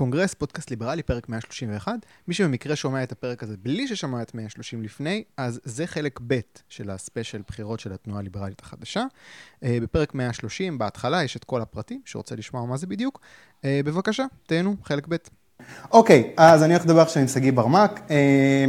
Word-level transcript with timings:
קונגרס, 0.00 0.34
פודקאסט 0.34 0.70
ליברלי, 0.70 1.02
פרק 1.02 1.28
131. 1.28 1.92
מי 2.28 2.34
שבמקרה 2.34 2.76
שומע 2.76 3.02
את 3.02 3.12
הפרק 3.12 3.42
הזה 3.42 3.54
בלי 3.62 3.88
ששמע 3.88 4.22
את 4.22 4.34
130 4.34 4.82
לפני, 4.82 5.24
אז 5.36 5.60
זה 5.64 5.86
חלק 5.86 6.20
ב' 6.26 6.40
של 6.68 6.90
הספיישל 6.90 7.42
בחירות 7.48 7.80
של 7.80 7.92
התנועה 7.92 8.20
הליברלית 8.20 8.60
החדשה. 8.60 9.04
אה, 9.64 9.78
בפרק 9.82 10.14
130, 10.14 10.78
בהתחלה, 10.78 11.24
יש 11.24 11.36
את 11.36 11.44
כל 11.44 11.60
הפרטים, 11.60 12.00
שרוצה 12.04 12.34
לשמוע 12.36 12.64
מה 12.64 12.76
זה 12.76 12.86
בדיוק. 12.86 13.20
אה, 13.64 13.80
בבקשה, 13.84 14.24
תהנו, 14.46 14.76
חלק 14.84 15.06
ב'. 15.08 15.16
אוקיי, 15.90 16.32
אז 16.36 16.62
אני 16.62 16.72
הולך 16.72 16.84
לדבר 16.84 17.00
עכשיו 17.00 17.22
עם 17.22 17.28
שגיא 17.28 17.52
ברמק. 17.52 18.00
אה, 18.10 18.64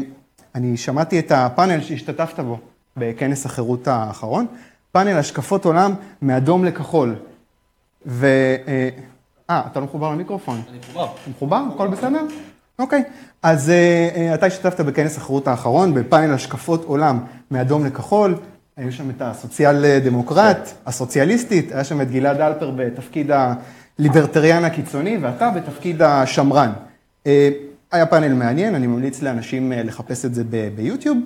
אני 0.56 0.78
שמעתי 0.78 1.20
את 1.20 1.32
הפאנל 1.32 1.82
שהשתתפת 1.82 2.40
בו 2.40 2.60
בכנס 2.98 3.46
החירות 3.46 3.88
האחרון. 3.88 4.48
פאנל 4.92 5.18
השקפות 5.18 5.66
עולם 5.66 5.94
מאדום 6.22 6.66
לכחול. 6.66 7.16
ו... 8.06 8.28
אה, 9.50 9.62
אתה 9.72 9.80
לא 9.80 9.86
מחובר 9.86 10.12
למיקרופון. 10.12 10.62
אני 10.70 10.78
מחובר. 10.78 11.04
אתה 11.04 11.30
מחובר? 11.30 11.64
הכל 11.76 11.88
בסדר? 11.88 12.22
אוקיי. 12.80 13.04
אז 13.44 13.72
uh, 13.72 14.34
אתה 14.34 14.46
השתתפת 14.46 14.80
בכנס 14.80 15.18
החירות 15.18 15.48
האחרון, 15.48 15.94
בפאנל 15.94 16.34
השקפות 16.34 16.84
עולם 16.86 17.20
מאדום 17.52 17.86
לכחול. 17.86 18.36
היו 18.78 18.92
שם 18.92 19.10
את 19.10 19.22
הסוציאל 19.22 20.00
דמוקרט, 20.00 20.70
הסוציאליסטית, 20.86 21.72
היה 21.72 21.84
שם 21.84 22.02
את 22.02 22.12
גלעד 22.12 22.42
אלפר 22.42 22.72
בתפקיד 22.76 23.32
הליברטריאן 24.00 24.64
הקיצוני, 24.64 25.18
ואתה 25.22 25.50
בתפקיד 25.50 26.02
השמרן. 26.02 26.72
היה 27.92 28.06
פאנל 28.10 28.34
מעניין, 28.34 28.76
אני 28.76 28.88
ממליץ 28.88 29.22
לאנשים 29.22 29.72
לחפש 29.76 30.26
את 30.26 30.36
זה 30.36 30.44
ביוטיוב. 30.76 31.18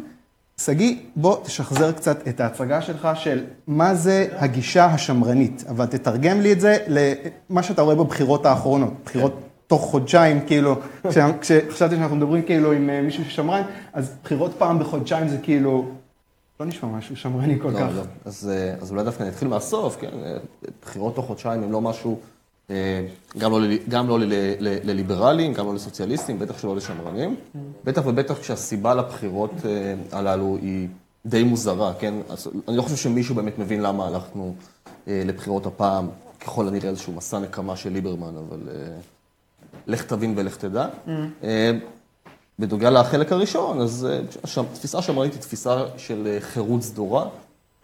שגיא, 0.61 0.95
בוא 1.15 1.43
תשחזר 1.43 1.91
קצת 1.91 2.27
את 2.27 2.39
ההצגה 2.39 2.81
שלך 2.81 3.07
של 3.13 3.43
מה 3.67 3.95
זה 3.95 4.27
הגישה 4.31 4.85
השמרנית, 4.85 5.63
אבל 5.69 5.85
תתרגם 5.85 6.41
לי 6.41 6.51
את 6.51 6.59
זה 6.59 6.77
למה 6.87 7.63
שאתה 7.63 7.81
רואה 7.81 7.95
בבחירות 7.95 8.45
האחרונות, 8.45 8.93
בחירות 9.05 9.39
תוך 9.67 9.81
חודשיים, 9.81 10.45
כאילו, 10.47 10.75
כשחשבתי 11.41 11.95
שאנחנו 11.95 12.15
מדברים 12.15 12.43
כאילו 12.43 12.71
עם 12.71 13.05
מישהו 13.05 13.25
ששמרן, 13.25 13.61
אז 13.93 14.15
בחירות 14.23 14.51
פעם 14.57 14.79
בחודשיים 14.79 15.27
זה 15.27 15.37
כאילו, 15.37 15.85
לא 16.59 16.65
נשמע 16.65 16.89
משהו 16.89 17.15
שמרני 17.15 17.59
כל 17.61 17.69
לא, 17.69 17.79
כך. 17.79 17.87
לא. 17.95 18.01
אז, 18.25 18.51
אז 18.81 18.91
אולי 18.91 19.03
דווקא 19.03 19.23
נתחיל 19.23 19.47
מהסוף, 19.47 19.97
כן, 20.01 20.09
בחירות 20.81 21.15
תוך 21.15 21.25
חודשיים 21.25 21.63
הם 21.63 21.71
לא 21.71 21.81
משהו, 21.81 22.19
גם 23.37 23.51
לא, 23.51 23.59
גם 23.89 24.09
לא 24.09 24.17
לליברלים, 24.61 25.53
גם 25.53 25.65
לא 25.65 25.73
לסוציאליסטים, 25.73 26.39
בטח 26.39 26.57
שלא 26.59 26.75
לשמרנים. 26.75 27.35
בטח 27.83 28.01
ובטח 28.05 28.39
כשהסיבה 28.39 28.93
לבחירות 28.93 29.51
הללו 30.11 30.57
היא 30.61 30.87
די 31.25 31.43
מוזרה, 31.43 31.93
כן? 31.99 32.13
אני 32.67 32.77
לא 32.77 32.81
חושב 32.81 32.95
שמישהו 32.95 33.35
באמת 33.35 33.59
מבין 33.59 33.81
למה 33.81 34.07
הלכנו 34.07 34.55
לבחירות 35.07 35.65
הפעם, 35.65 36.09
ככל 36.39 36.67
הנראה 36.67 36.89
איזשהו 36.89 37.13
מסע 37.13 37.39
נקמה 37.39 37.75
של 37.75 37.89
ליברמן, 37.89 38.33
אבל 38.37 38.59
לך 39.87 40.03
תבין 40.03 40.33
ולך 40.37 40.57
תדע. 40.57 40.87
בדוגע 42.59 42.89
לחלק 42.89 43.31
הראשון, 43.31 43.81
אז 43.81 44.07
תפיסה 44.73 45.01
שמרנית 45.01 45.33
היא 45.33 45.41
תפיסה 45.41 45.83
של 45.97 46.37
חירות 46.39 46.81
סדורה. 46.81 47.29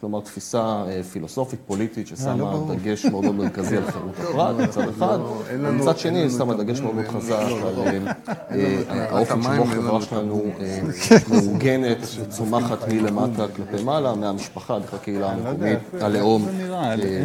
כלומר, 0.02 0.21
תפיסה 0.21 0.83
פילוסופית, 1.11 1.59
פוליטית, 1.67 2.07
ששמה 2.07 2.53
דגש 2.75 3.05
מאוד 3.05 3.23
מאוד 3.23 3.35
מרכזי 3.35 3.77
על 3.77 3.91
חירות 3.91 4.19
הפרט 4.19 4.55
מצד 4.55 4.89
אחד, 4.89 5.19
ומצד 5.49 5.97
שני, 5.97 6.30
שמה 6.30 6.53
דגש 6.53 6.80
מאוד 6.80 6.95
מאוד 6.95 7.07
חזק 7.07 7.35
על 7.69 8.59
האופן 8.89 9.41
שבו 9.44 9.63
החברה 9.63 10.02
שלנו 10.02 10.44
מאורגנת 11.29 11.97
וצומחת 12.22 12.88
מלמטה 12.88 13.45
כלפי 13.55 13.83
מעלה, 13.83 14.16
מהמשפחה, 14.16 14.79
דרך 14.79 14.94
הקהילה 14.94 15.31
המקומית, 15.31 15.79
הלאום 16.02 16.47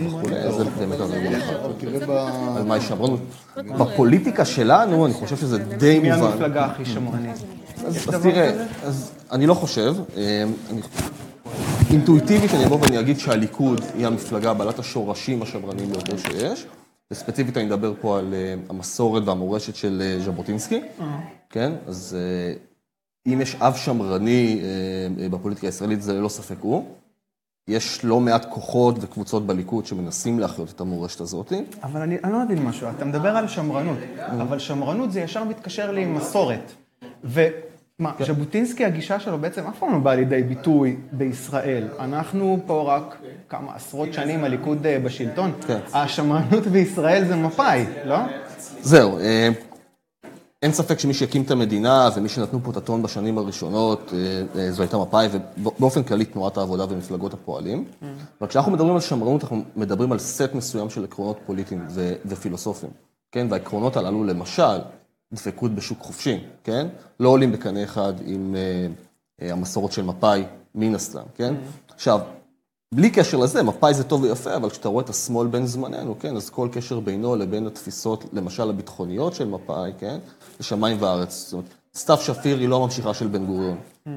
וכולי, 0.06 0.52
זה 0.52 0.64
באמת 0.78 1.00
הרגל 1.00 1.36
אחד. 1.36 1.54
על 2.56 2.62
מה 2.62 2.74
היא 2.74 2.82
שמרנות. 2.82 3.20
בפוליטיקה 3.56 4.44
שלנו, 4.44 5.06
אני 5.06 5.14
חושב 5.14 5.36
שזה 5.36 5.58
די 5.58 5.98
מובן. 5.98 6.20
מי 6.20 6.27
המפלגה 6.27 6.64
הכי 6.64 6.84
שמרנית? 6.84 7.36
אז 7.86 8.08
תראה, 8.22 8.64
אני 9.32 9.47
לא 9.47 9.54
חושב. 9.54 9.94
אינטואיטיבית 11.91 12.51
אני 12.55 12.66
אבוא 12.66 12.81
ואני 12.81 13.00
אגיד 13.00 13.19
שהליכוד 13.19 13.81
היא 13.94 14.06
המפלגה 14.06 14.55
בעלת 14.55 14.78
השורשים 14.78 15.43
השמרניים 15.43 15.88
ביותר 15.88 16.16
שיש, 16.16 16.66
וספציפית 17.10 17.56
אני 17.56 17.65
מדבר 17.65 17.94
פה 18.00 18.19
על 18.19 18.34
המסורת 18.69 19.22
והמורשת 19.27 19.77
של 19.77 20.19
ז'בוטינסקי, 20.25 20.81
כן? 21.50 21.72
אז 21.87 22.16
אם 23.27 23.41
יש 23.41 23.55
אב 23.55 23.77
שמרני 23.77 24.60
בפוליטיקה 25.31 25.66
הישראלית, 25.66 26.03
זה 26.03 26.12
ללא 26.15 26.28
ספק 26.28 26.56
הוא. 26.60 26.84
יש 27.69 28.05
לא 28.05 28.21
מעט 28.21 28.47
כוחות 28.50 28.97
וקבוצות 29.00 29.47
בליכוד 29.47 29.87
שמנסים 29.87 30.39
להחיות 30.39 30.71
את 30.71 30.81
המורשת 30.81 31.21
הזאת. 31.21 31.53
אבל 31.83 32.00
אני, 32.00 32.16
אני 32.25 32.33
לא 32.33 32.44
מבין 32.44 32.65
משהו, 32.65 32.89
אתה 32.97 33.05
מדבר 33.05 33.37
על 33.37 33.49
שמרנות, 33.49 33.99
אבל 34.19 34.59
שמרנות 34.59 35.12
זה 35.12 35.21
ישר 35.21 35.44
מתקשר 35.44 35.91
לי 35.91 36.03
עם 36.03 36.15
מסורת. 36.15 36.72
ו... 37.25 37.47
מה, 37.99 38.12
ז'בוטינסקי, 38.27 38.84
הגישה 38.84 39.21
שלו 39.21 39.39
בעצם 39.39 39.67
אף 39.67 39.79
פעם 39.79 39.93
לא 39.93 39.99
באה 39.99 40.15
לידי 40.15 40.43
ביטוי 40.43 40.97
בישראל. 41.12 41.89
אנחנו 41.99 42.59
פה 42.67 42.95
רק 42.97 43.17
כמה 43.49 43.75
עשרות 43.75 44.12
שנים 44.12 44.45
הליכוד 44.45 44.79
בשלטון. 45.05 45.53
כן. 45.67 45.79
השמרנות 45.95 46.67
בישראל 46.67 47.25
זה 47.25 47.37
מפא"י, 47.37 47.84
לא? 48.05 48.17
זהו. 48.81 49.19
אין 50.62 50.73
ספק 50.73 50.99
שמי 50.99 51.15
שהקים 51.15 51.43
את 51.43 51.51
המדינה 51.51 52.09
ומי 52.17 52.29
שנתנו 52.29 52.61
פה 52.62 52.71
את 52.71 52.77
הטון 52.77 53.03
בשנים 53.03 53.39
הראשונות, 53.39 54.13
זו 54.71 54.83
הייתה 54.83 54.99
מפא"י, 54.99 55.27
ובאופן 55.59 56.03
כללי 56.03 56.25
תנועת 56.25 56.57
העבודה 56.57 56.84
ומפלגות 56.89 57.34
הפועלים. 57.34 57.84
אבל 58.41 58.49
כשאנחנו 58.49 58.73
מדברים 58.73 58.95
על 58.95 59.01
שמרנות, 59.01 59.43
אנחנו 59.43 59.63
מדברים 59.77 60.13
על 60.13 60.19
סט 60.19 60.55
מסוים 60.55 60.91
של 60.91 61.05
עקרונות 61.05 61.39
פוליטיים 61.47 61.87
ופילוסופיים. 62.27 62.93
כן, 63.33 63.47
והעקרונות 63.51 63.97
הללו, 63.97 64.25
למשל, 64.25 64.78
דפקות 65.32 65.75
בשוק 65.75 65.98
חופשי, 66.00 66.38
כן? 66.64 66.87
לא 67.20 67.28
עולים 67.28 67.53
בקנה 67.53 67.84
אחד 67.84 68.12
עם 68.25 68.54
uh, 68.54 69.44
המסורת 69.44 69.92
של 69.92 70.03
מפא"י, 70.03 70.42
מן 70.75 70.94
הסתם, 70.94 71.22
כן? 71.34 71.54
עכשיו, 71.94 72.20
בלי 72.94 73.10
קשר 73.10 73.36
לזה, 73.36 73.62
מפא"י 73.62 73.94
זה 73.94 74.04
טוב 74.04 74.22
ויפה, 74.22 74.56
אבל 74.56 74.70
כשאתה 74.70 74.88
רואה 74.88 75.04
את 75.04 75.10
השמאל 75.10 75.47
בין 75.47 75.66
זמננו, 75.66 76.19
כן? 76.19 76.36
אז 76.36 76.50
כל 76.50 76.69
קשר 76.72 77.00
בינו 77.00 77.36
לבין 77.36 77.66
התפיסות, 77.66 78.25
למשל 78.32 78.70
הביטחוניות 78.70 79.34
של 79.34 79.48
מפא"י, 79.48 79.92
כן? 79.98 80.19
זה 80.59 80.65
שמיים 80.65 80.97
וארץ. 81.00 81.44
זאת 81.44 81.53
אומרת, 81.53 81.69
סתיו 81.97 82.16
שפיר 82.16 82.59
היא 82.59 82.69
לא 82.69 82.76
הממשיכה 82.76 83.15
של 83.15 83.26
בן 83.26 83.47
גוריון. 83.47 83.76
Mm-hmm. 84.06 84.10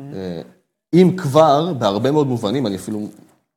אם 0.94 1.16
כבר, 1.18 1.74
בהרבה 1.74 2.12
מאוד 2.12 2.28
מובנים, 2.28 2.68
אני 2.68 2.76
אפילו 2.76 3.08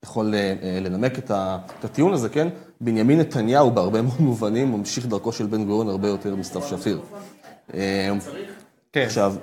יכול 0.04 0.34
לנמק 0.80 1.18
את 1.18 1.84
הטיעון 1.84 2.12
הזה, 2.12 2.28
כן? 2.28 2.48
בנימין 2.80 3.20
נתניהו 3.20 3.70
בהרבה 3.70 4.02
מאוד 4.02 4.20
מובנים 4.20 4.72
ממשיך 4.72 5.06
דרכו 5.06 5.32
של 5.32 5.46
בן 5.46 5.64
גוריון 5.64 5.88
הרבה 5.88 6.08
יותר 6.08 6.36
מסתיו 6.36 6.62
שפיר. 6.62 7.00
כן. 8.93 9.05
עכשיו, 9.06 9.34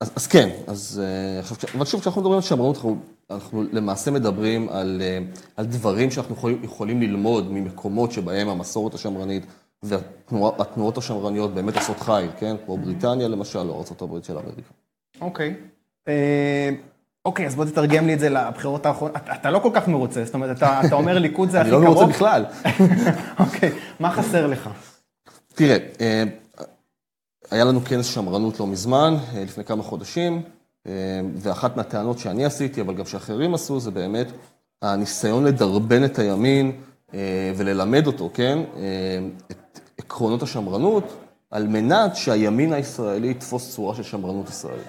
אז, 0.00 0.12
אז 0.16 0.26
כן, 0.26 0.48
אז 0.66 1.02
עכשיו, 1.38 1.56
אבל 1.76 1.84
שוב, 1.84 2.00
כשאנחנו 2.00 2.20
מדברים 2.20 2.36
על 2.36 2.42
שמרנות, 2.42 2.76
אנחנו, 2.76 2.96
אנחנו 3.30 3.64
למעשה 3.72 4.10
מדברים 4.10 4.68
על, 4.68 5.02
על 5.56 5.66
דברים 5.66 6.10
שאנחנו 6.10 6.34
יכולים, 6.34 6.64
יכולים 6.64 7.00
ללמוד 7.00 7.52
ממקומות 7.52 8.12
שבהם 8.12 8.48
המסורת 8.48 8.94
השמרנית 8.94 9.46
והתנועות 9.82 10.98
השמרניות 10.98 11.54
באמת 11.54 11.76
עושות 11.76 12.00
חיל, 12.00 12.30
כן? 12.38 12.56
כמו 12.64 12.78
בריטניה 12.78 13.28
למשל, 13.28 13.58
או 13.58 13.84
ארה"ב 14.00 14.22
של 14.22 14.38
אמריקה. 14.38 14.70
אוקיי. 15.20 15.54
אוקיי, 17.24 17.46
אז 17.46 17.54
בוא 17.54 17.64
תתרגם 17.64 18.06
לי 18.06 18.14
את 18.14 18.20
זה 18.20 18.28
לבחירות 18.28 18.86
האחרונות. 18.86 19.16
אתה 19.40 19.50
לא 19.50 19.58
כל 19.58 19.70
כך 19.74 19.88
מרוצה, 19.88 20.24
זאת 20.24 20.34
אומרת, 20.34 20.56
אתה 20.56 20.92
אומר 20.92 21.18
ליכוד 21.18 21.50
זה 21.50 21.60
הכי 21.60 21.70
קרוב. 21.70 21.82
אני 21.82 21.90
לא 21.90 21.94
מרוצה 21.94 22.12
בכלל. 22.12 22.44
אוקיי, 23.44 23.70
מה 24.00 24.10
חסר 24.10 24.46
לך? 24.46 24.70
תראה, 25.54 25.76
היה 27.54 27.64
לנו 27.64 27.84
כנס 27.84 28.06
שמרנות 28.06 28.60
לא 28.60 28.66
מזמן, 28.66 29.16
לפני 29.34 29.64
כמה 29.64 29.82
חודשים, 29.82 30.42
ואחת 31.36 31.76
מהטענות 31.76 32.18
שאני 32.18 32.44
עשיתי, 32.44 32.80
אבל 32.80 32.94
גם 32.94 33.06
שאחרים 33.06 33.54
עשו, 33.54 33.80
זה 33.80 33.90
באמת 33.90 34.26
הניסיון 34.82 35.44
לדרבן 35.44 36.04
את 36.04 36.18
הימין 36.18 36.72
וללמד 37.56 38.06
אותו, 38.06 38.30
כן, 38.34 38.58
את 39.50 39.80
עקרונות 39.98 40.42
השמרנות, 40.42 41.04
על 41.50 41.66
מנת 41.66 42.16
שהימין 42.16 42.72
הישראלי 42.72 43.30
יתפוס 43.30 43.74
צורה 43.74 43.94
של 43.94 44.02
שמרנות 44.02 44.48
ישראלית. 44.48 44.86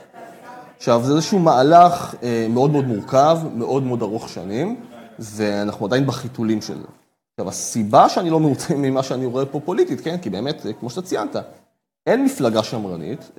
עכשיו, 0.78 1.02
זה 1.04 1.14
איזשהו 1.14 1.40
מהלך 1.40 2.16
מאוד 2.50 2.72
מאוד 2.72 2.86
מורכב, 2.86 3.38
מאוד 3.56 3.84
מאוד 3.84 4.02
ארוך 4.02 4.30
שנים, 4.30 4.76
ואנחנו 5.20 5.86
עדיין 5.86 6.06
בחיתולים 6.06 6.62
של 6.62 6.78
זה. 6.78 6.88
עכשיו, 7.34 7.50
הסיבה 7.50 8.10
שאני 8.10 8.30
לא 8.30 8.40
מרוצה 8.40 8.76
ממה 8.76 9.04
שאני 9.04 9.26
רואה 9.26 9.46
פה 9.46 9.60
פוליטית, 9.66 10.02
כן? 10.02 10.18
כי 10.18 10.30
באמת, 10.30 10.66
כמו 10.80 10.90
שאתה 10.90 11.02
ציינת, 11.02 11.36
אין 12.06 12.26
מפלגה 12.26 12.64
שמרנית. 12.64 13.32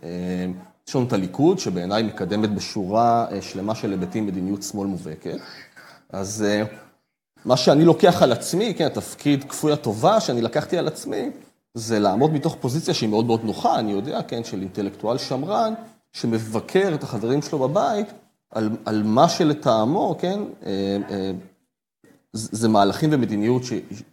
יש 0.89 0.97
לנו 0.97 1.07
את 1.07 1.13
הליכוד, 1.13 1.59
שבעיניי 1.59 2.03
מקדמת 2.03 2.51
בשורה 2.51 3.27
שלמה 3.41 3.75
של 3.75 3.91
היבטים 3.91 4.27
מדיניות 4.27 4.63
שמאל 4.63 4.87
מובהקת. 4.89 5.39
אז 6.11 6.45
מה 7.45 7.57
שאני 7.57 7.85
לוקח 7.85 8.23
על 8.23 8.33
עצמי, 8.33 8.75
כן, 8.75 8.87
התפקיד 8.87 9.45
כפוי 9.45 9.73
הטובה 9.73 10.21
שאני 10.21 10.43
לקחתי 10.43 10.79
על 10.79 10.89
עצמי, 10.89 11.31
זה 11.75 11.99
לעמוד 11.99 12.33
מתוך 12.33 12.57
פוזיציה 12.61 12.95
שהיא 12.95 13.09
מאוד 13.09 13.27
מאוד 13.27 13.45
נוחה, 13.45 13.79
אני 13.79 13.93
יודע, 13.93 14.23
כן, 14.23 14.45
של 14.45 14.61
אינטלקטואל 14.61 15.19
שמרן, 15.19 15.75
שמבקר 16.13 16.95
את 16.95 17.03
החברים 17.03 17.43
שלו 17.43 17.59
בבית 17.59 18.07
על, 18.51 18.71
על 18.85 19.03
מה 19.03 19.29
שלטעמו, 19.29 20.17
כן, 20.19 20.41
זה 22.33 22.69
מהלכים 22.69 23.11
ומדיניות 23.13 23.63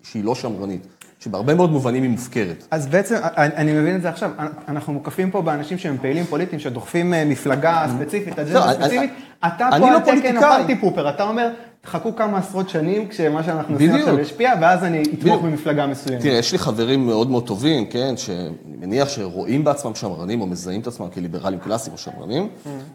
שהיא 0.03 0.23
לא 0.23 0.35
שמרנית, 0.35 0.87
שבהרבה 1.23 1.53
מאוד 1.53 1.71
מובנים 1.71 2.03
היא 2.03 2.11
מופקרת. 2.11 2.67
אז 2.71 2.87
בעצם, 2.87 3.15
אני, 3.23 3.55
אני 3.55 3.73
מבין 3.73 3.95
את 3.95 4.01
זה 4.01 4.09
עכשיו, 4.09 4.31
אנחנו 4.67 4.93
מוקפים 4.93 5.31
פה 5.31 5.41
באנשים 5.41 5.77
שהם 5.77 5.97
פעילים 6.01 6.25
פוליטיים, 6.25 6.59
שדוחפים 6.59 7.13
אה, 7.13 7.25
מפלגה 7.25 7.85
ספציפית, 7.97 8.39
אג'נדה 8.39 8.65
לא, 8.65 8.73
ספציפית. 8.73 9.11
אתה 9.47 9.69
פה 9.71 9.77
לא 9.77 9.95
על 9.95 9.99
תקן. 9.99 10.37
הפרטי 10.37 10.75
פופר, 10.75 11.09
אתה 11.09 11.23
אומר, 11.23 11.49
תחכו 11.81 12.15
כמה 12.15 12.37
עשרות 12.37 12.69
שנים 12.69 13.07
כשמה 13.07 13.43
שאנחנו 13.43 13.73
עושים. 13.73 13.95
עכשיו 13.95 14.19
ישפיע, 14.19 14.53
ואז 14.61 14.83
אני 14.83 15.03
אתמוך. 15.03 15.41
במפלגה 15.41 15.87
מסוימת. 15.87 16.21
תראה, 16.21 16.37
יש 16.37 16.51
לי 16.51 16.57
חברים 16.57 17.05
מאוד 17.05 17.29
מאוד 17.29 17.47
טובים, 17.47 17.85
כן, 17.85 18.17
שאני 18.17 18.77
מניח 18.79 19.09
שרואים 19.09 19.63
בעצמם 19.63 19.95
שמרנים, 19.95 20.41
או 20.41 20.47
מזהים 20.47 20.81
את 20.81 20.87
עצמם 20.87 21.07
כליברלים 21.13 21.59
קלאסיים 21.59 21.93
או 21.93 21.97
שמרנים, 21.97 22.47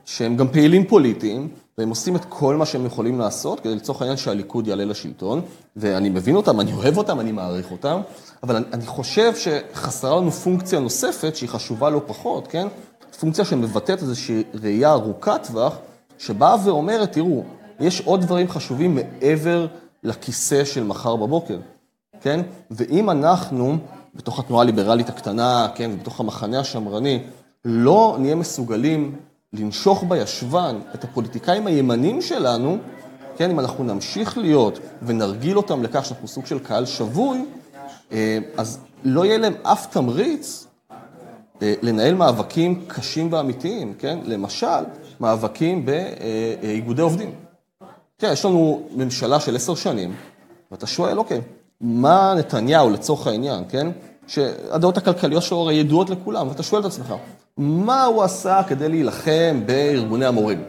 שהם 0.05 0.37
גם 0.37 0.49
פעילים 0.49 0.85
פוליטיים, 0.85 1.49
והם 1.79 1.89
עושים 1.89 2.17
את 2.17 2.25
כל 2.29 2.57
מה 2.57 2.67
שהם 2.67 2.87
יכולים 2.87 3.19
לעשות, 3.19 3.61
כדי 3.61 3.75
לצורך 3.75 4.03
העניין 4.03 4.17
שהליכוד 4.17 4.67
יעלה 4.67 4.85
לשלטון, 4.85 5.41
ואני 5.77 6.09
מבין 6.09 6.37
אותם, 6.37 6.61
אני 6.61 6.73
אוהב 6.73 6.99
אותם, 6.99 7.21
אני 7.21 7.33
מעריך 7.33 7.71
אותם, 7.73 8.01
אבל 8.43 8.57
אני, 8.57 8.65
אני 8.73 8.87
חושב 8.87 9.33
שחסרה 9.37 10.17
לנו 10.21 10.31
פונקציה 10.31 10.81
נוספת, 10.81 11.37
שהיא 11.37 11.49
חשובה 11.49 11.91
לא 11.91 12.01
פחות, 12.07 12.47
כן? 12.47 12.69
פונקציה 13.21 13.45
שמבטאת 13.45 14.03
איזושהי 14.03 14.43
ראייה 14.63 14.93
ארוכת 14.93 15.41
טווח, 15.47 15.77
שבאה 16.19 16.57
ואומרת, 16.65 17.13
תראו, 17.13 17.45
יש 17.81 18.01
עוד 18.01 18.21
דברים 18.21 18.49
חשובים 18.49 18.95
מעבר 18.95 19.67
לכיסא 20.03 20.65
של 20.65 20.85
מחר 20.85 21.17
בבוקר. 21.17 21.59
כן? 22.21 22.41
ואם 22.71 23.11
אנחנו, 23.11 23.79
בתוך 24.15 24.39
התנועה 24.39 24.63
הליברלית 24.63 25.09
הקטנה, 25.09 25.69
כן, 25.75 25.91
ובתוך 25.95 26.21
המחנה 26.21 26.61
השמרני, 26.61 27.23
לא 27.65 28.17
נהיה 28.19 28.35
מסוגלים 28.35 29.17
לנשוך 29.53 30.05
בישבן 30.09 30.81
את 30.95 31.05
הפוליטיקאים 31.05 31.67
הימנים 31.67 32.23
שלנו, 32.23 32.79
כן, 33.37 33.51
אם 33.51 33.61
אנחנו 33.61 33.85
נמשיך 33.85 34.39
להיות 34.39 34.79
ונרגיל 35.03 35.57
אותם 35.57 35.83
לכך 35.83 36.05
שאנחנו 36.05 36.29
סוג 36.29 36.47
של 36.47 36.59
קהל 36.59 36.87
שבוי, 36.87 37.45
אה, 38.13 38.39
אז 38.57 38.79
לא 39.05 39.25
יהיה 39.25 39.39
להם 39.39 39.55
אף 39.63 39.87
תמריץ 39.87 40.67
אה, 41.63 41.75
לנהל 41.83 42.15
מאבקים 42.15 42.85
קשים 42.87 43.33
ואמיתיים, 43.33 43.95
כן? 43.99 44.19
למשל, 44.25 44.85
מאבקים 45.21 45.87
באיגודי 45.87 47.03
עובדים. 47.03 47.31
כן, 48.19 48.31
יש 48.33 48.45
לנו 48.45 48.89
ממשלה 48.97 49.41
של 49.41 49.57
עשר 49.57 49.75
שנים, 49.75 50.15
ואתה 50.71 50.87
שואל, 50.87 51.19
אוקיי, 51.19 51.41
מה 51.81 52.35
נתניהו 52.39 52.91
לצורך 52.91 53.27
העניין, 53.27 53.65
כן? 53.69 53.87
שהדעות 54.27 54.97
הכלכליות 54.97 55.43
שלו 55.43 55.61
הרי 55.61 55.75
ידועות 55.75 56.11
לכולם, 56.11 56.49
ואתה 56.49 56.63
שואל 56.63 56.81
את 56.81 56.87
עצמך, 56.87 57.15
מה 57.59 58.05
הוא 58.05 58.23
עשה 58.23 58.63
כדי 58.69 58.89
להילחם 58.89 59.61
בארגוני 59.67 60.27
המורים? 60.27 60.65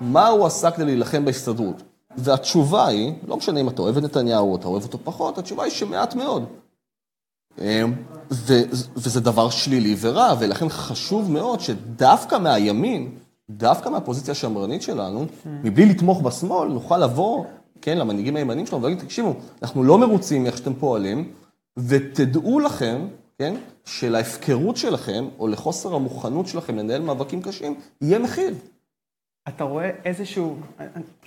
מה 0.00 0.28
הוא 0.28 0.46
עשה 0.46 0.70
כדי 0.70 0.84
להילחם 0.84 1.24
בהסתדרות? 1.24 1.82
והתשובה 2.16 2.86
היא, 2.86 3.12
לא 3.26 3.36
משנה 3.36 3.60
אם 3.60 3.68
אתה 3.68 3.82
אוהב 3.82 3.96
את 3.96 4.02
נתניהו 4.02 4.50
או 4.50 4.56
אתה 4.56 4.68
אוהב 4.68 4.82
אותו 4.82 4.98
פחות, 5.04 5.38
התשובה 5.38 5.64
היא 5.64 5.72
שמעט 5.72 6.14
מאוד. 6.14 6.44
אמ, 7.58 7.92
ו- 8.32 8.62
וזה 8.96 9.20
דבר 9.20 9.50
שלילי 9.50 9.96
ורע, 10.00 10.34
ולכן 10.38 10.68
חשוב 10.68 11.30
מאוד 11.30 11.60
שדווקא 11.60 12.38
מהימין, 12.38 13.14
דווקא 13.50 13.88
מהפוזיציה 13.88 14.32
השמרנית 14.32 14.82
שלנו, 14.82 15.26
מבלי 15.46 15.86
לתמוך 15.86 16.22
בשמאל, 16.22 16.68
נוכל 16.68 16.98
לבוא, 16.98 17.44
כן, 17.80 17.98
למנהיגים 17.98 18.36
הימניים 18.36 18.66
שלנו 18.66 18.82
ולהגיד, 18.82 19.04
תקשיבו, 19.04 19.34
אנחנו 19.62 19.84
לא 19.84 19.98
מרוצים 19.98 20.42
מאיך 20.42 20.56
שאתם 20.56 20.74
פועלים, 20.74 21.32
ותדעו 21.76 22.60
לכם, 22.60 23.06
כן, 23.40 23.54
שלהפקרות 23.84 24.76
שלכם, 24.76 25.28
או 25.38 25.48
לחוסר 25.48 25.94
המוכנות 25.94 26.46
שלכם 26.46 26.76
לנהל 26.76 27.02
מאבקים 27.02 27.42
קשים, 27.42 27.74
יהיה 28.00 28.18
מחיר. 28.18 28.54
אתה 29.48 29.64
רואה 29.64 29.90
איזשהו, 30.04 30.56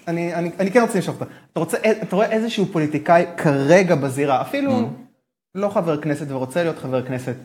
אני, 0.07 0.35
אני, 0.35 0.51
אני 0.59 0.71
כן 0.71 0.81
רוצה 0.81 0.99
לשאול 0.99 1.15
אותך, 1.19 1.31
אתה, 1.51 1.59
רוצה, 1.59 1.77
אתה 2.01 2.15
רואה 2.15 2.31
איזשהו 2.31 2.65
פוליטיקאי 2.65 3.25
כרגע 3.37 3.95
בזירה, 3.95 4.41
אפילו 4.41 4.89
לא 5.55 5.69
חבר 5.69 6.01
כנסת 6.01 6.25
ורוצה 6.29 6.63
להיות 6.63 6.77
חבר 6.77 7.05
כנסת, 7.05 7.35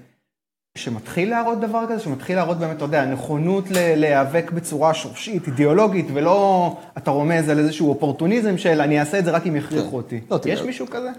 שמתחיל 0.78 1.30
להראות 1.30 1.60
דבר 1.60 1.84
כזה, 1.88 2.00
שמתחיל 2.00 2.36
להראות 2.36 2.58
באמת, 2.58 2.76
אתה 2.76 2.84
יודע, 2.84 3.04
נכונות 3.04 3.64
להיאבק 3.70 4.50
בצורה 4.50 4.94
שורשית, 4.94 5.46
אידיאולוגית, 5.46 6.06
ולא 6.14 6.76
אתה 6.98 7.10
רומז 7.10 7.48
על 7.48 7.58
איזשהו 7.58 7.88
אופורטוניזם 7.88 8.58
של 8.58 8.80
אני 8.80 9.00
אעשה 9.00 9.18
את 9.18 9.24
זה 9.24 9.30
רק 9.30 9.46
אם 9.46 9.56
יכריחו 9.56 9.90
כן. 9.90 9.96
אותי. 9.96 10.20
לא, 10.30 10.38
תראה, 10.38 10.54
יש 10.54 10.62
מישהו 10.62 10.86
כזה? 10.86 11.10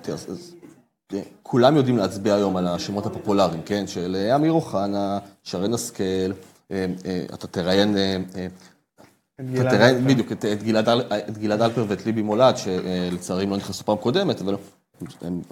כולם 1.44 1.75
יודעים 1.75 1.97
להצביע 1.97 2.35
היום 2.35 2.57
על 2.57 2.67
השמות 2.67 3.06
הפופולריים, 3.06 3.61
כן? 3.65 3.88
של 3.88 4.15
אה, 4.19 4.35
אמיר 4.35 4.51
אוחנה, 4.51 5.19
שרן 5.44 5.73
השכל, 5.73 6.03
אה, 6.71 6.85
אה, 7.06 7.25
אתה 7.33 7.47
תראיין, 7.47 7.95
אתה 9.38 9.69
תראיין. 9.69 10.07
בדיוק 10.07 10.31
את, 10.31 10.45
גלעד, 11.39 11.61
אלפר 11.61 11.85
ואת 11.88 12.06
ליבי 12.06 12.21
מולד, 12.21 12.57
שלצערי 12.57 13.44
הם 13.44 13.50
לא 13.50 13.57
נכנסו 13.57 13.83
פעם 13.83 13.97
קודמת, 13.97 14.41
אבל 14.41 14.56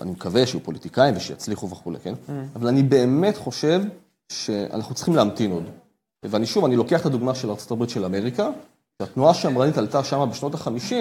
אני 0.01 0.11
מקווה 0.11 0.45
שיהיו 0.45 0.63
פוליטיקאים 0.63 1.17
ושיצליחו 1.17 1.69
וכולי, 1.69 1.99
כן? 1.99 2.13
אבל 2.55 2.67
אני 2.67 2.83
באמת 2.83 3.37
חושב 3.37 3.81
שאנחנו 4.29 4.95
צריכים 4.95 5.15
להמתין 5.15 5.51
עוד. 5.51 5.63
ואני 6.23 6.45
שוב, 6.45 6.65
אני 6.65 6.75
לוקח 6.75 7.01
את 7.01 7.05
הדוגמה 7.05 7.35
של 7.35 7.49
ארה"ב 7.49 7.87
של 7.87 8.05
אמריקה, 8.05 8.49
שהתנועה 9.01 9.31
השמרנית 9.31 9.77
עלתה 9.77 10.03
שם 10.03 10.29
בשנות 10.31 10.55
ה-50, 10.55 10.93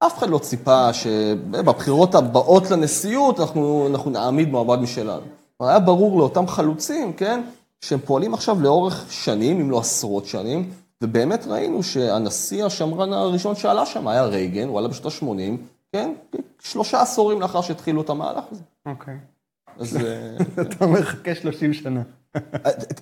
אף 0.00 0.18
אחד 0.18 0.28
לא 0.30 0.38
ציפה 0.38 0.92
שבבחירות 0.92 2.14
הבאות 2.14 2.70
לנשיאות 2.70 3.40
אנחנו, 3.40 3.86
אנחנו 3.90 4.10
נעמיד 4.10 4.48
מועמד 4.48 4.78
משלנו. 4.78 5.20
אבל 5.60 5.68
היה 5.68 5.78
ברור 5.78 6.18
לאותם 6.18 6.46
חלוצים, 6.46 7.12
כן, 7.12 7.42
שהם 7.80 7.98
פועלים 8.04 8.34
עכשיו 8.34 8.60
לאורך 8.60 9.04
שנים, 9.10 9.60
אם 9.60 9.70
לא 9.70 9.78
עשרות 9.78 10.26
שנים, 10.26 10.70
ובאמת 11.02 11.46
ראינו 11.46 11.82
שהנשיא 11.82 12.64
השמרן 12.64 13.12
הראשון 13.12 13.56
שעלה 13.56 13.86
שם 13.86 14.08
היה 14.08 14.24
רייגן, 14.24 14.68
הוא 14.68 14.78
עלה 14.78 14.88
בשנות 14.88 15.12
ה-80, 15.12 15.56
כן, 15.92 16.12
שלושה 16.62 17.00
עשורים 17.02 17.40
לאחר 17.40 17.60
שהתחילו 17.60 18.02
את 18.02 18.10
המהלך 18.10 18.44
הזה. 18.52 18.62
אוקיי. 18.86 19.14
אז... 19.78 19.96
אה, 19.96 20.36
אתה 20.62 20.84
אומר, 20.84 21.02
חכה 21.02 21.34
30 21.34 21.72
שנה. 21.72 22.02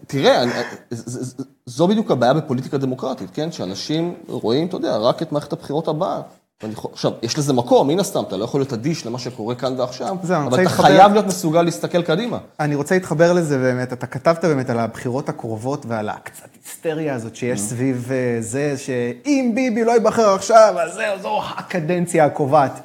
תראה, 0.06 0.42
אני- 0.42 0.52
ז- 0.90 1.34
זו 1.66 1.88
בדיוק 1.88 2.10
הבעיה 2.10 2.34
בפוליטיקה 2.34 2.78
דמוקרטית, 2.78 3.30
כן? 3.32 3.52
שאנשים 3.52 4.14
רואים, 4.28 4.66
אתה 4.66 4.76
יודע, 4.76 4.96
רק 4.96 5.22
את 5.22 5.32
מערכת 5.32 5.52
הבחירות 5.52 5.88
הבאה. 5.88 6.20
ואני 6.62 6.74
עכשיו, 6.92 7.12
יש 7.22 7.38
לזה 7.38 7.52
מקום, 7.52 7.88
מן 7.88 8.00
הסתם, 8.00 8.22
אתה 8.28 8.36
לא 8.36 8.44
יכול 8.44 8.60
להיות 8.60 8.72
אדיש 8.72 9.06
למה 9.06 9.18
שקורה 9.18 9.54
כאן 9.54 9.80
ועכשיו, 9.80 10.08
אני 10.08 10.16
אבל 10.46 10.48
אתה 10.54 10.62
להתחבר- 10.62 10.82
חייב 10.86 11.12
להיות 11.12 11.26
מסוגל 11.26 11.62
להסתכל 11.62 12.02
קדימה. 12.02 12.38
אני 12.60 12.74
רוצה 12.74 12.94
להתחבר 12.94 13.32
לזה 13.32 13.58
באמת, 13.58 13.92
אתה 13.92 14.06
כתבת 14.06 14.44
באמת 14.44 14.70
על 14.70 14.78
הבחירות 14.78 15.28
הקרובות 15.28 15.86
ועל 15.86 16.08
הקצת 16.08 16.48
היסטריה 16.64 17.14
הזאת 17.14 17.36
שיש 17.36 17.58
Mm. 17.58 17.62
סביב 17.62 18.08
אה, 18.12 18.36
זה, 18.40 18.74
שאם 18.76 19.52
ביבי 19.54 19.84
לא 19.84 19.92
ייבחר 19.92 20.34
עכשיו, 20.34 20.74
אז 20.80 20.94
זהו, 20.94 21.18
זו 21.22 21.40
הקדנציה 21.56 22.24
הקובעת. 22.24 22.80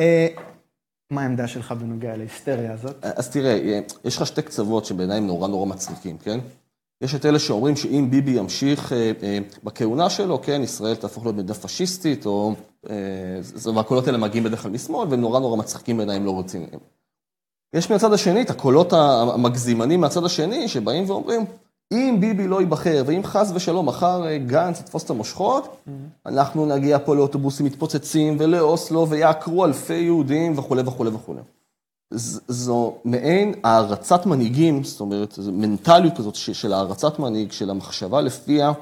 אה, 0.00 0.26
מה 1.12 1.22
העמדה 1.22 1.48
שלך 1.48 1.72
בנוגע 1.72 2.16
להיסטריה 2.16 2.72
הזאת? 2.72 2.96
אז 3.16 3.28
תראה, 3.30 3.80
יש 4.04 4.16
לך 4.16 4.26
שתי 4.26 4.42
קצוות 4.42 4.84
שבעיניי 4.84 5.16
הם 5.18 5.26
נורא 5.26 5.48
נורא 5.48 5.66
מצחיקים, 5.66 6.18
כן? 6.18 6.38
יש 7.02 7.14
את 7.14 7.26
אלה 7.26 7.38
שאומרים 7.38 7.76
שאם 7.76 8.06
ביבי 8.10 8.30
ימשיך 8.30 8.92
אה, 8.92 9.12
אה, 9.22 9.38
בכהונה 9.64 10.10
שלו, 10.10 10.42
כן, 10.42 10.62
ישראל 10.62 10.94
תהפוך 10.94 11.24
להיות 11.24 11.36
מדינה 11.36 11.54
פשיסטית, 11.54 12.26
או... 12.26 12.54
אה, 12.90 13.72
והקולות 13.74 14.06
האלה 14.06 14.18
מגיעים 14.18 14.44
בדרך 14.44 14.62
כלל 14.62 14.70
משמאל, 14.70 15.08
והם 15.08 15.20
נורא 15.20 15.40
נורא 15.40 15.56
מצחיקים 15.56 15.96
בעיניי, 15.96 16.16
הם 16.16 16.26
לא 16.26 16.38
רציניים. 16.38 16.78
יש 17.74 17.90
מהצד 17.90 18.12
השני 18.12 18.42
את 18.42 18.50
הקולות 18.50 18.92
המגזימנים 18.92 20.00
מהצד 20.00 20.24
השני, 20.24 20.68
שבאים 20.68 21.10
ואומרים, 21.10 21.44
אם 21.92 22.16
ביבי 22.20 22.48
לא 22.48 22.60
ייבחר, 22.60 23.02
ואם 23.06 23.20
חס 23.24 23.52
ושלום 23.54 23.86
מחר 23.86 24.26
אה, 24.26 24.38
גנץ 24.38 24.80
יתפוס 24.80 25.04
את 25.04 25.10
המושכות, 25.10 25.76
אנחנו 26.26 26.66
נגיע 26.66 26.98
פה 26.98 27.16
לאוטובוסים 27.16 27.66
מתפוצצים 27.66 28.36
ולאוסלו 28.38 29.08
ויעקרו 29.08 29.64
אלפי 29.64 29.94
יהודים 29.94 30.58
וכולי 30.58 30.82
וכולי 30.86 31.10
וכולי. 31.10 31.40
זו 32.48 32.94
מעין 33.04 33.54
הערצת 33.64 34.26
מנהיגים, 34.26 34.84
זאת 34.84 35.00
אומרת, 35.00 35.32
זו 35.32 35.52
מנטליות 35.52 36.16
כזאת 36.16 36.34
של 36.34 36.72
הערצת 36.72 37.18
מנהיג, 37.18 37.52
של 37.52 37.70
המחשבה 37.70 38.20
לפיה 38.20 38.72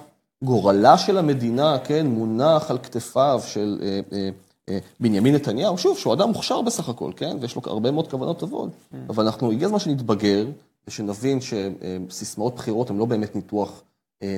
גורלה 0.44 0.98
של 0.98 1.18
המדינה, 1.18 1.78
כן, 1.84 2.06
מונח 2.06 2.70
על 2.70 2.78
כתפיו 2.78 3.40
של 3.46 3.78
אה, 3.82 4.00
אה, 4.12 4.28
אה, 4.68 4.78
בנימין 5.00 5.34
נתניהו, 5.34 5.78
שוב, 5.78 5.98
שהוא 5.98 6.14
אדם 6.14 6.28
מוכשר 6.28 6.62
בסך 6.62 6.88
הכל, 6.88 7.10
כן, 7.16 7.36
ויש 7.40 7.56
לו 7.56 7.62
הרבה 7.66 7.90
מאוד 7.90 8.10
כוונות 8.10 8.38
טובות, 8.38 8.70
אבל 9.08 9.24
אנחנו, 9.24 9.52
הגיע 9.52 9.66
הזמן 9.66 9.78
שנתבגר, 9.78 10.46
ושנבין 10.88 11.38
שסיסמאות 11.40 12.54
בחירות 12.54 12.90
הן 12.90 12.96
לא 12.96 13.04
באמת 13.04 13.36
ניתוח 13.36 13.82
אה, 14.22 14.36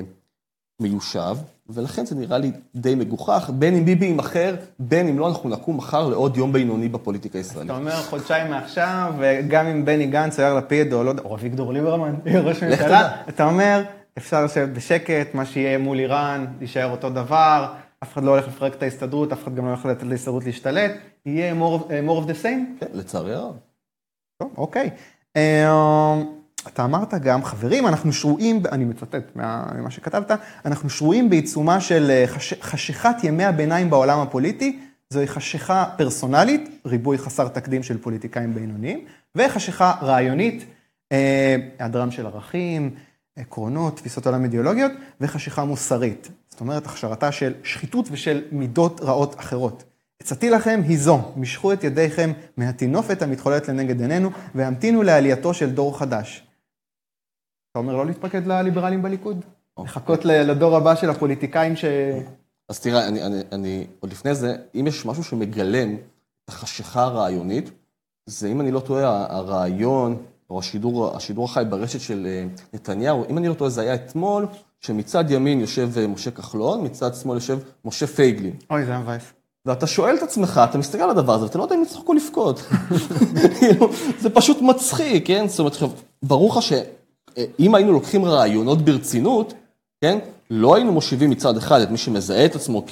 מיושב, 0.79 1.37
ולכן 1.69 2.05
זה 2.05 2.15
נראה 2.15 2.37
לי 2.37 2.51
די 2.75 2.95
מגוחך, 2.95 3.49
בין 3.53 3.75
אם 3.75 3.85
ביבי 3.85 4.05
יימכר, 4.05 4.55
בין 4.79 5.07
אם 5.07 5.19
לא, 5.19 5.27
אנחנו 5.27 5.49
נקום 5.49 5.77
מחר 5.77 6.09
לעוד 6.09 6.37
יום 6.37 6.53
בינוני 6.53 6.89
בפוליטיקה 6.89 7.37
הישראלית. 7.37 7.71
אתה 7.71 7.79
אומר 7.79 7.95
חודשיים 7.95 8.51
מעכשיו, 8.51 9.13
וגם 9.19 9.67
אם 9.67 9.85
בני 9.85 10.07
גנץ 10.07 10.39
או 10.39 10.43
יאיר 10.43 10.53
לפיד, 10.53 10.93
או 10.93 11.03
לא 11.03 11.09
יודע, 11.09 11.21
או 11.23 11.35
אביגדור 11.35 11.73
ליברמן, 11.73 12.15
ראש 12.45 12.63
ממשלה. 12.63 13.21
אתה 13.29 13.45
אומר, 13.45 13.83
אפשר 14.17 14.45
לשבת 14.45 14.69
בשקט, 14.69 15.33
מה 15.35 15.45
שיהיה 15.45 15.77
מול 15.77 15.99
איראן, 15.99 16.45
יישאר 16.61 16.91
אותו 16.91 17.09
דבר, 17.09 17.73
אף 18.03 18.13
אחד 18.13 18.23
לא 18.23 18.31
הולך 18.31 18.47
לפרק 18.47 18.73
את 18.75 18.83
ההסתדרות, 18.83 19.31
אף 19.31 19.43
אחד 19.43 19.55
גם 19.55 19.65
לא 19.65 19.69
הולך 19.69 19.85
לתת 19.85 20.03
להסתדרות 20.03 20.43
להשתלט, 20.45 20.91
יהיה 21.25 21.53
more 21.53 21.79
of, 21.81 21.87
more 22.07 22.25
of 22.25 22.29
the 22.29 22.43
same? 22.43 22.79
כן, 22.79 22.85
לצערי 22.93 23.33
הרב. 23.33 23.55
טוב, 24.37 24.53
אוקיי. 24.57 24.89
אה, 25.35 26.15
אתה 26.67 26.85
אמרת 26.85 27.13
גם, 27.13 27.43
חברים, 27.43 27.87
אנחנו 27.87 28.13
שרויים, 28.13 28.61
אני 28.71 28.85
מצטט 28.85 29.35
מה- 29.35 29.65
ממה 29.77 29.91
שכתבת, 29.91 30.31
אנחנו 30.65 30.89
שרויים 30.89 31.29
בעיצומה 31.29 31.81
של 31.81 32.11
אה, 32.11 32.23
חש, 32.27 32.53
חשיכת 32.61 33.15
ימי 33.23 33.43
הביניים 33.45 33.89
בעולם 33.89 34.19
הפוליטי, 34.19 34.79
זוהי 35.09 35.27
חשיכה 35.27 35.85
פרסונלית, 35.97 36.81
ריבוי 36.85 37.17
חסר 37.17 37.47
תקדים 37.47 37.83
של 37.83 37.97
פוליטיקאים 37.97 38.53
בינוניים, 38.53 39.05
וחשיכה 39.35 39.93
רעיונית, 40.01 40.65
אה, 41.11 41.55
היעדרם 41.79 42.11
של 42.11 42.25
ערכים, 42.25 42.95
עקרונות, 43.35 43.97
תפיסות 43.97 44.25
עולם 44.25 44.43
אידיאולוגיות, 44.43 44.91
וחשיכה 45.21 45.63
מוסרית. 45.65 46.29
זאת 46.49 46.61
אומרת, 46.61 46.85
הכשרתה 46.85 47.31
של 47.31 47.53
שחיתות 47.63 48.05
ושל 48.11 48.43
מידות 48.51 49.01
רעות 49.01 49.39
אחרות. 49.39 49.83
עצתי 50.21 50.49
לכם 50.49 50.81
היא 50.87 50.97
זו, 50.99 51.19
משכו 51.37 51.73
את 51.73 51.83
ידיכם 51.83 52.31
מהטינופת 52.57 53.21
המתחוללת 53.21 53.67
לנגד 53.67 54.01
עינינו, 54.01 54.29
והמתינו 54.55 55.03
לעלייתו 55.03 55.53
של 55.53 55.69
דור 55.69 55.99
חדש. 55.99 56.47
אתה 57.71 57.79
אומר 57.79 57.95
לא 57.95 58.05
להתפקד 58.05 58.47
לליברלים 58.47 59.01
בליכוד? 59.01 59.45
לחכות 59.79 60.25
ל- 60.25 60.51
לדור 60.51 60.75
הבא 60.75 60.95
של 60.95 61.09
הפוליטיקאים 61.09 61.75
ש... 61.75 61.85
אז 62.69 62.79
תראה, 62.79 63.07
אני, 63.07 63.23
אני, 63.23 63.41
אני, 63.51 63.87
עוד 63.99 64.11
לפני 64.11 64.35
זה, 64.35 64.55
אם 64.75 64.85
יש 64.87 65.05
משהו 65.05 65.23
שמגלם 65.23 65.95
את 65.95 66.49
החשיכה 66.49 67.03
הרעיונית, 67.03 67.71
זה 68.25 68.47
אם 68.47 68.61
אני 68.61 68.71
לא 68.71 68.79
טועה, 68.79 69.25
הרעיון, 69.29 70.23
או 70.53 70.59
השידור, 70.59 71.15
השידור 71.15 71.45
החי 71.45 71.63
ברשת 71.69 72.01
של 72.01 72.27
אה, 72.29 72.45
נתניהו, 72.73 73.25
אם 73.29 73.37
אני 73.37 73.47
לא 73.47 73.53
טועה, 73.53 73.69
זה 73.69 73.81
היה 73.81 73.95
אתמול, 73.95 74.45
שמצד 74.79 75.31
ימין 75.31 75.59
יושב 75.59 75.89
אה, 75.97 76.07
משה 76.07 76.31
כחלון, 76.31 76.85
מצד 76.85 77.15
שמאל 77.15 77.37
יושב 77.37 77.59
משה 77.85 78.07
פייגלין. 78.07 78.53
אוי, 78.69 78.85
זה 78.85 78.91
היה 78.91 78.99
מבאס. 78.99 79.23
ואתה 79.65 79.87
שואל 79.87 80.15
את 80.15 80.23
עצמך, 80.23 80.61
אתה 80.69 80.77
מסתכל 80.77 81.01
על 81.01 81.09
הדבר 81.09 81.33
הזה, 81.33 81.43
ואתה 81.45 81.57
לא 81.57 81.63
יודע 81.63 81.75
אם 81.75 81.81
יצחקו 81.81 82.11
או 82.11 82.17
לבכות. 82.17 82.61
כאילו, 83.59 83.89
זה 84.19 84.29
פשוט 84.29 84.61
מצחיק, 84.61 85.27
כן? 85.27 85.47
זאת 85.47 85.59
אומרת, 85.59 85.77
ברור 86.23 86.49
לך 86.49 86.61
שאם 86.61 87.75
היינו 87.75 87.91
לוקחים 87.91 88.25
רעיונות 88.25 88.81
ברצינות, 88.81 89.53
כן? 90.01 90.19
לא 90.49 90.75
היינו 90.75 90.91
מושיבים 90.91 91.29
מצד 91.29 91.57
אחד 91.57 91.81
את 91.81 91.91
מי 91.91 91.97
שמזהה 91.97 92.45
את 92.45 92.55
עצמו 92.55 92.85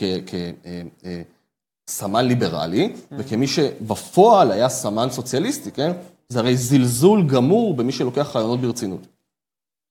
כסמן 1.87 2.25
ליברלי, 2.25 2.93
וכמי 3.11 3.47
שבפועל 3.47 4.51
היה 4.51 4.69
סמן 4.69 5.07
סוציאליסטי, 5.09 5.71
כן? 5.71 5.91
זה 6.31 6.39
הרי 6.39 6.57
זלזול 6.57 7.27
גמור 7.27 7.73
במי 7.73 7.91
שלוקח 7.91 8.35
רעיונות 8.35 8.61
ברצינות. 8.61 9.07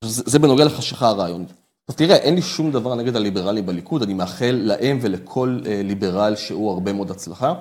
זה, 0.05 0.23
זה 0.27 0.39
בנוגע 0.39 0.65
לחשיכה 0.65 1.09
הרעיונית. 1.09 1.53
עכשיו 1.89 1.99
תראה, 1.99 2.17
אין 2.17 2.35
לי 2.35 2.43
שום 2.43 2.71
דבר 2.71 2.95
נגד 2.95 3.17
הליברלים 3.17 3.67
בליכוד, 3.67 4.03
אני 4.03 4.15
מאחל 4.15 4.61
להם 4.63 4.99
ולכל 5.01 5.61
אה, 5.67 5.81
ליברל 5.85 6.37
שהוא 6.37 6.71
הרבה 6.71 6.93
מאוד 6.93 7.11
הצלחה, 7.11 7.55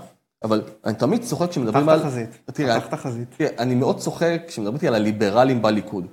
אבל 0.44 0.62
אני 0.86 0.94
תמיד 0.94 1.24
צוחק 1.24 1.50
כשמדברים 1.50 1.86
פתח 1.86 1.94
על... 1.94 2.00
תחזית, 2.00 2.30
תראה, 2.54 2.82
פתח 2.82 2.96
תחזית. 2.96 3.28
תראה, 3.38 3.50
אני 3.60 3.76
מאוד 3.76 3.98
צוחק 3.98 4.42
כשמדברים 4.48 4.80
על 4.88 4.96
הליברלים 4.96 5.62
בליכוד. 5.62 6.06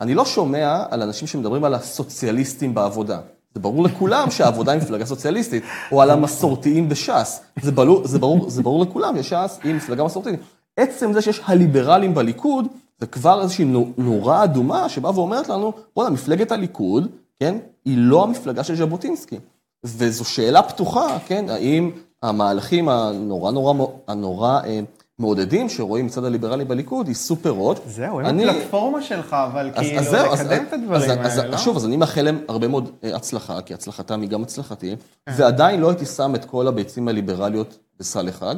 אני 0.00 0.14
לא 0.14 0.24
שומע 0.24 0.84
על 0.90 1.02
אנשים 1.02 1.28
שמדברים 1.28 1.64
על 1.64 1.74
הסוציאליסטים 1.74 2.74
בעבודה. 2.74 3.20
זה 3.54 3.60
ברור 3.60 3.84
לכולם 3.84 4.30
שהעבודה 4.34 4.72
היא 4.72 4.80
מפלגה 4.80 5.06
סוציאליסטית, 5.06 5.62
או 5.92 6.02
על 6.02 6.10
המסורתיים 6.10 6.88
בש"ס. 6.88 7.40
זה 7.60 7.72
ברור, 7.72 8.06
זה 8.06 8.18
ברור, 8.18 8.50
זה 8.50 8.62
ברור 8.62 8.84
לכולם 8.84 9.22
שש"ס 9.22 9.58
היא 9.62 9.74
מפלגה 9.74 10.04
מסורתית. 10.04 10.40
עצם 10.76 11.12
זה 11.12 11.22
שיש 11.22 11.40
הליברלים 11.44 12.14
בליכוד, 12.14 12.66
זה 13.00 13.06
כבר 13.06 13.42
איזושהי 13.42 13.64
נו- 13.64 13.92
נורה 13.98 14.44
אדומה 14.44 14.88
שבאה 14.88 15.18
ואומרת 15.18 15.48
לנו, 15.48 15.72
בוא'נה, 15.96 16.10
מפלגת 16.10 16.52
הליכוד, 16.52 17.08
כן, 17.40 17.54
היא 17.84 17.94
לא 17.98 18.22
המפלגה 18.24 18.64
של 18.64 18.76
ז'בוטינסקי. 18.76 19.36
וזו 19.84 20.24
שאלה 20.24 20.62
פתוחה, 20.62 21.18
כן, 21.26 21.44
האם 21.48 21.90
המהלכים 22.22 22.88
הנורא 22.88 23.50
נורא, 23.52 23.86
הנורא 24.08 24.60
אה, 24.66 24.80
מעודדים 25.18 25.68
שרואים 25.68 26.06
מצד 26.06 26.24
הליברלי 26.24 26.64
בליכוד 26.64 27.08
יישאו 27.08 27.36
פירות. 27.36 27.80
זהו, 27.86 28.20
הם 28.20 28.26
אני- 28.26 28.50
הפלטפורמה 28.50 29.02
שלך, 29.02 29.36
אבל 29.52 29.70
אז, 29.74 29.86
כאילו, 29.86 30.00
אז 30.00 30.08
זהו, 30.08 30.32
אז, 30.32 30.40
לקדם 30.40 30.64
את 30.68 30.72
הדברים 30.72 30.94
אז, 31.10 31.32
אז, 31.32 31.38
האלה, 31.38 31.50
לא? 31.50 31.56
שוב, 31.58 31.76
אז 31.76 31.84
אני 31.86 31.96
מאחל 31.96 32.22
להם 32.22 32.38
הרבה 32.48 32.68
מאוד 32.68 32.90
אה, 33.04 33.16
הצלחה, 33.16 33.60
כי 33.60 33.74
הצלחתם 33.74 34.20
היא 34.20 34.28
גם 34.30 34.42
הצלחתי, 34.42 34.96
ועדיין 35.36 35.80
לא 35.80 35.88
הייתי 35.88 36.06
שם 36.06 36.34
את 36.34 36.44
כל 36.44 36.66
הביצים 36.68 37.08
הליברליות 37.08 37.78
בסל 38.00 38.28
אחד, 38.28 38.56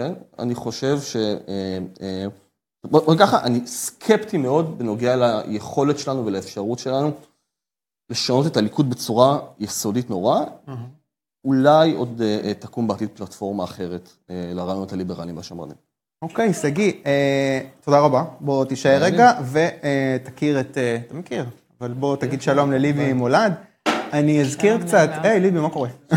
כן? 0.00 0.12
אני 0.38 0.54
חושב 0.54 1.00
ש... 1.00 1.16
אה, 1.16 1.78
אה, 2.02 2.26
בוא 2.84 3.14
ככה, 3.18 3.44
אני 3.44 3.66
סקפטי 3.66 4.36
מאוד 4.36 4.78
בנוגע 4.78 5.16
ליכולת 5.16 5.98
שלנו 5.98 6.26
ולאפשרות 6.26 6.78
שלנו 6.78 7.12
לשנות 8.10 8.46
את 8.46 8.56
הליכוד 8.56 8.90
בצורה 8.90 9.38
יסודית 9.58 10.10
נורא. 10.10 10.40
אולי 11.44 11.92
עוד 11.92 12.22
אה, 12.22 12.40
אה, 12.44 12.54
תקום 12.54 12.88
בעתיד 12.88 13.08
פלטפורמה 13.14 13.64
אחרת 13.64 14.10
אה, 14.30 14.52
לרעיונות 14.54 14.92
הליברליים 14.92 15.36
והשמרנים. 15.36 15.76
אוקיי, 16.22 16.54
שגיא, 16.54 16.92
אה, 17.06 17.60
תודה 17.84 18.00
רבה. 18.00 18.24
בוא 18.40 18.64
תישאר. 18.64 18.98
רגע 19.02 19.32
ותכיר 19.52 20.60
את... 20.60 20.78
אה, 20.78 20.98
אתה 21.06 21.14
מכיר, 21.14 21.44
אבל 21.80 21.92
בוא 21.92 22.16
תגיד 22.16 22.42
שלום 22.42 22.72
לליבי 22.72 23.12
מולד. 23.12 23.52
אני 24.12 24.40
אזכיר 24.40 24.82
קצת. 24.82 25.10
היי 25.22 25.40
ליבי, 25.40 25.60
מה 25.60 25.70
קורה? 25.70 25.88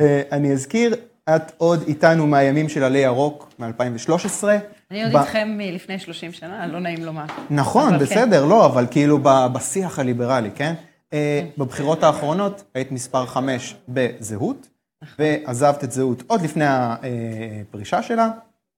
אה, 0.00 0.22
אני 0.32 0.52
אזכיר, 0.52 0.94
את 1.28 1.52
עוד 1.58 1.82
איתנו 1.86 2.26
מהימים 2.26 2.68
של 2.68 2.82
עלי 2.84 2.98
ירוק 2.98 3.52
מ-2013. 3.58 4.44
אני 4.90 5.04
עוד 5.04 5.12
ב- 5.12 5.16
איתכם 5.16 5.48
מלפני 5.58 5.98
30 5.98 6.32
שנה, 6.32 6.66
לא 6.66 6.80
נעים 6.80 7.04
לומר. 7.04 7.24
נכון, 7.50 7.92
כן. 7.92 7.98
בסדר, 7.98 8.44
לא, 8.44 8.66
אבל 8.66 8.86
כאילו 8.90 9.18
בשיח 9.52 9.98
הליברלי, 9.98 10.50
כן? 10.54 10.74
אה, 11.12 11.46
בבחירות 11.58 12.02
האחרונות 12.02 12.64
היית 12.74 12.92
מספר 12.92 13.26
5 13.26 13.76
בזהות, 13.88 14.68
ועזבת 15.18 15.84
את 15.84 15.92
זהות 15.92 16.22
עוד 16.26 16.42
לפני 16.42 16.64
הפרישה 16.66 18.02
שלה, 18.02 18.28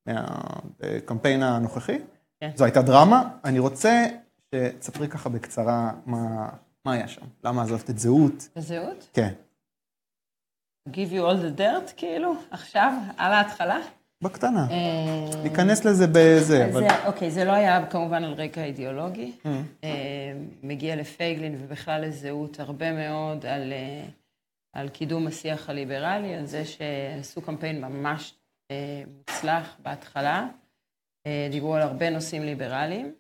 מהקמפיין 0.07 1.43
הנוכחי. 1.43 1.99
כן. 2.41 2.51
זו 2.57 2.65
הייתה 2.65 2.83
דרמה. 2.83 3.23
אני 3.45 3.59
רוצה 3.59 4.07
שתספרי 4.55 5.09
ככה 5.09 5.29
בקצרה 5.29 5.91
מה 6.07 6.49
מה 6.85 6.93
היה 6.93 7.09
שם, 7.09 7.21
למה 7.45 7.63
עזבת 7.63 7.91
את 7.91 7.99
זהות. 7.99 8.49
בזהות? 8.57 9.09
כן, 9.13 9.29
Give 10.89 11.13
you 11.13 11.23
all 11.25 11.37
the 11.37 11.61
dirt, 11.61 11.93
כאילו, 11.97 12.35
עכשיו, 12.51 12.93
על 13.17 13.33
ההתחלה? 13.33 13.79
בקטנה. 14.23 14.67
אה, 14.71 15.43
ניכנס 15.43 15.85
לזה 15.85 16.07
בזה, 16.13 16.67
אבל... 16.67 16.83
אוקיי, 17.07 17.31
זה 17.31 17.45
לא 17.45 17.53
היה 17.53 17.87
כמובן 17.87 18.25
על 18.25 18.33
רקע 18.33 18.65
אידיאולוגי. 18.65 19.33
Mm. 19.45 19.49
אה, 19.85 19.91
מגיע 20.63 20.97
לפייגלין 20.97 21.57
ובכלל 21.59 22.05
לזהות 22.05 22.61
הרבה 22.61 22.93
מאוד 22.93 23.47
על, 23.47 23.73
אה, 23.73 24.05
על 24.73 24.89
קידום 24.89 25.27
השיח 25.27 25.71
הליברלי, 25.71 26.35
על 26.35 26.47
זה 26.47 26.65
שעשו 26.65 27.43
קמפיין 27.43 27.81
ממש 27.81 28.35
מוצלח 29.19 29.77
בהתחלה. 29.83 30.47
דיברו 31.51 31.75
על 31.75 31.83
הרבה 31.83 32.11
נושאים 32.11 32.43
ליברליים, 32.43 33.15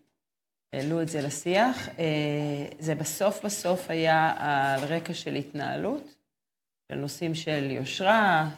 העלו 0.74 1.02
את 1.02 1.08
זה 1.08 1.22
לשיח. 1.22 1.88
זה 2.78 2.94
בסוף 2.94 3.44
בסוף 3.44 3.90
היה 3.90 4.34
על 4.38 4.84
רקע 4.84 5.14
של 5.14 5.34
התנהלות, 5.34 6.11
של 6.88 6.98
נושאים 6.98 7.34
של 7.34 7.70
יושרה, 7.70 8.50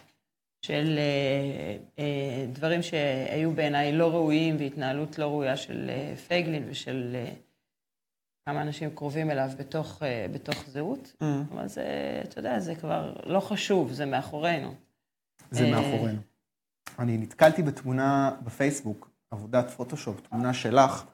של 0.67 0.99
אה, 0.99 1.77
אה, 1.99 2.47
דברים 2.53 2.83
שהיו 2.83 3.53
בעיניי 3.53 3.93
לא 3.93 4.11
ראויים 4.11 4.57
והתנהלות 4.59 5.19
לא 5.19 5.25
ראויה 5.25 5.57
של 5.57 5.91
אה, 5.91 6.17
פייגלין 6.17 6.65
ושל 6.71 7.13
אה, 7.15 7.35
כמה 8.49 8.63
אנשים 8.63 8.91
קרובים 8.91 9.31
אליו 9.31 9.51
בתוך, 9.59 10.03
אה, 10.03 10.27
בתוך 10.33 10.65
זהות. 10.69 11.13
Mm. 11.23 11.25
אבל 11.53 11.69
זה, 11.69 11.85
אתה 12.25 12.39
יודע, 12.39 12.61
זה 12.61 12.75
כבר 12.75 13.15
לא 13.27 13.41
חשוב, 13.41 13.93
זה 13.93 14.07
מאחורינו. 14.07 14.75
זה 15.51 15.65
אה, 15.65 15.71
מאחורינו. 15.71 16.21
אני 16.99 17.19
נתקלתי 17.19 17.63
בתמונה 17.63 18.31
בפייסבוק, 18.45 19.11
עבודת 19.31 19.71
פוטושופ, 19.71 20.21
תמונה 20.21 20.55
שלך 20.55 21.05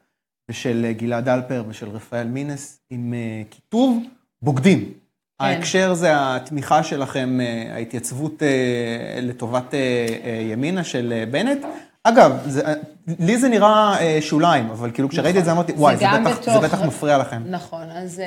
ושל 0.51 0.93
גלעד 0.93 1.29
אלפר 1.29 1.65
ושל 1.69 1.89
רפאל 1.89 2.27
מינס 2.27 2.81
עם 2.91 3.15
כיתוב 3.51 4.05
בוגדים. 4.43 5.00
ההקשר 5.41 5.95
זה 5.95 6.09
התמיכה 6.13 6.83
שלכם, 6.83 7.41
אה, 7.41 7.75
ההתייצבות 7.75 8.43
אה, 8.43 8.49
לטובת 9.23 9.75
אה, 9.75 10.07
ימינה 10.53 10.85
של 10.85 11.25
בנט. 11.31 11.59
אגב, 12.05 12.33
זה, 12.47 12.63
לי 13.19 13.39
זה 13.39 13.49
נראה 13.49 13.97
אה, 14.01 14.19
שוליים, 14.21 14.71
אבל 14.71 14.91
כאילו 14.91 15.09
כשראיתי 15.09 15.39
את 15.39 15.45
זה 15.45 15.53
אמרתי, 15.53 15.73
זה 15.73 15.79
וואי, 15.81 15.97
זה 15.97 16.05
גם 16.05 16.25
בטח- 16.25 16.43
זה 16.43 16.51
בתוך- 16.51 16.65
בטח 16.65 16.83
מפריע 16.83 17.19
לכם. 17.19 17.43
נכון, 17.47 17.91
אז 17.91 18.23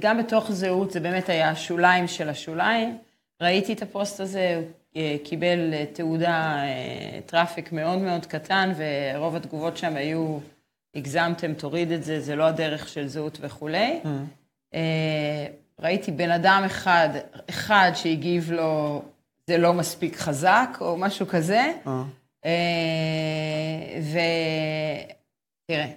גם 0.00 0.18
בתוך 0.18 0.52
זהות 0.52 0.90
זה 0.90 1.00
באמת 1.00 1.28
היה 1.28 1.50
השוליים 1.50 2.06
של 2.08 2.28
השוליים. 2.28 2.98
ראיתי 3.42 3.72
את 3.72 3.82
הפוסט 3.82 4.20
הזה, 4.20 4.60
הוא 4.94 5.02
קיבל 5.24 5.58
תעודה, 5.92 6.56
traffic 7.26 7.72
מאוד 7.72 7.98
מאוד 7.98 8.26
קטן, 8.26 8.72
ורוב 8.76 9.36
התגובות 9.36 9.76
שם 9.76 9.96
היו, 9.96 10.38
הגזמתם, 10.96 11.52
תוריד 11.54 11.90
את 11.92 12.04
זה, 12.04 12.20
זה 12.20 12.36
לא 12.36 12.44
הדרך 12.44 12.88
של 12.88 13.06
זהות 13.08 13.38
וכולי. 13.40 14.00
אה, 14.04 14.10
ראיתי 15.80 16.10
בן 16.10 16.30
אדם 16.30 16.62
אחד, 16.66 17.08
אחד 17.50 17.90
שהגיב 17.94 18.52
לו, 18.52 19.02
זה 19.46 19.58
לא 19.58 19.72
מספיק 19.72 20.16
חזק, 20.16 20.78
או 20.80 20.96
משהו 20.96 21.26
כזה. 21.26 21.72
אה. 21.86 22.02
אה, 22.44 22.50
ותראה, 25.66 25.92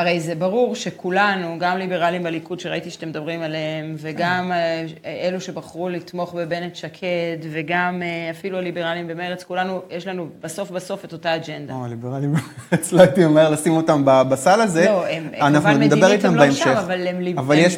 הרי 0.00 0.20
זה 0.20 0.34
ברור 0.34 0.74
שכולנו, 0.74 1.56
גם 1.58 1.78
ליברלים 1.78 2.22
בליכוד 2.22 2.60
שראיתי 2.60 2.90
שאתם 2.90 3.08
מדברים 3.08 3.42
עליהם, 3.42 3.94
וגם 3.98 4.52
אה, 4.52 4.86
אלו 5.28 5.40
שבחרו 5.40 5.88
לתמוך 5.88 6.34
בבנט 6.34 6.76
שקד, 6.76 7.36
וגם 7.50 8.02
אה, 8.02 8.30
אפילו 8.30 8.58
הליברלים 8.58 9.08
במרץ, 9.08 9.44
כולנו, 9.44 9.82
יש 9.90 10.06
לנו 10.06 10.28
בסוף 10.40 10.70
בסוף 10.70 11.04
את 11.04 11.12
אותה 11.12 11.36
אג'נדה. 11.36 11.74
או, 11.74 11.84
הליברלים, 11.84 12.34
לא 12.92 13.00
הייתי 13.00 13.24
אומר 13.24 13.50
לשים 13.50 13.72
אותם 13.72 14.02
בסל 14.04 14.60
הזה. 14.60 14.84
לא, 14.84 15.06
הם 15.06 15.28
כמובן 15.40 15.80
מדינית 15.80 16.24
הם 16.24 16.34
לא. 16.34 16.50
שם, 16.50 16.70
אבל 16.70 17.06
הם, 17.06 17.16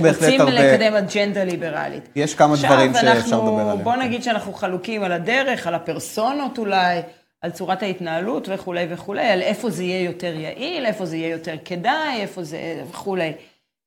רוצים 0.07 0.41
לקדם 0.41 0.95
אג'נדה 0.95 1.45
ליברלית. 1.45 2.09
יש 2.17 2.35
כמה 2.35 2.57
דברים 2.57 2.95
שאפשר 2.95 3.37
לדבר 3.37 3.61
עליהם. 3.61 3.85
בוא 3.85 3.97
נגיד 3.97 4.23
שאנחנו 4.23 4.53
חלוקים 4.53 5.03
על 5.03 5.13
הדרך, 5.13 5.67
על 5.67 5.75
הפרסונות 5.75 6.59
אולי, 6.59 7.01
על 7.43 7.51
צורת 7.51 7.83
ההתנהלות 7.83 8.49
וכולי 8.53 8.87
וכולי, 8.91 9.27
על 9.27 9.43
איפה 9.43 9.71
זה 9.71 9.85
יהיה 9.85 10.03
יותר 10.05 10.35
יעיל, 10.35 10.87
איפה 10.87 11.07
זה 11.07 11.17
יהיה 11.17 11.29
יותר 11.29 11.55
כדאי, 11.65 12.21
איפה 12.21 12.43
זה 12.43 12.83
וכולי. 12.91 13.33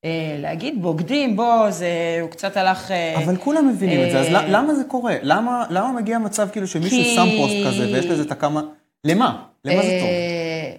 אה, 0.05 0.35
להגיד 0.39 0.81
בוגדים, 0.81 1.35
בוא, 1.35 1.69
זה, 1.71 1.87
הוא 2.21 2.29
קצת 2.29 2.57
הלך... 2.57 2.91
אה, 2.91 3.15
אבל 3.25 3.37
כולם 3.37 3.67
מבינים 3.67 4.05
את 4.05 4.11
זה, 4.11 4.19
אז 4.19 4.27
אה, 4.27 4.47
למה 4.47 4.75
זה 4.75 4.83
קורה? 4.83 5.15
למה, 5.21 5.65
למה 5.69 5.91
מגיע 5.91 6.17
מצב 6.17 6.49
כאילו 6.51 6.67
שמישהו 6.67 6.97
כי- 6.97 7.15
שם 7.15 7.27
פוסט 7.37 7.55
כזה 7.67 7.93
ויש 7.93 8.05
לזה 8.05 8.23
את 8.23 8.31
הכמה... 8.31 8.61
למה? 9.05 9.43
למה 9.65 9.81
זה 9.81 9.97
טוב? 9.99 10.09
אה, 10.09 10.71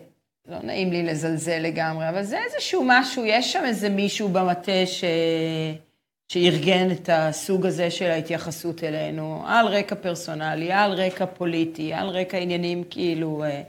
לא 0.48 0.56
נעים 0.62 0.92
לי 0.92 1.02
לזלזל 1.02 1.58
לגמרי, 1.58 2.08
אבל 2.08 2.22
זה 2.22 2.38
איזשהו 2.50 2.82
משהו, 2.86 3.24
יש 3.26 3.52
שם 3.52 3.64
איזה 3.64 3.88
מישהו 3.88 4.28
במטה 4.28 4.86
ש... 4.86 5.04
שארגן 6.28 6.90
את 6.90 7.08
הסוג 7.12 7.66
הזה 7.66 7.90
של 7.90 8.10
ההתייחסות 8.10 8.84
אלינו, 8.84 9.42
על 9.46 9.66
רקע 9.66 9.94
פרסונלי, 9.94 10.72
על 10.72 10.92
רקע 10.92 11.26
פוליטי, 11.26 11.94
על 11.94 12.08
רקע 12.08 12.38
עניינים 12.38 12.84
כאילו... 12.90 13.44
אה, 13.44 13.62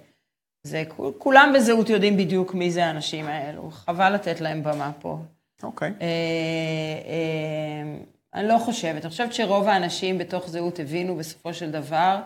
זה, 0.68 0.84
כול- 0.88 1.14
כולם 1.18 1.54
בזהות 1.56 1.90
יודעים 1.90 2.18
בדיוק 2.18 2.54
מי 2.54 2.72
זה 2.72 2.86
האנשים 2.86 3.26
האלו, 3.28 3.72
חבל 3.72 4.14
לתת 4.14 4.42
להם 4.42 4.64
במה 4.64 4.92
פה. 5.00 5.18
אוקיי. 5.64 5.94
אה, 6.02 6.08
אה, 7.08 7.98
אני 8.34 8.48
לא 8.48 8.58
חושבת, 8.58 9.02
אני 9.02 9.10
חושבת 9.10 9.34
שרוב 9.34 9.68
האנשים 9.68 10.18
בתוך 10.18 10.50
זהות 10.50 10.80
הבינו 10.80 11.16
בסופו 11.16 11.54
של 11.54 11.72
דבר 11.72 12.20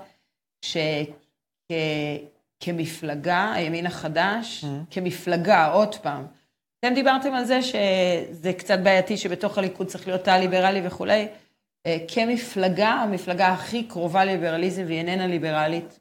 שכמפלגה, 2.62 3.51
הימין 3.53 3.86
החדש, 3.86 4.65
כמפלגה, 4.91 5.65
עוד 5.65 5.96
פעם, 5.96 6.25
אתם 6.79 6.93
דיברתם 6.93 7.34
על 7.34 7.46
זה 7.46 7.62
שזה 7.62 8.53
קצת 8.57 8.79
בעייתי 8.79 9.17
שבתוך 9.17 9.57
הליכוד 9.57 9.88
צריך 9.88 10.07
להיות 10.07 10.24
תא 10.24 10.31
ליברלי 10.31 10.81
וכולי. 10.88 11.27
אה, 11.86 11.98
כמפלגה, 12.07 12.89
המפלגה 12.89 13.48
הכי 13.48 13.84
קרובה 13.84 14.25
לליברליזם 14.25 14.84
והיא 14.86 14.98
איננה 14.98 15.27
ליברלית 15.27 16.00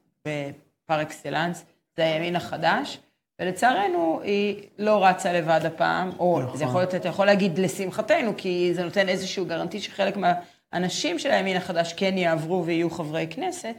פר 0.87 1.03
אקסלנס, 1.03 1.65
זה 1.97 2.05
הימין 2.05 2.37
החדש, 2.37 2.99
ולצערנו 3.41 4.21
היא 4.23 4.63
לא 4.79 5.05
רצה 5.05 5.33
לבד 5.33 5.61
הפעם, 5.65 6.11
או 6.19 6.41
נכון. 6.43 6.57
זה 6.57 6.65
יכול 6.65 6.81
להיות, 6.81 6.95
אתה 6.95 7.09
יכול 7.09 7.27
להגיד 7.27 7.59
לשמחתנו, 7.59 8.33
כי 8.37 8.75
זה 8.75 8.85
נותן 8.85 9.09
איזשהו 9.09 9.47
גרנטי 9.47 9.81
שחלק 9.81 10.15
מהאנשים 10.17 11.19
של 11.19 11.31
הימין 11.31 11.57
החדש 11.57 11.93
כן 11.93 12.19
יעברו 12.19 12.67
ויהיו 12.67 12.91
חברי 12.91 13.27
כנסת, 13.31 13.75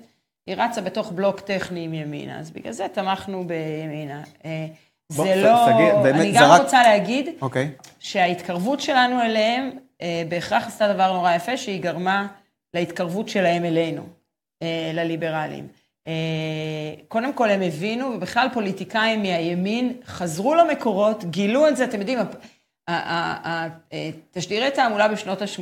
היא 0.48 0.56
רצה 0.58 0.82
בתוך 0.82 1.12
בלוק 1.12 1.39
טכני 1.39 1.86
עם 1.86 1.94
ימינה, 1.94 2.39
אז 2.39 2.51
בגלל 2.51 2.72
זה 2.72 2.88
תמכנו 2.94 3.48
בימינה. 3.48 4.24
בוא, 5.16 5.26
זה 5.26 5.36
לא, 5.36 5.70
אני 6.10 6.32
גם 6.36 6.62
רוצה 6.62 6.84
להגיד, 6.84 7.30
אוקיי. 7.42 7.72
שההתקרבות 8.00 8.82
שלנו 8.82 9.22
אליהם 9.22 9.72
אה, 10.02 10.24
בהכרח 10.30 10.68
עשתה 10.68 10.94
דבר 10.94 11.14
נורא 11.14 11.36
יפה, 11.36 11.58
שהיא 11.58 11.82
גרמה 11.82 12.28
להתקרבות 12.74 13.30
שלהם 13.30 13.66
אלינו, 13.66 14.06
אה, 14.64 14.92
לליברלים. 14.94 15.68
אה, 16.08 16.14
קודם 17.08 17.34
כל 17.34 17.50
הם 17.50 17.62
הבינו, 17.62 18.08
ובכלל 18.08 18.48
פוליטיקאים 18.54 19.22
מהימין 19.22 19.94
חזרו 20.06 20.56
למקורות, 20.56 21.24
גילו 21.26 21.68
את 21.68 21.78
זה, 21.78 21.84
אתם 21.84 22.00
יודעים, 22.00 22.20
תשדירי 24.32 24.72
תעמולה 24.72 25.08
בשנות 25.08 25.42
ה-80, 25.42 25.60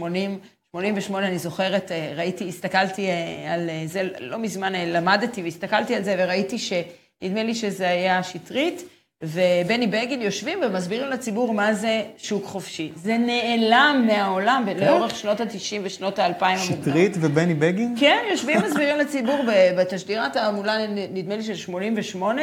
88, 0.71 1.27
אני 1.27 1.39
זוכרת, 1.39 1.91
ראיתי, 2.15 2.47
הסתכלתי 2.47 3.07
על 3.49 3.69
זה, 3.85 4.09
לא 4.19 4.37
מזמן 4.37 4.73
למדתי 4.73 5.43
והסתכלתי 5.43 5.95
על 5.95 6.03
זה 6.03 6.15
וראיתי 6.17 6.57
שנדמה 6.57 7.43
לי 7.43 7.55
שזה 7.55 7.89
היה 7.89 8.23
שטרית, 8.23 8.83
ובני 9.23 9.87
בגין 9.87 10.21
יושבים 10.21 10.59
ומסבירים 10.63 11.09
לציבור 11.09 11.53
מה 11.53 11.73
זה 11.73 12.03
שוק 12.17 12.45
חופשי. 12.45 12.91
זה 12.95 13.17
נעלם 13.17 14.03
מהעולם 14.07 14.65
לאורך 14.77 15.15
שנות 15.15 15.39
ה-90 15.39 15.79
ושנות 15.83 16.19
ה-2000 16.19 16.45
המוקדמות. 16.45 16.81
שטרית 16.81 17.17
ובני 17.21 17.53
בגין? 17.53 17.95
כן, 17.99 18.23
יושבים 18.31 18.57
מסבירים 18.61 18.97
לציבור 18.97 19.39
בתשדירת 19.77 20.35
התעמולה, 20.35 20.87
נדמה 20.87 21.35
לי 21.35 21.43
של 21.43 21.55
88, 21.55 22.41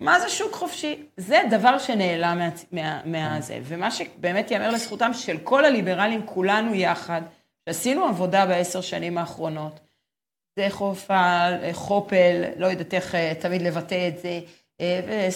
מה 0.00 0.20
זה 0.20 0.28
שוק 0.28 0.54
חופשי? 0.54 1.02
זה 1.16 1.40
דבר 1.50 1.78
שנעלם 1.78 2.38
מה, 2.38 2.50
מה, 2.72 3.00
מהזה. 3.04 3.58
ומה 3.64 3.90
שבאמת 3.90 4.50
ייאמר 4.50 4.70
לזכותם 4.70 5.14
של 5.14 5.38
כל 5.38 5.64
הליברלים, 5.64 6.22
כולנו 6.24 6.74
יחד, 6.74 7.22
שעשינו 7.68 8.04
עבודה 8.04 8.46
בעשר 8.46 8.80
שנים 8.80 9.18
האחרונות, 9.18 9.80
זה 10.56 10.66
חופל, 10.70 11.52
חופל, 11.72 12.44
לא 12.56 12.66
יודעת 12.66 12.94
איך 12.94 13.14
אה, 13.14 13.32
תמיד 13.40 13.62
לבטא 13.62 14.08
את 14.08 14.18
זה, 14.18 14.40
ו- 14.80 15.28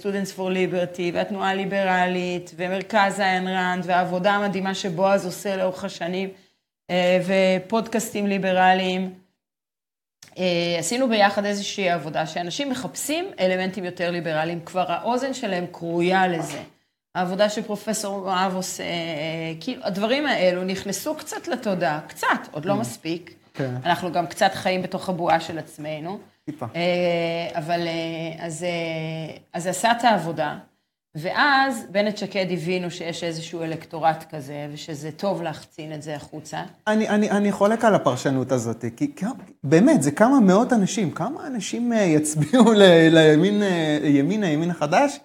Students 0.00 0.36
for 0.36 0.50
Liberty, 0.54 1.14
והתנועה 1.14 1.50
הליברלית, 1.50 2.54
ומרכז 2.56 3.20
איין 3.20 3.48
ראנד, 3.48 3.84
והעבודה 3.86 4.32
המדהימה 4.32 4.74
שבועז 4.74 5.26
עושה 5.26 5.56
לאורך 5.56 5.84
השנים, 5.84 6.28
אה, 6.90 7.20
ופודקאסטים 7.26 8.26
ליברליים. 8.26 9.14
אה, 10.38 10.76
עשינו 10.78 11.08
ביחד 11.08 11.44
איזושהי 11.44 11.90
עבודה 11.90 12.26
שאנשים 12.26 12.70
מחפשים 12.70 13.30
אלמנטים 13.40 13.84
יותר 13.84 14.10
ליברליים, 14.10 14.60
כבר 14.64 14.84
האוזן 14.88 15.34
שלהם 15.34 15.66
כרויה 15.72 16.28
לזה. 16.28 16.62
העבודה 17.14 17.48
שפרופסור 17.48 18.18
מואב 18.20 18.52
עושה, 18.54 18.82
אה, 18.82 18.88
כאילו, 19.60 19.84
הדברים 19.84 20.26
האלו 20.26 20.64
נכנסו 20.64 21.14
קצת 21.14 21.48
לתודעה, 21.48 22.00
קצת, 22.08 22.26
עוד 22.50 22.64
לא 22.64 22.74
מספיק. 22.76 23.34
כן. 23.54 23.74
אנחנו 23.84 24.12
גם 24.12 24.26
קצת 24.26 24.50
חיים 24.54 24.82
בתוך 24.82 25.08
הבועה 25.08 25.40
של 25.40 25.58
עצמנו. 25.58 26.18
טיפה. 26.50 26.66
אה, 26.76 27.58
אבל 27.58 27.80
אה, 27.86 28.46
אז, 28.46 28.64
אה, 28.64 29.36
אז 29.52 29.62
זה 29.62 29.70
עשה 29.70 29.92
את 29.92 30.04
העבודה, 30.04 30.58
ואז 31.14 31.86
בנט 31.90 32.16
שקד 32.16 32.46
הבינו 32.50 32.90
שיש 32.90 33.24
איזשהו 33.24 33.62
אלקטורט 33.62 34.24
כזה, 34.30 34.68
ושזה 34.72 35.12
טוב 35.12 35.42
להחצין 35.42 35.92
את 35.92 36.02
זה 36.02 36.16
החוצה. 36.16 36.62
אני, 36.86 37.08
אני, 37.08 37.30
אני 37.30 37.52
חולק 37.52 37.84
על 37.84 37.94
הפרשנות 37.94 38.52
הזאת, 38.52 38.84
כי 38.96 39.12
באמת, 39.64 40.02
זה 40.02 40.10
כמה 40.10 40.40
מאות 40.40 40.72
אנשים, 40.72 41.10
כמה 41.10 41.46
אנשים 41.46 41.92
יצביעו 41.96 42.72
ל- 42.72 43.08
לימין, 43.10 43.62
ימין 44.04 44.42
הימין 44.44 44.70
החדש 44.70 45.18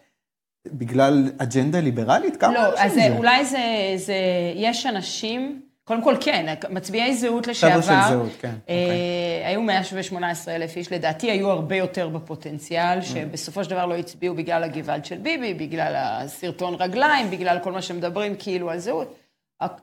בגלל 0.68 1.32
אג'נדה 1.38 1.80
ליברלית? 1.80 2.36
כמה 2.38 2.54
לא, 2.54 2.70
אנשים 2.70 2.86
אז 2.86 2.94
זה? 2.94 3.00
זה, 3.00 3.18
אולי 3.18 3.46
זה, 3.46 3.94
זה, 3.96 4.16
יש 4.56 4.86
אנשים, 4.86 5.62
קודם 5.86 6.04
כל 6.04 6.16
כן, 6.22 6.56
מצביעי 6.70 7.16
זהות 7.16 7.48
לשעבר, 7.48 7.82
של 7.82 7.94
זהות, 8.10 8.32
כן, 8.40 8.48
אה, 8.48 8.54
אוקיי. 8.54 9.46
היו 9.46 9.62
118 9.62 10.56
אלף 10.56 10.76
איש, 10.76 10.92
לדעתי 10.92 11.32
היו 11.32 11.52
הרבה 11.52 11.76
יותר 11.76 12.10
בפוטנציאל, 12.10 13.02
שבסופו 13.02 13.64
של 13.64 13.70
דבר 13.70 13.86
לא 13.86 13.96
הצביעו 13.96 14.36
בגלל 14.36 14.64
הגוואלד 14.64 15.06
של 15.06 15.18
ביבי, 15.18 15.54
בגלל 15.54 15.94
הסרטון 15.96 16.76
רגליים, 16.80 17.32
בגלל 17.32 17.60
כל 17.64 17.72
מה 17.72 17.82
שמדברים 17.82 18.36
כאילו 18.40 18.70
על 18.70 18.78
זהות, 18.78 19.16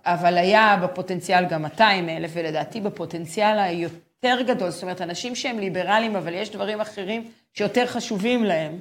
אבל 0.06 0.38
היה 0.38 0.78
בפוטנציאל 0.82 1.44
גם 1.44 1.62
200 1.62 2.08
אלף, 2.08 2.30
ולדעתי 2.34 2.80
בפוטנציאל 2.80 3.58
היותר 3.58 4.42
גדול, 4.46 4.70
זאת 4.70 4.82
אומרת, 4.82 5.00
אנשים 5.00 5.34
שהם 5.34 5.58
ליברליים, 5.58 6.16
אבל 6.16 6.34
יש 6.34 6.50
דברים 6.50 6.80
אחרים 6.80 7.30
שיותר 7.52 7.86
חשובים 7.86 8.44
להם. 8.44 8.78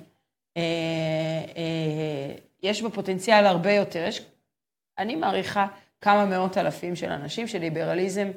אה, 0.57 0.62
אה, 1.57 2.36
יש 2.63 2.81
בפוטנציאל 2.81 3.45
הרבה 3.45 3.73
יותר, 3.73 4.05
יש, 4.07 4.21
אני 4.97 5.15
מעריכה 5.15 5.67
כמה 6.02 6.26
מאות 6.26 6.58
אלפים 6.58 6.96
של 6.96 7.10
אנשים 7.10 7.48
שליברליזם 7.48 8.28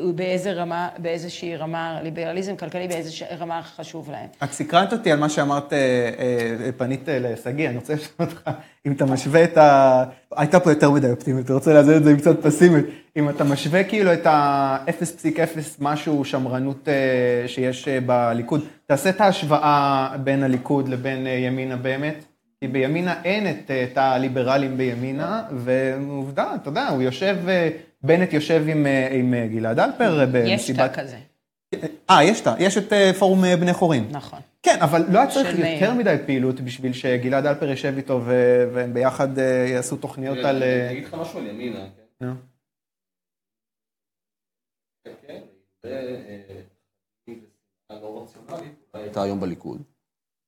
הוא 0.00 0.14
באיזה 0.14 0.52
רמה, 0.52 0.88
באיזושהי 0.98 1.56
רמה, 1.56 2.00
ליברליזם 2.02 2.56
כלכלי 2.56 2.88
באיזושהי 2.88 3.36
רמה 3.36 3.62
חשוב 3.62 4.10
להם. 4.10 4.26
את 4.44 4.52
סקרנת 4.52 4.92
אותי 4.92 5.12
על 5.12 5.18
מה 5.18 5.28
שאמרת, 5.28 5.72
אה, 5.72 5.78
אה, 6.18 6.72
פנית 6.76 7.08
אה, 7.08 7.18
לשגיא, 7.18 7.68
אני 7.68 7.76
רוצה 7.76 7.94
לשאול 7.94 8.28
אותך, 8.28 8.50
אם 8.86 8.92
אתה 8.92 9.04
משווה 9.04 9.44
את 9.44 9.56
ה... 9.56 10.04
הייתה 10.36 10.60
פה 10.60 10.70
יותר 10.70 10.90
מדי 10.90 11.10
אופטימית, 11.10 11.44
אתה 11.44 11.52
רוצה 11.52 11.72
לעזור 11.72 11.96
את 11.96 12.04
זה 12.04 12.10
עם 12.10 12.16
קצת 12.16 12.42
פסימית. 12.42 12.86
אם 13.16 13.28
אתה 13.28 13.44
משווה 13.44 13.84
כאילו 13.84 14.12
את 14.12 14.26
ה-0.0 14.26 15.58
משהו 15.78 16.24
שמרנות 16.24 16.88
שיש 17.46 17.88
בליכוד, 17.88 18.64
תעשה 18.86 19.10
את 19.10 19.20
ההשוואה 19.20 20.16
בין 20.24 20.42
הליכוד 20.42 20.88
לבין 20.88 21.26
ימינה 21.26 21.76
באמת. 21.76 22.24
כי 22.60 22.68
בימינה 22.68 23.22
אין 23.24 23.50
את, 23.50 23.70
אה, 23.70 23.84
את 23.84 23.98
הליברלים 23.98 24.76
בימינה, 24.76 25.48
ועובדה, 25.56 26.54
אתה 26.54 26.68
יודע, 26.68 26.88
הוא 26.88 27.02
יושב, 27.02 27.36
אה, 27.48 27.70
בנט 28.02 28.32
יושב 28.32 28.64
עם, 28.68 28.86
אה, 28.86 29.08
עם 29.12 29.34
אה, 29.34 29.46
גלעד 29.46 29.78
אלפר 29.78 30.18
אה, 30.20 30.24
יש 30.24 30.30
במסיבת... 30.52 30.92
תא 30.94 31.00
כזה, 31.02 31.18
אה, 32.10 32.24
יש 32.24 32.40
תא, 32.40 32.54
יש 32.58 32.78
את 32.78 32.92
אה, 32.92 33.10
פורום 33.18 33.44
אה, 33.44 33.56
בני 33.56 33.72
חורין. 33.72 34.08
נכון. 34.10 34.38
כן, 34.62 34.76
אבל 34.80 35.02
לא 35.12 35.18
היה 35.18 35.30
צריך 35.30 35.58
יותר. 35.58 35.94
מדי 35.94 36.16
פעילות 36.26 36.60
בשביל 36.60 36.92
שגלעד 36.92 37.46
אלפר 37.46 37.68
יושב 37.68 37.94
איתו 37.96 38.20
ו- 38.24 38.70
והם 38.74 38.94
ביחד 38.94 39.38
אה, 39.38 39.66
יעשו 39.68 39.96
תוכניות 39.96 40.38
על... 40.38 40.62
אה, 40.62 40.86
אני 40.86 40.92
אגיד 40.92 41.04
לך 41.04 41.14
משהו 41.14 41.38
על 41.38 41.46
ימינה, 41.46 41.86
כן? 42.20 42.26
נו. 42.26 42.32
כן, 45.26 45.40
זה 45.82 46.16
אה, 47.90 47.96
לא 48.02 48.22
רציונלית, 48.22 48.74
הייתה 48.94 49.22
היום 49.22 49.40
בליכוד. 49.40 49.82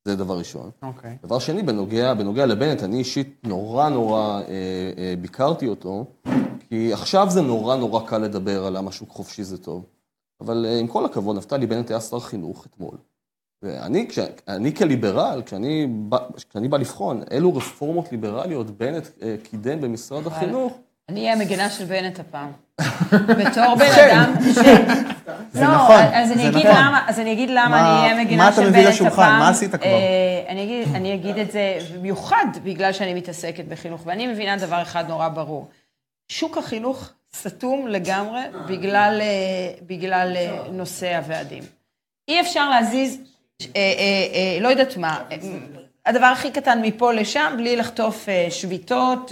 זה 0.05 0.15
דבר 0.15 0.37
ראשון. 0.37 0.69
אוקיי. 0.81 1.17
דבר 1.23 1.39
שני, 1.39 1.63
בנוגע, 1.63 2.13
בנוגע 2.13 2.45
לבנט, 2.45 2.83
אני 2.83 2.97
אישית 2.97 3.41
נורא 3.43 3.89
נורא 3.89 4.19
אה, 4.19 4.43
אה, 4.97 5.13
ביקרתי 5.21 5.67
אותו, 5.67 6.05
כי 6.69 6.93
עכשיו 6.93 7.27
זה 7.29 7.41
נורא 7.41 7.75
נורא 7.75 8.07
קל 8.07 8.17
לדבר 8.17 8.65
על 8.65 8.77
למה 8.77 8.91
שוק 8.91 9.09
חופשי 9.09 9.43
זה 9.43 9.57
טוב. 9.57 9.85
אבל 10.41 10.65
אה, 10.65 10.79
עם 10.79 10.87
כל 10.87 11.05
הכבוד, 11.05 11.37
נפתלי 11.37 11.67
בנט 11.67 11.91
היה 11.91 12.01
שר 12.01 12.19
חינוך 12.19 12.65
אתמול. 12.65 12.97
ואני, 13.63 14.07
כש, 14.09 14.19
אני 14.47 14.75
כליברל, 14.75 15.41
כשאני 15.45 15.87
בא, 15.87 16.17
כשאני 16.49 16.67
בא 16.67 16.77
לבחון 16.77 17.23
אילו 17.31 17.55
רפורמות 17.55 18.11
ליברליות 18.11 18.71
בנט 18.71 19.07
אה, 19.21 19.35
קידם 19.43 19.81
במשרד 19.81 20.27
החינוך, 20.27 20.73
אני 21.11 21.21
אהיה 21.21 21.33
המגינה 21.33 21.69
של 21.69 21.85
בנט 21.85 22.19
הפעם. 22.19 22.51
בתור 23.39 23.75
בן 23.75 23.85
אדם 24.11 24.33
ש... 24.53 24.55
זה 24.55 24.63
לא, 25.61 25.73
נכון, 25.75 25.95
זה 25.97 26.35
נכון. 26.41 26.75
אז 27.05 27.19
אני 27.19 27.33
אגיד 27.33 27.49
למה 27.49 27.69
מה- 27.69 27.79
אני 27.79 27.99
אהיה 28.01 28.15
מה 28.15 28.23
מגינה 28.23 28.47
אתה 28.47 28.55
של 28.55 28.61
בנט 28.61 28.69
מביא 28.71 28.81
הפעם. 28.81 28.93
לשולחן? 28.93 29.39
מה 29.39 29.49
עשית 29.49 29.75
כבר? 29.75 29.85
אה, 29.85 30.43
אני 30.95 31.13
אגיד, 31.15 31.37
את 31.37 31.51
זה 31.51 31.77
במיוחד 31.95 32.45
בגלל 32.63 32.93
שאני 32.93 33.13
מתעסקת 33.13 33.65
בחינוך, 33.65 34.01
ואני 34.05 34.27
מבינה 34.27 34.57
דבר 34.57 34.81
אחד 34.81 35.07
נורא 35.09 35.27
ברור. 35.27 35.69
שוק 36.27 36.57
החינוך 36.57 37.09
סתום 37.35 37.87
לגמרי 37.87 38.41
בגלל, 38.67 39.21
אה, 39.21 39.27
בגלל 39.87 40.33
אה, 40.35 40.57
נושא 40.71 41.17
הוועדים. 41.17 41.63
אי 42.27 42.41
אפשר 42.41 42.69
להזיז, 42.69 43.17
לא 44.61 44.67
יודעת 44.69 44.97
מה, 44.97 45.19
הדבר 46.05 46.25
הכי 46.25 46.51
קטן 46.51 46.81
מפה 46.81 47.13
לשם, 47.13 47.53
בלי 47.57 47.75
לחטוף 47.75 48.27
שביתות, 48.49 49.31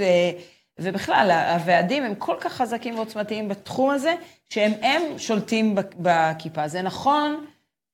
ובכלל, 0.81 1.31
הוועדים 1.31 2.03
הם 2.03 2.15
כל 2.15 2.35
כך 2.39 2.53
חזקים 2.53 2.95
ועוצמתיים 2.95 3.47
בתחום 3.49 3.89
הזה, 3.89 4.13
שהם 4.49 4.71
הם 4.81 5.01
שולטים 5.17 5.75
בכ- 5.75 5.95
בכיפה. 5.99 6.67
זה 6.67 6.81
נכון 6.81 7.45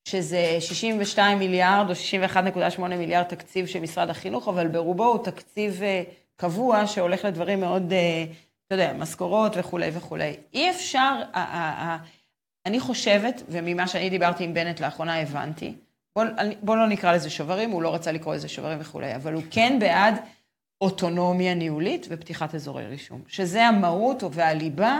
שזה 0.07 0.57
62 0.59 1.39
מיליארד 1.39 1.89
או 1.89 1.95
61.8 1.95 2.81
מיליארד 2.81 3.23
תקציב 3.25 3.65
של 3.65 3.79
משרד 3.79 4.09
החינוך, 4.09 4.47
אבל 4.47 4.67
ברובו 4.67 5.05
הוא 5.05 5.23
תקציב 5.23 5.83
אה, 5.83 6.03
קבוע 6.35 6.87
שהולך 6.87 7.25
לדברים 7.25 7.59
מאוד, 7.59 7.93
אה, 7.93 8.25
אתה 8.67 8.75
יודע, 8.75 8.93
משכורות 8.93 9.53
וכולי 9.57 9.89
וכולי. 9.93 10.33
אי 10.53 10.69
אפשר, 10.69 11.21
אני 12.65 12.79
חושבת, 12.79 13.43
וממה 13.49 13.87
שאני 13.87 14.09
דיברתי 14.09 14.43
עם 14.43 14.53
בנט 14.53 14.79
לאחרונה 14.79 15.19
הבנתי, 15.21 15.73
בוא, 16.15 16.23
בוא 16.61 16.75
לא 16.75 16.87
נקרא 16.87 17.13
לזה 17.13 17.29
שוברים, 17.29 17.69
הוא 17.69 17.81
לא 17.81 17.93
רצה 17.95 18.11
לקרוא 18.11 18.35
לזה 18.35 18.47
שוברים 18.47 18.77
וכולי, 18.81 19.15
אבל 19.15 19.33
הוא 19.33 19.43
כן 19.51 19.77
בעד 19.79 20.15
אוטונומיה 20.85 21.53
ניהולית 21.53 22.07
ופתיחת 22.09 22.55
אזורי 22.55 22.85
רישום, 22.85 23.21
שזה 23.27 23.67
המהות 23.67 24.23
והליבה 24.31 24.99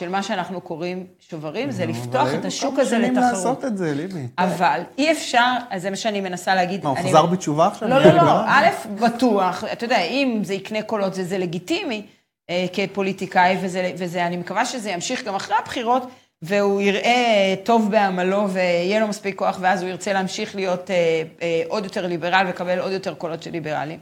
של 0.00 0.08
מה 0.08 0.22
שאנחנו 0.22 0.60
קוראים 0.60 1.06
שוברים, 1.20 1.70
זה 1.70 1.86
לפתוח 1.86 2.28
אבל 2.28 2.38
את 2.38 2.44
השוק 2.44 2.74
כמה 2.74 2.82
הזה 2.82 2.90
שנים 2.90 3.12
לתחרות. 3.12 3.32
לעשות 3.32 3.64
את 3.64 3.76
זה, 3.76 3.94
ליבי. 3.94 4.26
אבל 4.38 4.80
אי 4.98 5.12
אפשר, 5.12 5.52
אז 5.70 5.82
זה 5.82 5.90
מה 5.90 5.96
שאני 5.96 6.20
מנסה 6.20 6.54
להגיד. 6.54 6.84
מה, 6.84 6.90
הוא 6.90 6.98
חזר 6.98 7.26
בתשובה 7.26 7.66
עכשיו? 7.66 7.88
לא, 7.88 7.98
לא, 7.98 8.04
לא, 8.04 8.12
ליברל? 8.12 8.44
א', 8.46 8.66
בטוח, 9.00 9.64
אתה 9.72 9.84
יודע, 9.84 10.00
אם 10.00 10.40
זה 10.44 10.54
יקנה 10.54 10.82
קולות, 10.82 11.14
זה, 11.14 11.24
זה 11.24 11.38
לגיטימי 11.38 12.06
אה, 12.50 12.66
כפוליטיקאי, 12.72 13.56
וזה, 13.62 13.92
וזה, 13.98 14.26
אני 14.26 14.36
מקווה 14.36 14.64
שזה 14.64 14.90
ימשיך 14.90 15.24
גם 15.24 15.34
אחרי 15.34 15.56
הבחירות, 15.56 16.08
והוא 16.42 16.80
יראה 16.80 17.54
טוב 17.64 17.90
בעמלו 17.90 18.50
ויהיה 18.50 19.00
לו 19.00 19.08
מספיק 19.08 19.38
כוח, 19.38 19.58
ואז 19.60 19.82
הוא 19.82 19.90
ירצה 19.90 20.12
להמשיך 20.12 20.56
להיות 20.56 20.90
אה, 20.90 21.22
אה, 21.42 21.62
עוד 21.68 21.84
יותר 21.84 22.06
ליברל 22.06 22.44
ולקבל 22.46 22.78
עוד 22.78 22.92
יותר 22.92 23.14
קולות 23.14 23.42
של 23.42 23.50
ליברלים. 23.50 23.98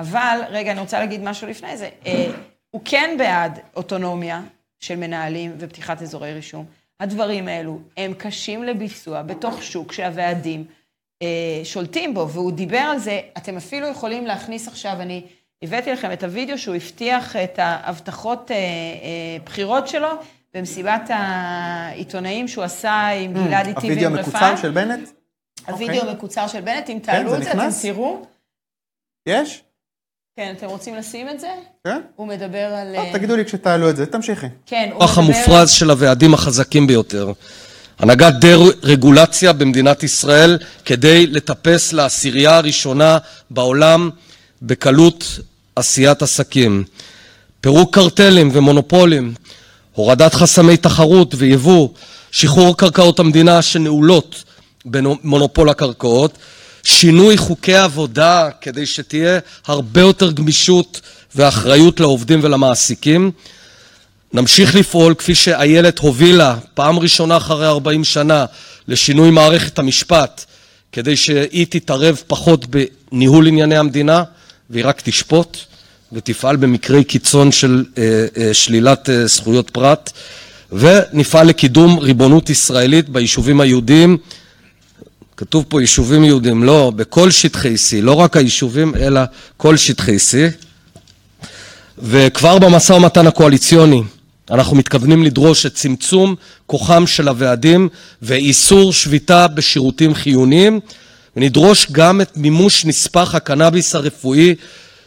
אבל, 0.00 0.40
רגע, 0.48 0.72
אני 0.72 0.80
רוצה 0.80 0.98
להגיד 0.98 1.22
משהו 1.22 1.48
לפני 1.48 1.76
זה. 1.76 1.88
אה, 2.06 2.26
הוא 2.70 2.82
כן 2.84 3.14
בעד 3.18 3.58
אוטונומיה 3.76 4.42
של 4.80 4.96
מנהלים 4.96 5.54
ופתיחת 5.58 6.02
אזורי 6.02 6.32
רישום. 6.32 6.64
הדברים 7.00 7.48
האלו 7.48 7.78
הם 7.96 8.14
קשים 8.14 8.62
לביצוע 8.62 9.22
בתוך 9.22 9.62
שוק 9.62 9.92
שהוועדים 9.92 10.64
אה, 11.22 11.60
שולטים 11.64 12.14
בו, 12.14 12.28
והוא 12.28 12.52
דיבר 12.52 12.78
על 12.78 12.98
זה, 12.98 13.20
אתם 13.38 13.56
אפילו 13.56 13.86
יכולים 13.86 14.26
להכניס 14.26 14.68
עכשיו, 14.68 14.96
אני 15.00 15.26
הבאתי 15.62 15.92
לכם 15.92 16.12
את 16.12 16.24
הוידאו 16.24 16.58
שהוא 16.58 16.74
הבטיח 16.74 17.36
את 17.36 17.58
ההבטחות 17.58 18.50
אה, 18.50 18.56
אה, 18.56 19.36
בחירות 19.44 19.88
שלו 19.88 20.08
במסיבת 20.54 21.02
העיתונאים 21.08 22.48
שהוא 22.48 22.64
עשה 22.64 23.06
עם 23.08 23.34
גלעד 23.34 23.66
איתי 23.66 23.88
ועם 23.88 24.16
רפאל. 24.16 24.44
המקוצר 24.44 24.56
של 24.56 24.70
בנט? 24.70 25.08
הווידאו 25.66 25.96
אוקיי. 25.96 26.10
המקוצר 26.10 26.46
של 26.46 26.60
בנט, 26.60 26.90
אם 26.90 26.98
תעלו 27.02 27.30
זה 27.30 27.36
את 27.36 27.42
זה, 27.42 27.52
אתם? 27.52 27.68
תראו. 27.82 28.22
יש? 29.26 29.62
כן, 30.36 30.54
אתם 30.58 30.66
רוצים 30.66 30.94
לשים 30.94 31.28
את 31.28 31.40
זה? 31.40 31.48
כן? 31.84 32.00
הוא 32.16 32.26
מדבר 32.28 32.58
על... 32.58 32.96
טוב, 32.96 33.04
אה, 33.04 33.12
תגידו 33.12 33.36
לי 33.36 33.44
כשתעלו 33.44 33.90
את 33.90 33.96
זה, 33.96 34.06
תמשיכי. 34.06 34.46
כן, 34.66 34.90
הוא 34.92 35.04
הכוח 35.04 35.18
מדבר... 35.18 35.34
המופרז 35.36 35.70
של 35.70 35.90
הוועדים 35.90 36.34
החזקים 36.34 36.86
ביותר. 36.86 37.32
הנהגת 37.98 38.32
דה-רגולציה 38.40 39.52
במדינת 39.52 40.02
ישראל 40.02 40.58
כדי 40.84 41.26
לטפס 41.26 41.92
לעשירייה 41.92 42.56
הראשונה 42.56 43.18
בעולם 43.50 44.10
בקלות 44.62 45.38
עשיית 45.76 46.22
עסקים. 46.22 46.84
פירוק 47.60 47.94
קרטלים 47.94 48.50
ומונופולים, 48.52 49.34
הורדת 49.92 50.34
חסמי 50.34 50.76
תחרות 50.76 51.34
ויבוא, 51.38 51.88
שחרור 52.30 52.76
קרקעות 52.76 53.18
המדינה 53.18 53.62
שנעולות 53.62 54.44
במונופול 54.84 55.68
הקרקעות, 55.68 56.38
שינוי 56.84 57.36
חוקי 57.36 57.74
העבודה 57.74 58.48
כדי 58.60 58.86
שתהיה 58.86 59.38
הרבה 59.66 60.00
יותר 60.00 60.30
גמישות 60.30 61.00
ואחריות 61.34 62.00
לעובדים 62.00 62.40
ולמעסיקים. 62.42 63.30
נמשיך 64.32 64.74
לפעול 64.74 65.14
כפי 65.14 65.34
שאיילת 65.34 65.98
הובילה 65.98 66.56
פעם 66.74 66.98
ראשונה 66.98 67.36
אחרי 67.36 67.66
40 67.66 68.04
שנה 68.04 68.44
לשינוי 68.88 69.30
מערכת 69.30 69.78
המשפט 69.78 70.44
כדי 70.92 71.16
שהיא 71.16 71.66
תתערב 71.70 72.22
פחות 72.26 72.66
בניהול 72.66 73.46
ענייני 73.46 73.76
המדינה 73.76 74.22
והיא 74.70 74.84
רק 74.86 75.00
תשפוט 75.00 75.56
ותפעל 76.12 76.56
במקרי 76.56 77.04
קיצון 77.04 77.52
של 77.52 77.84
אה, 77.98 78.26
אה, 78.36 78.54
שלילת 78.54 79.10
אה, 79.10 79.26
זכויות 79.26 79.70
פרט 79.70 80.10
ונפעל 80.72 81.46
לקידום 81.46 81.98
ריבונות 81.98 82.50
ישראלית 82.50 83.08
ביישובים 83.08 83.60
היהודיים 83.60 84.16
כתוב 85.40 85.64
פה 85.68 85.80
יישובים 85.80 86.24
יהודיים, 86.24 86.64
לא, 86.64 86.92
בכל 86.96 87.30
שטחי 87.30 87.74
C, 87.74 88.02
לא 88.02 88.12
רק 88.12 88.36
היישובים 88.36 88.94
אלא 88.94 89.20
כל 89.56 89.76
שטחי 89.76 90.16
C 90.16 90.34
וכבר 91.98 92.58
במשא 92.58 92.92
ומתן 92.92 93.26
הקואליציוני 93.26 94.02
אנחנו 94.50 94.76
מתכוונים 94.76 95.22
לדרוש 95.22 95.66
את 95.66 95.74
צמצום 95.74 96.34
כוחם 96.66 97.06
של 97.06 97.28
הוועדים 97.28 97.88
ואיסור 98.22 98.92
שביתה 98.92 99.48
בשירותים 99.48 100.14
חיוניים 100.14 100.80
ונדרוש 101.36 101.86
גם 101.92 102.20
את 102.20 102.36
מימוש 102.36 102.84
נספח 102.84 103.34
הקנאביס 103.34 103.94
הרפואי 103.94 104.54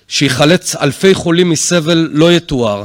שיחלץ 0.07 0.75
אלפי 0.75 1.13
חולים 1.13 1.49
מסבל 1.49 2.09
לא 2.11 2.33
יתואר. 2.33 2.83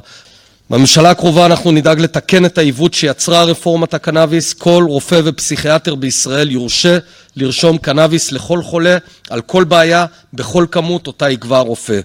בממשלה 0.70 1.10
הקרובה 1.10 1.46
אנחנו 1.46 1.72
נדאג 1.72 2.00
לתקן 2.00 2.44
את 2.44 2.58
העיוות 2.58 2.94
שיצרה 2.94 3.44
רפורמת 3.44 3.94
הקנאביס. 3.94 4.52
כל 4.52 4.84
רופא 4.88 5.20
ופסיכיאטר 5.24 5.94
בישראל 5.94 6.50
יורשה 6.50 6.98
לרשום 7.36 7.78
קנאביס 7.78 8.32
לכל 8.32 8.62
חולה 8.62 8.98
על 9.30 9.40
כל 9.40 9.64
בעיה 9.64 10.06
בכל 10.32 10.66
כמות 10.70 11.06
אותה 11.06 11.30
יקבע 11.30 11.58
הרופא. 11.58 12.00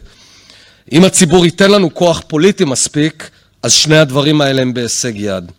אם 0.92 1.04
הציבור 1.04 1.46
ייתן 1.46 1.72
לנו 1.72 1.94
כוח 1.94 2.24
פוליטי 2.28 2.66
מספיק, 2.66 3.30
אז 3.64 3.74
שני 3.74 3.98
הדברים 3.98 4.42
האלה 4.42 4.62
הם 4.62 4.74
בהישג 4.74 5.14
יד. 5.16 5.52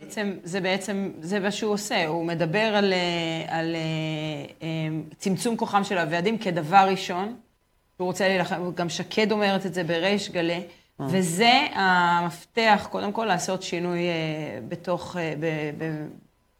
בעצם, 0.00 0.32
זה 0.44 0.60
בעצם, 0.60 1.10
זה 1.20 1.40
מה 1.40 1.50
שהוא 1.50 1.72
עושה, 1.72 2.06
הוא 2.06 2.26
מדבר 2.26 2.58
על, 2.58 2.92
אה, 2.92 3.58
על 3.58 3.74
אה, 3.74 3.80
אה, 4.62 4.88
צמצום 5.18 5.56
כוחם 5.56 5.84
של 5.84 5.98
הוועדים 5.98 6.38
כדבר 6.38 6.86
ראשון, 6.90 7.36
הוא 7.96 8.06
רוצה 8.06 8.28
להילחם, 8.28 8.70
גם 8.74 8.88
שקד 8.88 9.32
אומרת 9.32 9.66
את 9.66 9.74
זה 9.74 9.84
בריש 9.84 10.30
גלי, 10.30 10.60
וזה 11.00 11.52
המפתח, 11.74 12.86
קודם 12.90 13.12
כל, 13.12 13.24
לעשות 13.24 13.62
שינוי 13.62 13.98
אה, 13.98 14.12
בתוך, 14.68 15.16
אה, 15.16 15.32
ב, 15.40 15.46
ב, 15.78 16.06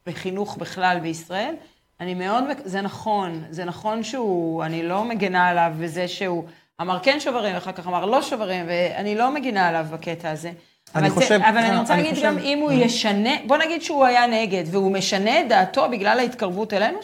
בחינוך 0.07 0.57
בכלל 0.57 0.98
בישראל. 1.03 1.55
אני 2.01 2.14
מאוד, 2.14 2.44
זה 2.64 2.81
נכון, 2.81 3.44
זה 3.51 3.64
נכון 3.64 4.03
שהוא, 4.03 4.64
אני 4.64 4.83
לא 4.83 5.05
מגנה 5.05 5.48
עליו 5.48 5.72
בזה 5.81 6.09
שהוא 6.09 6.44
אמר 6.81 6.98
כן 7.03 7.20
שוברים, 7.20 7.55
ואחר 7.55 7.72
כך 7.72 7.87
אמר 7.87 8.05
לא 8.07 8.22
שוברים, 8.22 8.64
ואני 8.68 9.14
לא 9.14 9.31
מגינה 9.31 9.68
עליו 9.68 9.87
בקטע 9.92 10.31
הזה. 10.31 10.53
אני 10.94 11.07
אבל, 11.07 11.14
חושב- 11.14 11.29
זה, 11.29 11.48
אבל 11.48 11.59
אני 11.59 11.70
אה, 11.70 11.81
רוצה 11.81 11.94
אני 11.94 12.03
להגיד 12.03 12.14
חושב- 12.14 12.27
גם, 12.27 12.38
אם 12.38 12.59
הוא 12.59 12.72
ישנה, 12.72 13.31
בוא 13.46 13.57
נגיד 13.57 13.83
שהוא 13.83 14.05
היה 14.05 14.27
נגד, 14.27 14.64
והוא 14.70 14.92
משנה 14.92 15.40
את 15.40 15.48
דעתו 15.48 15.88
בגלל 15.90 16.18
ההתקרבות 16.18 16.72
אלינו, 16.72 16.98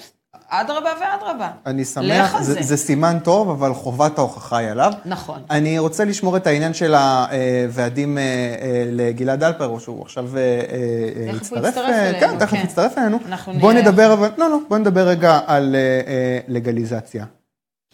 אדרבה 0.48 0.90
ואדרבה. 1.00 1.50
אני 1.66 1.82
לך 1.82 1.88
שמח, 1.88 2.34
על 2.34 2.42
זה, 2.42 2.52
זה. 2.54 2.62
זה 2.62 2.76
סימן 2.76 3.18
טוב, 3.24 3.50
אבל 3.50 3.74
חובת 3.74 4.18
ההוכחה 4.18 4.56
היא 4.56 4.68
עליו. 4.68 4.92
נכון. 5.04 5.42
אני 5.50 5.78
רוצה 5.78 6.04
לשמור 6.04 6.36
את 6.36 6.46
העניין 6.46 6.74
של 6.74 6.94
הוועדים 6.94 8.18
אה, 8.18 8.22
אה, 8.22 8.84
לגלעד 8.90 9.42
אלפר, 9.44 9.66
או 9.66 9.80
שהוא 9.80 10.02
עכשיו 10.02 10.36
אה, 10.36 10.40
אה, 10.40 11.32
תכף 11.32 11.52
הוא 11.52 11.58
יצטרף. 11.58 11.64
יצטרף 11.68 11.88
אה, 11.90 12.10
אלינו, 12.10 12.20
כן, 12.20 12.38
תכף 12.38 12.50
כן. 12.56 12.62
יצטרף 12.64 12.98
אלינו. 12.98 13.18
אנחנו 13.26 13.52
בוא 13.52 13.72
נהיה- 13.72 13.84
נדבר, 13.88 14.12
אבל, 14.12 14.28
לא, 14.38 14.50
לא, 14.50 14.58
בוא 14.68 14.78
נדבר 14.78 15.08
רגע 15.08 15.40
על 15.46 15.74
אה, 15.74 15.80
אה, 16.06 16.38
לגליזציה. 16.48 17.24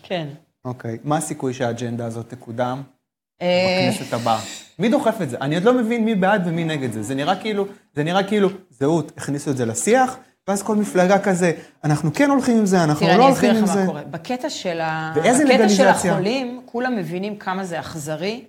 כן. 0.03 0.26
אוקיי, 0.64 0.98
מה 1.05 1.16
הסיכוי 1.16 1.55
שהאג'נדה 1.55 2.07
הזאת 2.07 2.29
תקודם 2.29 2.83
אה, 3.42 3.88
בכנסת 3.92 4.12
הבאה? 4.12 4.40
מי 4.79 4.88
דוחף 4.88 5.22
את 5.22 5.31
זה? 5.31 5.37
אני 5.40 5.55
עוד 5.55 5.64
לא 5.64 5.74
מבין 5.74 6.05
מי 6.05 6.14
בעד 6.14 6.42
ומי 6.46 6.64
נגד 6.64 6.92
זה. 6.92 7.03
זה 7.03 7.14
נראה 7.14 7.37
כאילו, 7.37 7.66
זה 7.96 8.03
נראה 8.05 8.22
כאילו, 8.22 8.48
זהות, 8.70 9.12
הכניסו 9.16 9.50
את 9.50 9.57
זה 9.57 9.66
לשיח, 9.66 10.16
ואז 10.51 10.63
כל 10.63 10.77
מפלגה 10.77 11.19
כזה, 11.19 11.53
אנחנו 11.85 12.15
כן 12.15 12.31
הולכים 12.31 12.59
עם 12.59 12.67
זה, 12.67 12.85
אנחנו 12.85 13.07
תראה, 13.07 13.17
לא 13.17 13.23
אני 13.23 13.31
הולכים 13.31 13.51
אסביר 13.51 13.63
עם 13.63 13.69
לך 13.69 13.75
זה. 13.75 13.81
מה 13.81 13.87
קורה. 13.87 14.03
בקטע 14.11 14.51
של, 14.51 14.81
ה... 14.81 15.13
בקטע 15.17 15.69
של? 15.69 15.89
החולים, 15.89 16.63
כולם 16.65 16.97
מבינים 16.97 17.37
כמה 17.37 17.65
זה 17.65 17.81
אכזרי, 17.81 18.45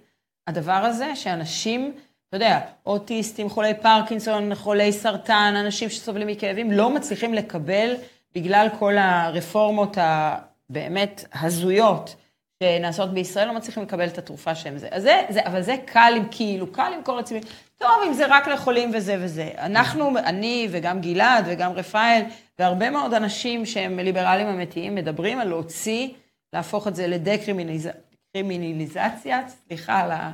הדבר 0.48 0.72
הזה, 0.72 1.16
שאנשים, 1.16 1.92
אתה 2.30 2.36
יודע, 2.38 2.60
אוטיסטים, 2.86 3.50
חולי 3.50 3.74
פרקינסון, 3.82 4.56
חולי 4.56 4.94
סרטן, 4.94 5.54
אנשים 5.66 5.90
שסובלים 5.90 6.28
מכאבים, 6.28 6.72
לא 6.72 6.90
מצליחים 6.90 7.34
לקבל, 7.34 7.94
בגלל 8.36 8.68
כל 8.80 8.98
הרפורמות 8.98 9.98
הבאמת 10.02 11.26
הזויות 11.42 12.16
שנעשות 12.64 13.14
בישראל 13.14 13.48
לא 13.48 13.54
מצליחים 13.54 13.84
לקבל 13.84 14.08
את 14.08 14.18
התרופה 14.18 14.56
שהם 14.56 14.78
זה. 14.78 14.88
אז 14.92 15.04
זה, 15.04 15.22
זה 15.30 15.46
אבל 15.46 15.62
זה 15.62 15.76
קל 15.86 16.14
כאילו, 16.32 16.72
קל 16.72 16.94
למכור 16.98 17.16
לעצמי, 17.16 17.42
טוב, 17.78 17.90
אם 18.08 18.14
זה 18.14 18.26
רק 18.30 18.48
לחולים 18.48 18.92
וזה 18.94 19.18
וזה. 19.20 19.50
אנחנו, 19.58 20.18
אני 20.18 20.68
וגם 20.72 21.02
גלעד 21.02 21.46
וגם 21.48 21.72
רפאל, 21.72 22.22
והרבה 22.60 22.90
מאוד 22.90 23.14
אנשים 23.14 23.66
שהם 23.66 24.00
ליברלים 24.00 24.48
אמיתיים, 24.48 24.96
מדברים 24.96 25.40
על 25.40 25.48
להוציא, 25.48 26.08
להפוך 26.54 26.88
את 26.88 26.96
זה 26.96 27.08
לדקרימינליזציה, 27.08 29.42
סליחה 29.48 30.00
על 30.00 30.12
ה... 30.12 30.32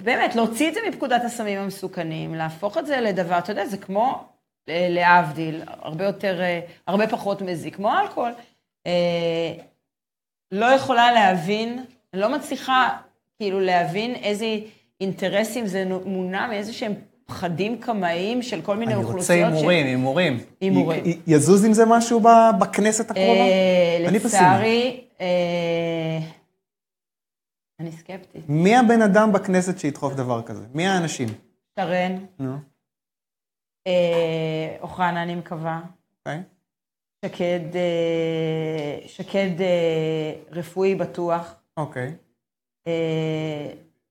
ובאמת, 0.00 0.36
להוציא 0.36 0.68
את 0.68 0.74
זה 0.74 0.80
מפקודת 0.88 1.24
הסמים 1.24 1.58
המסוכנים, 1.58 2.34
להפוך 2.34 2.78
את 2.78 2.86
זה 2.86 3.00
לדבר, 3.00 3.38
אתה 3.38 3.52
יודע, 3.52 3.66
זה 3.66 3.76
כמו, 3.76 4.24
להבדיל, 4.68 5.62
הרבה 5.66 6.04
יותר, 6.04 6.40
הרבה 6.86 7.06
פחות 7.06 7.42
מזיק, 7.42 7.76
כמו 7.76 7.98
אלכוהול. 7.98 8.32
לא 10.52 10.66
יכולה 10.66 11.12
להבין, 11.12 11.84
לא 12.12 12.34
מצליחה 12.34 12.98
כאילו 13.38 13.60
להבין 13.60 14.14
איזה 14.14 14.46
אינטרסים 15.00 15.66
זה 15.66 15.84
מונע 16.04 16.46
מאיזה 16.46 16.72
שהם 16.72 16.92
פחדים 17.26 17.78
קמאיים 17.80 18.42
של 18.42 18.62
כל 18.62 18.76
מיני 18.76 18.94
אוכלוסיות. 18.94 19.30
אני 19.30 19.54
רוצה 19.54 19.56
הימורים, 19.58 19.86
הימורים. 19.86 20.38
הימורים. 20.60 21.04
יזוז 21.26 21.64
עם 21.64 21.72
זה 21.72 21.84
משהו 21.86 22.20
בכנסת 22.60 23.10
הקרובה? 23.10 23.44
אני 24.08 24.20
פסימי. 24.20 24.42
לצערי, 24.42 25.04
אני 27.80 27.92
סקפטית. 27.92 28.44
מי 28.48 28.76
הבן 28.76 29.02
אדם 29.02 29.32
בכנסת 29.32 29.78
שידחוף 29.78 30.14
דבר 30.14 30.42
כזה? 30.42 30.64
מי 30.74 30.86
האנשים? 30.86 31.28
שרן. 31.80 32.24
נו. 32.38 32.56
אוחנה, 34.80 35.22
אני 35.22 35.34
מקווה. 35.34 35.80
אוקיי. 36.18 36.42
שקד, 37.24 37.60
שקד 39.06 39.50
רפואי 40.50 40.94
בטוח. 40.94 41.54
אוקיי. 41.76 42.12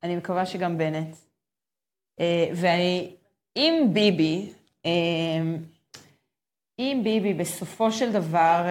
אני 0.04 0.16
מקווה 0.16 0.46
שגם 0.46 0.78
בנט. 0.78 1.16
ואני, 2.56 3.10
אם 3.56 3.88
ביבי, 3.94 4.50
אם 6.80 7.02
ביבי 7.04 7.34
בסופו 7.34 7.92
של 7.92 8.12
דבר 8.12 8.66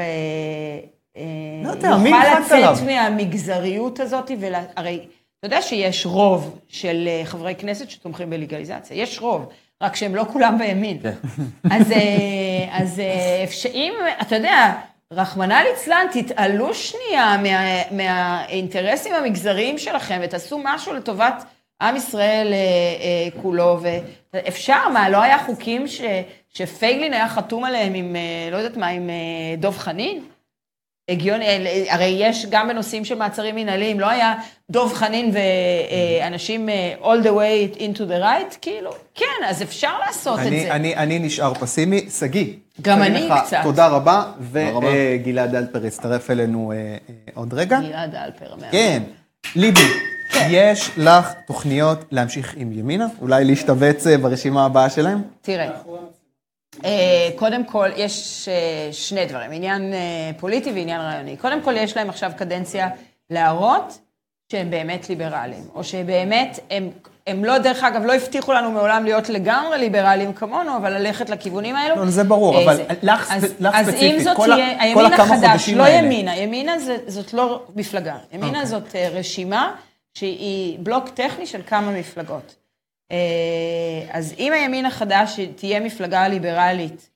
יוכל 1.64 1.96
לצאת 2.38 2.86
מהמגזריות 2.86 4.00
הזאת, 4.00 4.30
הרי 4.76 5.06
אתה 5.38 5.46
יודע 5.46 5.62
שיש 5.62 6.06
רוב 6.06 6.58
של 6.68 7.08
חברי 7.24 7.54
כנסת 7.54 7.90
שתומכים 7.90 8.30
בלגליזציה, 8.30 8.96
יש 8.96 9.18
רוב. 9.18 9.52
רק 9.82 9.96
שהם 9.96 10.14
לא 10.14 10.24
כולם 10.32 10.58
בימין. 10.58 10.98
אז, 11.70 11.92
אז 12.70 13.02
אם, 13.74 13.92
אתה 14.22 14.36
יודע, 14.36 14.72
רחמנא 15.12 15.54
ליצלן, 15.54 16.06
תתעלו 16.12 16.74
שנייה 16.74 17.36
מה, 17.42 17.82
מהאינטרסים 17.90 19.14
המגזריים 19.14 19.78
שלכם 19.78 20.20
ותעשו 20.22 20.60
משהו 20.64 20.94
לטובת 20.94 21.44
עם 21.82 21.96
ישראל 21.96 22.52
כולו. 23.42 23.80
ואפשר, 24.32 24.88
מה, 24.92 25.08
לא 25.08 25.22
היה 25.22 25.38
חוקים 25.38 25.88
ש, 25.88 26.00
שפייגלין 26.54 27.12
היה 27.12 27.28
חתום 27.28 27.64
עליהם 27.64 27.94
עם, 27.94 28.16
לא 28.52 28.56
יודעת 28.56 28.76
מה, 28.76 28.86
עם 28.86 29.10
דב 29.58 29.78
חנין? 29.78 30.24
הגיוני, 31.12 31.46
הרי 31.88 32.16
יש 32.18 32.46
גם 32.50 32.68
בנושאים 32.68 33.04
של 33.04 33.14
מעצרים 33.14 33.54
מנהליים, 33.54 34.00
לא 34.00 34.10
היה 34.10 34.34
דוב 34.70 34.94
חנין 34.94 35.32
ואנשים 36.22 36.68
all 37.02 37.24
the 37.24 37.28
way 37.28 37.78
into 37.78 37.98
the 37.98 38.22
right, 38.22 38.56
כאילו, 38.60 38.90
כן, 39.14 39.46
אז 39.48 39.62
אפשר 39.62 39.98
לעשות 40.06 40.38
אני, 40.38 40.46
את 40.58 40.66
זה. 40.66 40.72
אני, 40.74 40.96
אני 40.96 41.18
נשאר 41.18 41.54
פסימי. 41.54 42.10
שגיא. 42.10 42.46
גם 42.82 43.02
אני 43.02 43.28
לך, 43.28 43.34
קצת. 43.46 43.60
תודה 43.62 43.86
רבה, 43.88 44.24
וגלעד 44.52 45.54
אלפר 45.54 45.86
יצטרף 45.86 46.30
אלינו 46.30 46.72
עוד 47.34 47.54
רגע. 47.54 47.80
גלעד 47.80 48.14
אלפר. 48.14 48.54
כן, 48.70 49.02
ליבי, 49.56 49.80
יש 50.48 50.90
לך 50.96 51.32
תוכניות 51.46 52.04
להמשיך 52.10 52.54
עם 52.56 52.72
ימינה? 52.72 53.06
אולי 53.20 53.44
להשתבץ 53.44 54.06
ברשימה 54.06 54.64
הבאה 54.64 54.90
שלהם? 54.90 55.22
תראה. 55.42 55.70
קודם 57.36 57.64
כל, 57.64 57.88
יש 57.96 58.48
שני 58.92 59.26
דברים, 59.26 59.52
עניין 59.52 59.92
פוליטי 60.38 60.72
ועניין 60.72 61.00
רעיוני. 61.00 61.36
קודם 61.36 61.62
כל, 61.62 61.76
יש 61.76 61.96
להם 61.96 62.08
עכשיו 62.08 62.32
קדנציה 62.36 62.88
להראות 63.30 63.98
שהם 64.52 64.70
באמת 64.70 65.08
ליברליים, 65.08 65.64
או 65.74 65.84
שבאמת, 65.84 66.58
הם, 66.70 66.90
הם 67.26 67.44
לא, 67.44 67.58
דרך 67.58 67.84
אגב, 67.84 68.04
לא 68.04 68.14
הבטיחו 68.14 68.52
לנו 68.52 68.70
מעולם 68.70 69.04
להיות 69.04 69.28
לגמרי 69.28 69.78
ליברליים 69.78 70.32
כמונו, 70.32 70.76
אבל 70.76 70.92
ללכת 70.92 71.30
לכיוונים 71.30 71.76
האלו. 71.76 71.96
לא, 71.96 72.10
זה 72.10 72.24
ברור, 72.24 72.62
אבל 72.62 72.80
לך 73.02 73.24
ספציפית, 73.24 73.66
אז 73.74 73.88
אם 73.88 74.16
זאת 74.18 74.36
תהיה, 74.36 74.82
הימין 74.82 75.12
החדש, 75.12 75.68
לא 75.68 75.88
ימינה, 75.88 76.36
ימינה 76.36 76.72
זאת 77.06 77.34
לא 77.34 77.62
מפלגה, 77.76 78.16
ימינה 78.32 78.66
זאת 78.66 78.96
רשימה 79.12 79.74
שהיא 80.14 80.78
בלוק 80.82 81.08
טכני 81.08 81.46
של 81.46 81.60
כמה 81.66 81.90
מפלגות. 81.90 82.61
אז 84.10 84.34
אם 84.38 84.52
הימין 84.52 84.86
החדש 84.86 85.40
תהיה 85.56 85.80
מפלגה 85.80 86.28
ליברלית 86.28 87.10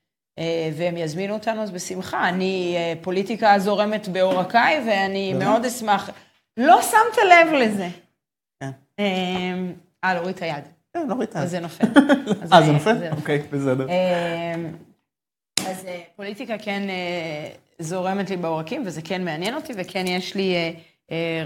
והם 0.77 0.97
יזמינו 0.97 1.35
אותנו, 1.35 1.63
אז 1.63 1.71
בשמחה. 1.71 2.29
אני, 2.29 2.77
פוליטיקה 3.03 3.59
זורמת 3.59 4.09
בעורקיי 4.09 4.85
ואני 4.87 5.35
מאוד 5.35 5.65
אשמח. 5.65 6.11
לא 6.57 6.83
שמת 6.83 7.19
לב 7.31 7.53
לזה. 7.53 7.89
כן. 8.61 8.71
אה, 10.05 10.15
להוריד 10.15 10.37
את 10.37 10.43
היד. 10.43 10.65
כן, 10.95 11.09
להוריד 11.09 11.29
את 11.29 11.37
היד. 11.37 11.45
אז 11.45 11.51
זה 11.51 11.61
נופל. 11.61 11.87
אה, 12.53 12.63
זה 12.63 12.73
נופל? 12.73 12.97
אוקיי, 13.17 13.39
בסדר. 13.39 13.87
אז 15.69 15.87
פוליטיקה 16.17 16.59
כן 16.59 16.83
זורמת 17.79 18.31
לי 18.31 18.37
בעורקים, 18.37 18.83
וזה 18.87 19.03
כן 19.03 19.25
מעניין 19.25 19.55
אותי, 19.55 19.73
וכן 19.77 20.07
יש 20.07 20.35
לי 20.35 20.75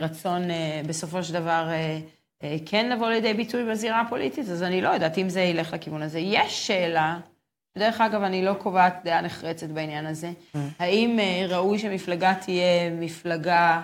רצון 0.00 0.42
בסופו 0.86 1.22
של 1.22 1.32
דבר... 1.32 1.68
כן 2.66 2.90
לבוא 2.90 3.08
לידי 3.08 3.34
ביטוי 3.34 3.64
בזירה 3.70 4.00
הפוליטית, 4.00 4.48
אז 4.48 4.62
אני 4.62 4.80
לא 4.80 4.88
יודעת 4.88 5.18
אם 5.18 5.28
זה 5.28 5.40
ילך 5.40 5.72
לכיוון 5.72 6.02
הזה. 6.02 6.18
יש 6.18 6.66
שאלה, 6.66 7.18
דרך 7.78 8.00
אגב, 8.00 8.22
אני 8.22 8.44
לא 8.44 8.52
קובעת 8.52 9.00
דעה 9.04 9.20
נחרצת 9.20 9.68
בעניין 9.68 10.06
הזה, 10.06 10.30
האם 10.78 11.18
ראוי 11.48 11.78
שמפלגה 11.78 12.34
תהיה 12.34 12.90
מפלגה 12.90 13.82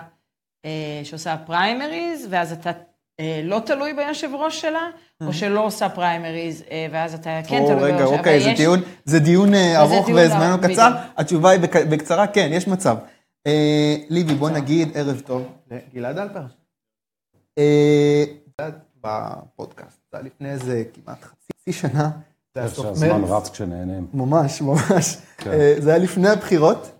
שעושה 1.03 1.37
פריימריז, 1.45 2.27
ואז 2.29 2.51
אתה 2.51 2.71
לא 3.43 3.59
תלוי 3.65 3.93
ביושב 3.93 4.29
ראש 4.33 4.61
שלה, 4.61 4.87
או 5.27 5.33
שלא 5.33 5.65
עושה 5.65 5.89
פריימריז, 5.89 6.63
ואז 6.91 7.13
אתה 7.13 7.39
כן 7.47 7.65
תלוי 7.65 7.91
ביושב 7.91 8.03
ראש. 8.03 8.11
רגע, 8.11 8.17
אוקיי, 8.17 8.39
זה 9.05 9.19
דיון 9.19 9.53
ארוך 9.53 10.09
וזמנו 10.15 10.57
קצר. 10.61 10.91
התשובה 11.17 11.49
היא 11.49 11.59
בקצרה, 11.89 12.27
כן, 12.27 12.49
יש 12.51 12.67
מצב. 12.67 12.97
ליבי, 14.09 14.33
בוא 14.33 14.49
נגיד 14.49 14.97
ערב 14.97 15.19
טוב 15.25 15.47
לגלעד 15.93 16.17
אלפר. 16.17 16.41
בפודקאסט, 19.03 19.97
זה 20.11 20.17
היה 20.17 20.25
לפני 20.25 20.51
איזה 20.51 20.83
כמעט 20.93 21.23
חצי 21.23 21.73
שנה. 21.73 22.09
זה 22.55 22.61
היה 22.61 22.69
סוף 22.69 22.85
מרץ. 22.85 22.99
שהזמן 22.99 23.23
רץ 23.23 23.49
כשנהנים. 23.49 24.07
ממש, 24.13 24.61
ממש. 24.61 25.17
זה 25.79 25.89
היה 25.89 25.97
לפני 25.97 26.29
הבחירות. 26.29 26.91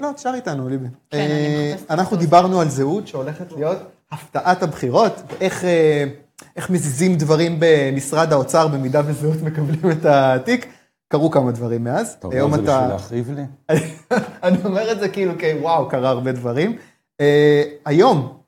לא, 0.00 0.12
תשאר 0.14 0.34
איתנו, 0.34 0.68
ליבי. 0.68 0.86
כן, 1.10 1.18
אני 1.18 1.74
מחפשת. 1.74 1.90
אנחנו 1.90 2.16
דיברנו 2.16 2.60
על 2.60 2.68
זהות 2.68 3.08
שהולכת 3.08 3.52
להיות 3.52 3.78
הפתעת 4.12 4.62
הבחירות, 4.62 5.12
ואיך 5.40 6.70
מזיזים 6.70 7.16
דברים 7.16 7.56
במשרד 7.58 8.32
האוצר 8.32 8.68
במידה 8.68 9.02
וזהות 9.06 9.42
מקבלים 9.42 9.90
את 9.90 10.04
התיק. 10.04 10.72
קרו 11.08 11.30
כמה 11.30 11.52
דברים 11.52 11.84
מאז. 11.84 12.16
אתה 12.18 12.26
אומר 12.26 12.58
את 12.58 12.64
זה 12.64 12.72
בשביל 12.72 12.88
להכאיב 12.88 13.30
לי? 13.30 13.42
אני 14.42 14.58
אומר 14.64 14.92
את 14.92 15.00
זה 15.00 15.08
כאילו, 15.08 15.32
וואו, 15.60 15.88
קרה 15.88 16.08
הרבה 16.08 16.32
דברים. 16.32 16.76
היום, 17.84 18.38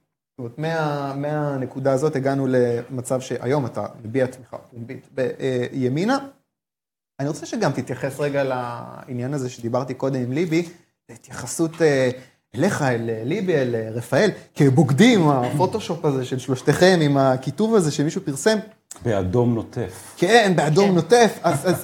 מהנקודה 1.16 1.92
הזאת 1.92 2.16
הגענו 2.16 2.46
למצב 2.46 3.20
שהיום 3.20 3.66
אתה 3.66 3.87
מביע 4.05 4.27
תמיכה 4.27 4.59
פומבית 4.59 5.09
בימינה. 5.14 6.18
אני 7.20 7.29
רוצה 7.29 7.46
שגם 7.46 7.72
תתייחס 7.72 8.20
רגע 8.20 8.44
לעניין 8.44 9.35
הזה 9.35 9.51
שדיברתי 9.51 9.94
קודם 9.94 10.20
עם 10.20 10.33
ליבי, 10.33 10.68
התייחסות 11.11 11.72
אליך, 12.55 12.83
אל 12.83 13.11
ליבי, 13.24 13.55
אל 13.55 13.90
רפאל, 13.92 14.31
כבוגדים, 14.55 15.29
הפוטושופ 15.29 16.05
הזה 16.05 16.24
של 16.24 16.38
שלושתכם, 16.38 16.98
עם 17.03 17.16
הכיתוב 17.16 17.74
הזה 17.74 17.90
שמישהו 17.90 18.22
פרסם. 18.24 18.59
באדום 19.03 19.55
נוטף. 19.55 20.14
כן, 20.16 20.53
באדום 20.57 20.94
נוטף. 20.94 21.38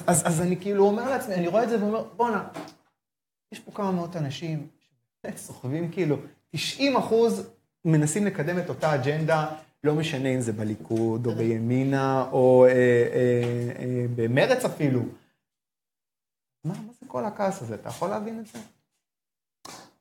אז 0.07 0.41
אני 0.41 0.57
כאילו 0.57 0.85
אומר 0.85 1.09
לעצמי, 1.09 1.35
אני 1.35 1.47
רואה 1.47 1.63
את 1.63 1.69
זה 1.69 1.83
ואומר, 1.83 2.03
בואנה, 2.15 2.47
יש 3.51 3.59
פה 3.59 3.71
כמה 3.71 3.91
מאות 3.91 4.15
אנשים 4.15 4.67
שסוחבים 5.35 5.91
כאילו 5.91 6.17
90 6.49 6.97
אחוז 6.97 7.47
מנסים 7.85 8.25
לקדם 8.25 8.59
את 8.59 8.69
אותה 8.69 8.95
אג'נדה, 8.95 9.47
לא 9.83 9.95
משנה 9.95 10.29
אם 10.29 10.41
זה 10.41 10.53
בליכוד, 10.53 11.25
או 11.25 11.35
בימינה, 11.35 12.25
או 12.31 12.65
במרץ 14.15 14.65
אפילו. 14.65 15.01
מה 16.65 16.73
זה 16.73 17.05
כל 17.07 17.25
הכעס 17.25 17.61
הזה? 17.61 17.75
אתה 17.75 17.89
יכול 17.89 18.09
להבין 18.09 18.39
את 18.39 18.45
זה? 18.45 18.59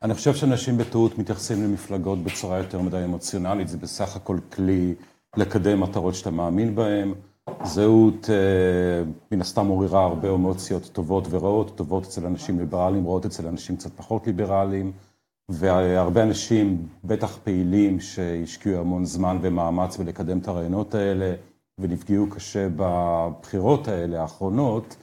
אני 0.02 0.14
חושב 0.14 0.34
שאנשים 0.34 0.78
בטעות 0.78 1.18
מתייחסים 1.18 1.64
למפלגות 1.64 2.18
בצורה 2.24 2.58
יותר 2.58 2.80
מדי 2.80 3.04
אמוציונלית, 3.04 3.68
זה 3.68 3.78
בסך 3.78 4.16
הכל 4.16 4.38
כלי 4.52 4.94
לקדם 5.36 5.80
מטרות 5.80 6.14
שאתה 6.14 6.30
מאמין 6.30 6.74
בהן. 6.74 7.14
זהות 7.64 8.28
מן 9.32 9.40
הסתם 9.40 9.66
עוררה 9.66 10.04
הרבה 10.04 10.30
אמוציות 10.30 10.90
טובות 10.92 11.24
ורעות, 11.30 11.76
טובות 11.76 12.04
אצל 12.04 12.26
אנשים 12.26 12.58
ליברליים, 12.58 13.06
רעות 13.06 13.26
אצל 13.26 13.46
אנשים 13.46 13.76
קצת 13.76 13.90
פחות 13.96 14.26
ליברליים. 14.26 14.92
והרבה 15.48 16.22
אנשים, 16.22 16.86
בטח 17.04 17.38
פעילים, 17.44 18.00
שהשקיעו 18.00 18.80
המון 18.80 19.04
זמן 19.04 19.38
ומאמץ 19.42 19.96
בלקדם 19.96 20.38
את 20.38 20.48
הרעיונות 20.48 20.94
האלה, 20.94 21.34
ונפגעו 21.78 22.26
קשה 22.30 22.68
בבחירות 22.76 23.88
האלה 23.88 24.22
האחרונות, 24.22 24.96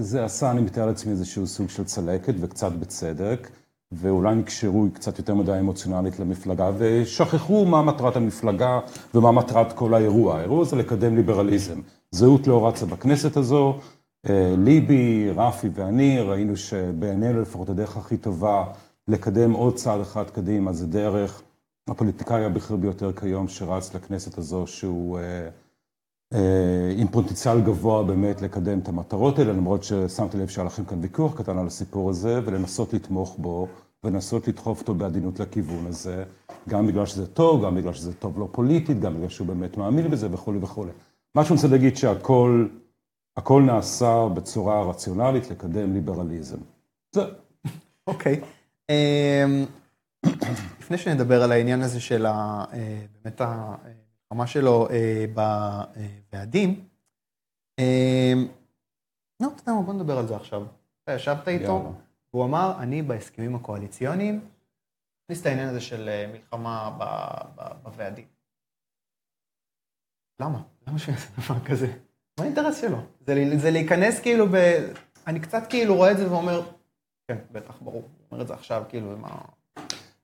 זה 0.00 0.24
עשה, 0.24 0.50
אני 0.50 0.60
מתאר 0.60 0.86
לעצמי, 0.86 1.12
איזשהו 1.12 1.46
סוג 1.46 1.68
של 1.68 1.84
צלקת, 1.84 2.34
וקצת 2.40 2.72
בצדק, 2.72 3.50
ואולי 3.92 4.34
נקשרו 4.34 4.86
קצת 4.92 5.18
יותר 5.18 5.34
מדי 5.34 5.58
אמוציונלית 5.60 6.20
למפלגה, 6.20 6.70
ושכחו 6.78 7.64
מה 7.64 7.82
מטרת 7.82 8.16
המפלגה 8.16 8.80
ומה 9.14 9.32
מטרת 9.32 9.72
כל 9.72 9.94
האירוע. 9.94 10.38
האירוע 10.38 10.64
זה 10.64 10.76
לקדם 10.76 11.16
ליברליזם. 11.16 11.80
זהות 12.10 12.46
לא 12.46 12.68
רצה 12.68 12.86
בכנסת 12.86 13.36
הזו, 13.36 13.78
ליבי, 14.58 15.30
רפי 15.36 15.68
ואני 15.74 16.20
ראינו 16.20 16.56
שבעינינו 16.56 17.42
לפחות 17.42 17.68
הדרך 17.68 17.96
הכי 17.96 18.16
טובה 18.16 18.64
לקדם 19.08 19.52
עוד 19.52 19.74
צעד 19.74 20.00
אחד 20.00 20.30
קדימה, 20.30 20.72
זה 20.72 20.86
דרך 20.86 21.42
הפוליטיקאי 21.88 22.44
הבכיר 22.44 22.76
ביותר 22.76 23.12
כיום 23.12 23.48
שרץ 23.48 23.94
לכנסת 23.94 24.38
הזו, 24.38 24.66
שהוא 24.66 25.18
עם 26.96 27.08
פוטנציאל 27.08 27.60
גבוה 27.60 28.02
באמת 28.02 28.42
לקדם 28.42 28.78
את 28.78 28.88
המטרות 28.88 29.38
האלה, 29.38 29.52
למרות 29.52 29.84
ששמתי 29.84 30.38
לב 30.38 30.48
שהיה 30.48 30.66
לכם 30.66 30.84
כאן 30.84 30.98
ויכוח 31.02 31.38
קטן 31.38 31.58
על 31.58 31.66
הסיפור 31.66 32.10
הזה, 32.10 32.40
ולנסות 32.44 32.94
לתמוך 32.94 33.36
בו, 33.38 33.68
ולנסות 34.04 34.48
לדחוף 34.48 34.80
אותו 34.80 34.94
בעדינות 34.94 35.40
לכיוון 35.40 35.86
הזה, 35.86 36.24
גם 36.68 36.86
בגלל 36.86 37.06
שזה 37.06 37.26
טוב, 37.26 37.64
גם 37.64 37.74
בגלל 37.74 37.92
שזה 37.92 38.14
טוב 38.14 38.38
לא 38.38 38.48
פוליטית, 38.52 39.00
גם 39.00 39.14
בגלל 39.14 39.28
שהוא 39.28 39.46
באמת 39.46 39.76
מאמין 39.76 40.10
בזה 40.10 40.28
וכולי 40.32 40.58
וכולי. 40.62 40.90
מה 41.34 41.44
שאני 41.44 41.56
רוצה 41.56 41.68
להגיד 41.68 41.96
שהכל, 41.96 42.66
הכל 43.36 43.62
נעשה 43.62 44.28
בצורה 44.34 44.90
רציונלית 44.90 45.50
לקדם 45.50 45.92
ליברליזם. 45.92 46.58
זה. 47.14 47.22
אוקיי. 48.06 48.40
לפני 50.80 50.98
שנדבר 50.98 51.42
על 51.42 51.52
העניין 51.52 51.82
הזה 51.82 52.00
של 52.00 52.26
באמת 53.12 53.40
המלחמה 53.40 54.46
שלו 54.46 54.88
בוועדים, 55.34 56.88
לא, 59.40 59.48
אתה 59.48 59.62
יודע 59.62 59.72
מה, 59.72 59.82
בוא 59.82 59.94
נדבר 59.94 60.18
על 60.18 60.26
זה 60.26 60.36
עכשיו. 60.36 60.62
אתה 61.04 61.12
ישבת 61.12 61.48
איתו, 61.48 61.92
והוא 62.34 62.44
אמר, 62.44 62.74
אני 62.78 63.02
בהסכמים 63.02 63.54
הקואליציוניים, 63.54 64.48
נכניס 65.24 65.40
את 65.40 65.46
העניין 65.46 65.68
הזה 65.68 65.80
של 65.80 66.26
מלחמה 66.32 66.98
בוועדים. 67.82 68.24
למה? 70.40 70.62
למה 70.86 70.98
שהוא 70.98 71.14
יעשה 71.14 71.28
דבר 71.38 71.64
כזה? 71.64 71.86
מה 72.38 72.44
האינטרס 72.44 72.80
שלו? 72.80 72.98
זה 73.56 73.70
להיכנס 73.70 74.20
כאילו 74.20 74.46
ב... 74.48 74.56
אני 75.26 75.40
קצת 75.40 75.62
כאילו 75.70 75.96
רואה 75.96 76.12
את 76.12 76.16
זה 76.16 76.30
ואומר, 76.32 76.62
כן, 77.28 77.38
בטח, 77.52 77.74
ברור. 77.80 78.08
אומר 78.32 78.42
את 78.42 78.48
זה 78.48 78.54
עכשיו, 78.54 78.82
כאילו, 78.88 79.16
מה... 79.20 79.28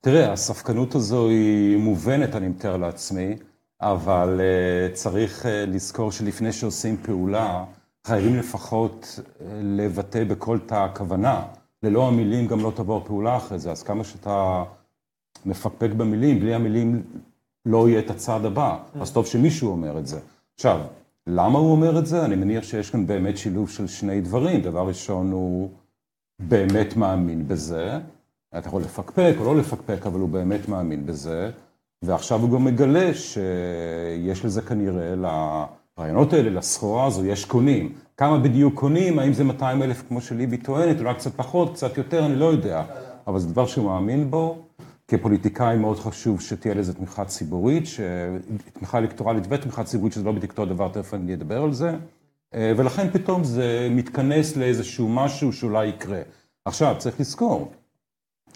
תראה, 0.01 0.33
הספקנות 0.33 0.95
הזו 0.95 1.29
היא 1.29 1.77
מובנת, 1.77 2.37
אני 2.37 2.49
מתאר 2.49 2.77
לעצמי, 2.77 3.37
אבל 3.81 4.41
צריך 4.93 5.47
לזכור 5.67 6.13
שלפני 6.13 6.53
שעושים 6.53 6.97
פעולה, 6.97 7.65
חייבים 8.07 8.37
לפחות 8.37 9.21
לבטא 9.63 10.25
בכל 10.25 10.59
תא 10.67 10.75
הכוונה. 10.75 11.43
ללא 11.83 12.09
המילים 12.09 12.47
גם 12.47 12.61
לא 12.61 12.73
תבוא 12.77 12.97
הפעולה 12.97 13.37
אחרי 13.37 13.59
זה, 13.59 13.71
אז 13.71 13.83
כמה 13.83 14.05
שאתה 14.05 14.65
מפקפק 15.47 15.91
במילים, 15.97 16.41
בלי 16.41 16.55
המילים 16.55 17.03
לא 17.67 17.89
יהיה 17.89 18.01
את 18.01 18.11
הצעד 18.11 18.45
הבא. 18.45 18.79
אז 19.01 19.13
טוב 19.13 19.27
שמישהו 19.27 19.71
אומר 19.71 19.99
את 19.99 20.07
זה. 20.07 20.21
עכשיו, 20.55 20.81
למה 21.27 21.59
הוא 21.59 21.73
אומר 21.73 21.99
את 21.99 22.07
זה? 22.07 22.25
אני 22.25 22.37
מניח 22.37 22.65
שיש 22.65 22.91
כאן 22.91 23.07
באמת 23.07 23.39
שילוב 23.39 23.71
של 23.71 23.87
שני 23.87 24.21
דברים. 24.21 24.61
דבר 24.61 24.87
ראשון, 24.87 25.33
הוא 25.33 25.71
באמת 26.49 26.97
מאמין 26.97 27.49
בזה. 27.49 27.99
אתה 28.59 28.69
יכול 28.69 28.83
לפקפק 28.83 29.35
או 29.39 29.45
לא 29.45 29.57
לפקפק, 29.57 30.07
אבל 30.07 30.21
הוא 30.21 30.29
באמת 30.29 30.69
מאמין 30.69 31.07
בזה. 31.07 31.51
ועכשיו 32.03 32.41
הוא 32.41 32.51
גם 32.51 32.65
מגלה 32.65 33.15
שיש 33.15 34.45
לזה 34.45 34.63
כנראה, 34.63 35.15
לרעיונות 35.17 36.33
האלה, 36.33 36.51
לסחורה 36.51 37.07
הזו, 37.07 37.25
יש 37.25 37.45
קונים. 37.45 37.93
כמה 38.17 38.39
בדיוק 38.39 38.75
קונים, 38.75 39.19
האם 39.19 39.33
זה 39.33 39.45
200 39.45 39.83
אלף 39.83 40.03
כמו 40.09 40.21
שליבי 40.21 40.57
טוענת, 40.57 41.01
אולי 41.01 41.15
קצת 41.15 41.35
פחות, 41.37 41.73
קצת 41.75 41.99
יותר, 41.99 42.27
אני 42.27 42.37
לא 42.37 42.45
יודע. 42.45 42.83
אבל 43.27 43.39
זה 43.39 43.49
דבר 43.49 43.67
שהוא 43.67 43.85
מאמין 43.85 44.31
בו. 44.31 44.59
כפוליטיקאי 45.09 45.77
מאוד 45.77 45.99
חשוב 45.99 46.41
שתהיה 46.41 46.75
לזה 46.75 46.95
תמיכה 46.95 47.25
ציבורית, 47.25 47.85
תמיכה 48.73 48.99
אלקטורלית 48.99 49.45
ותמיכה 49.49 49.85
ציבורית, 49.85 50.13
שזה 50.13 50.25
לא 50.25 50.33
בדיוק 50.33 50.53
אותו 50.53 50.67
דבר, 50.67 50.89
תכף 50.89 51.15
אני 51.15 51.35
אדבר 51.35 51.63
על 51.63 51.73
זה. 51.73 51.97
ולכן 52.55 53.11
פתאום 53.11 53.45
זה 53.45 53.89
מתכנס 53.91 54.57
לאיזשהו 54.57 55.09
משהו 55.09 55.53
שאולי 55.53 55.87
יקרה. 55.87 56.23
עכשיו, 56.65 56.95
צריך 56.99 57.21
לזכור, 57.21 57.73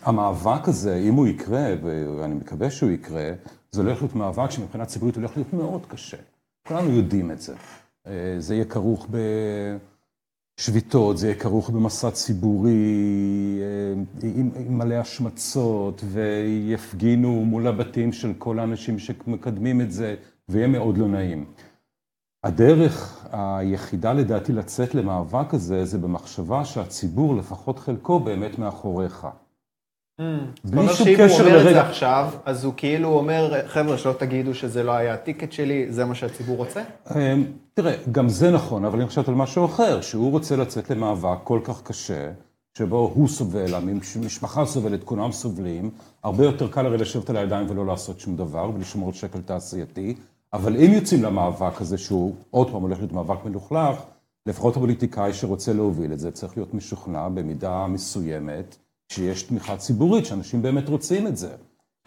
המאבק 0.03 0.69
הזה, 0.69 0.97
אם 0.97 1.15
הוא 1.15 1.27
יקרה, 1.27 1.75
ואני 1.83 2.35
מקווה 2.35 2.71
שהוא 2.71 2.91
יקרה, 2.91 3.33
זה 3.71 3.83
הולך 3.83 4.03
להיות 4.03 4.15
מאבק 4.15 4.51
שמבחינה 4.51 4.87
ציבורית 4.87 5.17
הולך 5.17 5.37
להיות 5.37 5.53
מאוד 5.53 5.87
קשה. 5.87 6.17
כולנו 6.69 6.91
יודעים 6.91 7.31
את 7.31 7.41
זה. 7.41 7.55
זה 8.39 8.55
יהיה 8.55 8.65
כרוך 8.65 9.07
בשביתות, 10.59 11.19
זה 11.19 11.27
יהיה 11.27 11.39
כרוך 11.39 11.71
במסע 11.71 12.11
ציבורי 12.11 13.61
עם 14.23 14.79
מלא 14.79 14.95
השמצות, 14.95 16.05
ויפגינו 16.05 17.45
מול 17.45 17.67
הבתים 17.67 18.13
של 18.13 18.33
כל 18.39 18.59
האנשים 18.59 18.99
שמקדמים 18.99 19.81
את 19.81 19.93
זה, 19.93 20.15
ויהיה 20.49 20.67
מאוד 20.67 20.99
לא 20.99 21.09
נעים. 21.09 21.45
הדרך 22.45 23.27
היחידה 23.33 24.13
לדעתי 24.13 24.53
לצאת 24.53 24.95
למאבק 24.95 25.55
הזה, 25.55 25.85
זה 25.85 25.99
במחשבה 25.99 26.65
שהציבור, 26.65 27.37
לפחות 27.37 27.79
חלקו, 27.79 28.21
באמת 28.21 28.59
מאחוריך. 28.59 29.27
בלי 30.65 30.89
שום 30.95 31.07
קשר 31.17 31.25
לרגע. 31.25 31.29
שאם 31.29 31.47
הוא 31.47 31.49
אומר 31.49 31.69
את 31.69 31.75
זה 31.75 31.81
עכשיו, 31.81 32.31
אז 32.45 32.65
הוא 32.65 32.75
כאילו 32.77 33.09
אומר, 33.09 33.69
חבר'ה, 33.69 33.99
שלא 33.99 34.13
תגידו 34.13 34.55
שזה 34.55 34.83
לא 34.83 34.93
היה 34.93 35.15
הטיקט 35.15 35.53
שלי, 35.53 35.87
זה 35.93 36.05
מה 36.05 36.15
שהציבור 36.15 36.57
רוצה? 36.57 36.83
תראה, 37.75 37.95
גם 38.13 38.29
זה 38.29 38.51
נכון, 38.51 38.85
אבל 38.85 38.99
אני 38.99 39.09
חושבת 39.09 39.29
על 39.29 39.35
משהו 39.35 39.65
אחר, 39.65 40.01
שהוא 40.01 40.31
רוצה 40.31 40.57
לצאת 40.57 40.91
למאבק 40.91 41.39
כל 41.45 41.61
כך 41.65 41.83
קשה, 41.83 42.31
שבו 42.79 43.13
הוא 43.15 43.29
סובל, 43.29 43.75
המשפחה 43.75 44.65
סובלת, 44.65 45.05
כולם 45.05 45.33
סובלים, 45.33 45.91
הרבה 46.23 46.45
יותר 46.45 46.69
קל 46.69 46.87
הרי 46.87 46.99
לשבת 46.99 47.31
על 47.31 47.37
הידיים 47.37 47.67
ולא 47.71 47.87
לעשות 47.87 48.21
שום 48.21 48.37
דבר, 48.37 48.71
ולשמור 48.75 49.11
את 49.11 49.15
שקל 49.15 49.41
תעשייתי, 49.41 50.15
אבל 50.55 50.77
אם 50.77 50.93
יוצאים 50.93 51.23
למאבק 51.23 51.81
הזה, 51.81 51.99
שהוא 51.99 52.35
עוד 52.51 52.71
פעם 52.71 52.83
הולך 52.83 52.99
להיות 52.99 53.13
מאבק 53.13 53.45
מלוכלך, 53.45 53.97
לפחות 54.47 54.77
הפוליטיקאי 54.77 55.33
שרוצה 55.33 55.73
להוביל 55.73 56.13
את 56.13 56.19
זה, 56.19 56.31
צריך 56.31 56.57
להיות 56.57 56.75
משוכנע 56.75 57.29
במידה 57.29 57.87
מסוימת, 57.87 58.77
שיש 59.13 59.43
תמיכה 59.43 59.77
ציבורית, 59.77 60.27
שאנשים 60.27 60.63
באמת 60.63 60.89
רוצים 60.89 61.27
את 61.27 61.37
זה. 61.37 61.49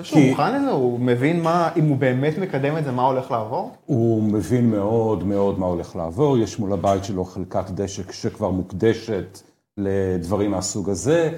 שהוא 0.01 0.21
מוכן 0.29 0.61
לזה? 0.61 0.71
הוא 0.71 0.99
מבין 0.99 1.41
מה, 1.41 1.69
אם 1.75 1.87
הוא 1.87 1.97
באמת 1.97 2.37
מקדם 2.37 2.77
את 2.77 2.83
זה, 2.83 2.91
מה 2.91 3.05
הולך 3.05 3.31
לעבור? 3.31 3.71
הוא 3.85 4.23
מבין 4.23 4.69
מאוד 4.69 5.23
מאוד 5.23 5.59
מה 5.59 5.65
הולך 5.65 5.95
לעבור, 5.95 6.37
יש 6.37 6.59
מול 6.59 6.73
הבית 6.73 7.03
שלו 7.03 7.25
חלקת 7.25 7.69
דשא 7.69 8.11
שכבר 8.11 8.51
מוקדשת 8.51 9.39
לדברים 9.77 10.51
מהסוג 10.51 10.89
הזה. 10.89 11.37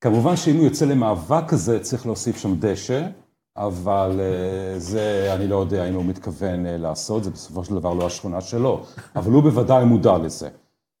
כמובן 0.00 0.36
שאם 0.36 0.56
הוא 0.56 0.64
יוצא 0.64 0.84
למאבק 0.84 1.48
כזה, 1.48 1.80
צריך 1.80 2.06
להוסיף 2.06 2.36
שם 2.36 2.54
דשא, 2.58 3.06
אבל 3.56 4.20
זה, 4.76 5.34
אני 5.34 5.48
לא 5.48 5.56
יודע 5.56 5.88
אם 5.88 5.94
הוא 5.94 6.04
מתכוון 6.04 6.66
לעשות, 6.66 7.24
זה 7.24 7.30
בסופו 7.30 7.64
של 7.64 7.74
דבר 7.74 7.94
לא 7.94 8.06
השכונה 8.06 8.40
שלו, 8.40 8.82
אבל 9.16 9.32
הוא 9.32 9.42
בוודאי 9.42 9.84
מודע 9.84 10.18
לזה. 10.18 10.48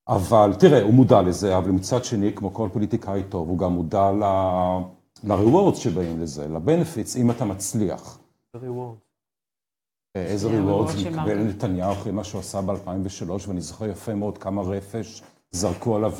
אבל 0.08 0.54
תראה, 0.58 0.82
הוא 0.82 0.94
מודע 0.94 1.22
לזה, 1.22 1.58
אבל 1.58 1.70
מצד 1.70 2.04
שני, 2.04 2.32
כמו 2.32 2.54
כל 2.54 2.68
פוליטיקאי 2.72 3.22
טוב, 3.28 3.48
הוא 3.48 3.58
גם 3.58 3.72
מודע 3.72 4.10
ל-rewards 4.12 5.76
שבאים 5.76 6.20
לזה, 6.20 6.48
ל-benefits, 6.48 7.18
אם 7.18 7.30
אתה 7.30 7.44
מצליח. 7.44 8.18
איזה 8.54 8.66
rewards? 8.66 9.04
איזה 10.14 10.48
rewards 10.48 11.10
מקבל 11.10 11.38
נתניהו 11.38 11.92
אחרי 11.92 12.12
מה 12.12 12.24
שהוא 12.24 12.38
עשה 12.40 12.60
ב-2003, 12.60 13.30
ואני 13.48 13.60
זוכר 13.60 13.86
יפה 13.86 14.14
מאוד 14.14 14.38
כמה 14.38 14.62
רפש 14.62 15.22
זרקו 15.54 15.96
עליו 15.96 16.12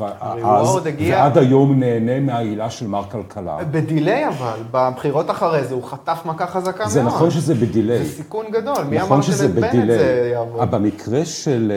אז, 0.44 0.78
ועד 0.98 1.38
היום 1.38 1.80
נהנה 1.80 2.20
מהעילה 2.20 2.70
של 2.70 2.86
מר 2.86 3.02
כלכלה. 3.10 3.64
בדיליי 3.64 4.28
אבל, 4.28 4.58
בבחירות 4.70 5.30
אחרי 5.30 5.64
זה 5.64 5.74
הוא 5.74 5.82
חטף 5.82 6.22
מכה 6.26 6.46
חזקה 6.46 6.78
מאוד. 6.78 6.90
זה 6.90 7.02
נכון 7.02 7.30
שזה 7.30 7.54
בדיליי. 7.54 8.04
זה 8.04 8.16
סיכון 8.16 8.46
גדול, 8.50 8.84
מי 8.84 9.02
אמר 9.02 9.22
שבנט 9.22 9.72
זה 9.86 10.30
יעבור? 10.32 10.64
במקרה 10.64 11.24
של... 11.24 11.72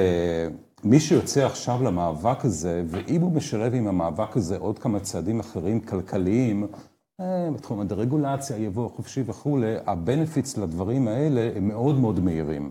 מי 0.84 1.00
שיוצא 1.00 1.46
עכשיו 1.46 1.84
למאבק 1.84 2.46
הזה, 2.46 2.84
ואם 2.88 3.22
הוא 3.22 3.32
משלב 3.32 3.74
עם 3.74 3.88
המאבק 3.88 4.38
הזה 4.38 4.58
עוד 4.58 4.80
כמה 4.80 5.00
צעדים 5.00 5.40
אחרים 5.40 5.80
כלכליים, 5.80 6.68
בתחום 7.54 7.80
הדה-רגולציה, 7.80 8.58
יבוא 8.58 8.90
חופשי 8.90 9.24
וכולי, 9.26 9.76
הבנפיטס 9.88 10.58
לדברים 10.58 11.08
האלה 11.08 11.50
הם 11.56 11.68
מאוד 11.68 12.00
מאוד 12.00 12.20
מהירים. 12.20 12.70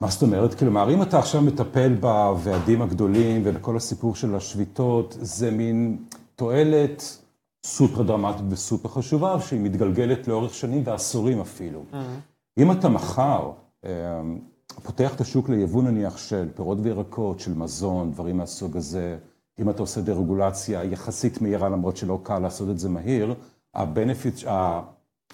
מה 0.00 0.08
זאת 0.08 0.22
אומרת? 0.22 0.54
כלומר, 0.54 0.94
אם 0.94 1.02
אתה 1.02 1.18
עכשיו 1.18 1.42
מטפל 1.42 1.94
בוועדים 1.94 2.82
הגדולים 2.82 3.42
ובכל 3.44 3.76
הסיפור 3.76 4.14
של 4.14 4.34
השביתות, 4.34 5.16
זה 5.20 5.50
מין 5.50 6.04
תועלת 6.34 7.18
סופר 7.66 8.02
דרמטית 8.02 8.44
וסופר 8.50 8.88
חשובה, 8.88 9.40
שהיא 9.40 9.60
מתגלגלת 9.60 10.28
לאורך 10.28 10.54
שנים 10.54 10.82
ועשורים 10.84 11.40
אפילו. 11.40 11.84
אם 12.58 12.72
אתה 12.72 12.88
מחר 12.88 13.50
פותח 14.82 15.14
את 15.14 15.20
השוק 15.20 15.48
ליבוא 15.48 15.82
נניח 15.82 16.16
של 16.16 16.48
פירות 16.54 16.78
וירקות, 16.82 17.40
של 17.40 17.54
מזון, 17.54 18.10
דברים 18.10 18.36
מהסוג 18.36 18.76
הזה, 18.76 19.18
אם 19.60 19.70
אתה 19.70 19.82
עושה 19.82 20.00
דה-רגולציה 20.00 20.84
יחסית 20.84 21.40
מהירה, 21.40 21.68
למרות 21.68 21.96
שלא 21.96 22.20
קל 22.22 22.38
לעשות 22.38 22.70
את 22.70 22.78
זה 22.78 22.88
מהיר, 22.88 23.34
ה 23.74 23.81
benefit, 23.81 24.34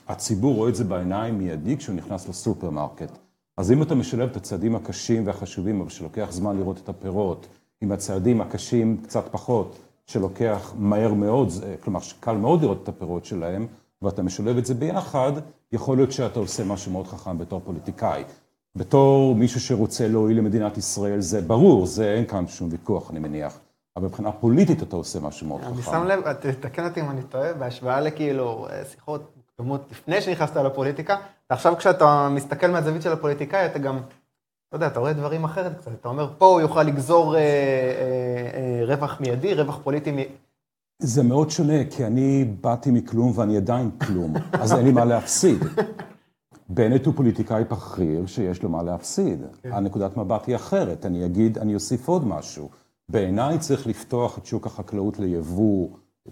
הציבור 0.09 0.55
רואה 0.55 0.69
את 0.69 0.75
זה 0.75 0.85
בעיניים 0.85 1.39
מיידי 1.39 1.77
כשהוא 1.77 1.97
נכנס 1.97 2.29
לסופרמרקט. 2.29 3.19
אז 3.57 3.73
אם 3.73 3.83
אתה 3.83 3.95
משלב 3.95 4.31
את 4.31 4.37
הצעדים 4.37 4.77
הקשים 4.77 5.27
והחשובים, 5.27 5.81
אבל 5.81 5.91
שלוקח 5.91 6.29
זמן 6.31 6.57
לראות 6.57 6.79
את 6.79 6.89
הפירות, 6.89 7.47
עם 7.81 7.93
הצעדים 7.93 8.41
הקשים 8.41 8.97
קצת 9.03 9.25
פחות, 9.31 9.79
שלוקח 10.07 10.73
מהר 10.79 11.15
מאוד, 11.15 11.49
כלומר 11.81 12.01
שקל 12.01 12.33
מאוד 12.33 12.63
לראות 12.63 12.83
את 12.83 12.89
הפירות 12.89 13.25
שלהם, 13.25 13.67
ואתה 14.03 14.23
משלב 14.23 14.57
את 14.57 14.67
זה 14.67 14.75
ביחד, 14.75 15.33
יכול 15.73 15.97
להיות 15.97 16.13
שאתה 16.13 16.39
עושה 16.39 16.65
משהו 16.65 16.93
מאוד 16.93 17.07
חכם 17.07 17.39
בתור 17.39 17.61
פוליטיקאי. 17.65 18.25
בתור 18.77 19.35
מישהו 19.35 19.61
שרוצה 19.61 20.09
להועיל 20.09 20.39
למדינת 20.39 20.79
ישראל, 20.79 21.21
זה 21.21 21.41
ברור, 21.41 21.87
זה 21.87 22.15
אין 22.15 22.27
כאן 22.27 22.47
שום 22.47 22.69
ויכוח, 22.73 23.11
אני 23.11 23.19
מניח. 23.19 23.59
אבל 23.97 24.07
מבחינה 24.07 24.33
פוליטית 24.33 24.83
אתה 24.83 24.97
עושה 24.97 25.21
משהו 25.21 25.47
מאוד 25.47 25.61
חכם. 25.61 25.73
אני 25.73 25.83
שם 25.83 26.05
לב, 26.05 26.33
תתקן 26.33 26.85
אותי 26.89 27.01
אם 27.01 27.11
אני 27.11 27.23
טועה, 27.23 27.55
בהשוואה 27.55 28.01
לכאילו 28.01 28.67
שיחות 28.91 29.33
מוקדמות 29.37 29.81
לפני 29.91 30.21
שנכנסת 30.21 30.57
לפוליטיקה, 30.57 31.17
ועכשיו 31.53 31.77
כשאתה 31.77 32.29
מסתכל 32.31 32.67
מהזווית 32.67 33.03
של 33.03 33.13
הפוליטיקאי, 33.13 33.67
אתה 33.67 33.79
גם, 33.79 33.97
אתה 34.69 34.77
יודע, 34.77 34.87
אתה 34.87 35.01
רואה 35.01 35.13
דברים 35.13 35.45
אחרת 35.45 35.79
קצת. 35.79 35.93
אתה 36.01 36.09
אומר, 36.09 36.31
פה 36.39 36.47
הוא 36.47 36.61
יוכל 36.61 36.83
לגזור 36.83 37.37
אה, 37.37 37.41
אה, 37.41 37.45
אה, 38.55 38.85
רווח 38.87 39.21
מיידי, 39.21 39.55
רווח 39.55 39.79
פוליטי 39.83 40.11
מיידי. 40.11 40.33
זה 40.99 41.23
מאוד 41.23 41.51
שונה, 41.51 41.85
כי 41.91 42.07
אני 42.07 42.45
באתי 42.61 42.91
מכלום 42.91 43.33
ואני 43.35 43.57
עדיין 43.57 43.91
כלום, 43.91 44.35
אז 44.53 44.73
אין 44.73 44.85
לי 44.85 44.93
מה 44.93 45.05
להפסיד. 45.05 45.59
בנט 46.69 47.07
הוא 47.07 47.15
פוליטיקאי 47.15 47.65
בכיר 47.65 48.27
שיש 48.27 48.63
לו 48.63 48.69
מה 48.69 48.83
להפסיד. 48.83 49.43
כן. 49.63 49.73
הנקודת 49.73 50.17
מבט 50.17 50.47
היא 50.47 50.57
אחרת. 50.57 51.07
אני 51.07 51.27
אגיד, 51.27 51.59
אני 51.59 51.75
אוסיף 51.75 52.09
עוד 52.09 52.27
משהו. 52.27 52.69
בעיניי 53.09 53.59
צריך 53.59 53.87
לפתוח 53.87 54.39
את 54.39 54.47
שוק 54.47 54.67
החקלאות 54.67 55.19
ליבוא 55.19 55.89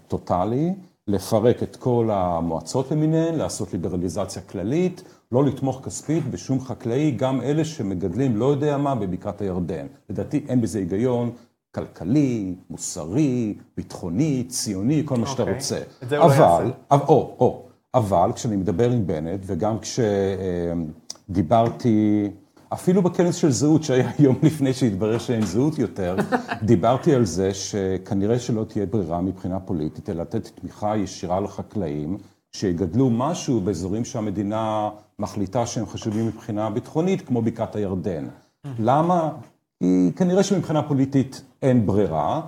טוטאלי, 0.07 0.73
לפרק 1.11 1.63
את 1.63 1.75
כל 1.75 2.09
המועצות 2.11 2.91
למיניהן, 2.91 3.35
לעשות 3.35 3.73
ליברליזציה 3.73 4.41
כללית, 4.41 5.03
לא 5.31 5.43
לתמוך 5.45 5.81
כספית 5.83 6.31
בשום 6.31 6.59
חקלאי, 6.59 7.11
גם 7.11 7.41
אלה 7.41 7.65
שמגדלים 7.65 8.37
לא 8.37 8.45
יודע 8.45 8.77
מה 8.77 8.95
בבקעת 8.95 9.41
הירדן. 9.41 9.87
לדעתי 10.09 10.45
אין 10.47 10.61
בזה 10.61 10.79
היגיון 10.79 11.31
כלכלי, 11.75 12.55
מוסרי, 12.69 13.53
ביטחוני, 13.77 14.43
ציוני, 14.47 15.01
כל 15.05 15.17
מה 15.17 15.27
שאתה 15.27 15.41
אוקיי. 15.41 15.55
רוצה. 15.55 15.81
את 16.03 16.09
זה 16.09 16.17
הוא 16.17 16.27
לא 16.27 16.33
יעשה. 16.33 16.63
או, 16.91 17.35
או, 17.39 17.63
אבל 17.93 18.31
כשאני 18.35 18.55
מדבר 18.55 18.91
עם 18.91 19.07
בנט, 19.07 19.39
וגם 19.45 19.75
כשדיברתי, 21.29 22.29
אפילו 22.73 23.01
בכנס 23.01 23.35
של 23.35 23.51
זהות, 23.51 23.83
שהיה 23.83 24.11
יום 24.19 24.35
לפני 24.43 24.73
שהתברר 24.73 25.17
שאין 25.17 25.45
זהות 25.45 25.79
יותר, 25.79 26.15
דיברתי 26.63 27.15
על 27.15 27.25
זה 27.25 27.53
שכנראה 27.53 28.39
שלא 28.39 28.63
תהיה 28.63 28.85
ברירה 28.85 29.21
מבחינה 29.21 29.59
פוליטית, 29.59 30.09
אלא 30.09 30.21
לתת 30.21 30.47
תמיכה 30.47 30.97
ישירה 30.97 31.39
לחקלאים, 31.39 32.17
שיגדלו 32.51 33.09
משהו 33.09 33.61
באזורים 33.61 34.05
שהמדינה 34.05 34.89
מחליטה 35.19 35.65
שהם 35.65 35.85
חשובים 35.85 36.27
מבחינה 36.27 36.69
ביטחונית, 36.69 37.21
כמו 37.21 37.41
בקעת 37.41 37.75
הירדן. 37.75 38.27
למה? 38.79 39.29
כי 39.79 40.11
כנראה 40.15 40.43
שמבחינה 40.43 40.83
פוליטית 40.83 41.41
אין 41.61 41.85
ברירה. 41.85 42.41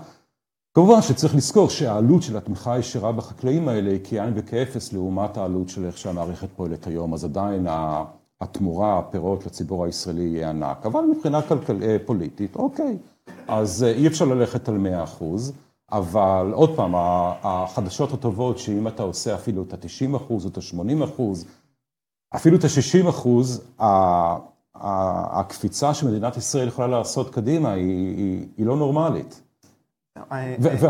כמובן 0.73 1.01
שצריך 1.01 1.35
לזכור 1.35 1.69
שהעלות 1.69 2.23
של 2.23 2.37
התמיכה 2.37 2.73
הישירה 2.73 3.11
בחקלאים 3.11 3.67
האלה 3.67 3.91
היא 3.91 3.99
כאין 4.03 4.33
וכאפס 4.35 4.93
לעומת 4.93 5.37
העלות 5.37 5.69
של 5.69 5.85
איך 5.85 5.97
שהמערכת 5.97 6.49
פועלת 6.55 6.87
היום, 6.87 7.13
אז 7.13 7.23
עדיין 7.23 7.67
התמורה, 8.43 8.99
הפירות 8.99 9.45
לציבור 9.45 9.85
הישראלי 9.85 10.23
יהיה 10.23 10.49
ענק, 10.49 10.85
אבל 10.85 11.01
מבחינה 11.01 11.41
כלכל... 11.41 11.83
אה, 11.83 11.97
פוליטית, 12.05 12.55
אוקיי, 12.55 12.97
אז 13.47 13.83
אה, 13.83 13.91
אי 13.91 14.07
אפשר 14.07 14.25
ללכת 14.25 14.69
על 14.69 14.77
100 14.77 15.03
אחוז, 15.03 15.53
אבל 15.91 16.51
עוד 16.53 16.75
פעם, 16.75 16.91
החדשות 17.43 18.13
הטובות 18.13 18.57
שאם 18.57 18.87
אתה 18.87 19.03
עושה 19.03 19.35
אפילו 19.35 19.63
את 19.63 19.73
ה-90 19.73 20.17
אחוז 20.17 20.45
או 20.45 20.49
את 20.49 20.57
ה-80 20.57 21.03
אחוז, 21.03 21.45
אפילו 22.35 22.57
את 22.57 22.63
ה-60 22.63 23.09
אחוז, 23.09 23.61
הקפיצה 24.75 25.93
שמדינת 25.93 26.37
ישראל 26.37 26.67
יכולה 26.67 26.87
לעשות 26.87 27.29
קדימה 27.29 27.71
היא, 27.71 28.17
היא, 28.17 28.47
היא 28.57 28.65
לא 28.65 28.77
נורמלית. 28.77 29.41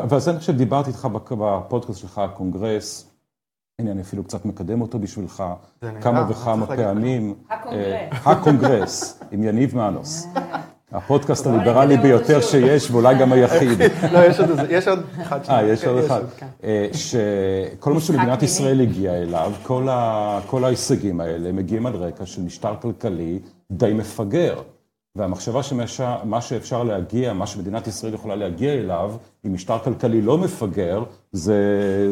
ועל 0.09 0.19
זה 0.19 0.31
אני 0.31 0.39
חושב, 0.39 0.57
דיברתי 0.57 0.89
איתך 0.89 1.07
בפודקאסט 1.31 1.99
שלך, 1.99 2.17
הקונגרס, 2.17 3.12
הנה, 3.79 3.91
אני 3.91 4.01
אפילו 4.01 4.23
קצת 4.23 4.45
מקדם 4.45 4.81
אותו 4.81 4.99
בשבילך, 4.99 5.43
כמה 6.01 6.25
וכמה 6.29 6.67
פעמים. 6.67 7.33
הקונגרס. 7.49 8.11
הקונגרס, 8.25 9.19
עם 9.31 9.43
יניב 9.43 9.77
מנוס. 9.77 10.27
הפודקאסט 10.91 11.47
הליברלי 11.47 11.97
ביותר 11.97 12.41
שיש, 12.41 12.91
ואולי 12.91 13.19
גם 13.19 13.33
היחיד. 13.33 13.79
לא, 14.13 14.19
יש 14.69 14.87
עוד 14.87 14.99
אחד. 15.21 15.39
אה, 15.49 15.63
יש 15.63 15.85
עוד 15.85 16.03
אחד. 16.03 16.21
כן. 16.37 16.47
שכל 16.93 17.93
מה 17.93 17.99
שמדינת 17.99 18.43
ישראל 18.43 18.81
הגיעה 18.81 19.15
אליו, 19.15 19.51
כל 20.47 20.63
ההישגים 20.63 21.21
האלה 21.21 21.51
מגיעים 21.51 21.85
על 21.85 21.95
רקע 21.95 22.25
של 22.25 22.41
משטר 22.41 22.75
כלכלי 22.81 23.39
די 23.71 23.93
מפגר. 23.93 24.61
והמחשבה 25.15 25.63
שמה 25.63 26.41
שאפשר 26.41 26.83
להגיע, 26.83 27.33
מה 27.33 27.47
שמדינת 27.47 27.87
ישראל 27.87 28.13
יכולה 28.13 28.35
להגיע 28.35 28.73
אליו, 28.73 29.15
עם 29.43 29.53
משטר 29.53 29.79
כלכלי 29.79 30.21
לא 30.21 30.37
מפגר, 30.37 31.03
זה, 31.31 31.59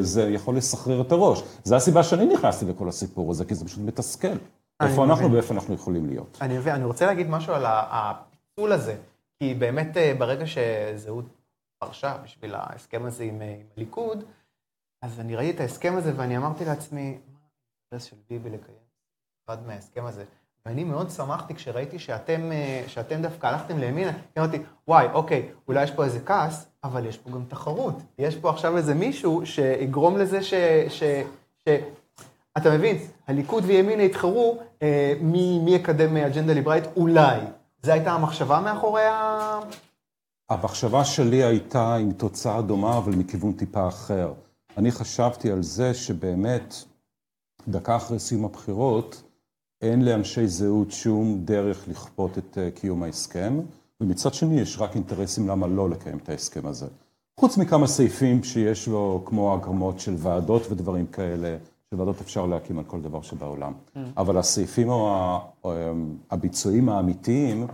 זה 0.02 0.30
יכול 0.30 0.58
לסחרר 0.58 1.02
את 1.02 1.12
הראש. 1.12 1.44
זו 1.64 1.76
הסיבה 1.76 2.04
שאני 2.04 2.26
נכנסתי 2.26 2.66
לכל 2.66 2.90
הסיפור 2.90 3.32
הזה, 3.32 3.46
כי 3.46 3.56
זה 3.56 3.66
פשוט 3.66 3.80
מתסכל. 3.80 4.38
איפה 4.82 5.04
אנחנו 5.04 5.32
ואיפה 5.32 5.54
אנחנו 5.54 5.74
יכולים 5.74 6.06
להיות. 6.06 6.38
אני 6.42 6.58
מבין, 6.58 6.74
אני 6.76 6.86
רוצה 6.86 7.06
להגיד 7.06 7.30
משהו 7.30 7.54
על 7.54 7.66
הפיצול 7.68 8.72
הזה, 8.72 8.96
כי 9.40 9.54
באמת 9.54 9.98
אה, 9.98 10.14
ברגע 10.18 10.46
שזהות 10.48 11.26
פרשה 11.80 12.18
בשביל 12.24 12.56
ההסכם 12.56 13.06
הזה 13.06 13.24
עם, 13.24 13.42
אה, 13.42 13.48
עם 13.48 13.68
הליכוד, 13.78 14.24
אז 15.02 15.20
אני 15.20 15.36
ראיתי 15.36 15.56
את 15.56 15.60
ההסכם 15.60 15.94
הזה 15.98 16.14
ואני 16.16 16.38
אמרתי 16.38 16.66
לעצמי, 16.66 17.10
מה 17.12 17.40
האינטרס 17.92 18.10
של 18.10 18.16
ביבי 18.30 18.50
לקיים 18.50 18.78
אחד 19.46 19.68
מההסכם 19.68 20.06
הזה? 20.06 20.26
ואני 20.66 20.84
מאוד 20.84 21.10
שמחתי 21.10 21.56
כשראיתי 21.56 22.00
שאתם, 22.00 22.52
אה, 22.52 22.84
שאתם 22.88 23.22
דווקא 23.22 23.48
הלכתם 23.48 23.80
לימינה, 23.80 24.12
אמרתי, 24.38 24.60
וואי, 24.88 25.08
אוקיי, 25.14 25.50
אולי 25.68 25.84
יש 25.84 25.92
פה 25.92 26.04
איזה 26.04 26.20
כעס, 26.20 26.68
אבל 26.84 27.06
יש 27.06 27.18
פה 27.18 27.30
גם 27.32 27.44
תחרות. 27.48 27.96
יש 28.20 28.36
פה 28.36 28.50
עכשיו 28.50 28.78
איזה 28.78 28.94
מישהו 28.94 29.46
שיגרום 29.46 30.18
לזה 30.18 30.44
ש... 30.44 30.54
ש, 30.90 31.04
ש 31.66 31.68
אתה 32.58 32.72
מבין, 32.78 32.98
הליכוד 33.28 33.64
וימינה 33.68 34.04
יתחרו 34.04 34.58
אה, 34.82 35.14
מי, 35.22 35.60
מי 35.60 35.72
יקדם 35.72 36.18
אג'נדה 36.18 36.54
ליברלית, 36.54 36.84
אולי. 36.96 37.40
זו 37.84 37.92
הייתה 37.92 38.12
המחשבה 38.12 38.60
מאחורי 38.60 39.06
ה... 39.06 39.60
המחשבה 40.50 41.06
שלי 41.06 41.44
הייתה 41.44 41.96
עם 41.96 42.12
תוצאה 42.12 42.62
דומה, 42.62 42.98
אבל 42.98 43.16
מכיוון 43.16 43.54
טיפה 43.54 43.88
אחר. 43.88 44.34
אני 44.78 44.92
חשבתי 44.92 45.52
על 45.52 45.64
זה 45.64 45.94
שבאמת, 45.94 46.76
דקה 47.68 47.96
אחרי 47.96 48.20
סיום 48.20 48.46
הבחירות, 48.46 49.24
אין 49.82 50.06
לאנשי 50.06 50.48
זהות 50.48 50.92
שום 50.92 51.42
דרך 51.46 51.88
לכפות 51.88 52.38
את 52.38 52.58
אה, 52.58 52.72
קיום 52.72 53.04
ההסכם, 53.04 53.60
ומצד 54.02 54.34
שני 54.34 54.60
יש 54.60 54.78
רק 54.80 54.96
אינטרסים 54.96 55.48
למה 55.48 55.68
לא 55.68 55.90
לקיים 55.90 56.18
את 56.18 56.30
ההסכם 56.30 56.68
הזה. 56.68 56.88
חוץ 57.40 57.58
מכמה 57.58 57.88
סעיפים 57.88 58.44
שיש 58.44 58.88
לו, 58.88 59.24
כמו 59.26 59.54
הגרמות 59.54 60.00
של 60.00 60.14
ועדות 60.18 60.72
ודברים 60.72 61.06
כאלה, 61.06 61.58
שוועדות 61.92 62.22
אפשר 62.22 62.46
להקים 62.46 62.80
על 62.80 62.84
כל 62.86 63.02
דבר 63.02 63.22
שבעולם. 63.22 63.74
Mm. 63.74 64.00
אבל 64.18 64.38
הסעיפים 64.38 64.90
או 64.90 65.34
הביצועים 66.32 66.90
האמיתיים, 66.90 67.68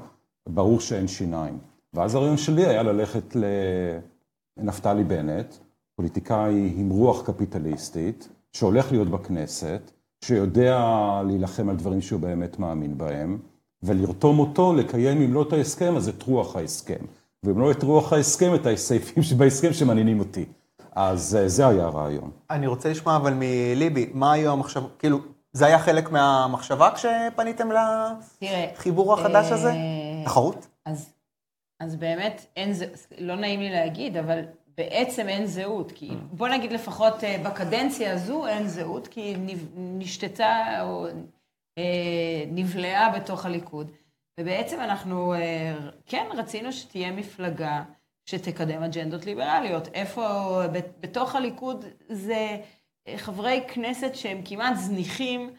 ברור 0.50 0.80
שאין 0.80 1.08
שיניים. 1.08 1.58
ואז 1.94 2.16
הרעיון 2.16 2.38
שלי 2.38 2.66
היה 2.66 2.84
ללכת 2.84 3.36
לנפתלי 4.58 5.04
בנט, 5.04 5.56
פוליטיקאי 5.96 6.74
עם 6.76 6.90
רוח 6.90 7.26
קפיטליסטית, 7.26 8.30
שהולך 8.52 8.92
להיות 8.92 9.08
בכנסת, 9.08 9.92
שיודע 10.24 10.80
להילחם 11.28 11.70
על 11.70 11.76
דברים 11.76 12.02
שהוא 12.02 12.20
באמת 12.20 12.60
מאמין 12.60 12.98
בהם, 12.98 13.38
ולרתום 13.84 14.40
אותו 14.40 14.74
לקיים, 14.74 15.22
אם 15.22 15.34
לא 15.34 15.42
את 15.42 15.54
ההסכם, 15.54 15.96
אז 15.96 16.10
את 16.10 16.24
רוח 16.24 16.56
ההסכם. 16.56 17.06
ואם 17.44 17.60
לא 17.60 17.72
את 17.72 17.84
רוח 17.84 18.14
ההסכם, 18.14 18.56
את 18.56 18.66
הסעיפים 18.66 19.24
שבהסכם 19.30 19.74
שמעניינים 19.74 20.20
אותי. 20.20 20.46
אז 20.92 21.36
אה, 21.36 21.48
זה 21.48 21.68
היה 21.68 21.86
הרעיון. 21.86 22.32
אני 22.50 22.68
רוצה 22.68 22.90
לשמוע 22.90 23.16
אבל 23.16 23.34
מליבי, 23.34 24.10
מה 24.14 24.32
היו 24.32 24.52
המחשבות, 24.52 24.96
כאילו, 25.00 25.20
זה 25.54 25.66
היה 25.66 25.80
חלק 25.80 26.12
מהמחשבה 26.12 26.90
כשפניתם 26.96 27.70
לחיבור 28.42 29.14
החדש 29.14 29.52
הזה? 29.52 29.70
אה, 29.70 29.76
תחרות? 30.26 30.68
אז, 30.86 31.10
אז 31.80 31.96
באמת, 31.96 32.46
אין 32.56 32.74
זה, 32.74 32.86
לא 33.18 33.36
נעים 33.36 33.60
לי 33.60 33.70
להגיד, 33.70 34.18
אבל 34.18 34.40
בעצם 34.78 35.30
אין 35.30 35.46
זהות. 35.46 35.92
כי 35.92 36.10
בוא 36.32 36.48
נגיד 36.48 36.72
לפחות 36.72 37.24
אה, 37.24 37.38
בקדנציה 37.46 38.14
הזו 38.14 38.48
אין 38.48 38.68
זהות, 38.68 39.08
כי 39.08 39.36
נשתתה 39.76 40.82
או 40.82 41.08
אה, 41.78 42.44
נבלעה 42.48 43.10
בתוך 43.10 43.46
הליכוד. 43.46 43.92
ובעצם 44.40 44.80
אנחנו 44.80 45.34
אה, 45.34 45.76
כן 46.06 46.26
רצינו 46.34 46.74
שתהיה 46.74 47.12
מפלגה 47.12 47.84
שתקדם 48.30 48.84
אג'נדות 48.84 49.26
ליברליות. 49.26 49.88
איפה, 49.94 50.60
בתוך 51.00 51.36
הליכוד 51.36 51.86
זה 52.10 52.58
חברי 53.16 53.62
כנסת 53.68 54.16
שהם 54.16 54.42
כמעט 54.46 54.76
זניחים, 54.78 55.54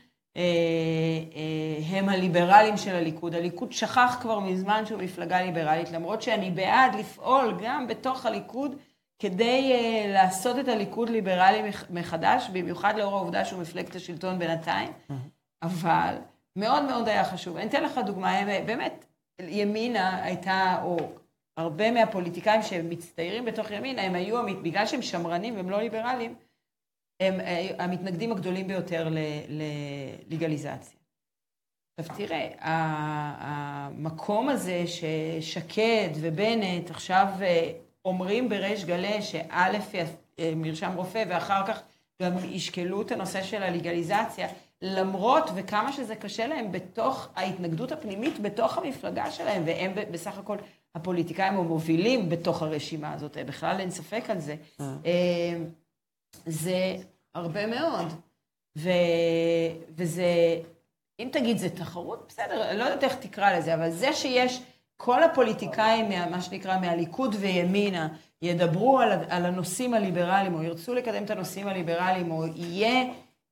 הם 1.91 2.09
הליברלים 2.09 2.77
של 2.77 2.95
הליכוד. 2.95 3.35
הליכוד 3.35 3.73
שכח 3.73 4.19
כבר 4.21 4.39
מזמן 4.41 4.87
שהוא 4.87 5.03
מפלגה 5.03 5.43
ליברלית, 5.43 5.91
למרות 5.91 6.23
שאני 6.23 6.51
בעד 6.51 6.95
לפעול 6.95 7.59
גם 7.63 7.87
בתוך 7.87 8.27
הליכוד 8.27 8.75
כדי 9.19 9.73
uh, 9.73 10.09
לעשות 10.09 10.59
את 10.59 10.69
הליכוד 10.69 11.09
ליברלי 11.09 11.63
מח- 11.63 11.91
מחדש, 11.91 12.49
במיוחד 12.53 12.95
לאור 12.97 13.15
העובדה 13.17 13.45
שהוא 13.45 13.61
מפלגת 13.63 13.97
השלטון 13.97 14.39
בינתיים, 14.39 14.93
אבל 15.63 16.15
מאוד 16.57 16.83
מאוד 16.83 17.09
היה 17.09 17.25
חשוב. 17.25 17.57
אני 17.57 17.67
אתן 17.67 17.85
לך 17.85 18.01
דוגמה, 18.07 18.31
הם, 18.31 18.67
באמת, 18.67 19.05
ימינה 19.41 20.25
הייתה, 20.25 20.81
או 20.83 20.97
הרבה 21.57 21.91
מהפוליטיקאים 21.91 22.63
שמצטיירים 22.63 23.45
בתוך 23.45 23.71
ימינה, 23.71 24.03
הם 24.03 24.15
היו, 24.15 24.43
בגלל 24.63 24.87
שהם 24.87 25.03
שמרנים 25.03 25.57
והם 25.57 25.71
לא 25.71 25.81
ליברלים, 25.81 26.35
הם 27.21 27.41
אה, 27.41 27.69
המתנגדים 27.79 28.33
הגדולים 28.33 28.69
ביותר 28.69 29.09
ללגליזציה. 29.49 30.99
עכשיו 32.01 32.17
תראה, 32.17 32.51
המקום 33.39 34.49
הזה 34.49 34.85
ששקד 34.87 36.09
ובנט 36.21 36.91
עכשיו 36.91 37.27
אה, 37.43 37.73
אומרים 38.09 38.49
בריש 38.49 38.85
גלי 38.85 39.23
שא' 39.23 39.79
אה, 40.39 40.53
מרשם 40.57 40.93
רופא 40.97 41.25
ואחר 41.29 41.67
כך 41.67 41.83
גם 42.23 42.33
ישקלו 42.45 43.03
את 43.03 43.13
הנושא 43.13 43.43
של 43.43 43.63
הלגליזציה, 43.63 44.49
למרות 44.83 45.51
וכמה 45.55 45.93
שזה 45.93 46.17
קשה 46.17 46.47
להם 46.47 46.73
בתוך 46.73 47.29
ההתנגדות 47.37 47.93
הפנימית 47.93 48.39
בתוך 48.39 48.79
המפלגה 48.79 49.31
שלהם, 49.31 49.63
והם 49.67 49.93
בסך 50.11 50.39
הכל 50.39 50.57
הפוליטיקאים 50.95 51.55
המובילים 51.55 52.29
בתוך 52.29 52.63
הרשימה 52.63 53.13
הזאת, 53.13 53.37
אה, 53.37 53.45
בכלל 53.45 53.81
אין 53.81 53.91
ספק 53.91 54.25
על 54.29 54.39
זה. 54.39 54.57
אה, 54.81 55.59
זה 56.47 56.97
הרבה 57.35 57.67
מאוד. 57.67 58.07
ו... 58.79 58.91
וזה, 59.97 60.61
אם 61.21 61.29
תגיד 61.33 61.59
זה 61.59 61.71
תחרות, 61.71 62.25
בסדר, 62.29 62.77
לא 62.79 62.85
יודעת 62.85 63.05
איך 63.05 63.15
תקרא 63.15 63.59
לזה, 63.59 63.75
אבל 63.75 63.91
זה 63.91 64.13
שיש 64.13 64.63
כל 65.01 65.23
הפוליטיקאים, 65.23 66.09
מה, 66.09 66.27
מה 66.31 66.41
שנקרא, 66.41 66.79
מהליכוד 66.81 67.35
וימינה, 67.41 68.09
ידברו 68.43 69.01
על, 69.01 69.13
על 69.29 69.47
הנושאים 69.47 69.95
הליברליים, 69.95 70.55
או 70.55 70.63
ירצו 70.63 70.95
לקדם 70.95 71.25
את 71.25 71.31
הנושאים 71.31 71.69
הליברליים, 71.69 72.31
או 72.31 72.45
יהיה, 72.55 73.05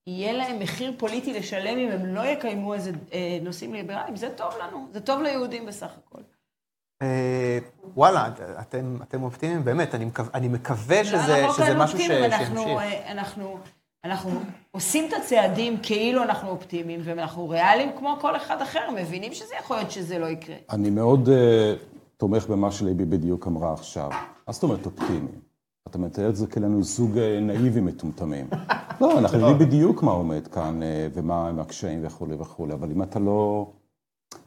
יהיה 0.07 0.33
להם 0.33 0.59
מחיר 0.59 0.93
פוליטי 0.99 1.33
לשלם 1.33 1.79
אם 1.79 1.89
הם 1.91 2.07
לא 2.15 2.27
יקיימו 2.27 2.75
איזה 2.75 2.91
אה, 3.13 3.39
נושאים 3.43 3.75
ליברליים, 3.75 4.17
זה 4.17 4.31
טוב 4.37 4.55
לנו, 4.63 4.89
זה 4.93 5.01
טוב 5.01 5.23
ליהודים 5.23 5.67
בסך 5.67 5.91
הכל. 6.07 6.19
אה, 7.03 7.59
וואלה, 7.97 8.29
את- 8.29 8.41
אתם, 8.61 8.97
אתם 9.03 9.23
אופטימיים, 9.23 9.65
באמת, 9.65 9.95
אני 9.95 10.05
מקווה, 10.05 10.31
אני 10.35 10.49
מקווה 10.49 11.05
שזה, 11.05 11.17
לא, 11.33 11.39
אנחנו 11.39 11.53
שזה 11.55 11.65
כאן 11.67 11.79
משהו 11.79 11.99
ש- 11.99 12.01
אופטימיים, 12.03 12.33
אנחנו, 12.33 12.63
שימשיך. 12.63 12.79
אה, 12.79 13.13
אנחנו, 13.13 13.59
אנחנו 14.07 14.31
עושים 14.71 15.09
את 15.09 15.13
הצעדים 15.13 15.77
כאילו 15.83 16.23
אנחנו 16.23 16.49
אופטימיים, 16.49 17.01
ואנחנו 17.05 17.49
ריאליים 17.49 17.91
כמו 17.99 18.17
כל 18.21 18.37
אחד 18.37 18.63
אחר, 18.63 18.91
מבינים 18.97 19.33
שזה 19.33 19.55
יכול 19.61 19.77
להיות 19.77 19.91
שזה 19.91 20.19
לא 20.19 20.27
יקרה. 20.27 20.57
אני 20.71 20.91
מאוד 20.91 21.29
אה, 21.29 21.75
תומך 22.17 22.47
במה 22.47 22.71
שליבי 22.71 23.05
בדיוק 23.05 23.47
אמרה 23.47 23.73
עכשיו. 23.73 24.11
מה 24.47 24.53
זאת 24.53 24.63
אומרת 24.63 24.87
אופטימי? 24.87 25.31
אתה 25.89 25.99
מתאר 25.99 26.29
את 26.29 26.37
זה 26.37 26.47
כאלנו 26.47 26.83
זוג 26.83 27.19
אה, 27.19 27.41
נאיבי 27.41 27.81
מטומטמים. 27.81 28.47
לא, 29.01 29.19
אנחנו 29.19 29.39
יודעים 29.39 29.59
בדיוק 29.59 30.03
מה 30.03 30.11
עומד 30.11 30.49
כאן 30.49 30.83
אה, 30.83 31.09
ומה 31.15 31.49
הם 31.49 31.61
הקשיים 31.61 32.07
וכולי 32.07 32.35
וכולי, 32.35 32.73
אבל 32.73 32.91
אם 32.91 33.03
אתה 33.03 33.19
לא... 33.19 33.71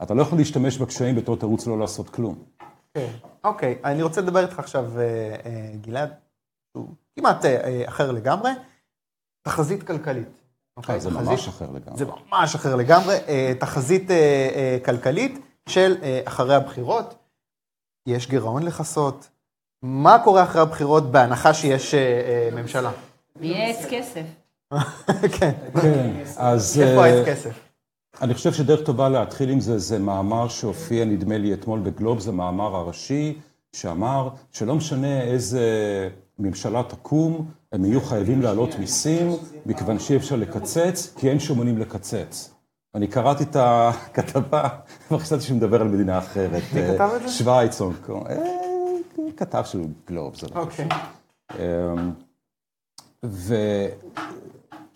אתה 0.04 0.14
לא 0.14 0.22
יכול 0.22 0.38
להשתמש 0.38 0.78
בקשיים 0.78 1.16
בתור 1.16 1.36
תירוץ 1.36 1.68
לא 1.68 1.80
לעשות 1.80 2.10
כלום. 2.10 2.36
כן. 2.94 3.08
אוקיי, 3.44 3.78
אני 3.84 4.04
רוצה 4.04 4.22
לדבר 4.22 4.40
איתך 4.40 4.60
עכשיו, 4.60 4.92
גלעד, 5.82 6.10
שהוא 6.74 6.88
כמעט 7.16 7.46
אחר 7.88 8.12
לגמרי, 8.12 8.52
תחזית 9.42 9.84
כלכלית. 9.84 10.28
אוקיי? 10.78 10.96
אה, 10.96 11.00
זה 11.00 11.10
תחזית- 11.10 11.30
ממש 11.30 11.48
אחר 11.48 11.66
לגמרי. 11.74 11.98
זה 11.98 12.06
ממש 12.06 12.56
אחר 12.56 12.76
לגמרי. 12.76 13.16
אה, 13.28 13.54
תחזית 13.60 14.12
אה, 14.12 14.78
כלכלית 14.86 15.40
של 15.70 15.96
אחרי 16.26 16.56
הבחירות. 16.56 17.16
יש 18.08 18.28
גירעון 18.30 18.64
לכסות. 18.64 19.30
מה 19.84 20.20
קורה 20.24 20.44
אחרי 20.44 20.62
הבחירות 20.62 21.12
בהנחה 21.12 21.54
שיש 21.54 21.96
ממשלה? 22.56 22.92
יהיה 23.42 23.68
עץ 23.70 23.86
כסף. 23.90 24.22
כן, 25.40 25.52
כן, 25.82 26.12
אז... 26.38 26.80
איפה 26.82 27.06
העץ 27.06 27.26
כסף? 27.28 27.60
אני 28.22 28.34
חושב 28.34 28.54
שדרך 28.54 28.86
טובה 28.86 29.10
להתחיל 29.10 29.50
עם 29.50 29.60
זה, 29.60 29.78
זה 29.80 30.00
מאמר 30.00 30.48
שהופיע, 30.48 31.06
נדמה 31.06 31.38
לי, 31.38 31.54
אתמול 31.54 31.80
בגלוב, 31.80 32.20
זה 32.20 32.32
מאמר 32.32 32.76
הראשי, 32.76 33.40
שאמר 33.74 34.30
שלא 34.52 34.76
משנה 34.76 35.22
איזה 35.22 35.64
ממשלה 36.40 36.84
תקום, 36.84 37.52
הם 37.72 37.86
יהיו 37.86 38.02
חייבים 38.02 38.42
להעלות 38.42 38.80
מיסים, 38.80 39.32
מכיוון 39.66 40.00
שאי 40.00 40.16
אפשר 40.16 40.36
לקצץ, 40.36 41.14
כי 41.18 41.30
אין 41.30 41.40
שומנים 41.40 41.78
לקצץ. 41.78 42.54
אני 42.96 43.08
קראתי 43.08 43.44
את 43.44 43.56
הכתבה, 43.60 44.68
וחשבתי 45.12 45.44
שהוא 45.44 45.58
מדבר 45.58 45.82
על 45.82 45.88
מדינה 45.88 46.18
אחרת. 46.18 46.64
מי 46.74 46.82
כתב 46.94 47.10
את 47.16 47.22
זה? 47.22 47.30
שווייץ, 47.30 47.82
קונג. 48.06 48.28
אה, 48.28 48.38
כתב 49.38 49.64
של 49.66 49.82
גלוב, 50.08 50.36
זה 50.36 50.48
לא 50.56 50.62
אוקיי. 50.62 50.88
אמ, 51.52 52.12
ו... 53.26 53.56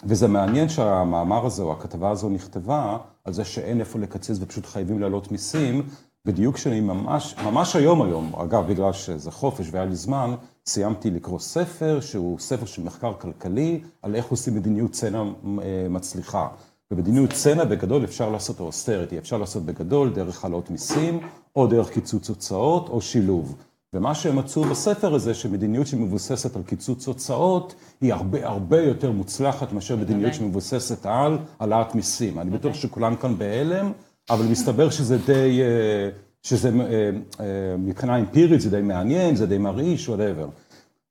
וזה 0.05 0.27
מעניין 0.27 0.69
שהמאמר 0.69 1.45
הזה, 1.45 1.63
או 1.63 1.71
הכתבה 1.71 2.09
הזו 2.09 2.29
נכתבה, 2.29 2.97
על 3.25 3.33
זה 3.33 3.45
שאין 3.45 3.79
איפה 3.79 3.99
לקצץ 3.99 4.37
ופשוט 4.41 4.65
חייבים 4.65 4.99
להעלות 4.99 5.31
מיסים, 5.31 5.87
בדיוק 6.25 6.55
כשאני 6.55 6.81
ממש, 6.81 7.35
ממש 7.43 7.75
היום 7.75 8.01
היום, 8.01 8.35
אגב, 8.35 8.67
בגלל 8.67 8.93
שזה 8.93 9.31
חופש 9.31 9.67
והיה 9.71 9.85
לי 9.85 9.95
זמן, 9.95 10.35
סיימתי 10.67 11.11
לקרוא 11.11 11.39
ספר, 11.39 11.99
שהוא 12.01 12.39
ספר 12.39 12.65
של 12.65 12.83
מחקר 12.83 13.13
כלכלי, 13.13 13.81
על 14.01 14.15
איך 14.15 14.25
עושים 14.25 14.55
מדיניות 14.55 14.91
צנע 14.91 15.21
אה, 15.21 15.87
מצליחה. 15.89 16.47
במדיניות 16.91 17.33
צנע 17.33 17.63
בגדול 17.63 18.03
אפשר 18.03 18.29
לעשות 18.29 18.59
אוסטריטי, 18.59 19.17
אפשר 19.17 19.37
לעשות 19.37 19.63
בגדול 19.63 20.13
דרך 20.13 20.43
העלאות 20.43 20.69
מיסים, 20.69 21.19
או 21.55 21.67
דרך 21.67 21.89
קיצוץ 21.89 22.29
הוצאות, 22.29 22.89
או 22.89 23.01
שילוב. 23.01 23.55
ומה 23.93 24.15
שהם 24.15 24.35
מצאו 24.35 24.63
בספר 24.63 25.13
הזה, 25.15 25.33
שמדיניות 25.33 25.87
שמבוססת 25.87 26.55
על 26.55 26.63
קיצוץ 26.63 27.07
הוצאות, 27.07 27.75
היא 28.01 28.13
הרבה 28.13 28.47
הרבה 28.47 28.81
יותר 28.81 29.11
מוצלחת 29.11 29.73
מאשר 29.73 29.95
מדיניות 29.95 30.33
שמבוססת 30.33 31.05
על 31.05 31.37
העלאת 31.59 31.95
מיסים. 31.95 32.39
אני 32.39 32.49
בטוח 32.49 32.73
שכולם 32.73 33.15
כאן 33.15 33.37
בהלם, 33.37 33.91
אבל 34.29 34.45
מסתבר 34.45 34.89
שזה 34.89 35.17
די, 35.17 35.61
אה, 35.61 36.09
שזה 36.43 36.69
אה, 36.69 37.09
אה, 37.39 37.77
מבחינה 37.77 38.19
אמפירית 38.19 38.61
זה 38.61 38.69
די 38.69 38.81
מעניין, 38.81 39.35
זה 39.35 39.45
די 39.45 39.57
מרעיש, 39.57 40.09
whatever. 40.09 40.47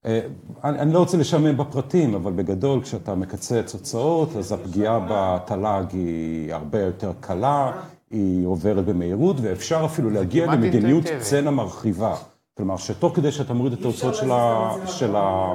אה, 0.07 0.21
אני 0.65 0.79
אני 0.79 0.93
לא 0.93 0.99
רוצה 0.99 1.17
לשעמם 1.17 1.57
בפרטים, 1.57 2.15
אבל 2.15 2.33
בגדול, 2.33 2.83
כשאתה 2.83 3.15
מקצץ 3.15 3.75
הוצאות, 3.75 4.37
אז 4.37 4.53
הפגיעה 4.53 5.07
בתל"ג 5.11 5.85
היא 5.93 6.55
הרבה 6.55 6.81
יותר 6.81 7.13
קלה, 7.21 7.73
היא 8.11 8.47
עוברת 8.47 8.85
במהירות, 8.85 9.37
ואפשר 9.41 9.83
אפילו 9.85 10.11
להגיע 10.11 10.47
למדיניות. 10.47 11.05
צנע 11.21 11.51
מרחיבה. 11.51 12.17
כלומר, 12.57 12.77
שתוך 12.77 13.17
כדי 13.17 13.33
שאתה 13.33 13.55
מוריד 13.55 13.73
את 13.73 13.85
ההוצאות 13.85 14.15
של 14.15 14.31
ה... 14.31 14.71
של 14.87 15.17
ה... 15.17 15.53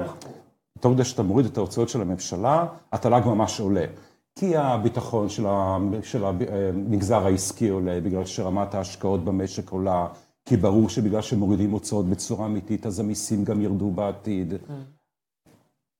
תוך 0.80 0.94
כדי 0.94 1.04
שאתה 1.04 1.24
מוריד 1.24 1.46
את 1.46 1.58
ההוצאות 1.58 1.90
של 1.90 2.02
הממשלה, 2.02 2.66
התל"ג 2.92 3.22
ממש 3.26 3.60
עולה. 3.60 3.86
כי 4.40 4.58
הביטחון 4.58 5.30
של, 5.30 6.24
המגזר 6.24 7.26
העסקי 7.26 7.70
עולה, 7.70 8.02
בגלל 8.02 8.26
שרמת 8.26 8.76
ההשקעות 8.76 9.26
במשק 9.26 9.70
עולה, 9.70 10.08
כי 10.46 10.58
ברור 10.58 10.90
שבגלל 10.90 11.22
שמורידים 11.22 11.72
הוצאות 11.72 12.06
בצורה 12.06 12.46
אמיתית, 12.46 12.86
אז 12.86 13.00
המיסים 13.00 13.44
גם 13.44 13.62
ירדו 13.62 13.92
בעתיד. 13.92 14.54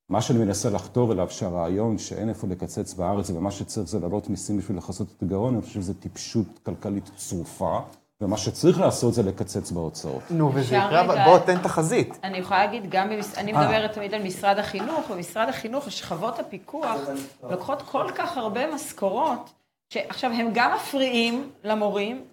מה 0.10 0.22
שאני 0.22 0.40
מנסה 0.40 0.70
לחתור 0.70 1.14
אליו, 1.14 1.30
שהרעיון 1.30 1.98
שאין 1.98 2.30
איפה 2.30 2.48
לקצץ 2.48 2.94
בארץ, 2.94 3.30
ומה 3.30 3.52
שצריך 3.52 3.88
זה 3.90 4.00
להעלות 4.00 4.30
מיסים 4.30 4.58
בשביל 4.58 4.78
לכסות 4.78 5.08
את 5.18 5.24
הגירעון, 5.24 5.54
אני 5.54 5.62
חושב 5.62 5.82
שזו 5.82 5.94
טיפשות 5.94 6.60
כלכלית 6.64 7.12
צרופה, 7.16 7.80
ומה 8.22 8.38
שצריך 8.38 8.80
לעשות 8.80 9.14
זה 9.14 9.24
לקצץ 9.24 9.72
בהוצאות. 9.72 10.22
נו, 10.30 10.52
וזה 10.54 10.76
יקרה, 10.76 11.26
בוא 11.26 11.40
תן 11.40 11.64
תחזית. 11.64 12.20
אני 12.24 12.38
יכולה 12.38 12.66
להגיד, 12.66 12.90
גם 12.90 13.10
במש... 13.10 13.26
אני 13.38 13.54
אה. 13.54 13.62
מדברת 13.62 13.94
תמיד 13.94 14.14
על 14.14 14.24
משרד 14.24 14.60
החינוך, 14.60 15.12
במשרד 15.12 15.50
החינוך 15.50 15.92
שכבות 15.92 16.40
הפיקוח 16.40 17.00
לוקחות 17.44 17.82
כל 17.82 18.12
כך 18.16 18.38
הרבה 18.38 18.76
משכורות, 18.76 19.54
שעכשיו 19.94 20.32
הם 20.32 20.50
גם 20.54 20.74
מפריעים 20.76 21.52
למורים, 21.64 22.26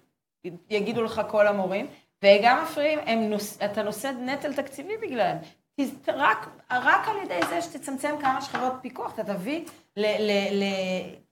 יגידו 0.69 1.03
לך 1.03 1.21
כל 1.27 1.47
המורים, 1.47 1.87
וגם 2.23 2.63
מפריעים, 2.63 2.99
הם 3.05 3.19
נוס... 3.19 3.57
אתה 3.65 3.83
נושא 3.83 4.11
נטל 4.25 4.53
תקציבי 4.53 4.93
בגללם. 5.01 5.37
רק, 6.07 6.47
רק 6.71 7.07
על 7.07 7.15
ידי 7.23 7.39
זה 7.49 7.61
שתצמצם 7.61 8.15
כמה 8.21 8.41
שכבות 8.41 8.73
פיקוח, 8.81 9.13
אתה 9.13 9.23
תביא 9.23 9.65
ל... 9.97 10.05
ל... 10.05 10.31
ל... 10.51 10.63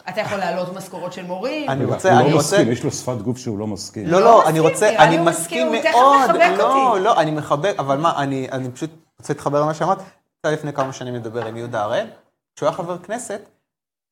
אתה 0.09 0.21
יכול 0.21 0.37
להעלות 0.37 0.73
משכורות 0.73 1.13
של 1.13 1.25
מורים. 1.25 1.69
אני 1.69 1.83
הוא 1.83 1.93
רוצה, 1.93 2.09
אני 2.19 2.31
לא 2.31 2.35
רוצה... 2.35 2.55
מסכים, 2.57 2.71
יש 2.71 2.83
לו 2.83 2.91
שפת 2.91 3.17
גוף 3.17 3.37
שהוא 3.37 3.59
לא 3.59 3.67
מסכים. 3.67 4.07
לא, 4.07 4.19
לא 4.19 4.25
לא, 4.25 4.37
מסכים, 4.37 4.49
אני 4.49 4.59
רוצה, 4.59 4.89
אני 4.89 5.17
הוא 5.17 5.25
מסכים 5.25 5.71
מסכים, 5.71 5.83
הוא 5.83 5.83
תכף 5.83 5.93
מאוד. 5.93 6.29
מחבק 6.29 6.57
לא, 6.57 6.89
אותי. 6.91 7.03
לא, 7.03 7.19
אני 7.21 7.31
מחבק, 7.31 7.75
אבל 7.79 7.97
מה, 7.97 8.23
אני 8.23 8.47
אני 8.51 8.71
פשוט 8.71 8.89
רוצה 9.19 9.33
להתחבר 9.33 9.61
למה 9.61 9.73
שאמרת. 9.73 9.97
יצא 10.39 10.53
לפני 10.53 10.73
כמה 10.73 10.93
שנים 10.93 11.15
לדבר 11.15 11.45
עם 11.45 11.57
יהודה 11.57 11.83
הראל. 11.83 12.07
כשהוא 12.55 12.67
היה 12.67 12.75
חבר 12.77 12.97
כנסת, 12.97 13.41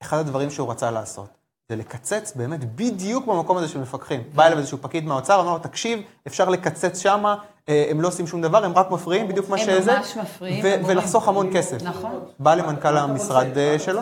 אחד 0.04 0.18
הדברים 0.18 0.50
שהוא 0.50 0.72
רצה 0.72 0.92
לעשות, 0.92 1.30
זה 1.70 1.76
לקצץ 1.76 2.34
באמת 2.36 2.76
בדיוק 2.76 3.26
במקום 3.26 3.58
הזה 3.58 3.68
של 3.68 3.80
מפקחים. 3.80 4.24
בא 4.36 4.46
אליו 4.46 4.58
איזשהו 4.58 4.78
פקיד 4.82 5.06
מהאוצר, 5.06 5.42
אמר 5.42 5.52
לו, 5.54 5.60
תקשיב, 5.60 6.02
אפשר 6.28 6.50
לקצץ 6.50 7.00
שמה, 7.00 7.36
הם 7.68 8.02
לא 8.02 8.08
עושים 8.08 8.28
שום 8.28 8.42
דבר, 8.42 8.66
הם 8.66 8.74
רק 8.76 8.92
מפריעים, 8.92 9.28
בדיוק 9.28 9.50
מה 9.50 9.58
הם 9.58 9.66
שזה. 9.66 9.98
ממש 9.98 10.18
מפריעים. 10.18 10.66
ולחסוך 10.86 11.28
המון 11.28 11.50
כסף. 11.54 11.84
נכון. 11.84 12.20
בא 12.40 12.56
למנכ"ל 12.56 12.98
המשרד 12.98 13.58
אה, 13.58 13.80
שלו, 13.80 14.02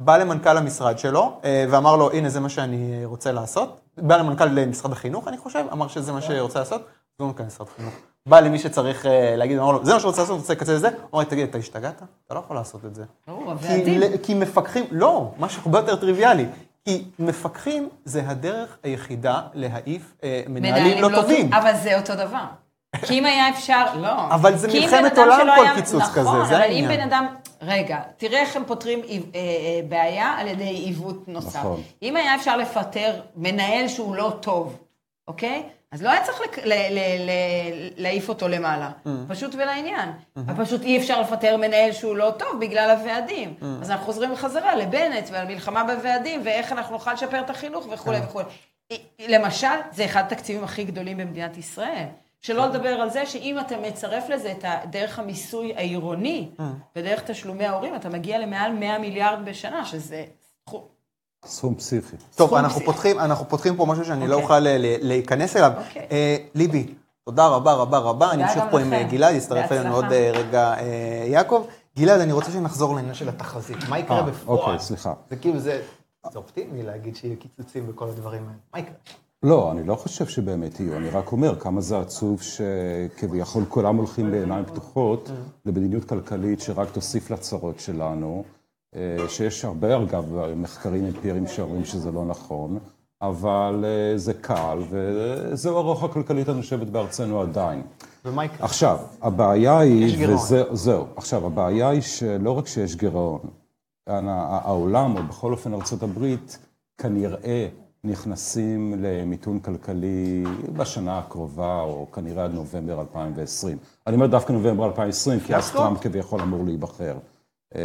בא 0.00 0.16
למנכ"ל 0.16 0.56
המשרד 0.56 0.98
שלו, 0.98 1.40
אה, 1.44 1.64
ואמר 1.70 1.96
לו, 1.96 2.10
הנה, 2.10 2.28
זה 2.28 2.40
מה 2.40 2.48
שאני 2.48 3.00
אה, 3.00 3.06
רוצה 3.06 3.32
לעשות. 3.32 3.80
בא 3.98 4.16
למנכ"ל 4.16 4.66
משרד 4.66 4.92
החינוך, 4.92 5.28
אני 5.28 5.38
חושב, 5.38 5.64
אמר 5.72 5.88
שזה 5.88 6.12
מה 6.12 6.20
שרוצה 6.22 6.58
לעשות, 6.58 6.80
זה 6.80 7.24
לא 7.24 7.26
מנכ"ל 7.26 7.42
משרד 7.42 7.66
החינוך. 7.74 7.94
בא 8.26 8.40
למי 8.40 8.58
שצריך 8.58 9.06
אה, 9.06 9.36
להגיד, 9.36 9.58
אומר 9.58 9.72
לו, 9.72 9.84
זה 9.84 9.94
מה 9.94 10.00
שרוצה 10.00 10.20
לעשות, 10.20 10.38
רוצה 10.40 10.52
לקצץ 10.52 10.68
את 10.68 10.80
זה, 10.80 10.88
הוא 10.88 10.96
אומר, 11.12 11.24
תגיד, 11.24 11.48
אתה 11.48 11.58
השתגעת? 11.58 12.02
אתה 12.26 12.34
לא 12.34 12.38
יכול 12.38 12.56
לעשות 12.56 12.84
את 12.84 12.94
זה. 12.94 13.04
כי 14.22 14.34
מפקחים, 14.34 14.84
לא, 14.90 15.30
משהו 15.38 15.62
הרבה 15.64 15.78
יותר 15.78 15.96
טריוויאלי. 15.96 16.46
כי 16.84 17.04
מפקחים 17.18 17.88
זה 18.04 18.22
הדרך 18.28 18.78
היחידה 18.82 19.40
להעיף 19.54 20.14
אה, 20.24 20.42
מנהלים 20.48 21.02
לא 21.02 21.08
טובים. 21.20 21.52
אבל 21.52 21.72
זה 21.82 21.98
אותו 21.98 22.14
דבר. 22.14 22.44
כי 23.06 23.18
אם 23.18 23.26
היה 23.26 23.48
אפשר, 23.48 23.84
לא. 24.02 24.34
אבל 24.34 24.56
זה 24.56 24.68
מלחמת 24.68 25.18
עולם 25.18 25.38
כל 25.56 25.64
היה- 25.64 25.74
קיצוץ 25.74 26.02
נכון, 26.02 26.14
כזה, 26.14 26.22
זה 26.48 26.56
אבל 26.56 26.64
אם 26.64 26.84
העניין. 26.84 26.88
בן 26.88 27.00
אדם, 27.00 27.26
רגע, 27.62 27.98
תראה 28.16 28.40
איך 28.40 28.56
הם 28.56 28.64
פותרים 28.66 29.00
אה, 29.00 29.06
אה, 29.34 29.40
בעיה 29.88 30.26
על 30.38 30.46
ידי 30.48 30.64
עיוות 30.64 31.28
נוסף. 31.28 31.56
נכון. 31.58 31.82
אם 32.02 32.16
היה 32.16 32.34
אפשר 32.34 32.56
לפטר 32.56 33.20
מנהל 33.36 33.88
שהוא 33.88 34.14
לא 34.14 34.32
טוב, 34.40 34.78
אוקיי? 35.28 35.62
אז 35.92 36.02
לא 36.02 36.10
היה 36.10 36.24
צריך 36.24 36.40
להעיף 37.96 38.28
אותו 38.28 38.48
למעלה. 38.48 38.90
Mm. 39.04 39.08
פשוט 39.28 39.54
ולעניין. 39.54 40.08
אבל 40.36 40.64
פשוט 40.64 40.82
אי 40.82 40.98
אפשר 40.98 41.20
לפטר 41.20 41.56
מנהל 41.56 41.92
שהוא 41.92 42.16
לא 42.16 42.32
טוב 42.38 42.60
בגלל 42.60 42.90
הוועדים. 42.90 43.54
Mm. 43.60 43.64
אז 43.82 43.90
אנחנו 43.90 44.06
חוזרים 44.06 44.36
חזרה 44.36 44.76
לבנט 44.76 45.28
ועל 45.32 45.46
מלחמה 45.46 45.84
בוועדים, 45.84 46.40
ואיך 46.44 46.72
אנחנו 46.72 46.92
נוכל 46.92 47.12
לשפר 47.12 47.40
את 47.40 47.50
החינוך 47.50 47.86
וכולי 47.90 48.20
כן. 48.20 48.24
וכולי. 48.24 48.44
למשל, 49.28 49.66
זה 49.92 50.04
אחד 50.04 50.22
התקציבים 50.26 50.64
הכי 50.64 50.84
גדולים 50.84 51.16
במדינת 51.16 51.56
ישראל. 51.56 52.06
שלא 52.40 52.66
לדבר 52.66 52.88
על 52.88 53.10
זה 53.10 53.26
שאם 53.26 53.58
אתה 53.60 53.76
מצרף 53.76 54.28
לזה 54.28 54.52
את 54.52 54.64
דרך 54.90 55.18
המיסוי 55.18 55.74
העירוני. 55.76 56.48
ודרך 56.96 57.22
תשלומי 57.22 57.66
ההורים, 57.66 57.94
אתה 57.94 58.08
מגיע 58.08 58.38
למעל 58.38 58.72
100 58.72 58.98
מיליארד 58.98 59.44
בשנה, 59.44 59.84
שזה 59.84 60.24
סכום. 61.46 61.74
פסיכי. 61.74 62.16
טוב, 62.34 62.54
אנחנו 62.54 62.70
פסיכי. 62.74 62.86
פותחים, 62.92 63.18
אנחנו 63.18 63.48
פותחים 63.48 63.76
פה 63.76 63.86
משהו 63.86 64.04
שאני 64.04 64.26
לא 64.28 64.34
אוקיי. 64.34 64.42
אוכל 64.44 64.66
אה, 64.66 64.78
ל- 64.78 64.96
להיכנס 65.08 65.56
אליו. 65.56 65.72
אוקיי. 65.88 66.06
אה, 66.12 66.36
ליבי, 66.54 66.86
תודה 67.24 67.46
רבה 67.46 67.72
רבה 67.74 67.98
רבה. 67.98 68.30
אני 68.30 68.44
אמשיך 68.44 68.62
פה 68.70 68.80
עם 68.80 68.86
לכם. 68.86 68.92
אה, 68.96 69.02
גלעד, 69.02 69.34
יצטרף 69.34 69.72
אלינו 69.72 69.94
עוד. 69.94 70.04
אה, 70.12 70.30
רגע 70.34 70.74
אה, 70.78 70.84
יעקב. 71.26 71.64
גלעד, 71.98 72.20
אני 72.20 72.32
רוצה 72.32 72.50
שנחזור 72.52 72.94
לעניין 72.94 73.14
של 73.14 73.28
התחזית. 73.28 73.76
מה 73.88 73.98
יקרה 73.98 74.22
בפועל? 74.22 74.58
אוקיי, 74.58 74.78
סליחה. 74.78 75.12
זה 75.30 75.36
כאילו, 75.36 75.58
זה 75.58 75.82
זה 76.32 76.38
אופטימי 76.38 76.82
להגיד 76.82 77.16
שיהיו 77.16 77.36
קיצוצים 77.38 77.84
וכל 77.88 78.08
הדברים 78.08 78.42
האלה. 78.42 78.58
מה 78.74 78.78
יקרה? 78.80 78.94
לא, 79.42 79.70
אני 79.72 79.86
לא 79.86 79.94
חושב 79.94 80.26
שבאמת 80.26 80.80
יהיו, 80.80 80.96
אני 80.96 81.10
רק 81.10 81.32
אומר 81.32 81.60
כמה 81.60 81.80
זה 81.80 81.98
עצוב 82.00 82.40
שכביכול 82.42 83.64
כולם 83.68 83.96
הולכים 83.96 84.30
בעיניים 84.30 84.64
פתוחות 84.64 85.30
למדיניות 85.66 86.04
כלכלית 86.04 86.60
שרק 86.60 86.88
תוסיף 86.92 87.30
לצרות 87.30 87.80
שלנו, 87.80 88.44
שיש 89.28 89.64
הרבה, 89.64 89.96
אגב, 90.02 90.24
מחקרים 90.56 91.04
אמפיריים 91.06 91.46
שאומרים 91.46 91.84
שזה 91.84 92.10
לא 92.12 92.24
נכון, 92.24 92.78
אבל 93.22 93.84
אה, 93.84 94.18
זה 94.18 94.34
קל, 94.34 94.78
וזהו 94.90 95.76
הרוח 95.76 96.04
הכלכלית 96.04 96.48
הנושבת 96.48 96.86
בארצנו 96.86 97.40
עדיין. 97.40 97.82
ומה 98.24 98.44
יקרה? 98.44 98.66
עכשיו, 98.66 98.98
הבעיה 99.22 99.78
היא, 99.78 100.04
יש 100.04 100.16
גירעון. 100.16 100.38
זהו. 100.72 101.06
עכשיו, 101.16 101.46
הבעיה 101.46 101.88
היא 101.88 102.00
שלא 102.00 102.58
רק 102.58 102.66
שיש 102.66 102.96
גירעון, 102.96 103.40
העולם, 104.06 105.16
או 105.16 105.22
בכל 105.22 105.52
אופן 105.52 105.72
הברית, 106.02 106.58
כנראה 106.98 107.68
נכנסים 108.04 108.94
למיתון 108.98 109.58
כלכלי 109.58 110.44
בשנה 110.76 111.18
הקרובה, 111.18 111.80
או 111.80 112.06
כנראה 112.12 112.44
עד 112.44 112.54
נובמבר 112.54 113.00
2020. 113.00 113.78
אני 114.06 114.14
אומר 114.14 114.26
דווקא 114.26 114.52
נובמבר 114.52 114.86
2020, 114.86 115.40
כי 115.40 115.56
אז? 115.56 115.70
טראמפ 115.70 116.00
כביכול 116.00 116.40
אמור 116.40 116.64
להיבחר. 116.64 117.16
אה, 117.76 117.80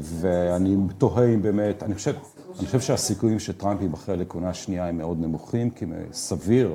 ואני 0.00 0.76
תוהה 0.98 1.34
אם 1.34 1.42
באמת, 1.42 1.82
אני 1.82 1.94
חושב, 1.94 2.14
אני 2.58 2.66
חושב 2.66 2.80
שהסיכויים 2.80 3.38
שטראמפ 3.38 3.82
ייבחר 3.82 4.16
לכהונה 4.16 4.54
שנייה 4.54 4.88
הם 4.88 4.98
מאוד 4.98 5.20
נמוכים, 5.20 5.70
כי 5.70 5.84
סביר 6.12 6.74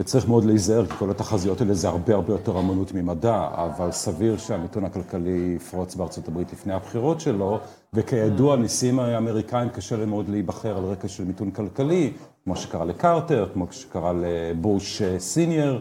וצריך 0.00 0.28
מאוד 0.28 0.44
להיזהר, 0.44 0.86
כי 0.86 0.94
כל 0.98 1.10
התחזיות 1.10 1.60
האלה 1.60 1.74
זה 1.74 1.88
הרבה 1.88 2.14
הרבה 2.14 2.32
יותר 2.32 2.58
אמנות 2.58 2.92
ממדע, 2.94 3.48
אבל 3.52 3.90
סביר 3.92 4.36
שהמיתון 4.38 4.84
הכלכלי 4.84 5.52
יפרוץ 5.56 5.94
בארצות 5.94 6.28
הברית 6.28 6.52
לפני 6.52 6.72
הבחירות 6.72 7.20
שלו, 7.20 7.58
וכידוע, 7.94 8.56
נשיאים 8.56 8.98
האמריקאים 8.98 9.68
קשה 9.68 9.96
להם 9.96 10.10
מאוד 10.10 10.28
להיבחר 10.28 10.78
על 10.78 10.84
רקע 10.84 11.08
של 11.08 11.24
מיתון 11.24 11.50
כלכלי, 11.50 12.12
כמו 12.44 12.56
שקרה 12.56 12.84
לקרטר, 12.84 13.48
כמו 13.54 13.66
שקרה 13.70 14.12
לבוש 14.12 15.02
אה, 15.02 15.18
סיניור. 15.18 15.78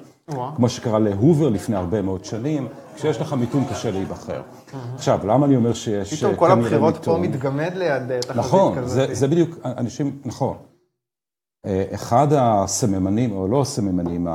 כמו 0.55 0.69
שקרה 0.69 0.99
להובר 0.99 1.49
לפני 1.49 1.75
הרבה 1.75 2.01
מאוד 2.01 2.25
שנים. 2.25 2.67
כשיש 2.95 3.21
לך 3.21 3.33
מיתון 3.33 3.65
קשה 3.69 3.91
להיבחר. 3.91 4.41
עכשיו, 4.95 5.27
למה 5.27 5.45
אני 5.45 5.55
אומר 5.55 5.73
שיש 5.73 6.13
פתאום 6.13 6.31
אה, 6.31 6.37
כל 6.37 6.51
הבחירות 6.51 7.05
פה? 7.05 7.17
מתגמד 7.17 7.71
ליד 7.75 8.11
אה, 8.11 8.19
תחזית 8.19 8.31
כזאת. 8.31 8.45
נכון, 8.45 8.87
זה, 8.87 9.13
זה 9.13 9.27
בדיוק, 9.27 9.57
אנשים, 9.65 10.21
נכון. 10.25 10.57
אה, 11.65 11.85
אחד 11.93 12.27
הסממנים, 12.31 13.31
או 13.31 13.47
לא 13.47 13.61
הסממנים, 13.61 14.27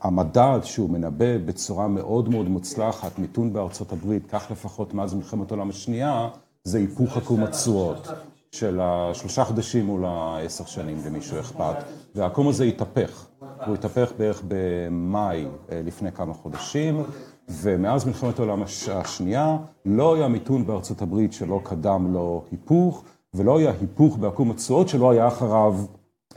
המדד 0.00 0.58
שהוא 0.62 0.90
מנבא 0.90 1.38
בצורה 1.38 1.88
מאוד 1.88 2.28
מאוד 2.28 2.48
מוצלחת, 2.48 3.18
מיתון 3.18 3.52
בארצות 3.52 3.92
הברית, 3.92 4.26
כך 4.30 4.50
לפחות 4.50 4.94
מאז 4.94 5.14
מלחמת 5.14 5.50
העולם 5.50 5.70
השנייה, 5.70 6.28
זה 6.64 6.78
היפוך 6.78 7.16
עקום 7.16 7.42
התשואות 7.42 8.08
של 8.52 8.80
השלושה 8.82 9.44
חודשים 9.44 9.86
מול 9.86 10.04
העשר 10.04 10.64
שנים, 10.64 10.98
למישהו 11.06 11.40
אכפת, 11.40 11.76
והעקום 12.14 12.48
הזה 12.48 12.64
התהפך. 12.64 13.26
הוא 13.66 13.74
התהפך 13.74 14.12
בערך 14.18 14.42
במאי 14.48 15.46
לפני 15.72 16.12
כמה 16.12 16.34
חודשים, 16.34 17.02
ומאז 17.48 18.04
מלחמת 18.04 18.38
העולם 18.38 18.62
הש- 18.62 18.88
השנייה 18.88 19.56
לא 19.84 20.14
היה 20.14 20.28
מיתון 20.28 20.66
בארצות 20.66 21.02
הברית 21.02 21.32
שלא 21.32 21.60
קדם 21.64 22.12
לו 22.12 22.44
היפוך, 22.50 23.04
ולא 23.34 23.58
היה 23.58 23.72
היפוך 23.80 24.16
בעקום 24.16 24.50
התשואות 24.50 24.88
שלא 24.88 25.10
היה 25.10 25.28
אחריו 25.28 25.74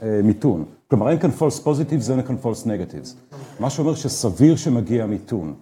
אה, 0.02 0.20
מיתון. 0.24 0.64
כלומר, 0.90 1.10
אין 1.10 1.18
כאן 1.18 1.30
false 1.38 1.64
positives, 1.64 2.10
אין 2.12 2.22
כאן 2.22 2.36
false 2.42 2.64
negatives. 2.66 3.36
מה 3.60 3.70
שאומר 3.70 3.94
שסביר 3.94 4.56
שמגיע 4.56 5.06
מיתון. 5.06 5.54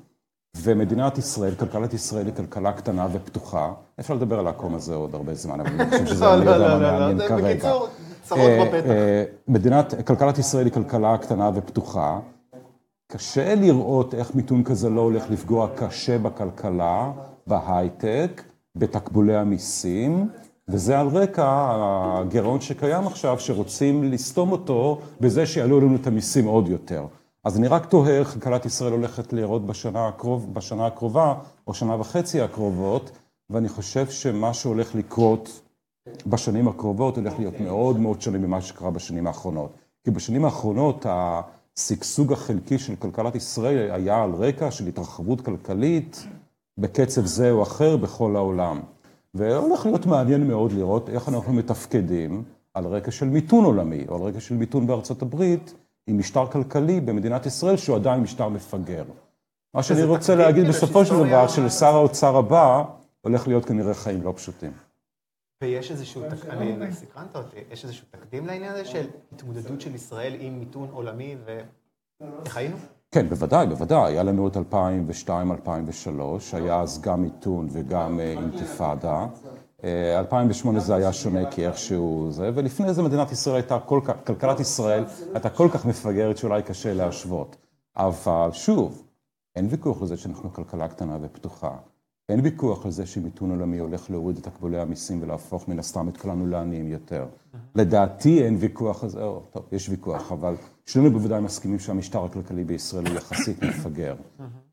ומדינת 0.62 1.18
ישראל, 1.18 1.54
כלכלת 1.54 1.94
ישראל 1.94 2.26
היא 2.26 2.34
כלכלה 2.34 2.72
קטנה 2.72 3.06
ופתוחה. 3.12 3.72
אפשר 4.00 4.14
לדבר 4.14 4.38
על 4.38 4.46
העקום 4.46 4.74
הזה 4.74 4.94
עוד 4.94 5.14
הרבה 5.14 5.34
זמן, 5.34 5.60
אבל 5.60 5.70
אני 5.80 5.90
חושב 5.90 6.06
שזה 6.06 6.24
לא, 6.24 6.34
אני 6.34 6.44
לא, 6.44 6.50
יודע 6.50 6.68
לא, 6.68 6.78
מה 6.78 6.92
לא, 6.92 6.98
מעניין 7.00 7.28
כרגע. 7.28 7.50
בקיצור, 7.54 7.88
צרות 8.22 8.40
אה, 8.40 8.64
בפתח. 8.64 8.90
אה, 8.90 9.24
מדינת, 9.48 9.94
כלכלת 10.06 10.38
ישראל 10.38 10.64
היא 10.64 10.72
כלכלה 10.72 11.18
קטנה 11.18 11.50
ופתוחה. 11.54 12.18
קשה 13.08 13.54
לראות 13.54 14.14
איך 14.14 14.34
מיתון 14.34 14.64
כזה 14.64 14.90
לא 14.90 15.00
הולך 15.00 15.30
לפגוע 15.30 15.68
קשה 15.76 16.18
בכלכלה, 16.18 17.12
בהייטק, 17.46 18.42
בתקבולי 18.76 19.36
המיסים, 19.36 20.28
וזה 20.68 21.00
על 21.00 21.08
רקע 21.08 21.46
הגירעון 21.48 22.60
שקיים 22.60 23.06
עכשיו, 23.06 23.40
שרוצים 23.40 24.04
לסתום 24.04 24.52
אותו 24.52 25.00
בזה 25.20 25.46
שיעלו 25.46 25.80
לנו 25.80 25.96
את 25.96 26.06
המיסים 26.06 26.46
עוד 26.46 26.68
יותר. 26.68 27.06
אז 27.44 27.58
אני 27.58 27.68
רק 27.68 27.86
תוהה 27.86 28.18
איך 28.18 28.34
כלכלת 28.34 28.66
ישראל 28.66 28.92
הולכת 28.92 29.32
להיראות 29.32 29.66
בשנה, 29.66 30.08
הקרוב, 30.08 30.54
בשנה 30.54 30.86
הקרובה, 30.86 31.34
או 31.66 31.74
שנה 31.74 32.00
וחצי 32.00 32.40
הקרובות, 32.40 33.10
ואני 33.50 33.68
חושב 33.68 34.10
שמה 34.10 34.54
שהולך 34.54 34.94
לקרות 34.94 35.60
בשנים 36.26 36.68
הקרובות 36.68 37.16
הולך 37.16 37.38
להיות 37.38 37.60
מאוד 37.60 38.00
מאוד 38.00 38.20
שונה 38.20 38.38
ממה 38.38 38.60
שקרה 38.60 38.90
בשנים 38.90 39.26
האחרונות. 39.26 39.72
כי 40.04 40.10
בשנים 40.10 40.44
האחרונות 40.44 41.06
השגשוג 41.78 42.32
החלקי 42.32 42.78
של 42.78 42.96
כלכלת 42.96 43.34
ישראל 43.34 43.90
היה 43.90 44.22
על 44.22 44.30
רקע 44.32 44.70
של 44.70 44.86
התרחבות 44.86 45.40
כלכלית 45.40 46.26
בקצב 46.78 47.26
זה 47.26 47.50
או 47.50 47.62
אחר 47.62 47.96
בכל 47.96 48.36
העולם. 48.36 48.80
והולך 49.34 49.86
להיות 49.86 50.06
מעניין 50.06 50.48
מאוד 50.48 50.72
לראות 50.72 51.08
איך 51.08 51.28
אנחנו 51.28 51.52
מתפקדים 51.52 52.42
על 52.74 52.86
רקע 52.86 53.10
של 53.10 53.28
מיתון 53.28 53.64
עולמי, 53.64 54.04
או 54.08 54.16
על 54.16 54.22
רקע 54.22 54.40
של 54.40 54.54
מיתון 54.54 54.86
בארצות 54.86 55.22
הברית, 55.22 55.74
עם 56.06 56.18
משטר 56.18 56.46
כלכלי 56.46 57.00
במדינת 57.00 57.46
ישראל 57.46 57.76
שהוא 57.76 57.96
עדיין 57.96 58.20
משטר 58.20 58.48
מפגר. 58.48 59.04
מה 59.74 59.82
שאני 59.82 60.02
רוצה 60.02 60.34
להגיד 60.34 60.64
כזה 60.64 60.72
בסופו 60.72 61.04
של 61.04 61.14
דבר, 61.26 61.48
שלשר 61.48 61.94
האוצר 61.94 62.36
הבא 62.36 62.84
הולך 63.20 63.48
להיות 63.48 63.64
כנראה 63.64 63.94
חיים 63.94 64.22
לא 64.22 64.32
פשוטים. 64.36 64.72
ויש 65.62 65.90
איזשהו, 65.90 66.22
תק- 66.30 66.46
אני, 66.50 66.92
סקרנת 66.92 67.36
אותי, 67.36 67.56
יש 67.70 67.84
איזשהו 67.84 68.06
תקדים 68.10 68.46
לעניין 68.46 68.72
הזה 68.72 68.84
של 68.84 69.06
התמודדות 69.32 69.80
של 69.80 69.94
ישראל 69.94 70.36
עם 70.38 70.58
מיתון 70.58 70.88
עולמי 70.92 71.36
ואיך 71.44 72.56
היינו? 72.56 72.76
כן, 73.10 73.28
בוודאי, 73.28 73.66
בוודאי. 73.66 74.12
היה 74.12 74.22
לנו 74.22 74.48
את 74.48 74.56
2002-2003, 74.56 74.60
היה 76.52 76.80
אז 76.80 77.00
גם 77.00 77.22
מיתון 77.22 77.68
וגם 77.72 78.20
אה, 78.20 78.30
אינתיפאדה. 78.30 79.26
אה, 79.84 80.18
2008 80.18 80.80
זה 80.80 80.94
היה 80.94 81.12
שונה 81.12 81.50
כי 81.50 81.66
איכשהו 81.66 82.26
זה, 82.30 82.50
ולפני 82.54 82.94
זה 82.94 83.02
מדינת 83.02 83.32
ישראל 83.32 83.56
הייתה 83.56 83.78
כל 83.80 84.00
כך, 84.04 84.14
כלכלת 84.26 84.60
ישראל 84.60 85.04
הייתה 85.34 85.50
כל 85.50 85.68
כך 85.72 85.86
מפגרת 85.86 86.36
שאולי 86.36 86.62
קשה 86.62 86.94
להשוות. 86.94 87.56
אבל 87.96 88.48
שוב, 88.52 89.02
אין 89.56 89.66
ויכוח 89.70 90.00
על 90.02 90.06
זה 90.08 90.16
שאנחנו 90.16 90.52
כלכלה 90.52 90.88
קטנה 90.88 91.18
ופתוחה. 91.22 91.76
אין 92.28 92.40
ויכוח 92.40 92.84
על 92.84 92.90
זה 92.90 93.06
שמיתון 93.06 93.50
עולמי 93.50 93.78
הולך 93.78 94.10
להוריד 94.10 94.36
את 94.36 94.42
תקבולי 94.42 94.78
המיסים 94.80 95.22
ולהפוך 95.22 95.68
מן 95.68 95.78
הסתם 95.78 96.08
את 96.08 96.16
כולנו 96.16 96.46
לעניים 96.46 96.88
יותר. 96.88 97.26
לדעתי 97.74 98.44
אין 98.44 98.56
ויכוח 98.60 99.02
על 99.04 99.08
זה, 99.08 99.22
או, 99.22 99.42
טוב, 99.50 99.62
יש 99.72 99.88
ויכוח, 99.88 100.32
אבל 100.32 100.54
שנינו 100.86 101.10
בוודאי 101.10 101.40
מסכימים 101.40 101.78
שהמשטר 101.78 102.24
הכלכלי 102.24 102.64
בישראל 102.64 103.06
הוא 103.06 103.16
יחסית 103.16 103.62
מפגר. 103.62 104.14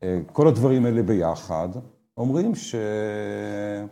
אה, 0.02 0.20
כל 0.32 0.48
הדברים 0.48 0.86
האלה 0.86 1.02
ביחד 1.02 1.68
אומרים 2.16 2.54
ש... 2.54 2.74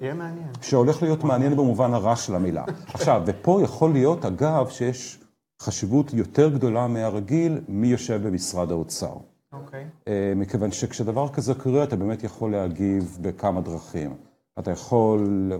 יהיה 0.01 0.15
מעניין. 0.15 0.49
שהולך 0.61 1.03
להיות 1.03 1.25
מעניין 1.25 1.57
במובן 1.57 1.95
הרע 1.95 2.17
של 2.17 2.35
המילה. 2.35 2.65
עכשיו, 2.95 3.23
ופה 3.27 3.61
יכול 3.63 3.93
להיות, 3.93 4.25
אגב, 4.25 4.69
שיש 4.69 5.19
חשיבות 5.63 6.15
יותר 6.15 6.49
גדולה 6.49 6.87
מהרגיל 6.87 7.61
מי 7.69 7.89
יושב 7.89 8.21
במשרד 8.27 8.71
האוצר. 8.71 9.15
אוקיי. 9.53 9.87
אה, 10.09 10.33
מכיוון 10.37 10.73
שכשדבר 10.73 11.29
כזה 11.29 11.55
קורה, 11.55 11.85
אתה 11.85 11.97
באמת 11.97 12.23
יכול 12.25 12.53
להגיב 12.53 13.19
בכמה 13.21 13.61
דרכים. 13.61 14.17
אתה 14.59 14.71
יכול 14.71 15.53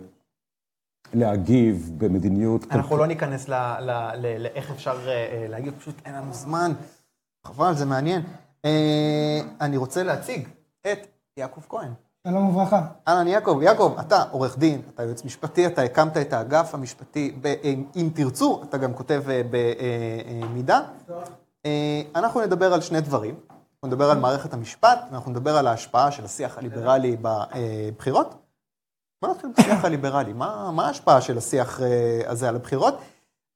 להגיב 1.15 1.91
במדיניות... 1.99 2.67
אנחנו 2.71 2.97
לא 2.97 3.07
ניכנס 3.07 3.49
ל- 3.49 3.55
ל- 3.81 3.91
ל- 4.17 4.43
לאיך 4.43 4.71
אפשר 4.71 5.09
אה, 5.09 5.13
אה, 5.13 5.47
להגיב, 5.49 5.75
פשוט 5.79 5.95
אין 6.05 6.15
לנו 6.15 6.33
זמן. 6.33 6.73
חבל, 7.47 7.75
זה 7.75 7.87
מעניין. 7.87 8.23
אה, 8.65 9.41
אני 9.61 9.77
רוצה 9.77 10.03
להציג 10.03 10.49
את 10.93 11.07
יעקב 11.37 11.61
כהן. 11.69 11.93
שלום 12.29 12.49
וברכה. 12.49 12.87
אהלן 13.09 13.29
יעקב, 13.29 13.59
יעקב, 13.63 13.97
אתה 14.01 14.23
עורך 14.31 14.59
דין, 14.59 14.81
אתה 14.95 15.03
יועץ 15.03 15.25
משפטי, 15.25 15.67
אתה 15.67 15.83
הקמת 15.83 16.17
את 16.17 16.33
האגף 16.33 16.75
המשפטי, 16.75 17.37
ב- 17.41 17.55
אם- 17.65 17.85
אם 17.97 18.09
תרצו, 18.15 18.63
אתה 18.69 18.79
גם 18.79 18.95
כותב 18.95 19.23
במידה. 19.51 20.81
אנחנו 22.17 22.41
נדבר 22.41 22.75
על 22.75 22.81
שני 22.81 23.01
דברים. 23.01 23.35
אנחנו 23.85 23.97
נדבר 23.97 24.11
על 24.11 24.19
מערכת 24.19 24.55
המשפט, 24.55 24.99
ואנחנו 25.11 25.31
נדבר 25.31 25.57
על 25.57 25.67
ההשפעה 25.67 26.11
של 26.11 26.25
השיח 26.25 26.59
הליברלי 26.59 27.17
בבחירות. 27.23 28.35
בוא 29.23 29.31
נתחיל 29.31 29.51
בשיח 29.59 29.85
הליברלי. 29.85 30.33
מה, 30.33 30.83
ההשפעה 30.87 31.21
של 31.21 31.39
השיח 31.39 31.83
אה, 31.83 32.21
הזה 32.27 32.49
על 32.49 32.57
הבחירות? 32.57 32.99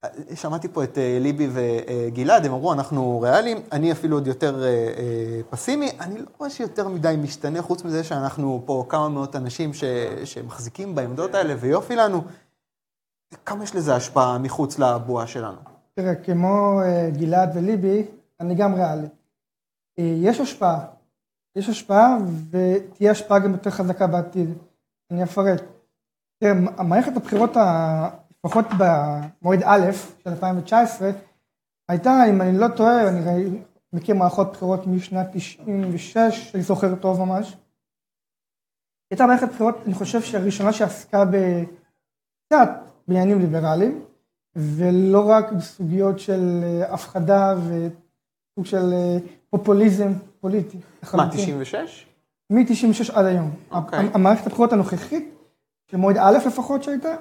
אה, 0.04 0.36
שמעתי 0.36 0.68
פה 0.68 0.84
את 0.84 0.98
אה, 0.98 1.18
ליבי 1.20 1.48
וגלעד, 1.52 2.46
הם 2.46 2.52
אמרו, 2.52 2.72
אנחנו 2.72 3.20
ריאליים, 3.20 3.62
אני 3.72 3.92
אפילו 3.92 4.16
עוד 4.16 4.26
יותר 4.26 4.62
אה, 4.62 4.68
אה, 4.68 5.40
פסימי. 5.50 5.90
אני 6.00 6.18
לא 6.18 6.26
רואה 6.38 6.50
שיותר 6.50 6.88
מדי 6.88 7.14
משתנה, 7.18 7.62
חוץ 7.62 7.84
מזה 7.84 8.04
שאנחנו 8.04 8.62
פה 8.66 8.84
כמה 8.88 9.08
מאות 9.08 9.36
אנשים 9.36 9.70
שמחזיקים 10.24 10.94
בעמדות 10.94 11.34
האלה, 11.34 11.54
ויופי 11.60 11.96
לנו. 11.96 12.22
כמה 13.44 13.64
יש 13.64 13.74
לזה 13.74 13.94
השפעה 13.94 14.38
מחוץ 14.38 14.78
לבועה 14.78 15.26
שלנו? 15.26 15.58
תראה, 15.94 16.14
כמו 16.14 16.80
אה, 16.84 17.10
גלעד 17.10 17.50
וליבי, 17.54 18.06
אני 18.40 18.54
גם 18.54 18.74
ריאלי. 18.74 19.06
אה, 19.98 20.14
יש 20.22 20.40
השפעה. 20.40 20.86
יש 21.56 21.68
השפעה, 21.68 22.16
ותהיה 22.50 23.10
השפעה 23.10 23.38
גם 23.38 23.52
יותר 23.52 23.70
חזקה 23.70 24.06
בעתיד. 24.06 24.50
אני 25.10 25.24
אפרט. 25.24 25.62
תראה, 26.38 26.54
מערכת 26.84 27.16
הבחירות, 27.16 27.50
לפחות 28.38 28.64
במועד 28.78 29.62
א' 29.64 29.92
של 30.24 30.30
2019, 30.30 31.10
הייתה, 31.88 32.10
אם 32.30 32.42
אני 32.42 32.58
לא 32.58 32.66
טועה, 32.76 33.08
אני 33.08 33.60
מכיר 33.92 34.14
מערכות 34.14 34.52
בחירות 34.52 34.86
משנת 34.86 35.26
96, 35.32 36.54
אני 36.54 36.62
זוכר 36.62 36.94
טוב 36.94 37.20
ממש. 37.20 37.56
הייתה 39.10 39.26
מערכת 39.26 39.48
בחירות, 39.48 39.76
אני 39.86 39.94
חושב 39.94 40.22
שהראשונה 40.22 40.72
שעסקה 40.72 41.24
ב... 41.24 41.36
קצת 42.46 42.68
בעניינים 43.08 43.38
ליברליים, 43.38 44.04
ולא 44.56 45.28
רק 45.28 45.52
בסוגיות 45.52 46.18
של 46.18 46.60
אה, 46.62 46.94
הפחדה 46.94 47.54
וסוג 48.58 48.66
של 48.66 48.92
אה, 48.92 49.16
פופוליזם 49.50 50.12
פוליטי. 50.40 50.76
מה, 50.76 50.82
לחלוטין. 51.02 51.40
96? 51.40 52.06
מ-96 52.50 52.64
עד 53.12 53.24
היום. 53.26 53.50
אוקיי. 53.70 53.98
המ- 53.98 54.08
המערכת 54.14 54.46
הבחירות 54.46 54.72
הנוכחית, 54.72 55.34
של 55.90 55.96
מועד 55.96 56.16
א' 56.16 56.38
לפחות 56.46 56.82
שהייתה, 56.82 57.14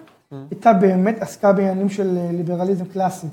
הייתה 0.52 0.74
באמת 0.74 1.22
עסקה 1.22 1.54
בעניינים 1.54 1.90
של 1.90 2.18
אה, 2.18 2.30
ליברליזם 2.32 2.86
קלאסי. 2.86 3.28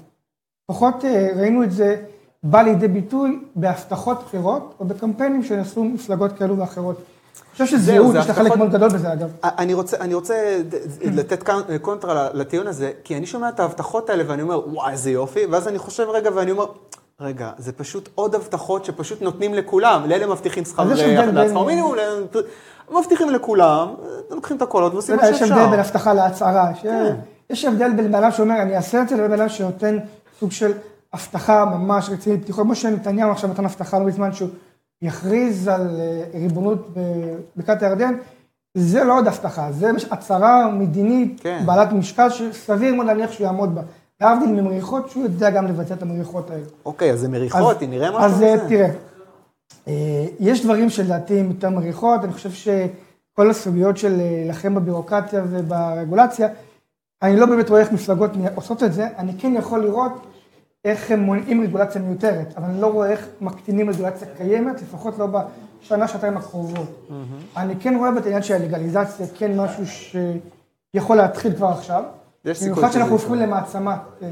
לפחות 0.71 1.05
אה, 1.05 1.29
ראינו 1.37 1.65
את 1.65 1.73
זה 1.73 2.03
בא 2.43 2.63
לידי 2.63 2.89
ביטוי 2.89 3.41
בהבטחות 3.57 4.23
בחירות, 4.25 4.75
או 4.81 4.85
בקמפיינים 4.85 5.43
שנעשו 5.43 5.85
מפלגות 5.85 6.33
כאלו 6.33 6.59
ואחרות. 6.59 6.97
אני 6.97 7.53
חושב 7.53 7.65
זהו, 7.67 7.79
שזהות, 7.81 8.13
זה 8.13 8.19
יש 8.19 8.27
לה 8.27 8.33
הבטחות- 8.33 8.49
חלק 8.49 8.57
מאוד 8.59 8.71
גדול 8.73 8.89
בזה 8.89 9.13
אגב. 9.13 9.31
אני 9.45 9.75
רוצה, 9.75 9.97
אני 10.01 10.15
רוצה 10.15 10.61
לתת 11.03 11.45
קונטרה 11.83 12.29
לטיעון 12.35 12.67
הזה, 12.67 12.93
כי 13.05 13.17
אני 13.17 13.27
שומע 13.27 13.49
את 13.49 13.61
ההבטחות 13.61 14.11
האלה 14.11 14.25
ואני 14.27 14.43
אומר, 14.43 14.69
וואי, 14.75 14.93
איזה 14.93 15.11
יופי, 15.11 15.47
ואז 15.47 15.69
אני 15.69 15.79
חושב 15.79 16.07
רגע 16.09 16.31
ואני 16.35 16.51
אומר, 16.51 16.67
רגע, 17.23 17.51
זה 17.59 17.73
פשוט 17.73 18.09
עוד 18.15 18.35
הבטחות 18.35 18.85
שפשוט 18.85 19.23
נותנים 19.23 19.55
לכולם, 19.55 20.03
לאלה 20.07 20.27
מבטיחים 20.27 20.65
שכר 20.65 20.85
מינימום, 21.65 21.95
מבטיחים 22.91 23.31
לכולם, 23.31 23.95
לוקחים 24.31 24.57
את 24.57 24.63
הקולות 24.63 24.93
ועושים 24.93 25.17
מה 25.17 25.23
יודע, 25.23 25.35
יש 25.35 25.39
שאפשר. 25.41 25.55
הבדל 25.55 25.71
בין 25.71 25.81
הבטחה 25.81 26.15
להצהרה. 26.15 26.75
כן. 26.83 27.17
יש 27.51 27.65
הבדל 27.65 27.91
בין 27.97 28.09
בן 28.09 28.15
אדם 28.15 28.31
שאומר, 28.31 28.63
אני 28.63 28.77
אעשה 28.77 29.03
את 29.03 29.09
זה, 29.09 29.17
לבין 29.17 29.31
בן 29.31 29.41
אדם 29.41 29.49
שנותן 29.49 29.99
סוג 30.41 30.53
של 30.53 30.73
הבטחה 31.13 31.65
ממש 31.65 32.11
רצינית. 32.11 32.51
כמו 32.51 32.75
שנתניהו 32.75 33.31
עכשיו 33.31 33.51
נתן 33.51 33.65
הבטחה 33.65 33.99
לא 33.99 34.05
מזמן 34.05 34.33
שהוא 34.33 34.49
יכריז 35.03 35.69
על 35.69 36.01
אה, 36.01 36.41
ריבונות 36.41 36.89
בבקעת 37.57 37.83
הירדן. 37.83 38.15
זה 38.75 39.05
לא 39.05 39.19
עוד 39.19 39.27
הבטחה, 39.27 39.73
זה 39.73 39.91
הצהרה 40.11 40.71
מדינית 40.71 41.41
כן. 41.41 41.63
בעלת 41.67 41.93
משקל 41.93 42.31
שסביר 42.31 42.95
מאוד 42.95 43.07
להניח 43.07 43.33
שהוא 43.33 43.45
יעמוד 43.45 43.75
בה. 43.75 43.83
להבדיל 44.23 44.61
ממריחות, 44.61 45.11
שהוא 45.11 45.23
יודע 45.23 45.51
גם 45.51 45.67
לבצע 45.67 45.95
את 45.95 46.03
המריחות 46.03 46.51
האלה. 46.51 46.65
אוקיי, 46.87 47.13
אז 47.13 47.21
זה 47.21 47.29
מריחות, 47.29 47.77
אז- 47.77 47.89
נראה 47.89 48.11
משהו 48.11 48.23
אז 48.23 48.43
אה. 48.43 48.69
תראה, 48.69 48.89
אה, 49.89 50.27
יש 50.41 50.65
דברים 50.65 50.91
שלדעתי 50.91 51.41
הם 51.41 51.49
יותר 51.49 51.71
מריחות, 51.71 52.25
אני 52.25 52.33
חושב 52.33 52.51
שכל 52.51 53.51
הסוגיות 53.51 53.97
של 53.97 54.13
אה, 54.13 54.17
להילחם 54.17 54.75
בבירוקרטיה 54.75 55.43
וברגולציה, 55.51 56.49
אני 57.23 57.37
לא 57.37 57.47
באמת 57.47 57.69
רואה 57.71 57.81
איך 57.81 57.93
מפלגות 57.93 58.31
עושות 58.55 58.83
את 58.83 58.93
זה, 58.93 59.09
אני 59.19 59.33
כן 59.39 59.55
יכול 59.57 59.85
לראות 59.85 60.13
איך 60.85 61.11
הם 61.11 61.21
מונעים 61.21 61.63
רגולציה 61.63 62.01
מיותרת, 62.01 62.55
אבל 62.57 62.65
אני 62.65 62.81
לא 62.81 62.87
רואה 62.87 63.11
איך 63.11 63.29
מקטינים 63.41 63.91
רגולציה 63.91 64.29
קיימת, 64.37 64.83
לפחות 64.83 65.19
לא 65.19 65.27
בשנה, 65.27 66.09
שנתיים 66.09 66.37
הקרובות. 66.37 67.09
אני 67.57 67.75
כן 67.81 67.97
רואה 67.97 68.11
את 68.19 68.25
העניין 68.25 68.43
של 68.43 68.55
הלגליזציה, 68.55 69.27
כן 69.39 69.61
משהו 69.61 69.85
שיכול 69.87 71.17
להתחיל 71.17 71.55
כבר 71.57 71.67
עכשיו. 71.69 72.03
במיוחד 72.45 72.91
שאנחנו. 72.91 73.13
הופכים 73.13 73.35
למעצמת 73.35 73.99
אה, 74.23 74.29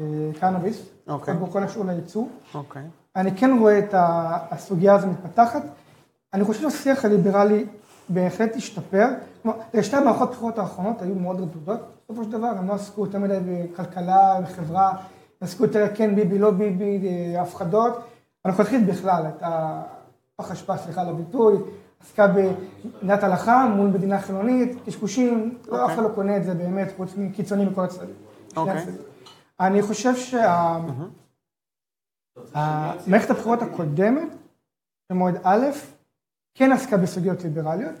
אה, 0.00 0.04
קנאביס, 0.40 0.82
אוקיי. 1.08 1.34
בכל 1.34 1.62
הקשור 1.62 1.84
לייצוא. 1.84 2.24
אוקיי. 2.54 2.82
אני 3.16 3.36
כן 3.36 3.56
רואה 3.60 3.78
את 3.78 3.94
הסוגיה 4.50 4.94
הזו 4.94 5.06
מתפתחת. 5.06 5.62
אני 6.34 6.44
חושב 6.44 6.60
שהשיח 6.60 7.04
הליברלי 7.04 7.66
בהחלט 8.08 8.56
השתפר. 8.56 9.06
כלומר, 9.42 9.58
שתי 9.82 9.96
המערכות 9.96 10.28
הבחירות 10.28 10.58
האחרונות 10.58 11.02
היו 11.02 11.14
מאוד 11.14 11.40
רדודות, 11.40 11.80
בסופו 12.04 12.24
של 12.24 12.32
דבר, 12.32 12.46
הם 12.46 12.68
לא 12.68 12.72
עסקו 12.72 13.04
יותר 13.04 13.18
מדי 13.18 13.38
בכלכלה, 13.46 14.40
בחברה, 14.40 14.92
עסקו 15.40 15.64
יותר 15.64 15.86
כן 15.94 16.14
ביבי, 16.14 16.38
לא 16.38 16.50
ביבי, 16.50 17.08
אה, 17.08 17.42
הפחדות. 17.42 17.92
אנחנו 18.44 18.62
נתחיל 18.62 18.84
בכלל, 18.84 19.22
את 19.28 19.42
הפח 19.42 20.50
אשפה, 20.50 20.76
סליחה 20.76 21.00
על 21.00 21.08
הביטוי, 21.08 21.56
עסקה 22.06 22.26
במדינת 22.26 23.22
הלכה 23.22 23.66
מול 23.66 23.86
מדינה 23.86 24.20
חילונית, 24.20 24.76
קשקושים, 24.86 25.58
לא, 25.68 25.86
אף 25.86 25.94
אחד 25.94 26.02
לא 26.02 26.08
קונה 26.08 26.36
את 26.36 26.44
זה 26.44 26.54
באמת, 26.54 26.92
חוץ 26.96 27.14
מקיצונים 27.16 27.68
מכל 27.68 27.84
הצדדים. 27.84 28.14
שני 28.48 28.62
אוקיי. 28.62 28.84
אני 29.60 29.82
חושב 29.82 30.16
שה... 30.16 30.78
המערכת 32.54 33.30
הבחירות 33.30 33.62
הקודמת, 33.62 34.28
במועד 35.10 35.36
א', 35.42 35.66
כן 36.54 36.72
עסקה 36.72 36.96
בסוגיות 36.96 37.42
ליברליות. 37.42 37.94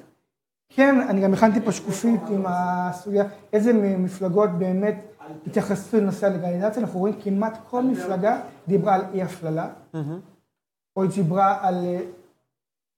כן, 0.68 1.00
אני 1.08 1.20
גם 1.20 1.32
הכנתי 1.34 1.60
פה 1.60 1.72
שקופית 1.72 2.20
עם 2.30 2.44
הסוגיה, 2.46 3.24
איזה 3.52 3.72
מפלגות 3.72 4.50
באמת 4.50 5.04
התייחסו 5.46 5.96
לנושא 5.96 6.26
הלגליזציה. 6.26 6.82
אנחנו 6.82 6.98
רואים 6.98 7.20
כמעט 7.20 7.58
כל 7.70 7.82
מפלגה 7.82 8.40
דיברה 8.68 8.94
על 8.94 9.02
אי 9.14 9.22
הפללה, 9.22 9.68
או 10.96 11.02
היא 11.02 11.10
דיברה 11.10 11.68
על, 11.68 11.74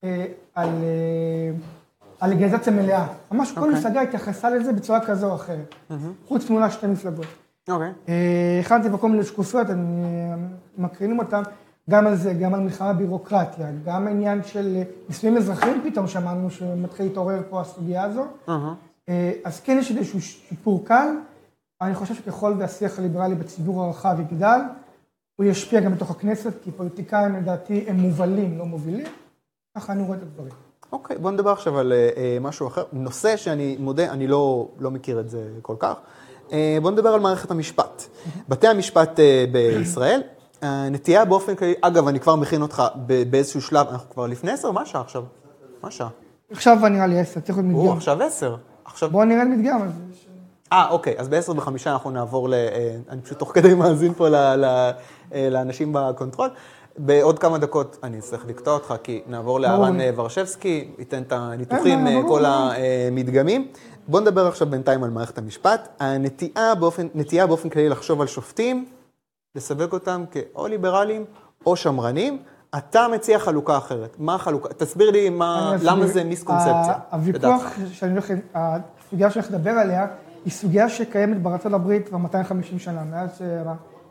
אה, 0.05 0.27
על, 0.59 0.69
אה, 0.69 1.51
על 2.21 2.31
לגליזציה 2.31 2.73
מלאה. 2.73 3.07
ממש 3.33 3.53
כל 3.53 3.73
מפלגה 3.73 4.01
התייחסה 4.01 4.51
לזה 4.51 4.73
בצורה 4.73 5.07
כזו 5.07 5.31
או 5.31 5.35
אחרת. 5.35 5.75
חוץ 6.29 6.51
מאולי 6.51 6.71
שתי 6.71 6.87
מפלגות. 6.87 7.27
אוקיי. 7.69 7.93
אה, 8.09 8.61
הכנתי 8.61 8.91
פה 8.91 8.99
כל 8.99 9.09
מיני 9.09 9.25
שקופיות, 9.25 9.71
הם 9.71 10.05
אה, 10.05 10.35
מקרינים 10.79 11.19
אותן, 11.19 11.43
גם 11.91 12.07
על 12.07 12.17
זה, 12.17 12.33
גם 12.33 12.55
על 12.55 12.61
מלחמה 12.61 12.93
בירוקרטיה, 12.93 13.67
גם 13.85 14.07
העניין 14.07 14.45
של 14.45 14.83
נישואים 15.09 15.37
אזרחיים 15.37 15.81
פתאום 15.91 16.07
שמענו 16.07 16.51
שמתחיל 16.51 17.07
להתעורר 17.07 17.43
פה 17.51 17.61
הסוגיה 17.61 18.03
הזו. 18.03 18.25
אז 19.45 19.61
כן 19.61 19.77
יש 19.81 19.91
איזשהו 19.91 20.21
שיפור 20.21 20.85
קל, 20.85 21.09
אני 21.81 21.95
חושב 21.95 22.15
שככל 22.15 22.55
והשיח 22.59 22.99
הליברלי 22.99 23.35
בציבור 23.35 23.85
הרחב 23.85 24.17
יגדל, 24.21 24.61
הוא 25.37 25.47
ישפיע 25.47 25.81
גם 25.81 25.95
בתוך 25.95 26.11
הכנסת, 26.11 26.53
כי 26.65 26.71
פוליטיקאים 26.71 27.37
לדעתי 27.37 27.85
הם 27.89 27.97
מובלים, 27.97 28.59
לא 28.59 28.67
מובילים, 28.67 29.07
ככה 29.77 29.93
אני 29.93 30.03
רואה 30.03 30.17
את 30.17 30.23
הדברים. 30.23 30.53
אוקיי, 30.93 31.19
בוא 31.19 31.31
נדבר 31.31 31.51
עכשיו 31.51 31.79
על 31.79 31.93
אה, 31.93 32.39
משהו 32.41 32.69
אחר. 32.69 32.85
נושא 32.93 33.37
שאני 33.37 33.77
מודה, 33.81 34.13
אני 34.13 34.27
לא, 34.27 34.69
לא 34.79 34.91
מכיר 34.91 35.21
את 35.21 35.31
זה 35.31 35.49
כל 35.63 35.77
כך. 35.79 35.95
אה, 36.53 36.79
בוא 36.83 36.91
נדבר 36.91 37.09
על 37.09 37.21
מערכת 37.21 37.51
המשפט. 37.51 38.03
בתי 38.49 38.69
המשפט 38.69 39.21
אה, 39.21 39.45
בישראל, 39.53 40.23
הנטייה 40.63 41.25
באופן 41.25 41.55
כללי, 41.55 41.75
אגב, 41.81 42.09
אני 42.09 42.21
כבר 42.21 42.37
מכין 42.37 42.63
אותך 42.63 42.83
באיזשהו 43.31 43.63
שלב, 43.63 43.87
אנחנו 43.91 44.11
כבר 44.11 44.27
לפני 44.27 44.51
עשר? 44.51 44.71
מה 44.71 44.81
השעה 44.81 45.01
עכשיו? 45.01 45.25
מה 45.83 45.89
השעה? 45.89 46.09
עכשיו 46.51 46.77
נראה 46.91 47.07
לי 47.07 47.21
עשר, 47.21 47.41
צריך 47.41 47.59
להיות 47.59 47.75
או, 47.75 47.83
מדגם. 47.83 47.97
עכשיו 47.97 48.23
עשר. 48.23 48.57
עכשיו... 48.85 49.11
בואו 49.11 49.25
נראה 49.25 49.45
מדגם. 49.45 49.91
אה, 50.73 50.89
אוקיי, 50.91 51.15
אז 51.19 51.29
בעשר 51.29 51.53
וחמישה 51.57 51.93
אנחנו 51.93 52.11
נעבור 52.11 52.49
ל... 52.49 52.55
אני 53.09 53.23
פשוט 53.23 53.39
תוך 53.39 53.53
כדי 53.55 53.75
מאזין 53.75 54.15
פה 54.15 54.29
ל, 54.29 54.35
ל, 54.35 54.91
לאנשים 55.51 55.93
ב 55.93 55.99
control. 55.99 56.49
בעוד 56.99 57.39
כמה 57.39 57.59
דקות 57.59 57.99
אני 58.03 58.19
אצטרך 58.19 58.47
לקטוע 58.47 58.75
אותך, 58.75 58.95
כי 59.03 59.23
נעבור 59.27 59.61
לארן 59.61 60.01
אה, 60.01 60.11
ורשבסקי, 60.17 60.91
ייתן 60.99 61.23
את 61.23 61.33
הניתוחים, 61.33 62.07
אה, 62.07 62.17
אה, 62.17 62.23
כל. 62.29 62.45
המדגמים. 62.47 63.69
בוא 64.09 64.21
נדבר 64.21 64.47
עכשיו 64.47 64.67
בינתיים 64.71 65.05
על 65.05 65.11
מערכת 65.11 65.39
המשפט. 65.39 65.89
הנטייה 66.01 66.75
באופן, 66.75 67.07
נטייה 67.15 67.47
באופן 67.47 67.69
כללי 67.69 67.89
לחשוב 67.89 68.21
על 68.21 68.27
שופטים, 68.27 68.87
לסווג 69.55 69.93
אותם 69.93 70.25
כאו 70.31 70.67
ליברליים 70.67 71.25
או 71.67 71.77
שמרנים. 71.77 72.43
אתה 72.79 73.07
מציע 73.15 73.39
חלוקה 73.39 73.79
אחרת. 73.79 74.17
מה 74.19 74.35
החלוקה? 74.35 74.69
תסביר 74.75 75.11
לי 75.11 75.31
מה, 75.31 75.75
למה. 75.83 76.07
זה 76.07 76.25
מיסקונספציה. 76.25 76.95
הוויכוח, 77.11 77.63
שאני 77.93 78.13
הולך, 78.13 78.33
הסוגיה 78.55 79.31
שאני 79.31 79.45
הולך 79.45 79.55
לדבר 79.55 79.71
עליה, 79.71 80.07
היא 80.45 80.53
סוגיה 80.53 80.89
שקיימת 80.89 81.43
בארצות 81.43 81.73
הברית 81.73 82.09
כבר 82.09 82.19
250 82.19 82.79
שנה, 82.79 83.05
מאז 83.05 83.43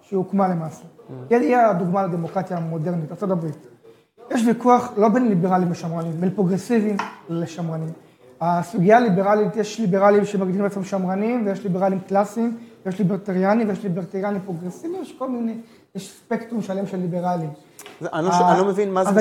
ש- 0.07 0.09
שהיא 0.09 0.17
הוקמה 0.17 0.47
למעשה. 0.47 0.83
היא 1.29 1.55
הדוגמה 1.57 2.03
לדמוקרטיה 2.03 2.57
המודרנית, 2.57 3.11
ארצות 3.11 3.31
הברית. 3.31 3.67
יש 4.31 4.41
ויכוח 4.47 4.91
לא 4.97 5.09
בין 5.09 5.27
ליברלים 5.29 5.71
לשמרנים, 5.71 6.11
בין 6.19 6.29
פרוגרסיביים 6.29 6.97
לשמרנים. 7.29 7.89
הסוגיה 8.41 8.97
הליברלית, 8.97 9.55
יש 9.55 9.79
ליברלים 9.79 10.25
שמגדירים 10.25 10.63
לעצמם 10.63 10.83
שמרנים, 10.83 11.45
ויש 11.45 11.63
ליברלים 11.63 11.99
קלאסיים, 11.99 12.57
ויש 12.85 12.99
ליברטריאנים, 12.99 13.69
ויש 13.69 13.83
ליברטריאנים 13.83 14.41
פרוגרסיביים, 14.45 15.01
יש 15.01 15.13
כל 15.17 15.29
מיני, 15.29 15.57
יש 15.95 16.11
ספקטרום 16.19 16.61
שלם 16.61 16.87
של 16.87 16.97
ליברלים. 16.97 17.49
זה- 18.01 18.07
אני 18.13 18.25
לא 18.25 18.31
ש- 18.31 18.41
אני 18.41 18.59
לא 18.59 18.67
מבין 18.67 18.93
מה 18.93 19.03
זה 19.05 19.11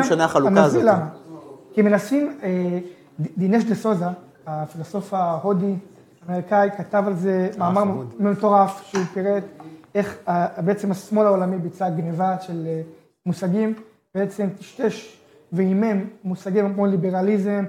משנה 0.00 0.24
החלוקה 0.24 0.64
הזאת. 0.64 0.82
למה. 0.84 1.06
כי 1.74 1.82
מנסים, 1.82 2.38
אה, 2.42 2.78
דינש 3.36 3.64
דה 3.64 3.74
סוזה, 3.74 4.04
הפילוסוף 4.46 5.14
ההודי, 5.14 5.74
האמריקאי, 6.28 6.68
כתב 6.78 7.04
על 7.06 7.14
זה 7.16 7.48
מאמר 7.58 7.84
מטורף, 8.18 8.82
שהוא 8.84 9.04
פירט 9.14 9.42
איך 9.94 10.18
בעצם 10.64 10.90
השמאל 10.90 11.26
העולמי 11.26 11.58
ביצע 11.58 11.90
גניבה 11.90 12.40
של 12.40 12.66
אה, 12.66 12.82
מושגים, 13.26 13.74
בעצם 14.14 14.48
טשטש 14.58 15.18
ועימם 15.52 16.04
מושגים 16.24 16.74
כמו 16.74 16.86
ליברליזם, 16.86 17.64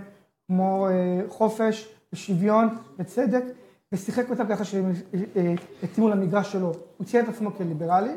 כמו 0.47 0.87
אה, 0.87 1.21
חופש 1.29 1.89
ושוויון 2.13 2.77
וצדק, 2.99 3.43
ושיחק 3.91 4.29
אותם 4.29 4.47
ככה 4.47 4.65
שהם 4.65 4.91
אה, 5.35 5.53
התאימו 5.83 6.09
למגרש 6.09 6.51
שלו. 6.51 6.73
הוא 6.97 7.07
ציין 7.07 7.23
את 7.23 7.29
עצמו 7.29 7.51
כליברלי, 7.55 8.15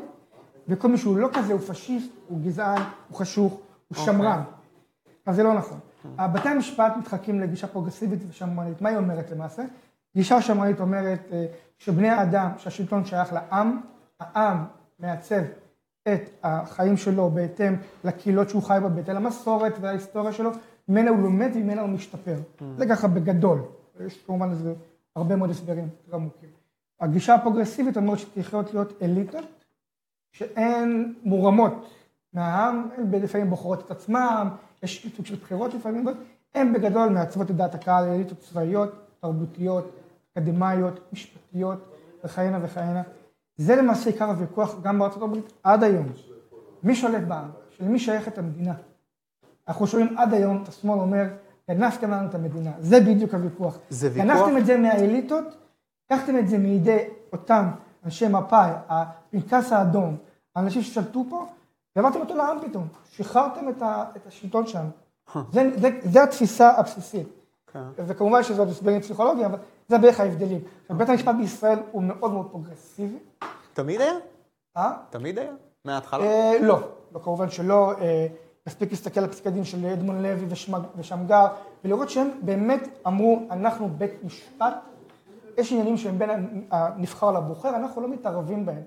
וכל 0.67 0.87
מי 0.87 0.97
שהוא 0.97 1.17
לא 1.17 1.29
כזה 1.33 1.53
הוא 1.53 1.61
פשיסט, 1.61 2.11
הוא 2.27 2.39
גזען, 2.41 2.81
הוא 3.09 3.17
חשוך, 3.17 3.59
הוא 3.87 3.97
שמרן. 4.05 4.41
אז 5.25 5.35
זה 5.35 5.43
לא 5.43 5.53
נכון. 5.53 5.79
בתי 6.17 6.49
המשפט 6.49 6.93
מתחלקים 6.97 7.39
לגישה 7.39 7.67
פרוגרסיבית 7.67 8.19
ושמרנית. 8.29 8.81
מה 8.81 8.89
היא 8.89 8.97
אומרת 8.97 9.31
למעשה? 9.31 9.63
גישה 10.15 10.41
שמרנית 10.41 10.79
אומרת 10.79 11.19
שבני 11.77 12.09
האדם, 12.09 12.49
שהשלטון 12.57 13.05
שייך 13.05 13.33
לעם, 13.33 13.81
העם 14.19 14.65
מעצב 14.99 15.41
את 16.07 16.29
החיים 16.43 16.97
שלו 16.97 17.29
בהתאם 17.29 17.75
לקהילות 18.03 18.49
שהוא 18.49 18.63
חי 18.63 18.77
בה, 18.81 18.89
בהתאם 18.89 19.15
למסורת 19.15 19.73
וההיסטוריה 19.81 20.33
שלו, 20.33 20.51
ממנה 20.87 21.09
הוא 21.09 21.19
לומד 21.19 21.49
וממנה 21.55 21.81
הוא 21.81 21.89
משתפר. 21.89 22.35
זה 22.77 22.85
ככה 22.89 23.07
בגדול. 23.07 23.61
יש 24.05 24.23
כמובן 24.25 24.51
לזה 24.51 24.73
הרבה 25.15 25.35
מאוד 25.35 25.49
הסברים 25.49 25.89
עמוקים. 26.13 26.49
הגישה 26.99 27.35
הפרוגרסיבית 27.35 27.97
אומרת 27.97 28.19
שצריכות 28.19 28.73
להיות 28.73 28.93
אליטות 29.01 29.45
שהן 30.31 31.13
מורמות 31.23 31.89
מהעם, 32.33 32.89
הן 32.97 33.21
לפעמים 33.21 33.49
בוחרות 33.49 33.85
את 33.85 33.91
עצמם, 33.91 34.49
יש 34.83 35.07
סוג 35.15 35.25
של 35.25 35.35
בחירות 35.35 35.73
לפעמים, 35.73 36.07
הן 36.55 36.73
בגדול 36.73 37.09
מעצבות 37.09 37.51
את 37.51 37.55
דעת 37.55 37.75
הקהל, 37.75 38.03
אליטות 38.03 38.39
צבאיות, 38.39 38.91
תרבותיות, 39.21 39.91
אקדמאיות, 40.33 40.99
משפטיות 41.13 41.79
וכהנה 42.23 42.59
וכהנה. 42.61 43.03
זה 43.57 43.75
למעשה 43.75 44.09
עיקר 44.09 44.25
הוויכוח 44.25 44.75
גם 44.81 44.99
בארצות 44.99 45.23
הברית 45.23 45.53
עד 45.63 45.83
היום. 45.83 46.07
מי 46.83 46.95
שולט 46.95 47.23
בעם? 47.27 47.49
של 47.69 47.83
מי 47.83 47.99
שייכת 47.99 48.37
המדינה? 48.37 48.73
אנחנו 49.67 49.87
שומעים 49.87 50.17
עד 50.17 50.33
היום 50.33 50.63
את 50.63 50.67
השמאל 50.67 50.99
אומר, 50.99 51.23
גנבתם 51.69 52.11
לנו 52.11 52.29
את 52.29 52.35
המדינה. 52.35 52.71
זה 52.79 52.99
בדיוק 52.99 53.33
הוויכוח. 53.33 53.77
זה 53.89 54.07
ויכוח? 54.13 54.25
גנבתם 54.25 54.57
את 54.57 54.65
זה 54.65 54.77
מהאליטות, 54.77 55.45
לקחתם 56.05 56.37
את 56.37 56.47
זה 56.47 56.57
מידי 56.57 56.97
אותם 57.33 57.65
אנשי 58.05 58.27
מפא"י, 58.27 58.71
הפנקס 58.89 59.71
האדום, 59.71 60.17
האנשים 60.55 60.81
ששלטו 60.81 61.25
פה, 61.29 61.45
והעברתם 61.95 62.19
אותו 62.19 62.35
לעם 62.35 62.57
פתאום. 62.67 62.87
שחררתם 63.11 63.69
את, 63.69 63.81
ה, 63.81 64.03
את 64.15 64.27
השלטון 64.27 64.67
שם. 64.67 64.85
זה, 65.51 65.69
זה, 65.77 65.89
זה 66.03 66.23
התפיסה 66.23 66.69
הבסיסית. 66.69 67.27
כן. 67.73 67.79
וכמובן 67.97 68.43
שזה 68.43 68.61
עוד 68.61 68.69
הסברים 68.69 69.01
פסיכולוגיים, 69.01 69.45
אבל 69.45 69.57
זה 69.87 69.97
בערך 69.97 70.19
ההבדלים. 70.19 70.59
בית 70.89 71.09
המשפט 71.09 71.35
בישראל 71.35 71.79
הוא 71.91 72.03
מאוד 72.03 72.31
מאוד 72.33 72.47
פרוגרסיבי. 72.51 73.17
תמיד 73.73 74.01
היה? 74.01 74.13
אה? 74.77 74.91
תמיד 75.09 75.39
היה? 75.39 75.51
מההתחלה? 75.85 76.23
אה, 76.23 76.53
לא, 76.61 76.79
לא, 77.13 77.19
כמובן 77.19 77.49
שלא. 77.49 77.93
אה, 78.01 78.27
מספיק 78.67 78.91
להסתכל 78.91 79.19
על 79.19 79.27
פסקי 79.27 79.49
דין 79.49 79.63
של 79.63 79.85
אדמונד 79.85 80.21
לוי 80.21 80.45
ושמג- 80.49 80.87
ושמגר, 80.95 81.47
ולראות 81.85 82.09
שהם 82.09 82.29
באמת 82.41 82.87
אמרו, 83.07 83.41
אנחנו 83.51 83.89
בית 83.89 84.23
משפט, 84.23 84.73
יש 85.57 85.71
עניינים 85.71 85.97
שהם 85.97 86.19
בין 86.19 86.29
הנבחר 86.71 87.31
לבוחר, 87.31 87.75
אנחנו 87.75 88.01
לא 88.01 88.07
מתערבים 88.07 88.65
בהם. 88.65 88.81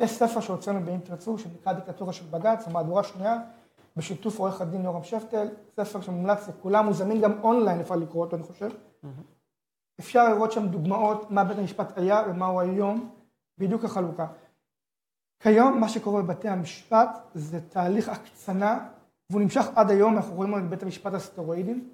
יש 0.00 0.10
ספר 0.10 0.40
שהוצאנו 0.40 0.80
באם 0.80 0.98
תרצו, 1.00 1.38
שנקרא 1.38 1.72
דיקטטורה 1.72 2.12
של 2.12 2.24
בג"ץ, 2.30 2.64
המהדורה 2.68 3.00
השנייה, 3.00 3.38
בשיתוף 3.96 4.38
עורך 4.38 4.60
הדין 4.60 4.84
יורם 4.84 5.04
שפטל, 5.04 5.48
ספר 5.76 6.00
שמומלץ 6.00 6.48
לכולם, 6.48 6.86
הוא 6.86 6.94
זמין 6.94 7.20
גם 7.20 7.40
אונליין, 7.42 7.80
אפשר 7.80 7.96
לקרוא 7.96 8.24
אותו, 8.24 8.36
אני 8.36 8.44
חושב. 8.44 8.70
אפשר 10.00 10.28
לראות 10.28 10.52
שם 10.52 10.68
דוגמאות 10.68 11.30
מה 11.30 11.44
בית 11.44 11.58
המשפט 11.58 11.98
היה 11.98 12.22
ומה 12.28 12.46
הוא 12.46 12.60
היום, 12.60 13.10
בדיוק 13.58 13.84
החלוקה. 13.84 14.26
כיום 15.40 15.80
מה 15.80 15.88
שקורה 15.88 16.22
בבתי 16.22 16.48
המשפט 16.48 17.08
זה 17.34 17.60
תהליך 17.60 18.08
הקצנה, 18.08 18.88
והוא 19.30 19.42
נמשך 19.42 19.66
עד 19.74 19.90
היום, 19.90 20.16
אנחנו 20.16 20.34
רואים 20.34 20.58
את 20.58 20.68
בית 20.68 20.82
המשפט 20.82 21.14
הסטרואידים, 21.14 21.90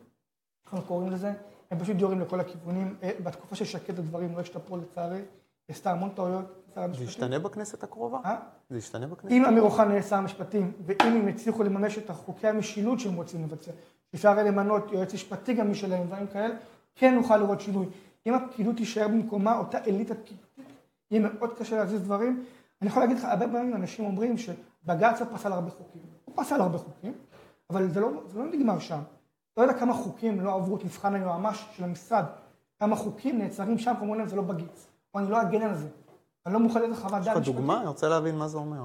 אנחנו 0.66 0.82
קוראים 0.82 1.12
לזה, 1.12 1.32
הם 1.70 1.78
פשוט 1.78 1.96
יורים 1.98 2.20
לכל 2.20 2.40
הכיוונים. 2.40 2.96
אה, 3.02 3.10
בתקופה 3.22 3.56
של 3.56 3.64
שקד 3.64 3.98
הדברים 3.98 4.34
לא 4.34 4.40
השתפרו 4.40 4.76
לצערי, 4.76 5.22
עשתה 5.68 5.90
המון 5.90 6.10
טעויות. 6.10 6.44
שר 6.74 6.80
זה 6.80 6.84
המשפטים. 6.84 7.08
ישתנה 7.08 7.38
בכנסת 7.38 7.82
הקרובה? 7.82 8.18
אה? 8.24 8.36
זה 8.70 8.78
ישתנה 8.78 9.06
בכנסת? 9.06 9.32
אם 9.32 9.44
אמיר 9.44 9.62
אוחנה 9.62 9.90
יהיה 9.90 10.02
שר 10.02 10.16
המשפטים, 10.16 10.72
ואם 10.86 11.16
הם 11.16 11.28
יצליחו 11.28 11.62
לממש 11.62 11.98
את 11.98 12.10
חוקי 12.10 12.48
המשילות 12.48 13.00
שהם 13.00 13.14
רוצים 13.14 13.42
לבצע, 13.42 13.70
אפשר 14.14 14.28
הרי 14.28 14.44
למנות 14.44 14.92
יועץ 14.92 15.14
משפטי 15.14 15.54
גם 15.54 15.70
משלהם, 15.70 16.06
דברים 16.06 16.26
כאלה, 16.26 16.54
כן 16.94 17.14
נוכל 17.14 17.36
לראות 17.36 17.60
שינוי. 17.60 17.86
אם 18.26 18.34
הפקידות 18.34 18.76
תישאר 18.76 19.08
במקומה, 19.08 19.58
אותה 19.58 19.78
אליטה 19.84 20.14
יהיה 21.10 21.28
מאוד 21.28 21.58
קשה 21.58 21.76
להזיז 21.76 22.02
דברים. 22.02 22.44
אני 22.82 22.90
יכול 22.90 23.02
להגיד 23.02 23.16
לך, 23.18 23.24
הרבה 23.24 23.48
פעמים 23.48 23.74
אנשים 23.74 24.04
אומרים 24.04 24.38
שבג"ץ 24.38 25.20
לא 25.20 25.26
פסל 25.34 25.52
הרבה 25.52 25.70
חוקים. 25.70 26.02
הוא 26.24 26.34
פסל 26.36 26.60
הרבה 26.60 26.78
חוקים, 26.78 27.12
אבל 27.70 27.90
זה 27.90 28.00
לא, 28.00 28.10
זה 28.26 28.38
לא 28.38 28.44
נגמר 28.44 28.78
שם. 28.78 28.98
לא 29.56 29.62
יודע 29.62 29.74
כמה 29.74 29.94
חוקים 29.94 30.40
לא 30.40 30.54
עברו 30.54 30.76
את 30.76 30.84
מבחן 30.84 31.14
היועמ"ש 31.14 31.64
של 31.76 31.84
המשרד, 31.84 32.24
כמה 32.80 32.96
חוקים 32.96 33.38
נעצרים 33.38 33.78
שם, 33.78 33.94
להם 34.16 34.28
זה 34.28 34.36
לא 34.36 34.42
בגיץ, 34.42 34.86
או 35.14 35.20
אני 35.20 35.30
לא 35.30 35.42
אגן 35.42 35.62
על 35.62 35.74
זה. 35.74 35.88
אני 36.46 36.54
לא 36.54 36.60
מוכן 36.60 36.82
לתת 36.82 36.96
חוות 36.98 37.20
יש 37.20 37.26
דעת 37.26 37.36
לך 37.36 37.40
משפטית. 37.40 37.54
דוגמה? 37.54 37.78
אני 37.80 37.86
רוצה 37.88 38.08
להבין 38.08 38.38
מה 38.38 38.48
זה 38.48 38.58
אומר. 38.58 38.76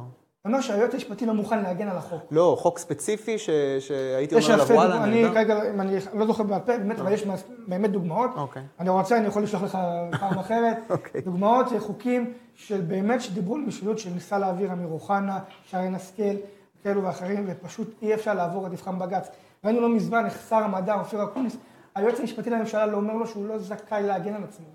זה 0.43 0.49
אומר 0.49 0.61
שהיועץ 0.61 0.93
המשפטי 0.93 1.25
לא 1.25 1.33
מוכן 1.33 1.63
להגן 1.63 1.87
על 1.87 1.97
החוק. 1.97 2.21
לא, 2.31 2.55
חוק 2.59 2.77
ספציפי 2.79 3.37
ש- 3.37 3.49
שהייתי 3.79 4.35
יש 4.35 4.49
אומר 4.49 4.63
עליו, 4.63 4.75
וואלה, 4.75 5.03
אני. 5.03 5.23
כרגע, 5.33 5.69
אם 5.69 5.81
אני 5.81 5.95
לא 6.13 6.25
זוכר 6.25 6.43
בעל 6.43 6.59
פה, 6.59 6.77
באמת, 6.77 6.99
אבל 6.99 7.11
יש 7.11 7.23
באמת 7.67 7.91
דוגמאות. 7.91 8.29
אוקיי. 8.35 8.63
אני 8.79 8.89
רוצה, 8.89 9.17
אני 9.17 9.27
יכול 9.27 9.43
לשלוח 9.43 9.63
לך 9.63 9.77
פעם 10.19 10.39
אחרת. 10.39 10.77
אוקיי. 10.89 11.21
דוגמאות 11.21 11.65
חוקים 11.79 12.33
של 12.55 12.81
באמת 12.81 13.21
שדיברו 13.21 13.55
על 13.55 13.61
משילות, 13.61 13.99
שניסה 13.99 14.37
להעביר 14.37 14.73
אמיר 14.73 14.87
אוחנה, 14.87 15.39
שרן 15.69 15.95
השכל, 15.95 16.35
כאלו 16.83 17.03
ואחרים, 17.03 17.45
ופשוט 17.47 17.93
אי 18.01 18.13
אפשר 18.13 18.33
לעבור 18.33 18.67
את 18.67 18.71
מבחן 18.71 18.99
בג"ץ. 18.99 19.27
ראינו 19.65 19.81
לא 19.81 19.89
מזמן 19.89 20.25
איך 20.25 20.45
שר 20.49 20.55
המדע, 20.55 20.93
אופיר 20.99 21.23
אקוניס, 21.23 21.57
היועץ 21.95 22.19
המשפטי 22.19 22.49
לממשלה 22.49 22.85
לא 22.85 22.97
אומר 22.97 23.13
לו 23.13 23.27
שהוא 23.27 23.47
לא 23.47 23.57
זכאי 23.57 24.03
להגן 24.03 24.33
על 24.33 24.43
עצמו. 24.43 24.65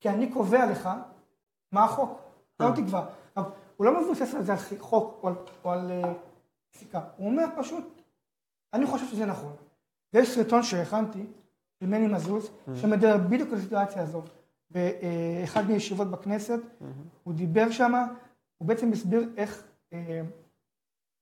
כי 0.00 0.08
אני 0.08 0.26
קובע 0.32 0.66
לך 0.70 0.88
מה 1.72 1.84
החוק, 1.84 2.20
אתה 2.56 2.68
לא 2.68 2.74
תקבע. 2.76 3.06
הוא 3.76 3.86
לא 3.86 4.02
מבוסס 4.02 4.34
על 4.34 4.42
זה 4.42 4.52
על 4.52 4.58
חוק 4.78 5.24
או 5.64 5.70
על, 5.70 5.90
אה, 5.90 6.12
פסיקה, 6.70 7.00
הוא 7.16 7.26
אומר 7.26 7.44
פשוט, 7.56 8.02
אני 8.72 8.86
חושב 8.86 9.06
שזה 9.06 9.26
נכון. 9.26 9.56
ויש 10.12 10.34
סרטון 10.34 10.62
שהכנתי, 10.62 11.26
של 11.80 11.86
מני 11.86 12.06
מזוז, 12.06 12.50
שמדבר 12.74 13.16
בדיוק 13.16 13.52
על 13.52 13.58
הסיטואציה 13.58 14.02
הזו. 14.02 14.22
באחד 14.70 15.70
מישיבות 15.70 16.10
בכנסת, 16.10 16.60
הוא 17.24 17.34
דיבר 17.34 17.70
שם, 17.70 17.92
הוא 18.58 18.68
בעצם 18.68 18.92
הסביר 18.92 19.28
איך 19.36 19.62
אה, 19.92 20.22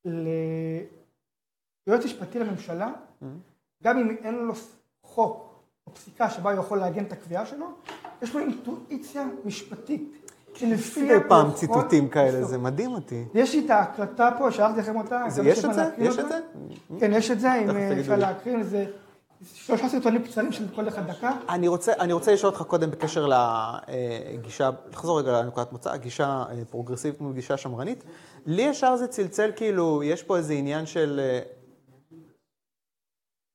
ליועץ 0.04 2.04
משפטי 2.04 2.38
לממשלה, 2.38 2.92
גם 3.82 3.98
אם 3.98 4.16
אין 4.16 4.34
לו 4.34 4.54
חוק 5.02 5.62
או 5.86 5.94
פסיקה 5.94 6.30
שבה 6.30 6.52
הוא 6.52 6.60
יכול 6.60 6.78
לעגן 6.78 7.04
את 7.04 7.12
הקביעה 7.12 7.46
שלו, 7.46 7.66
יש 8.22 8.34
לו 8.34 8.40
אינטואיציה 8.40 9.26
משפטית. 9.44 10.27
שלפיה 10.54 11.18
מדי 11.18 11.28
פעם 11.28 11.52
ציטוטים 11.52 12.08
כאלה. 12.08 12.44
זה 12.44 12.58
מדהים 12.58 12.90
אותי. 12.90 13.24
יש 13.34 13.54
לי 13.54 13.64
את 13.64 13.70
ההקלטה 13.70 14.30
פה, 14.38 14.50
שלחתי 14.50 14.80
לכם 14.80 14.96
אותה. 14.96 15.24
יש 15.44 15.64
את 15.64 15.74
זה? 15.74 15.84
יש 15.98 16.18
את. 16.18 16.28
זה? 16.28 16.38
כן, 17.00 17.12
יש 17.12 17.30
את 17.30 17.40
זה, 17.40 17.54
אם 17.54 17.70
אה, 17.70 18.00
אפשר. 18.00 18.16
להקרין, 18.16 18.62
זה 18.62 18.84
שלושה 19.54 19.88
סרטונים 19.88 20.22
קצרים 20.22 20.52
של 20.52 20.64
כל 20.74 20.88
אחד 20.88 21.10
דקה. 21.10 21.32
אני 21.48 21.68
רוצה, 21.68 21.92
אני 22.00 22.12
רוצה 22.12 22.32
לשאול 22.32 22.52
אותך 22.52 22.62
קודם 22.62 22.90
בקשר 22.90 23.28
לגישה, 23.28 24.70
לחזור 24.92 25.18
רגע 25.20 25.32
לנקודת 25.32 25.72
מוצא, 25.72 25.96
גישה 25.96 26.44
אה, 26.50 26.64
פרוגרסיבית 26.70 27.20
מול 27.20 27.32
גישה 27.32 27.56
שמרנית. 27.56 28.04
לי 28.46 28.62
ישר 28.62 28.96
זה 28.96 29.06
צלצל 29.06 29.50
כאילו, 29.56 30.02
יש 30.02 30.22
פה 30.22 30.36
איזה 30.36 30.52
עניין 30.54 30.86
של... 30.86 31.20
אה, 31.22 31.40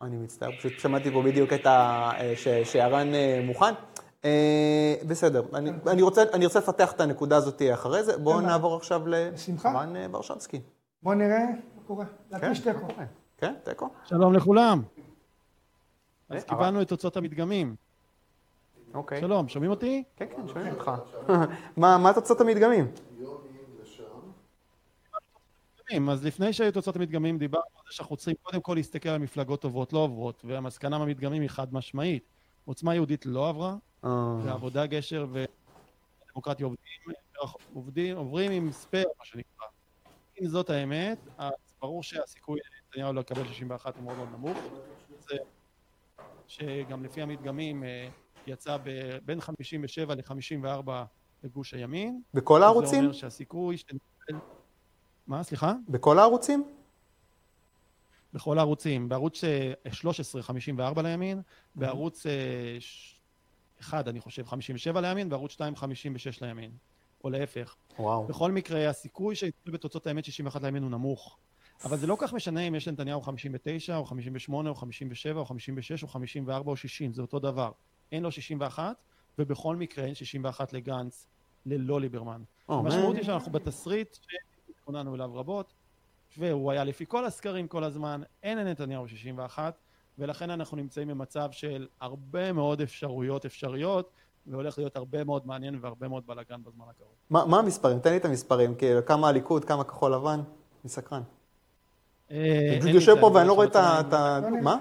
אני 0.01 0.17
מצטער, 0.17 0.49
פשוט 0.59 0.71
שמעתי 0.79 1.11
פה 1.11 1.21
בדיוק 1.21 1.53
את 1.53 1.65
ה... 1.65 1.71
אה, 2.19 2.33
ש- 2.35 2.71
שירן 2.71 3.13
אה, 3.13 3.41
מוכן. 3.45 3.73
אה, 4.25 4.95
בסדר, 5.07 5.43
אני, 5.53 5.71
אני, 5.87 6.01
רוצה, 6.01 6.23
אני 6.33 6.45
רוצה 6.45 6.59
לפתח 6.59 6.91
את 6.91 7.01
הנקודה 7.01 7.37
הזאת 7.37 7.61
אחרי 7.73 8.03
זה. 8.03 8.17
בואו 8.17 8.41
נעבור 8.41 8.75
עכשיו. 8.75 9.07
לרן 9.07 9.95
אה, 9.95 10.07
ורשבסקי. 10.11 10.61
בוא 11.03 11.13
נראה 11.13 11.45
מה 11.75 11.83
קורה. 11.87 12.05
להקיש 12.31 12.59
כן, 12.59 12.73
תיקו. 12.73 12.87
כן, 13.37 13.53
תיקו. 13.63 13.89
שלום 14.05 14.33
לכולם. 14.33 14.81
אז 16.29 16.43
אה, 16.43 16.47
קיבלנו 16.49 16.81
את 16.81 16.87
תוצאות 16.87 17.17
המדגמים. 17.17 17.75
אוקיי. 18.93 19.19
שלום, 19.21 19.47
שומעים 19.47 19.71
אותי? 19.71 20.03
כן, 20.15 20.25
כן, 20.35 20.47
שומעים 20.47 20.73
אותך. 20.73 20.91
מה 21.77 21.97
מה 21.97 22.13
תוצאות 22.13 22.41
המדגמים? 22.41 22.87
אז 26.11 26.25
לפני 26.25 26.53
שהיו 26.53 26.71
תוצאות 26.71 26.95
המדגמים 26.95 27.37
דיברנו 27.37 27.63
על 27.77 27.83
זה 27.89 27.95
שאנחנו 27.95 28.17
צריכים 28.17 28.35
קודם 28.43 28.61
כל 28.61 28.73
להסתכל 28.73 29.09
על 29.09 29.17
מפלגות 29.17 29.63
עוברות 29.63 29.93
לא 29.93 29.99
עוברות, 29.99 30.43
והמסקנה 30.47 30.97
מהמדגמים 30.97 31.41
היא 31.41 31.49
חד 31.49 31.73
משמעית. 31.73 32.23
עוצמה 32.65 32.95
יהודית 32.95 33.25
לא 33.25 33.49
עברה, 33.49 33.75
אה, 34.05 34.35
ועבודה 34.45 34.85
גשר 34.85 35.27
ודמוקרטיה 35.31 36.65
עובדים, 36.65 37.15
עובדים, 37.73 38.17
עוברים 38.17 38.51
עם 38.51 38.71
ספייר, 38.71 39.07
מה 39.19 39.25
שנקרא. 39.25 39.67
אם 40.41 40.47
זאת 40.47 40.69
האמת, 40.69 41.17
אז 41.37 41.51
ברור 41.81 42.03
שהסיכוי 42.03 42.59
לנתניהו 42.59 43.13
לקבל 43.13 43.47
61 43.47 43.95
הוא 43.95 44.03
מאוד 44.03 44.17
מאוד 44.17 44.29
נמוך. 44.31 44.57
זה 45.19 45.37
שגם 46.47 47.03
לפי 47.03 47.21
המדגמים 47.21 47.83
אה, 47.83 48.09
יצא 48.47 48.77
בין 49.25 49.41
57 49.41 50.15
ל-54 50.15 50.89
לגוש 51.43 51.73
הימין. 51.73 52.21
בכל 52.33 52.59
זה 52.59 52.65
הערוצים? 52.65 52.99
אומר 52.99 53.13
שהסיכוי 53.13 53.77
שנקבל... 53.77 54.39
מה, 55.27 55.43
סליחה? 55.43 55.73
בכל 55.89 56.19
הערוצים? 56.19 56.63
בכל 58.33 58.57
הערוצים. 58.57 59.09
בערוץ 59.09 59.43
אה, 59.43 59.73
13, 59.91 60.43
54 60.43 61.01
לימין, 61.01 61.41
בערוץ 61.75 62.25
1, 63.83 64.07
אני 64.07 64.19
חושב, 64.19 64.45
57 64.47 65.01
לימין, 65.01 65.29
בערוץ 65.29 65.51
2, 65.51 65.75
56 65.75 66.41
לימין. 66.41 66.71
או 67.23 67.29
להפך. 67.29 67.75
וואו. 67.99 68.27
בכל 68.27 68.51
מקרה, 68.51 68.89
הסיכוי 68.89 69.35
שיצאו 69.35 69.71
בתוצאות 69.71 70.07
האמת 70.07 70.25
61 70.25 70.63
לימין 70.63 70.83
הוא 70.83 70.91
נמוך. 70.91 71.37
אבל 71.83 71.97
זה 71.97 72.07
לא 72.07 72.17
כך 72.19 72.33
משנה 72.33 72.61
אם 72.61 72.75
יש 72.75 72.87
לנתניהו 72.87 73.21
59, 73.21 73.97
או 73.97 74.05
58, 74.05 74.69
או 74.69 74.75
57, 74.75 75.39
או 75.39 75.45
56, 75.45 76.03
או 76.03 76.07
54, 76.07 76.71
או 76.71 76.75
60, 76.75 77.13
זה 77.13 77.21
אותו 77.21 77.39
דבר. 77.39 77.71
אין 78.11 78.23
לו 78.23 78.31
61, 78.31 78.95
ובכל 79.39 79.75
מקרה 79.75 80.05
אין 80.05 80.15
61 80.15 80.73
לגנץ, 80.73 81.27
ללא 81.65 82.01
ליברמן. 82.01 82.43
או, 82.69 82.79
המשמעות? 82.79 83.15
היא 83.15 83.23
שאנחנו 83.23 83.51
בתסריט 83.51 84.17
שהתכוננו 84.67 85.15
אליו 85.15 85.35
רבות, 85.35 85.73
והוא 86.37 86.71
היה 86.71 86.83
לפי 86.83 87.05
כל 87.07 87.25
הסקרים 87.25 87.67
כל 87.67 87.83
הזמן, 87.83 88.21
אין 88.43 88.57
לנתניהו 88.57 89.07
61, 89.07 89.77
ולכן 90.19 90.49
אנחנו 90.49 90.77
נמצאים 90.77 91.07
במצב 91.07 91.51
של 91.51 91.87
הרבה 92.01 92.53
מאוד 92.53 92.81
אפשרויות 92.81 93.45
אפשריות, 93.45 94.09
והולך 94.47 94.77
להיות 94.77 94.95
הרבה 94.95 95.23
מאוד 95.23 95.47
מעניין 95.47 95.77
והרבה 95.81 96.07
מאוד 96.07 96.23
בלאגן 96.27 96.63
בזמן 96.63 96.85
הקרוב. 96.89 97.11
מה 97.29 97.45
מה 97.45 97.59
המספרים? 97.59 97.99
תן 97.99 98.09
לי 98.11 98.17
את 98.17 98.25
המספרים. 98.25 98.75
כאילו, 98.75 99.05
כמה 99.05 99.27
הליכוד, 99.27 99.65
כמה 99.65 99.83
כחול 99.83 100.13
לבן? 100.13 100.39
אני 100.83 100.89
סקרן. 100.89 101.21
אה, 102.31 102.69
אני 102.71 102.79
פשוט 102.79 102.93
יושב 102.93 103.15
פה 103.21 103.27
אני 103.27 103.35
ואני 103.35 103.47
לא 103.47 103.53
רואה 103.53 103.67
את 103.67 103.75
ה... 103.75 103.99
את 103.99 104.13
ה-. 104.13 104.39
מה? 104.61 104.77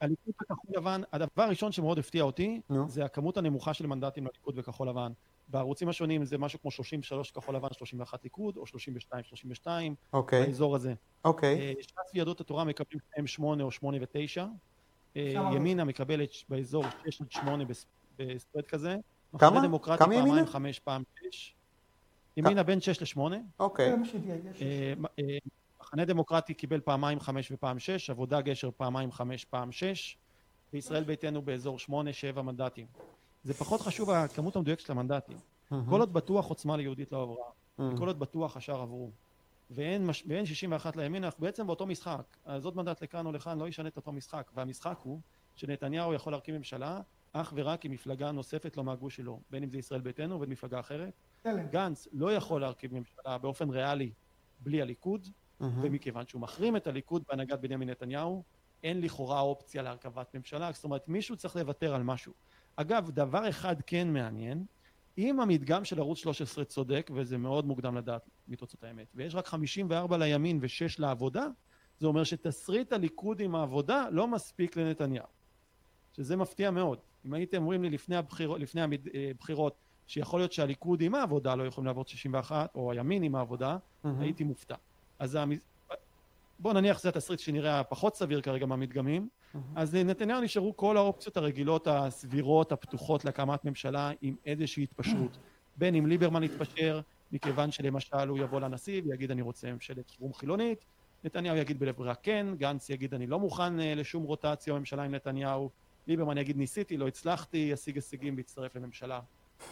הליכוד 0.00 0.34
וכחול 0.42 0.70
לבן, 0.76 1.02
הדבר 1.12 1.42
הראשון 1.42 1.72
שמאוד 1.72 1.98
הפתיע 1.98 2.22
אותי, 2.22 2.60
נו. 2.70 2.88
זה 2.88 3.04
הכמות 3.04 3.36
הנמוכה 3.36 3.74
של 3.74 3.86
מנדטים 3.86 4.26
לליכוד 4.26 4.54
וכחול 4.58 4.88
לבן. 4.88 5.12
בערוצים 5.52 5.88
השונים 5.88 6.24
זה 6.24 6.38
משהו 6.38 6.60
כמו 6.62 6.70
33 6.70 7.30
כחול 7.30 7.56
לבן, 7.56 7.68
31 7.72 8.24
ליכוד, 8.24 8.56
או 8.56 8.66
32, 8.66 9.24
32, 9.24 9.94
אוקיי, 10.12 10.46
באזור 10.46 10.76
הזה. 10.76 10.94
אוקיי. 11.24 11.58
אה, 11.60 11.72
ש"ס 11.82 11.92
ויהדות 12.14 12.40
התורה 12.40 12.64
מקבלים 12.64 13.00
שניהם 13.12 13.26
8 13.26 13.64
או 13.64 13.70
8 13.70 13.98
ו-9. 14.00 14.26
שם 14.34 14.48
ימינה 15.56 15.84
מקבלת 15.84 16.30
באזור 16.48 16.84
6 17.06 17.20
עד 17.20 17.32
8 17.32 17.64
בס- 17.64 17.86
בספרד 18.18 18.66
כזה. 18.66 18.96
כמה? 19.38 19.60
כמה 19.98 20.14
ימינה? 20.14 20.26
פעמיים 20.28 20.46
5 20.46 20.78
פעם 20.78 21.02
6. 21.30 21.54
ימינה 22.36 22.62
בין 22.62 22.80
6 22.80 23.02
ל-8. 23.02 23.20
אוקיי. 23.58 23.92
אה, 24.62 24.92
אה, 25.18 25.38
מחנה 25.80 26.04
דמוקרטי 26.04 26.54
קיבל 26.54 26.80
פעמיים 26.80 27.20
5 27.20 27.52
ופעם 27.52 27.78
6, 27.78 28.10
עבודה 28.10 28.40
גשר 28.40 28.70
פעמיים 28.76 29.12
5 29.12 29.44
פעם 29.44 29.72
6, 29.72 30.16
וישראל 30.72 31.04
ביתנו 31.04 31.42
באזור 31.42 31.78
8-7 31.78 31.90
מנדטים. 32.42 32.86
זה 33.44 33.54
פחות 33.54 33.80
חשוב 33.80 34.10
הכמות 34.10 34.56
המדויקת 34.56 34.80
של 34.80 34.92
המנדטים. 34.92 35.36
כל 35.88 36.00
עוד 36.00 36.12
בטוח 36.12 36.46
עוצמה 36.46 36.76
ליהודית 36.76 37.12
לא 37.12 37.22
עברה, 37.22 37.44
וכל 37.94 38.06
עוד 38.06 38.18
בטוח 38.18 38.56
השאר 38.56 38.80
עברו, 38.80 39.10
ואין, 39.70 40.06
מש... 40.06 40.24
ואין 40.28 40.46
61 40.46 40.96
לימין, 40.96 41.24
אנחנו 41.24 41.40
בעצם 41.40 41.66
באותו 41.66 41.86
משחק. 41.86 42.36
אז 42.44 42.64
עוד 42.64 42.76
מנדט 42.76 43.02
לכאן 43.02 43.26
או 43.26 43.32
לכאן 43.32 43.58
לא 43.58 43.68
ישנה 43.68 43.88
את 43.88 43.96
אותו 43.96 44.12
משחק, 44.12 44.50
והמשחק 44.54 44.98
הוא 45.02 45.20
שנתניהו 45.56 46.14
יכול 46.14 46.32
להרכיב 46.32 46.56
ממשלה 46.56 47.00
אך 47.32 47.52
ורק 47.56 47.84
עם 47.84 47.92
מפלגה 47.92 48.30
נוספת 48.32 48.76
לא 48.76 48.84
מהגוש 48.84 49.16
שלו, 49.16 49.40
בין 49.50 49.62
אם 49.62 49.70
זה 49.70 49.78
ישראל 49.78 50.00
ביתנו 50.00 50.36
ובין 50.36 50.50
מפלגה 50.50 50.80
אחרת. 50.80 51.12
גנץ 51.70 52.08
לא 52.12 52.32
יכול 52.34 52.60
להרכיב 52.60 52.94
ממשלה 52.94 53.38
באופן 53.38 53.70
ריאלי 53.70 54.12
בלי 54.60 54.82
הליכוד, 54.82 55.28
ומכיוון 55.82 56.26
שהוא 56.26 56.40
מחרים 56.40 56.76
את 56.76 56.86
הליכוד 56.86 57.22
בהנהגת 57.28 57.60
בנימין 57.60 57.90
נתניהו, 57.90 58.42
אין 58.82 59.00
לכאורה 59.00 59.40
אופציה 59.40 59.82
להרכבת 59.82 60.34
ממשלה, 60.34 60.72
זאת 60.72 60.84
אומרת 60.84 61.08
מישהו 61.08 61.36
צריך 61.36 61.56
לוותר 61.56 61.94
על 61.94 62.02
משהו. 62.02 62.32
אגב, 62.76 63.10
דבר 63.10 63.48
אחד 63.48 63.76
כן 63.86 64.12
מעניין, 64.12 64.64
אם 65.18 65.40
המדגם 65.40 65.84
של 65.84 65.98
ערוץ 65.98 66.18
13 66.18 66.64
צודק, 66.64 67.10
וזה 67.14 67.38
מאוד 67.38 67.66
מוקדם 67.66 67.96
לדעת 67.96 68.28
מתוצאות 68.48 68.84
האמת, 68.84 69.06
ויש 69.14 69.34
רק 69.34 69.46
54 69.46 70.16
לימין 70.16 70.58
ו-6 70.62 70.94
לעבודה, 70.98 71.46
זה 71.98 72.06
אומר 72.06 72.24
שתסריט 72.24 72.92
הליכוד 72.92 73.40
עם 73.40 73.54
העבודה 73.54 74.06
לא 74.10 74.28
מספיק 74.28 74.76
לנתניהו. 74.76 75.26
שזה 76.16 76.36
מפתיע 76.36 76.70
מאוד. 76.70 76.98
אם 77.26 77.34
הייתם 77.34 77.62
אומרים 77.62 77.82
לי 77.82 77.90
לפני 77.90 78.16
הבחירות, 78.16 78.60
לפני 78.60 78.80
הבחירות 79.30 79.76
שיכול 80.06 80.40
להיות 80.40 80.52
שהליכוד 80.52 81.00
עם 81.00 81.14
העבודה 81.14 81.54
לא 81.54 81.66
יכולים 81.66 81.86
לעבור 81.86 82.04
61, 82.06 82.70
או 82.74 82.92
הימין 82.92 83.22
עם 83.22 83.34
העבודה, 83.34 83.76
הייתי 84.04 84.44
מופתע. 84.44 84.74
אז 85.18 85.34
המ... 85.34 85.52
בוא 86.58 86.72
נניח 86.72 86.98
שזה 86.98 87.08
התסריט 87.08 87.40
שנראה 87.40 87.80
הפחות 87.80 88.16
סביר 88.16 88.40
כרגע 88.40 88.66
מהמדגמים, 88.66 89.28
אז 89.76 89.94
לנתניהו 89.94 90.40
נשארו 90.40 90.76
כל 90.76 90.96
האופציות 90.96 91.36
הרגילות 91.36 91.86
הסבירות, 91.86 92.72
הפתוחות 92.72 93.24
להקמת 93.24 93.64
ממשלה 93.64 94.10
עם 94.20 94.34
איזושהי 94.46 94.82
התפשרות. 94.82 95.38
בין 95.76 95.94
אם 95.94 96.06
ליברמן 96.06 96.42
יתפשר, 96.42 97.00
מכיוון 97.32 97.70
שלמשל 97.70 98.28
הוא 98.28 98.38
יבוא 98.38 98.60
לנשיא 98.60 99.02
ויגיד 99.04 99.30
אני 99.30 99.42
רוצה 99.42 99.72
ממשלת 99.72 100.10
חירום 100.10 100.34
חילונית, 100.34 100.84
נתניהו 101.24 101.56
יגיד 101.56 101.78
בלב 101.78 101.96
ברירה 101.96 102.14
כן, 102.14 102.46
גנץ 102.58 102.90
יגיד 102.90 103.14
אני 103.14 103.26
לא 103.26 103.38
מוכן 103.38 103.80
אה, 103.80 103.94
לשום 103.94 104.22
רוטציה 104.22 104.72
או 104.72 104.78
ממשלה 104.78 105.02
עם 105.02 105.14
נתניהו, 105.14 105.70
ליברמן 106.06 106.38
יגיד 106.38 106.56
ניסיתי, 106.56 106.96
לא 106.96 107.08
הצלחתי, 107.08 107.68
ישיג 107.72 107.94
הישגים 107.94 108.34
ויצטרף 108.36 108.76
לממשלה. 108.76 109.20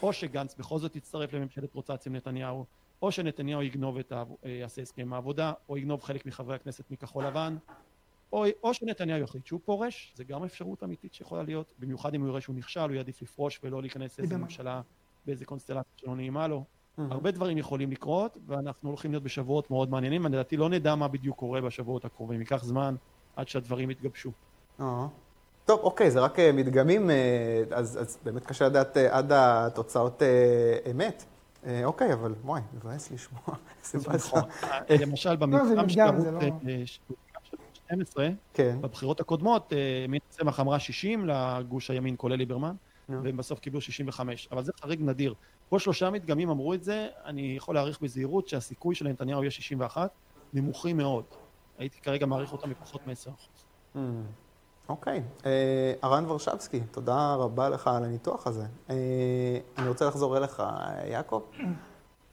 או 0.03 0.13
שגנץ 0.13 0.55
בכל 0.55 0.79
זאת 0.79 0.97
יצטרף 0.97 1.33
לממשלת 1.33 1.75
רוטציה 1.75 2.11
עם 2.11 2.17
נתניהו, 2.17 2.65
או 3.03 3.13
שנתניהו 3.13 3.63
יגנוב 3.63 3.99
את 3.99 4.13
ה... 4.13 4.25
אה, 4.45 4.51
יעשה 4.51 4.83
הסכם 4.83 5.13
העבודה, 5.13 5.53
או 5.69 5.79
יגנוב 5.79 6.03
חלק 6.03 6.27
מחברי 6.27 6.55
הכנסת 6.55 6.91
מכחול 6.91 7.27
לבן, 7.27 7.57
או, 8.33 8.45
או 8.63 8.75
שנתניהו 8.75 9.21
יחליט 9.21 9.47
שהוא 9.47 9.61
פורש, 9.65 10.13
זה 10.17 10.25
גם 10.25 10.45
אפשרות 10.45 10.85
אמיתית 10.85 11.15
שיכולה 11.15 11.43
להיות, 11.43 11.73
במיוחד 11.79 12.15
אם 12.15 12.21
הוא 12.21 12.29
יראה 12.29 12.41
שהוא 12.41 12.57
נכשל, 12.57 12.81
הוא 12.81 12.93
יעדיף 12.93 13.23
לפרוש 13.23 13.61
ולא 13.65 13.81
להיכנס 13.81 14.19
לאיזה. 14.19 14.37
ממשלה 14.37 14.81
באיזה 15.27 15.45
קונסטלציה 15.45 15.93
שלא 15.97 16.17
נעימה 16.17 16.49
לו. 16.49 16.65
הרבה 16.99 17.31
דברים 17.31 17.59
יכולים 17.59 17.91
לקרות, 17.91 18.39
ואנחנו 18.47 18.89
הולכים 18.89 19.11
להיות 19.11 19.23
בשבועות 19.23 19.71
מאוד 19.71 19.91
מעניינים, 19.91 20.27
לדעתי 20.27 20.57
לא 20.57 20.69
נדע 20.69 20.95
מה 20.95 21.09
בדיוק 21.09 21.37
קורה 21.37 21.61
בשבועות 21.61 22.05
הקרובים, 22.05 22.41
ייקח 22.41 22.65
זמן 22.65 22.95
עד 23.37 23.49
שהדברים 23.49 23.91
יתגבשו. 23.91 24.31
טוב, 25.65 25.81
אוקיי, 25.81 26.11
זה 26.11 26.21
רק 26.21 26.39
אה, 26.39 26.53
מדגמים, 26.53 27.11
אה, 27.11 27.63
אז, 27.71 27.99
אז 28.01 28.19
באמת 28.25 28.47
קשה 28.47 28.67
לדעת 28.67 28.97
אה, 28.97 29.19
עד 29.19 29.33
התוצאות 29.33 30.23
אמת. 30.91 31.25
אוקיי, 31.85 32.13
אבל 32.13 32.35
וואי, 32.45 32.61
מבאס 32.75 33.11
לשמוע, 33.11 33.57
באסה. 34.07 34.37
אה, 34.63 34.97
למשל 35.01 35.37
במדגם 35.37 35.89
של 35.89 36.03
12, 37.91 38.29
כן, 38.55 38.79
בבחירות 38.81 39.21
הקודמות, 39.21 39.73
אה, 39.73 40.07
מינה 40.09 40.25
צמח 40.29 40.61
אמרה 40.61 40.79
60 40.79 41.27
לגוש 41.27 41.91
הימין, 41.91 42.15
כולל 42.19 42.37
ליברמן, 42.37 42.75
נו. 43.09 43.25
והם 43.25 43.37
בסוף 43.37 43.59
קיבלו 43.59 43.81
65. 43.81 44.49
אבל 44.53 44.63
זה 44.63 44.73
חריג 44.81 45.01
נדיר. 45.03 45.35
כל 45.71 45.79
שלושה 45.79 46.11
מדגמים 46.11 46.51
אמרו 46.51 46.75
את 46.75 46.85
זה, 46.85 47.09
אני 47.25 47.55
יכול 47.57 47.75
להעריך 47.75 48.01
בזהירות 48.01 48.49
שהסיכוי 48.49 48.95
של 48.95 49.09
נתניהו 49.09 49.43
יהיה 49.43 49.51
61, 49.51 50.11
נמוכים 50.53 50.97
מאוד. 50.97 51.25
הייתי 51.79 52.01
כרגע 52.01 52.27
מעריך 52.27 52.53
אותם 52.53 52.71
בפחות 52.71 53.07
מ-10%. 53.07 53.31
אה, 53.97 54.03
אוקיי. 54.89 55.23
אה, 55.47 55.93
הרן 56.03 56.31
ורשבסקי, 56.31 56.81
תודה 56.91 57.35
רבה 57.35 57.69
לך 57.69 57.87
על 57.87 58.05
הניתוח 58.05 58.47
הזה. 58.47 58.67
אה, 58.91 58.97
אני 59.79 59.89
רוצה 59.89 60.05
לחזור 60.05 60.37
אליך, 60.37 60.63
יעקב. 61.11 61.43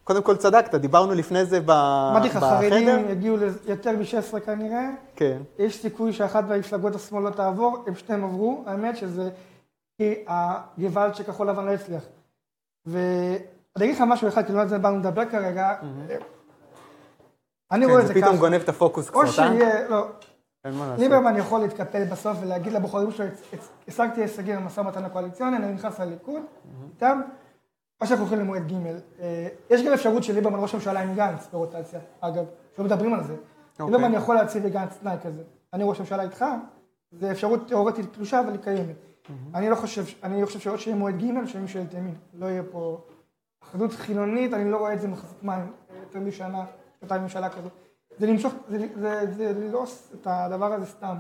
קודם 0.08 0.24
כל 0.24 0.36
צדקת, 0.36 0.76
דיברנו 0.76 1.14
לפני 1.14 1.46
זה 1.46 1.60
ב- 1.62 1.72
אמרתי 1.72 2.28
לך, 2.28 2.38
חרדים. 2.38 3.10
יגיעו 3.10 3.38
ליותר 3.66 3.92
מ-16 3.92 4.40
כנראה, 4.40 4.90
כן. 5.16 5.38
יש 5.60 5.82
סיכוי 5.82 6.14
שאחת 6.14 6.44
מהמפלגות 6.44 6.96
השמאל 6.96 7.24
לא 7.24 7.30
תעבור, 7.30 7.84
הם 7.88 7.96
שניהם 7.96 8.24
עברו, 8.24 8.64
האמת 8.68 8.98
שזה 8.98 9.30
כי 9.98 10.14
הגוואלד 10.28 11.16
של 11.16 11.24
כחול 11.24 11.50
לבן 11.50 11.66
לא 11.66 11.72
הצליח. 11.72 12.04
ואני 12.86 13.36
אגיד 13.78 13.96
לך 13.96 14.02
משהו 14.08 14.28
אחד, 14.28 14.46
כי 14.46 14.54
לא 14.54 14.62
על 14.62 14.68
זה 14.68 14.78
באנו 14.78 15.00
לדבר 15.00 15.26
כרגע, 15.26 15.76
אני 17.72 17.86
רואה 17.86 17.96
כן, 17.98 18.02
את 18.02 18.08
זה 18.08 18.14
זה 18.14 18.20
פתאום 18.20 18.32
ככה, 18.34 18.40
גונב 18.40 18.62
את 18.62 18.70
הפוקוס 18.70 19.10
או 19.10 19.12
קצת, 19.22 19.28
אה? 19.28 19.34
שיהיה, 19.34 19.88
לא. 19.90 20.08
ליברמן 20.98 21.38
יכול 21.38 21.60
להתקפל 21.60 22.06
בסוף 22.06 22.38
ולהגיד 22.42 22.74
לבוחרים 22.74 23.12
שלו, 23.12 23.26
"הצ- 23.26 23.56
הצ- 23.56 23.68
השגתי 23.88 24.22
הישגים 24.22 24.56
במשא 24.56 24.80
ומתן 24.80 25.06
הקואליציוני, 25.06 25.58
אני 25.58 25.74
נכנס 25.74 26.00
לליכוד, 26.00 26.42
איתם, 26.96 27.22
או 28.02 28.08
שאנחנו 28.08 28.26
הולכים 28.26 28.40
למועד 28.40 28.72
ג'. 28.72 28.74
אה, 29.20 29.48
יש 29.70 29.84
גם 29.86 29.94
אפשרות 29.94 30.24
של 30.24 30.34
ליברמן 30.34 30.60
ראש 30.60 30.74
הממשלה 30.74 31.00
עם 31.00 31.16
גנץ 31.16 31.48
ברוטציה, 31.52 32.00
אגב, 32.20 32.46
שלא 32.76 32.86
מדברים 32.86 33.14
על 33.14 33.24
זה. 33.24 33.36
ליברמן 33.80 34.14
יכול 34.14 34.36
להציב 34.36 34.66
לגנץ 34.66 34.98
תנאי 34.98 35.16
כזה, 35.24 35.44
אני 35.74 35.84
ראש 35.84 35.98
הממשלה 35.98 36.24
איתך, 36.24 36.46
זו 37.12 37.32
אפשרות 37.32 37.68
תיאורטית 37.68 38.14
תלושה, 38.14 38.40
אבל 38.40 38.52
היא 38.52 38.60
קיימת. 38.60 38.96
אני 39.56 39.70
לא 39.70 39.76
חושב, 39.76 40.04
אני 40.24 40.46
חושב 40.46 40.60
שעוד 40.60 40.80
שיהיה 40.80 40.98
מועד 40.98 41.16
ג' 41.16 41.46
שיהיה 41.46 41.62
ממשלת 41.62 41.94
ימין, 41.94 42.16
לא 42.34 42.46
יהיה 42.46 42.64
פה 42.72 43.02
אחדות 43.64 43.92
חילונית, 43.92 44.54
אני 44.54 44.72
לא 44.72 44.78
רואה 44.78 44.94
את 44.94 45.02
זה 45.02 45.08
מחזיק 45.08 45.44
מים, 45.44 45.72
אה, 45.92 45.96
יותר 46.02 46.20
משנה, 46.20 46.66
שנתיים 47.00 47.22
ממשלה 47.22 47.50
כזאת. 47.50 47.72
זה 48.18 48.28
למשוך, 48.28 48.54
זה 49.30 49.54
ללעוס 49.54 50.14
את 50.22 50.28
הדבר 50.30 50.74
הזה 50.74 50.86
סתם. 50.86 51.18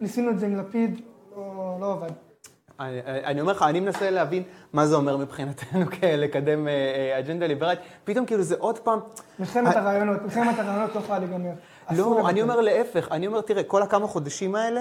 ניסינו 0.00 0.30
את 0.30 0.38
זה 0.38 0.46
עם 0.46 0.56
לפיד, 0.56 1.00
לא, 1.36 1.76
לא 1.80 1.92
עבד. 1.92 2.10
אני, 2.80 3.40
אומר 3.40 3.52
לך, 3.52 3.62
אני 3.62 3.80
מנסה 3.80 4.10
להבין 4.10 4.42
מה 4.72 4.86
זה 4.86 4.96
אומר 4.96 5.16
מבחינתנו 5.16 5.80
לקדם 6.22 6.68
אה, 6.68 6.72
אה, 6.72 7.18
אג'נדה 7.18 7.46
ליברלית. 7.46 7.78
פתאום 8.04 8.26
כאילו 8.26 8.42
זה 8.42 8.54
עוד 8.58 8.78
פעם... 8.78 8.98
מלחמת 9.38 9.76
אה, 9.76 9.80
הרעיונות, 9.80 10.22
מלחמת 10.22 10.58
הרעיונות 10.58 10.94
לא 10.94 11.00
יכולה 11.00 11.18
להיגמר. 11.18 11.50
לא, 11.90 12.28
אני 12.28 12.42
אומר 12.42 12.60
להפך, 12.60 13.08
אני 13.12 13.26
אומר, 13.26 13.40
תראה, 13.40 13.62
כל 13.62 13.82
הכמה 13.82 14.06
חודשים 14.06 14.54
האלה, 14.54 14.80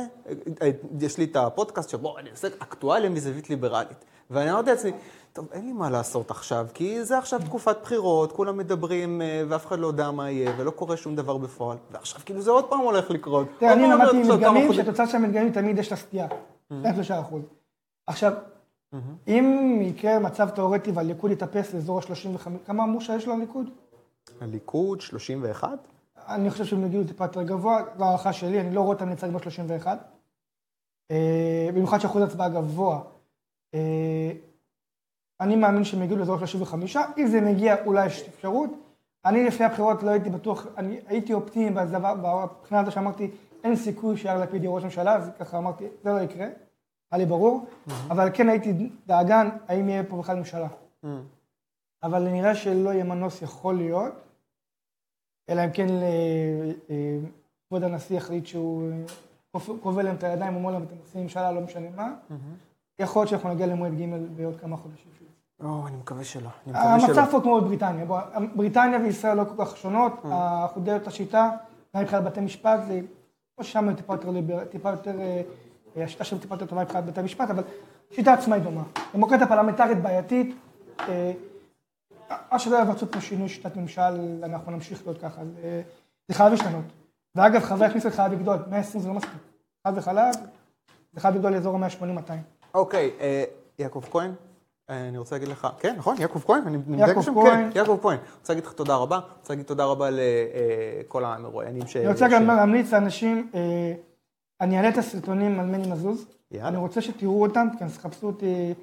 יש 0.99 1.17
לי 1.17 1.23
את 1.23 1.35
הפודקאסט 1.35 1.89
שבו 1.89 2.17
אני 2.19 2.29
עושה 2.29 2.47
אקטואליה 2.59 3.09
מזווית 3.09 3.49
ליברלית. 3.49 4.05
ואני 4.31 4.51
אמרתי 4.51 4.69
לעצמי, 4.69 4.91
טוב, 5.33 5.47
אין 5.51 5.65
לי 5.65 5.73
מה 5.73 5.89
לעשות 5.89 6.31
עכשיו, 6.31 6.67
כי 6.73 7.03
זה 7.03 7.17
עכשיו 7.17 7.39
תקופת 7.45 7.77
בחירות, 7.81 8.31
כולם 8.31 8.57
מדברים 8.57 9.21
ואף 9.49 9.65
אחד 9.67 9.79
לא 9.79 9.87
יודע 9.87 10.11
מה 10.11 10.31
יהיה, 10.31 10.51
ולא 10.57 10.71
קורה 10.71 10.97
שום 10.97 11.15
דבר 11.15 11.37
בפועל. 11.37 11.77
ועכשיו 11.91 12.21
כאילו 12.25 12.41
זה 12.41 12.51
עוד 12.51 12.65
פעם 12.65 12.79
הולך 12.79 13.11
לקרות. 13.11 13.47
תראה, 13.59 13.73
אני 13.73 13.83
למדתי 13.83 14.23
מדגמים, 14.23 14.73
שתוצאה 14.73 15.07
של 15.07 15.17
המדגמים 15.17 15.51
תמיד 15.51 15.79
יש 15.79 15.91
לה 15.91 15.97
סטייה. 15.97 16.27
Mm-hmm. 16.27 16.73
3%. 17.31 17.62
עכשיו, 18.07 18.33
mm-hmm. 18.33 18.97
אם 19.27 19.77
יקרה 19.81 20.19
מצב 20.19 20.49
תיאורטי 20.49 20.91
והליכוד 20.91 21.31
יתאפס 21.31 21.73
לאזור 21.73 21.99
ה-35, 21.99 22.47
כמה 22.65 22.83
אמרו 22.83 23.01
שיש 23.01 23.27
לליכוד? 23.27 23.69
הליכוד 24.41 25.01
31? 25.01 25.69
אני 26.17 26.49
חושב 26.49 26.65
שהם 26.65 26.85
יגיעו 26.85 27.03
טיפה 27.03 27.23
יותר 27.23 27.43
גבוה, 27.43 27.81
זו 27.97 28.03
הערכה 28.03 28.33
שלי, 28.33 28.61
אני 28.61 28.75
לא 28.75 28.81
רואה 28.81 28.93
אותם 28.93 29.09
נצג 29.09 29.27
ב-31. 29.27 29.87
אה, 31.11 31.69
במיוחד 31.73 31.99
שאחוז 31.99 32.23
הצבעה 32.23 32.49
גבוה. 32.49 33.01
אה, 33.73 34.31
אני 35.41 35.55
מאמין 35.55 35.83
שהם 35.83 36.03
יגיעו 36.03 36.19
לאזור 36.19 36.35
ה-35, 36.35 36.97
אם 37.17 37.27
זה 37.27 37.41
מגיע 37.41 37.85
אולי 37.85 38.05
יש 38.05 38.27
אפשרות. 38.27 38.69
אני 39.25 39.43
לפני 39.43 39.65
הבחירות 39.65 40.03
לא 40.03 40.09
הייתי 40.09 40.29
בטוח, 40.29 40.67
אני 40.77 40.99
הייתי 41.07 41.33
אופטימי 41.33 41.69
בזווה, 41.69 42.15
בבחינה 42.15 42.81
הזו 42.81 42.91
שאמרתי, 42.91 43.31
אין 43.63 43.75
סיכוי 43.75 44.17
שיאיר 44.17 44.37
לפיד 44.37 44.63
יהיה 44.63 44.75
ראש 44.75 44.83
ממשלה, 44.83 45.15
אז 45.15 45.29
ככה 45.39 45.57
אמרתי, 45.57 45.85
זה 46.03 46.13
לא 46.13 46.21
יקרה. 46.21 46.47
היה 47.13 47.17
לי 47.17 47.25
ברור, 47.25 47.65
אבל 48.09 48.29
כן 48.33 48.49
הייתי 48.49 48.89
דאגן, 49.07 49.49
האם 49.67 49.89
יהיה 49.89 50.03
פה 50.03 50.17
בכלל 50.17 50.37
ממשלה. 50.37 50.67
אבל 52.03 52.29
נראה 52.29 52.55
שלא 52.55 52.89
יהיה 52.89 53.03
מנוס, 53.03 53.41
יכול 53.41 53.75
להיות, 53.75 54.13
אלא 55.49 55.65
אם 55.65 55.71
כן 55.71 55.89
אה, 55.89 56.71
אה, 56.89 57.17
כבוד 57.67 57.83
הנשיא 57.83 58.17
יחליט 58.17 58.45
שהוא 58.45 58.91
אה, 59.55 59.59
כובל 59.81 60.03
להם 60.03 60.15
את 60.15 60.23
הידיים, 60.23 60.55
אומר 60.55 60.71
להם, 60.71 60.83
אתם 60.83 60.95
עושים 61.01 61.21
ממשלה, 61.21 61.51
לא 61.51 61.61
משנה 61.61 61.87
מה. 61.95 62.13
יכול 62.99 63.19
להיות 63.19 63.29
שאנחנו 63.29 63.49
נגיע 63.49 63.67
למועד 63.67 63.93
ג' 63.93 64.05
בעוד 64.35 64.59
כמה 64.59 64.77
חודשים. 64.77 65.11
או, 65.63 65.87
אני 65.87 65.97
מקווה 65.97 66.23
שלא. 66.23 66.49
המצב 66.65 67.25
פה 67.31 67.41
כמו 67.41 67.61
בבריטניה. 67.61 68.05
בוא, 68.05 68.19
בריטניה 68.55 68.99
וישראל 68.99 69.37
לא 69.37 69.43
כל 69.43 69.65
כך 69.65 69.77
שונות, 69.77 70.13
אנחנו 70.25 70.81
די 70.81 70.93
אותה 70.93 71.11
שיטה, 71.11 71.49
גם 71.95 72.01
מבחינת 72.01 72.23
בתי 72.23 72.39
משפט, 72.39 72.79
זה, 72.87 73.01
ששם 73.61 73.89
הם 73.89 73.95
טיפה 74.71 74.89
יותר 74.89 75.19
אה, 75.95 76.01
אה, 76.01 76.05
השיטה 76.05 76.23
שם 76.23 76.37
טיפה 76.37 76.55
יותר 76.55 76.65
טובה 76.65 76.83
מבחינת 76.83 77.05
בתי 77.05 77.21
משפט, 77.21 77.49
אבל 77.49 77.63
השיטה 78.11 78.33
עצמה 78.33 78.55
היא 78.55 78.63
דומה. 78.63 78.83
דמוקרטיה 79.13 79.47
פרלמנטרית 79.47 80.01
בעייתית, 80.01 80.55
אה, 80.99 81.31
עד 82.49 82.59
שלא 82.59 82.77
יבצעו 82.81 83.07
פה 83.11 83.21
שינוי 83.21 83.49
שיטת 83.49 83.75
ממשל, 83.75 84.43
אנחנו 84.43 84.71
נמשיך 84.71 85.01
להיות 85.05 85.21
ככה, 85.21 85.41
זה, 85.45 85.81
זה 86.27 86.37
חייב 86.37 86.51
להשתנות. 86.51 86.85
ואגב, 87.35 87.61
חברי 87.61 87.87
הכנסת 87.87 88.11
חייב 88.11 88.31
לגדול, 88.33 88.57
120 88.69 89.03
זה 89.03 89.07
לא 89.07 89.13
מספיק. 89.13 89.39
חד 89.87 89.93
וחלק, 89.95 90.35
זה 91.13 91.21
חייב 91.21 91.35
לגדול 91.35 91.51
לאזור 91.51 91.77
ה-180-200. 91.77 92.31
אוקיי, 92.73 93.11
אה, 93.19 93.43
יעקב 93.79 94.03
כהן, 94.11 94.31
אה, 94.89 95.07
אני 95.07 95.17
רוצה 95.17 95.35
להגיד 95.35 95.47
לך, 95.47 95.67
כן, 95.79 95.95
נכון, 95.97 96.15
יעקב 96.19 96.39
כהן, 96.45 96.61
אני 96.67 96.77
יעקב 96.97 97.21
שם. 97.21 97.33
כן, 97.43 97.69
יעקב 97.75 97.97
כהן. 98.01 98.17
אני 98.17 98.27
רוצה 98.39 98.53
להגיד 98.53 98.65
לך 98.65 98.73
תודה 98.73 98.95
רבה, 98.95 99.15
אני 99.17 99.25
רוצה 99.39 99.53
להגיד 99.53 99.65
תודה 99.65 99.85
רבה 99.85 100.09
לכל 100.11 101.25
המרואיינים 101.25 101.87
ש... 101.87 101.97
אני 101.97 102.07
רוצה 102.07 102.27
גם 102.27 102.47
להמליץ 102.47 102.93
לאנשים, 102.93 103.49
אה, 103.55 103.93
אני 104.61 104.77
אעלה 104.77 104.89
את 104.89 104.97
הסרטונים 104.97 105.59
על 105.59 105.65
מני 105.65 105.91
מזוז. 105.91 106.25
יאללה. 106.51 106.67
אני 106.67 106.77
רוצה 106.77 107.01
שתראו 107.01 107.41
אותם, 107.41 107.67
תכנס- 107.77 107.97
תחפשו 107.97 108.27
אותי, 108.27 108.73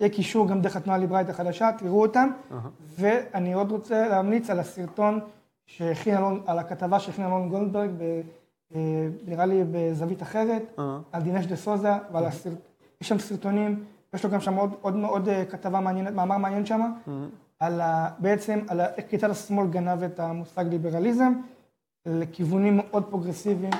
יהיה 0.00 0.10
קישור 0.12 0.48
גם 0.48 0.60
דרך 0.60 0.76
התנועה 0.76 0.98
הליברלית 0.98 1.28
החדשה, 1.28 1.70
תראו 1.78 2.02
אותם. 2.02 2.28
ואני 2.98 3.52
עוד 3.52 3.70
רוצה 3.70 4.08
להמליץ 4.08 4.50
על 4.50 4.58
הסרטון 4.60 5.20
שהכין 5.66 6.16
אלון, 6.16 6.42
על 6.46 6.58
הכתבה 6.58 7.00
שהכין 7.00 7.24
אלון 7.24 7.48
גולדברג, 7.48 7.90
ב- 7.98 8.20
אה, 8.74 8.80
נראה 9.26 9.46
לי 9.46 9.64
בזווית 9.72 10.22
אחרת, 10.22 10.62
אהה. 10.78 10.98
על 11.12 11.22
דינש 11.22 11.46
דה 11.46 11.56
סוזה, 11.56 11.92
ועל 12.12 12.24
הסרט... 12.26 12.52
יש 13.00 13.08
שם 13.08 13.18
סרטונים, 13.18 13.84
יש 14.14 14.24
לו 14.24 14.30
גם 14.30 14.40
שם 14.40 14.54
עוד, 14.56 14.70
עוד, 14.80 14.94
עוד 15.08 15.28
אה, 15.28 15.44
כתבה 15.44 15.80
מעניינת, 15.80 16.14
מאמר 16.14 16.36
מעניין 16.38 16.66
שם, 16.66 16.92
על 17.60 17.80
ה, 17.80 18.08
בעצם, 18.18 18.58
על 18.68 18.80
כיצד 19.08 19.30
השמאל 19.30 19.66
גנב 19.66 20.02
את 20.02 20.20
המושג 20.20 20.64
ליברליזם, 20.70 21.32
לכיוונים 22.06 22.76
מאוד 22.76 23.04
פרוגרסיביים, 23.10 23.72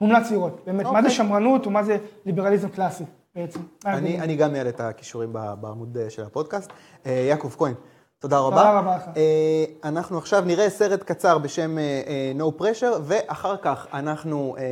ומומלץ 0.00 0.30
לראות, 0.30 0.60
באמת, 0.66 0.86
מה 0.86 1.02
זה 1.02 1.10
שמרנות 1.10 1.66
ומה 1.66 1.82
זה 1.82 1.96
ליברליזם 2.26 2.68
קלאסי 2.68 3.04
בעצם. 3.34 3.60
אני 3.84 3.92
ההבדלים? 3.94 4.20
אני 4.22 4.36
גם 4.36 4.54
אעלה 4.54 4.68
את 4.68 4.80
הקישורים 4.80 5.32
ב- 5.32 5.54
בעמוד 5.60 5.96
אה, 5.98 6.10
של 6.10 6.22
הפודקאסט. 6.22 6.70
אה, 7.06 7.12
יעקב 7.12 7.54
כהן, 7.58 7.74
תודה 8.18 8.38
רבה. 8.38 8.56
תודה 8.56 8.78
רבה 8.78 8.96
לך. 8.96 9.02
אה, 9.16 9.64
אנחנו 9.84 10.18
עכשיו 10.18 10.40
נראה 10.46 10.70
סרט 10.70 11.02
קצר 11.02 11.38
בשם 11.38 11.78
אה, 11.78 12.02
אה, 12.06 12.32
No 12.38 12.60
Pressure, 12.62 12.98
ואחר 13.02 13.56
כך 13.62 13.86
אנחנו 13.92 14.56
אה, 14.58 14.62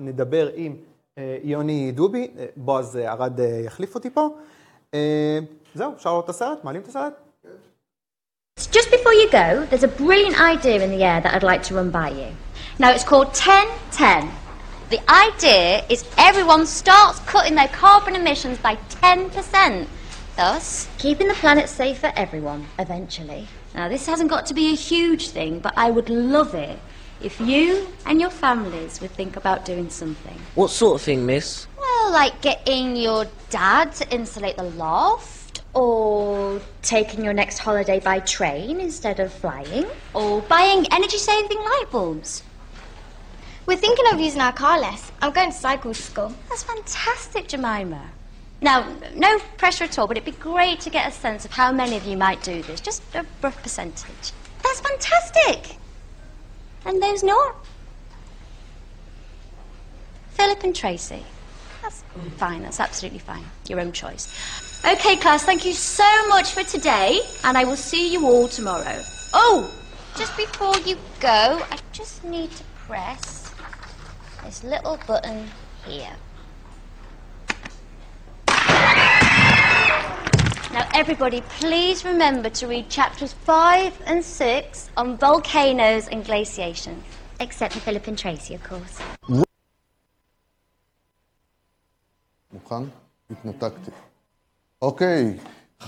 נדבר 0.00 0.48
עם 0.54 0.76
אה, 1.18 1.36
יוני 1.42 1.92
דובי, 1.92 2.28
אה, 2.38 2.46
בועז 2.56 2.96
אה, 2.96 3.12
ארד 3.12 3.40
אה, 3.40 3.46
יחליף 3.64 3.94
אותי 3.94 4.10
פה. 4.10 4.28
אה, 4.94 5.38
זהו, 5.74 5.92
אפשר 5.96 6.10
לראות 6.10 6.24
את 6.24 6.30
הסרט? 6.30 6.64
מעלים 6.64 6.82
את 6.82 6.88
הסרט? 6.88 7.12
Just 8.60 8.88
before 8.90 9.14
you 9.22 9.28
go, 9.32 9.66
there's 9.70 9.84
a 9.84 9.92
brilliant 10.02 10.36
idea 10.54 10.76
in 10.86 10.90
the 10.96 11.02
air 11.10 11.20
that 11.24 11.32
I'd 11.34 11.42
like 11.52 11.62
to 11.68 11.74
run 11.74 11.90
by 11.90 12.08
you. 12.20 12.30
Now, 12.82 12.90
it's 12.94 13.04
called 13.10 13.28
1010. 13.28 14.43
The 14.90 15.00
idea 15.10 15.82
is 15.88 16.04
everyone 16.18 16.66
starts 16.66 17.18
cutting 17.20 17.54
their 17.54 17.68
carbon 17.68 18.14
emissions 18.14 18.58
by 18.58 18.76
10%, 18.90 19.86
thus 20.36 20.88
keeping 20.98 21.26
the 21.26 21.34
planet 21.34 21.70
safe 21.70 21.98
for 22.00 22.12
everyone 22.14 22.66
eventually. 22.78 23.48
Now, 23.74 23.88
this 23.88 24.06
hasn't 24.06 24.28
got 24.28 24.44
to 24.46 24.54
be 24.54 24.72
a 24.72 24.76
huge 24.76 25.30
thing, 25.30 25.58
but 25.58 25.72
I 25.76 25.90
would 25.90 26.10
love 26.10 26.54
it 26.54 26.78
if 27.22 27.40
you 27.40 27.88
and 28.04 28.20
your 28.20 28.28
families 28.28 29.00
would 29.00 29.10
think 29.12 29.36
about 29.36 29.64
doing 29.64 29.88
something. 29.88 30.38
What 30.54 30.70
sort 30.70 31.00
of 31.00 31.02
thing, 31.02 31.24
miss? 31.24 31.66
Well, 31.78 32.12
like 32.12 32.42
getting 32.42 32.94
your 32.94 33.26
dad 33.48 33.94
to 33.94 34.14
insulate 34.14 34.56
the 34.58 34.64
loft, 34.64 35.62
or 35.72 36.60
taking 36.82 37.24
your 37.24 37.32
next 37.32 37.58
holiday 37.58 38.00
by 38.00 38.20
train 38.20 38.80
instead 38.80 39.18
of 39.18 39.32
flying, 39.32 39.86
or 40.12 40.42
buying 40.42 40.86
energy 40.92 41.18
saving 41.18 41.58
light 41.58 41.86
bulbs. 41.90 42.42
We're 43.66 43.76
thinking 43.76 44.04
of 44.12 44.20
using 44.20 44.42
our 44.42 44.52
car 44.52 44.78
less. 44.78 45.10
I'm 45.22 45.32
going 45.32 45.50
to 45.50 45.56
cycle 45.56 45.94
to 45.94 46.02
school. 46.02 46.32
That's 46.50 46.62
fantastic, 46.62 47.48
Jemima. 47.48 48.10
Now, 48.60 48.86
no 49.14 49.38
pressure 49.56 49.84
at 49.84 49.98
all, 49.98 50.06
but 50.06 50.18
it'd 50.18 50.26
be 50.26 50.38
great 50.38 50.80
to 50.80 50.90
get 50.90 51.08
a 51.08 51.12
sense 51.12 51.44
of 51.44 51.50
how 51.50 51.72
many 51.72 51.96
of 51.96 52.04
you 52.04 52.16
might 52.16 52.42
do 52.42 52.62
this. 52.62 52.80
Just 52.80 53.02
a 53.14 53.24
rough 53.42 53.62
percentage. 53.62 54.32
That's 54.62 54.80
fantastic! 54.80 55.76
And 56.84 57.02
those 57.02 57.22
not? 57.22 57.56
Philip 60.30 60.62
and 60.62 60.76
Tracy. 60.76 61.24
That's 61.82 62.02
fine, 62.36 62.62
that's 62.62 62.80
absolutely 62.80 63.18
fine. 63.18 63.44
Your 63.68 63.80
own 63.80 63.92
choice. 63.92 64.28
Okay, 64.84 65.16
class, 65.16 65.44
thank 65.44 65.64
you 65.64 65.72
so 65.72 66.28
much 66.28 66.52
for 66.52 66.62
today, 66.62 67.20
and 67.44 67.56
I 67.56 67.64
will 67.64 67.76
see 67.76 68.12
you 68.12 68.26
all 68.26 68.48
tomorrow. 68.48 69.00
Oh, 69.32 69.70
just 70.16 70.36
before 70.36 70.76
you 70.80 70.96
go, 71.20 71.62
I 71.70 71.78
just 71.92 72.24
need 72.24 72.50
to 72.52 72.64
press 72.86 73.43
this 74.44 74.62
little 74.62 74.98
button 75.06 75.48
here. 75.86 76.14
Now, 80.72 80.88
everybody, 80.92 81.40
please 81.60 82.04
remember 82.04 82.50
to 82.50 82.66
read 82.66 82.88
chapters 82.88 83.32
5 83.32 84.02
and 84.06 84.24
6 84.24 84.90
on 84.96 85.16
volcanoes 85.16 86.08
and 86.08 86.24
glaciation, 86.24 87.02
Except 87.40 87.74
for 87.74 87.80
Philip 87.80 88.06
and 88.06 88.18
Tracy, 88.18 88.54
of 88.54 88.62
course. 88.64 88.98
okay 94.82 95.38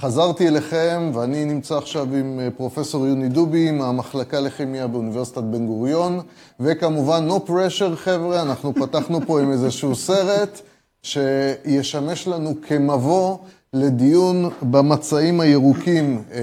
חזרתי 0.00 0.48
אליכם, 0.48 1.10
ואני 1.14 1.44
נמצא 1.44 1.76
עכשיו 1.76 2.02
עם 2.02 2.40
אה, 2.40 2.48
פרופסור 2.56 3.06
יוני 3.06 3.28
דובי 3.28 3.70
מהמחלקה 3.70 4.40
לכימיה 4.40 4.86
באוניברסיטת 4.86 5.42
בן 5.42 5.66
גוריון, 5.66 6.20
וכמובן, 6.60 7.28
no 7.28 7.48
pressure, 7.48 7.96
חבר'ה, 7.96 8.42
אנחנו 8.42 8.74
פתחנו 8.74 9.20
פה 9.26 9.40
עם 9.40 9.52
איזשהו 9.52 9.94
סרט 9.94 10.60
שישמש 11.02 12.28
לנו 12.28 12.54
כמבוא 12.62 13.36
לדיון 13.72 14.50
במצעים 14.62 15.40
הירוקים 15.40 16.22
אה, 16.32 16.40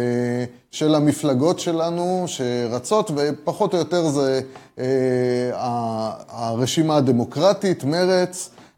של 0.71 0.95
המפלגות 0.95 1.59
שלנו 1.59 2.23
שרצות, 2.27 3.11
ופחות 3.15 3.73
או 3.73 3.77
יותר 3.79 4.07
זה 4.07 4.41
אה, 4.79 5.51
הרשימה 6.29 6.97
הדמוקרטית, 6.97 7.83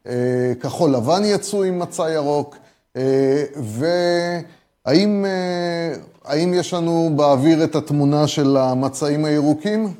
אה, 0.07 0.53
כחול 0.59 0.91
לבן 0.91 1.21
יצאו 1.25 1.63
עם 1.63 1.79
מצע 1.79 2.11
ירוק, 2.11 2.55
והאם 3.55 4.43
האם 4.85 6.53
יש 6.53 6.73
לנו 6.73 7.11
באוויר 7.15 7.63
את 7.63 7.75
התמונה 7.75 8.27
של 8.27 8.57
המצעים 8.57 9.25
הירוקים? 9.25 9.93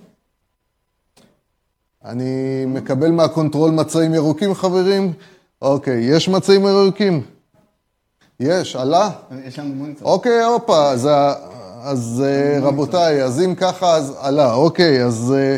אני 2.06 2.66
מקבל 2.68 3.12
מהקונטרול 3.12 3.72
מצעים 3.72 4.14
ירוקים, 4.14 4.56
חברים? 4.56 5.14
אוקיי, 5.62 6.03
יש 6.03 6.30
מצעים 6.30 6.62
ירוקים? 6.62 7.22
יש, 8.40 8.76
עלה? 8.76 9.10
יש 9.45 9.60
לנו 9.60 9.76
מוניטור. 9.76 10.12
אוקיי, 10.12 10.44
הופה, 10.44 10.91
אז, 10.91 11.10
אז 11.82 12.24
אה, 12.26 12.60
רבותיי, 12.62 13.24
אז 13.24 13.41
אם 13.41 13.56
ככה, 13.56 13.95
אז 13.95 14.14
עלה, 14.20 14.53
אוקיי, 14.53 15.03
אז, 15.03 15.34
אה, 15.38 15.57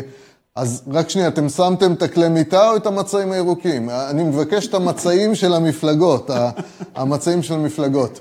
אז 0.56 0.82
רק 0.90 1.08
שנייה, 1.08 1.28
אתם 1.28 1.48
שמתם 1.48 1.92
את 1.92 2.02
הכלי 2.02 2.28
מיטה 2.28 2.70
או 2.70 2.76
את 2.76 2.86
המצעים 2.86 3.32
הירוקים? 3.32 3.90
אני 3.90 4.24
מבקש 4.24 4.66
את 4.66 4.74
המצעים 4.74 5.34
של 5.34 5.54
המפלגות, 5.54 6.30
המצעים 6.94 7.42
של 7.42 7.54
המפלגות. 7.54 8.20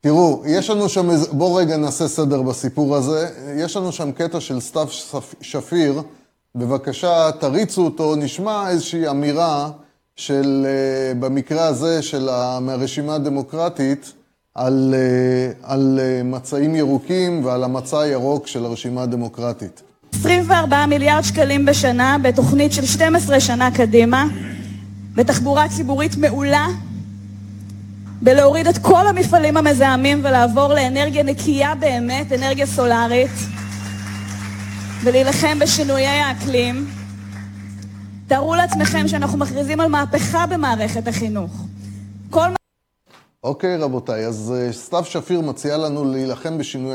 תראו, 0.00 0.42
יש 0.46 0.70
לנו 0.70 0.88
שם, 0.88 1.08
בואו 1.32 1.54
רגע 1.54 1.76
נעשה 1.76 2.08
סדר 2.08 2.42
בסיפור 2.42 2.96
הזה. 2.96 3.28
יש 3.56 3.76
לנו 3.76 3.92
שם 3.92 4.12
קטע 4.12 4.40
של 4.40 4.60
סתיו 4.60 4.88
שפיר, 5.40 6.02
בבקשה 6.54 7.30
תריצו 7.40 7.84
אותו, 7.84 8.16
נשמע 8.16 8.68
איזושהי 8.68 9.08
אמירה 9.08 9.70
של, 10.16 10.66
אה, 10.66 11.14
במקרה 11.14 11.66
הזה, 11.66 12.02
של, 12.02 12.28
מהרשימה 12.60 13.14
הדמוקרטית, 13.14 14.12
על, 14.54 14.94
אה, 14.96 15.72
על 15.72 16.00
אה, 16.02 16.22
מצעים 16.22 16.74
ירוקים 16.74 17.44
ועל 17.44 17.64
המצע 17.64 18.00
הירוק 18.00 18.46
של 18.46 18.64
הרשימה 18.64 19.02
הדמוקרטית. 19.02 19.82
24 20.14 20.86
מיליארד 20.86 21.22
שקלים 21.22 21.66
בשנה 21.66 22.16
בתוכנית 22.22 22.72
של 22.72 22.86
12 22.86 23.40
שנה 23.40 23.70
קדימה, 23.70 24.26
בתחבורה 25.14 25.68
ציבורית 25.68 26.16
מעולה, 26.16 26.66
בלהוריד 28.22 28.66
את 28.66 28.78
כל 28.78 29.06
המפעלים 29.06 29.56
המזהמים 29.56 30.20
ולעבור 30.24 30.68
לאנרגיה 30.68 31.22
נקייה 31.22 31.74
באמת, 31.74 32.32
אנרגיה 32.32 32.66
סולארית, 32.66 33.30
ולהילחם 35.04 35.58
בשינויי 35.58 36.06
האקלים. 36.06 36.86
תארו 38.28 38.54
לעצמכם 38.54 39.08
שאנחנו 39.08 39.38
מכריזים 39.38 39.80
על 39.80 39.88
מהפכה 39.88 40.46
במערכת 40.46 41.08
החינוך. 41.08 41.52
כל... 42.30 42.46
אוקיי, 43.44 43.76
רבותיי, 43.76 44.26
אז 44.26 44.54
אה, 44.56 44.72
סתיו 44.72 45.04
שפיר 45.04 45.40
מציעה 45.40 45.76
לנו 45.76 46.04
להילחם 46.04 46.58
בשינוי 46.58 46.94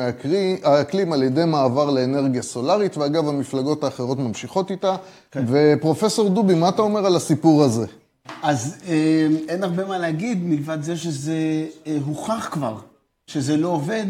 האקלים 0.63 1.13
על 1.13 1.23
ידי 1.23 1.45
מעבר 1.45 1.89
לאנרגיה 1.89 2.41
סולארית, 2.41 2.97
ואגב, 2.97 3.27
המפלגות 3.27 3.83
האחרות 3.83 4.19
ממשיכות 4.19 4.71
איתה. 4.71 4.95
כן. 5.31 5.45
ופרופסור 5.47 6.29
דובי, 6.29 6.55
מה 6.55 6.69
אתה 6.69 6.81
אומר 6.81 7.05
על 7.05 7.15
הסיפור 7.15 7.63
הזה? 7.63 7.85
אז 8.41 8.77
אה, 8.87 9.27
אין 9.47 9.63
הרבה 9.63 9.85
מה 9.85 9.97
להגיד, 9.97 10.43
מלבד 10.43 10.81
זה 10.81 10.97
שזה 10.97 11.67
אה, 11.87 11.97
הוכח 12.05 12.49
כבר, 12.51 12.77
שזה 13.27 13.57
לא 13.57 13.67
עובד, 13.67 14.05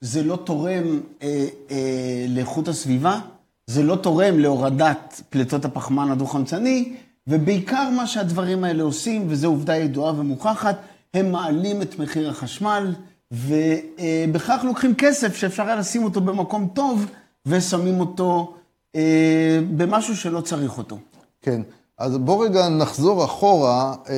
זה 0.00 0.22
לא 0.22 0.36
תורם 0.36 1.00
אה, 1.22 1.46
אה, 1.70 2.26
לאיכות 2.28 2.68
הסביבה. 2.68 3.20
זה 3.66 3.82
לא 3.82 3.96
תורם 3.96 4.38
להורדת 4.38 5.22
פליטות 5.30 5.64
הפחמן 5.64 6.10
הדו-חמצני, 6.10 6.96
ובעיקר 7.26 7.90
מה 7.96 8.06
שהדברים 8.06 8.64
האלה 8.64 8.82
עושים, 8.82 9.26
וזו 9.28 9.48
עובדה 9.48 9.76
ידועה 9.76 10.20
ומוכחת, 10.20 10.76
הם 11.14 11.32
מעלים 11.32 11.82
את 11.82 11.98
מחיר 11.98 12.30
החשמל, 12.30 12.94
ובכך 13.32 14.60
לוקחים 14.64 14.94
כסף 14.94 15.36
שאפשר 15.36 15.62
היה 15.62 15.76
לשים 15.76 16.04
אותו 16.04 16.20
במקום 16.20 16.68
טוב, 16.74 17.06
ושמים 17.46 18.00
אותו 18.00 18.54
אה, 18.96 19.60
במשהו 19.76 20.16
שלא 20.16 20.40
צריך 20.40 20.78
אותו. 20.78 20.98
כן, 21.42 21.62
אז 22.02 22.16
בוא 22.18 22.44
רגע 22.44 22.68
נחזור 22.68 23.24
אחורה. 23.24 23.94
אה, 24.10 24.14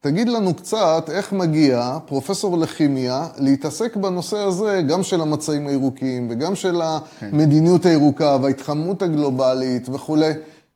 תגיד 0.00 0.28
לנו 0.28 0.54
קצת 0.54 1.10
איך 1.12 1.32
מגיע 1.32 1.98
פרופסור 2.06 2.58
לכימיה 2.58 3.26
להתעסק 3.38 3.96
בנושא 3.96 4.36
הזה, 4.36 4.82
גם 4.88 5.02
של 5.02 5.20
המצעים 5.20 5.66
הירוקים 5.66 6.28
וגם 6.30 6.54
של 6.54 6.80
כן. 7.20 7.30
המדיניות 7.32 7.86
הירוקה 7.86 8.36
וההתחממות 8.42 9.02
הגלובלית 9.02 9.88
וכולי. 9.88 10.32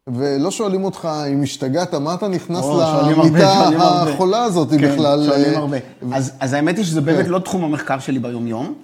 ולא 0.06 0.50
שואלים 0.50 0.84
אותך 0.84 1.08
אם 1.32 1.42
השתגעת, 1.42 1.94
מה 1.94 2.14
אתה 2.14 2.28
נכנס 2.28 2.64
למיטה 3.10 3.68
החולה 3.82 4.44
הזאת 4.44 4.70
כן, 4.70 4.76
בכלל? 4.76 5.20
כן, 5.20 5.26
שואלים 5.26 5.58
הרבה. 5.58 5.76
אז, 6.12 6.32
אז 6.40 6.52
האמת 6.52 6.76
היא 6.76 6.84
שזה 6.84 7.00
באמת 7.00 7.24
כן. 7.24 7.30
לא 7.30 7.38
תחום 7.38 7.64
המחקר 7.64 7.98
שלי 7.98 8.18
ביום-יום, 8.18 8.74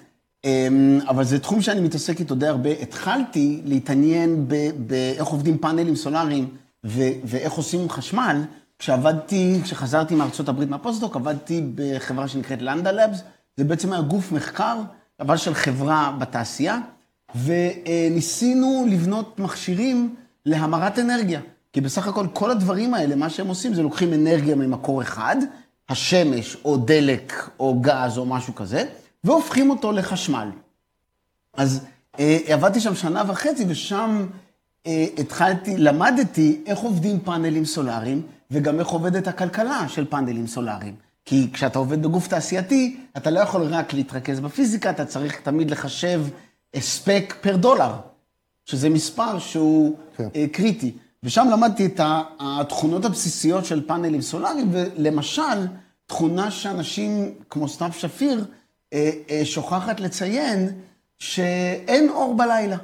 אמ, 0.44 1.00
אבל 1.08 1.24
זה 1.24 1.38
תחום 1.38 1.62
שאני 1.62 1.80
מתעסק 1.80 2.20
איתו 2.20 2.34
די 2.34 2.46
הרבה. 2.46 2.70
התחלתי 2.82 3.60
להתעניין 3.64 4.48
באיך 4.86 5.26
עובדים 5.26 5.58
פאנלים 5.58 5.96
סולאריים 5.96 6.48
ואיך 6.84 7.52
עושים 7.52 7.90
חשמל. 7.90 8.42
כשעבדתי, 8.78 9.60
כשחזרתי 9.62 10.14
מארצות 10.14 10.48
הברית 10.48 10.68
מהפוסט-דוק, 10.68 11.16
עבדתי 11.16 11.64
בחברה 11.74 12.28
שנקראת 12.28 12.62
לנדה 12.62 12.92
לבס, 12.92 13.22
זה 13.56 13.64
בעצם 13.64 13.92
היה 13.92 14.02
גוף 14.02 14.32
מחקר, 14.32 14.76
אבל 15.20 15.36
של 15.36 15.54
חברה 15.54 16.16
בתעשייה, 16.18 16.78
וניסינו 17.44 18.86
לבנות 18.90 19.38
מכשירים 19.38 20.14
להמרת 20.46 20.98
אנרגיה. 20.98 21.40
כי 21.72 21.80
בסך 21.80 22.08
הכל 22.08 22.26
כל 22.32 22.50
הדברים 22.50 22.94
האלה, 22.94 23.16
מה 23.16 23.30
שהם 23.30 23.48
עושים 23.48 23.74
זה 23.74 23.82
לוקחים 23.82 24.12
אנרגיה 24.12 24.54
ממקור 24.54 25.02
אחד, 25.02 25.36
השמש 25.88 26.56
או 26.64 26.76
דלק 26.76 27.50
או 27.60 27.80
גז 27.80 28.18
או 28.18 28.26
משהו 28.26 28.54
כזה, 28.54 28.84
והופכים 29.24 29.70
אותו 29.70 29.92
לחשמל. 29.92 30.50
אז 31.54 31.84
אה, 32.18 32.38
עבדתי 32.46 32.80
שם 32.80 32.94
שנה 32.94 33.22
וחצי, 33.26 33.64
ושם 33.68 34.26
התחלתי, 35.18 35.76
למדתי 35.76 36.60
איך 36.66 36.78
עובדים 36.78 37.20
פאנלים 37.20 37.64
סולאריים, 37.64 38.22
וגם 38.50 38.80
איך 38.80 38.88
עובדת 38.88 39.28
הכלכלה 39.28 39.88
של 39.88 40.04
פאנלים 40.04 40.46
סולאריים. 40.46 40.94
כי 41.24 41.48
כשאתה 41.52 41.78
עובד 41.78 42.02
בגוף 42.02 42.28
תעשייתי, 42.28 42.96
אתה 43.16 43.30
לא 43.30 43.40
יכול 43.40 43.62
רק 43.62 43.94
להתרכז 43.94 44.40
בפיזיקה, 44.40 44.90
אתה 44.90 45.04
צריך 45.04 45.40
תמיד 45.40 45.70
לחשב 45.70 46.22
הספק 46.74 47.34
פר 47.40 47.56
דולר, 47.56 47.92
שזה 48.64 48.88
מספר 48.90 49.38
שהוא 49.38 49.96
כן. 50.16 50.28
אה, 50.36 50.46
קריטי. 50.52 50.92
ושם 51.22 51.48
למדתי 51.52 51.86
את 51.86 52.00
התכונות 52.40 53.04
הבסיסיות 53.04 53.64
של 53.64 53.86
פאנלים 53.86 54.22
סולאריים, 54.22 54.68
ולמשל, 54.72 55.66
תכונה 56.06 56.50
שאנשים 56.50 57.34
כמו 57.50 57.68
סתיו 57.68 57.90
שפיר 57.92 58.44
אה, 58.92 59.10
אה, 59.30 59.44
שוכחת 59.44 60.00
לציין, 60.00 60.68
שאין 61.18 62.08
אור 62.08 62.36
בלילה. 62.36 62.76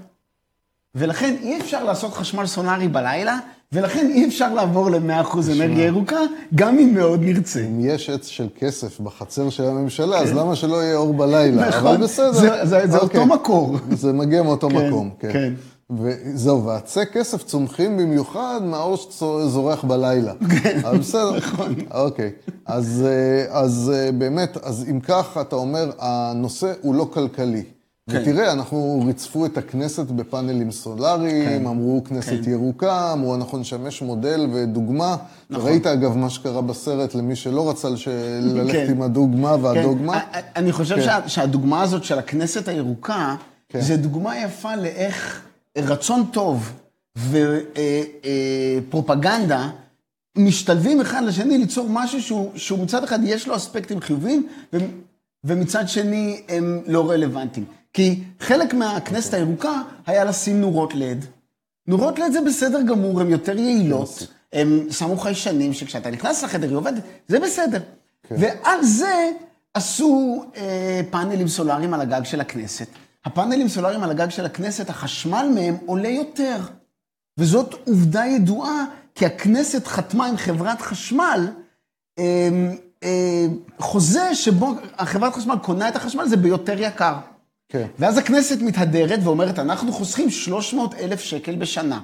ולכן 0.94 1.34
אי 1.42 1.60
אפשר 1.60 1.84
לעשות 1.84 2.14
חשמל 2.14 2.46
סולארי 2.46 2.88
בלילה, 2.88 3.38
ולכן 3.72 4.10
אי 4.10 4.26
אפשר 4.26 4.54
לעבור 4.54 4.90
ל-100% 4.90 5.52
אנרגיה 5.52 5.86
ירוקה, 5.86 6.20
גם 6.54 6.78
אם 6.78 6.94
מאוד 6.94 7.20
נרצה. 7.22 7.60
אם 7.60 7.80
יש 7.80 8.10
עץ 8.10 8.26
של 8.26 8.48
כסף 8.58 9.00
בחצר 9.00 9.50
של 9.50 9.64
הממשלה, 9.64 10.18
אז 10.18 10.30
כן. 10.30 10.36
למה 10.36 10.56
שלא 10.56 10.82
יהיה 10.82 10.96
אור 10.96 11.14
בלילה? 11.14 11.68
נכון, 11.68 11.86
אבל 11.86 12.02
בסדר. 12.02 12.64
זה 12.64 12.82
אותו 12.84 13.04
אוקיי. 13.04 13.24
מקור. 13.24 13.76
זה 13.90 14.12
מגיע 14.12 14.42
מאותו 14.42 14.68
כן, 14.70 14.88
מקום, 14.88 15.10
כן. 15.18 15.32
כן. 15.32 15.52
וזהו, 15.90 16.64
ועצי 16.64 17.00
כסף 17.12 17.42
צומחים 17.42 17.96
במיוחד 17.96 18.60
מהאור 18.62 18.96
שזורח 18.96 19.84
בלילה. 19.84 20.32
כן, 20.62 20.80
בסדר. 20.98 21.36
נכון. 21.36 21.74
אוקיי. 21.90 22.30
אז, 22.66 23.04
אה, 23.06 23.58
אז 23.60 23.92
אה, 23.94 24.12
באמת, 24.12 24.56
אז 24.62 24.86
אם 24.90 25.00
כך, 25.00 25.38
אתה 25.40 25.56
אומר, 25.56 25.90
הנושא 25.98 26.72
הוא 26.80 26.94
לא 26.94 27.08
כלכלי. 27.12 27.62
כן. 28.10 28.22
ותראה, 28.22 28.52
אנחנו 28.52 29.02
ריצפו 29.06 29.46
את 29.46 29.58
הכנסת 29.58 30.06
בפאנלים 30.06 30.70
סולאריים, 30.70 31.48
כן. 31.48 31.66
אמרו 31.66 32.04
כנסת 32.04 32.44
כן. 32.44 32.50
ירוקה, 32.50 33.12
אמרו 33.12 33.34
אנחנו 33.34 33.58
נשמש 33.58 34.02
מודל 34.02 34.46
ודוגמה. 34.52 35.16
נכון. 35.50 35.70
ראית 35.70 35.86
אגב 35.86 36.16
מה 36.16 36.30
שקרה 36.30 36.62
בסרט 36.62 37.14
למי 37.14 37.36
שלא 37.36 37.70
רצה 37.70 37.88
לש... 37.88 38.08
ללכת 38.54 38.72
כן. 38.72 38.90
עם 38.90 39.02
הדוגמה 39.02 39.56
והדוגמה. 39.60 40.20
כן. 40.20 40.40
אני 40.56 40.72
חושב 40.72 40.94
כן. 40.94 41.02
שה... 41.02 41.28
שהדוגמה 41.28 41.82
הזאת 41.82 42.04
של 42.04 42.18
הכנסת 42.18 42.68
הירוקה, 42.68 43.36
כן. 43.68 43.80
זה 43.80 43.96
דוגמה 43.96 44.38
יפה 44.38 44.76
לאיך 44.76 45.42
רצון 45.78 46.24
טוב 46.32 46.72
ופרופגנדה 48.88 49.58
אה, 49.58 49.64
אה, 49.64 49.70
משתלבים 50.36 51.00
אחד 51.00 51.22
לשני 51.22 51.58
ליצור 51.58 51.86
משהו 51.90 52.22
שהוא, 52.22 52.50
שהוא 52.54 52.78
מצד 52.78 53.04
אחד 53.04 53.18
יש 53.22 53.48
לו 53.48 53.56
אספקטים 53.56 54.00
חיוביים, 54.00 54.46
ומצד 55.44 55.88
שני 55.88 56.42
הם 56.48 56.82
לא 56.86 57.10
רלוונטיים. 57.10 57.66
כי 57.94 58.20
חלק 58.40 58.74
מהכנסת 58.74 59.34
הירוקה 59.34 59.82
היה 60.06 60.24
לשים 60.24 60.60
נורות 60.60 60.94
לד. 60.94 61.24
נורות 61.86 62.18
לד 62.18 62.32
זה 62.32 62.40
בסדר 62.40 62.82
גמור, 62.82 63.20
הן 63.20 63.30
יותר 63.30 63.58
יעילות, 63.58 64.26
הם 64.52 64.86
שמו 64.90 65.16
חיישנים 65.16 65.72
שכשאתה 65.72 66.10
נכנס 66.10 66.44
לחדר 66.44 66.68
היא 66.68 66.76
עובדת, 66.76 67.02
זה 67.28 67.40
בסדר. 67.40 67.80
כן. 68.28 68.34
ועל 68.38 68.82
זה 68.82 69.30
עשו 69.74 70.44
אה, 70.56 71.00
פאנלים 71.10 71.48
סולאריים 71.48 71.94
על 71.94 72.00
הגג 72.00 72.24
של 72.24 72.40
הכנסת. 72.40 72.86
הפאנלים 73.24 73.68
סולאריים 73.68 74.02
על 74.02 74.10
הגג 74.10 74.28
של 74.28 74.46
הכנסת, 74.46 74.90
החשמל 74.90 75.50
מהם 75.54 75.76
עולה 75.86 76.08
יותר. 76.08 76.56
וזאת 77.38 77.74
עובדה 77.86 78.26
ידועה, 78.26 78.84
כי 79.14 79.26
הכנסת 79.26 79.86
חתמה 79.86 80.26
עם 80.26 80.36
חברת 80.36 80.80
חשמל 80.80 81.48
אה, 82.18 82.48
אה, 83.02 83.46
חוזה 83.78 84.34
שבו 84.34 84.74
החברת 84.98 85.34
חשמל 85.34 85.56
קונה 85.62 85.88
את 85.88 85.96
החשמל, 85.96 86.28
זה 86.28 86.36
ביותר 86.36 86.80
יקר. 86.80 87.14
כן. 87.68 87.86
ואז 87.98 88.18
הכנסת 88.18 88.62
מתהדרת 88.62 89.20
ואומרת, 89.22 89.58
אנחנו 89.58 89.92
חוסכים 89.92 90.30
300 90.30 90.94
אלף 90.94 91.20
שקל 91.20 91.54
בשנה. 91.54 92.00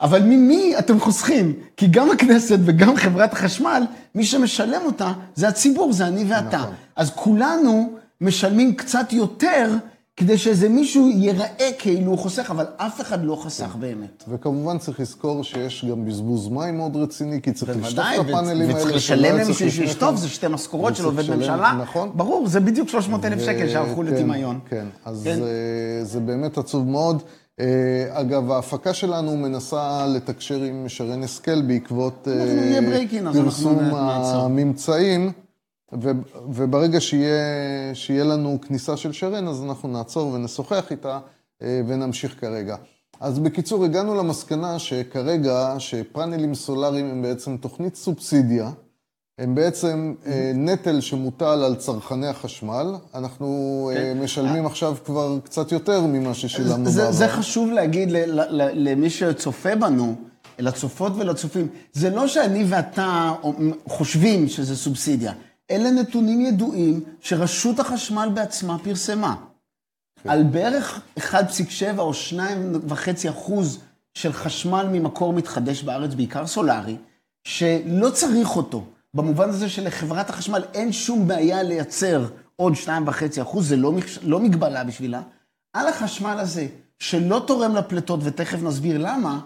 אבל 0.00 0.22
ממי 0.22 0.74
אתם 0.78 1.00
חוסכים? 1.00 1.52
כי 1.76 1.86
גם 1.86 2.10
הכנסת 2.10 2.58
וגם 2.64 2.96
חברת 2.96 3.32
החשמל, 3.32 3.82
מי 4.14 4.24
שמשלם 4.24 4.80
אותה 4.84 5.12
זה 5.34 5.48
הציבור, 5.48 5.92
זה 5.92 6.06
אני 6.06 6.24
ואתה. 6.24 6.56
נכון. 6.56 6.74
אז 6.96 7.10
כולנו 7.14 7.92
משלמים 8.20 8.74
קצת 8.74 9.12
יותר, 9.12 9.70
כדי 10.16 10.38
שאיזה 10.38 10.68
מישהו 10.68 11.08
ייראה 11.08 11.70
כאילו 11.78 12.10
הוא 12.10 12.18
חוסך, 12.18 12.50
אבל 12.50 12.64
אף 12.76 13.00
אחד 13.00 13.24
לא 13.24 13.36
חסך 13.36 13.76
באמת. 13.80 14.24
וכמובן 14.28 14.78
צריך 14.78 15.00
לזכור 15.00 15.44
שיש 15.44 15.84
גם 15.90 16.04
בזבוז 16.04 16.48
מים 16.48 16.76
מאוד 16.76 16.96
רציני, 16.96 17.42
כי 17.42 17.52
צריך 17.52 17.76
לשטוף 17.82 18.04
את 18.14 18.20
הפאנלים 18.20 18.68
האלה. 18.68 18.80
וצריך 18.80 18.96
לשלם 18.96 19.36
לפני 19.36 19.70
שישטוף, 19.70 20.10
כן. 20.10 20.16
זה 20.16 20.28
שתי 20.28 20.48
משכורות 20.48 20.96
של 20.96 21.04
עובד 21.04 21.30
ממשלה. 21.30 21.78
נכון. 21.82 22.10
ברור, 22.14 22.48
זה 22.48 22.60
בדיוק 22.60 22.88
300 22.88 23.24
אלף 23.24 23.38
ו- 23.38 23.44
שקל 23.44 23.68
שהלכו 23.68 23.96
כן, 23.96 24.06
לטמיון. 24.06 24.58
כן, 24.68 24.86
אז 25.04 25.20
כן. 25.24 25.38
אה, 25.42 26.04
זה 26.04 26.20
באמת 26.20 26.58
עצוב 26.58 26.88
מאוד. 26.88 27.22
אה, 27.60 27.66
אגב, 28.10 28.50
ההפקה 28.50 28.94
שלנו 28.94 29.36
מנסה 29.36 30.06
לתקשר 30.06 30.62
עם 30.62 30.84
שרן 30.88 31.22
השכל 31.22 31.62
בעקבות 31.62 32.28
אה, 32.30 33.32
פרסום. 33.32 33.78
הממצאים, 33.92 35.32
וברגע 36.48 37.00
שיהיה, 37.00 37.94
שיהיה 37.94 38.24
לנו 38.24 38.58
כניסה 38.68 38.96
של 38.96 39.12
שרן, 39.12 39.48
אז 39.48 39.64
אנחנו 39.64 39.88
נעצור 39.88 40.32
ונשוחח 40.32 40.90
איתה 40.90 41.18
אה, 41.62 41.80
ונמשיך 41.86 42.40
כרגע. 42.40 42.76
אז 43.20 43.38
בקיצור, 43.38 43.84
הגענו 43.84 44.14
למסקנה 44.14 44.78
שכרגע, 44.78 45.74
שפאנלים 45.78 46.54
סולאריים 46.54 47.10
הם 47.10 47.22
בעצם 47.22 47.56
תוכנית 47.56 47.96
סובסידיה, 47.96 48.70
הם 49.38 49.54
בעצם 49.54 50.14
אה, 50.26 50.52
נטל 50.54 51.00
שמוטל 51.00 51.64
על 51.64 51.74
צרכני 51.74 52.26
החשמל. 52.26 52.94
אנחנו 53.14 53.90
אה, 53.96 54.14
משלמים 54.14 54.66
עכשיו 54.66 54.96
כבר 55.04 55.38
קצת 55.44 55.72
יותר 55.72 56.00
ממה 56.00 56.34
ששילמנו 56.34 56.90
זה, 56.90 57.00
בעבר. 57.00 57.12
זה 57.12 57.28
חשוב 57.28 57.70
להגיד 57.70 58.08
למי 58.74 59.10
שצופה 59.10 59.76
בנו, 59.76 60.14
לצופות 60.58 61.12
ולצופים. 61.16 61.68
זה 61.92 62.10
לא 62.10 62.28
שאני 62.28 62.64
ואתה 62.68 63.32
חושבים 63.88 64.48
שזה 64.48 64.76
סובסידיה. 64.76 65.32
אלה 65.70 65.90
נתונים 65.90 66.40
ידועים 66.40 67.04
שרשות 67.20 67.80
החשמל 67.80 68.28
בעצמה 68.34 68.78
פרסמה. 68.78 69.36
על 70.24 70.42
בערך 70.42 71.00
1.7 71.18 71.98
או 71.98 72.12
2.5 72.12 73.30
אחוז 73.30 73.78
של 74.14 74.32
חשמל 74.32 74.88
ממקור 74.92 75.32
מתחדש 75.32 75.82
בארץ, 75.82 76.14
בעיקר 76.14 76.46
סולארי, 76.46 76.96
שלא 77.44 78.10
צריך 78.10 78.56
אותו. 78.56 78.84
במובן 79.14 79.48
הזה 79.48 79.68
שלחברת 79.68 80.30
החשמל 80.30 80.62
אין 80.74 80.92
שום 80.92 81.28
בעיה 81.28 81.62
לייצר 81.62 82.26
עוד 82.56 82.72
2.5 82.84 83.42
אחוז, 83.42 83.68
זה 83.68 83.76
לא, 83.76 83.92
לא 84.22 84.40
מגבלה 84.40 84.84
בשבילה. 84.84 85.22
על 85.72 85.88
החשמל 85.88 86.38
הזה, 86.40 86.66
שלא 86.98 87.44
תורם 87.46 87.74
לפליטות, 87.74 88.20
ותכף 88.22 88.58
נסביר 88.62 88.98
למה, 88.98 89.40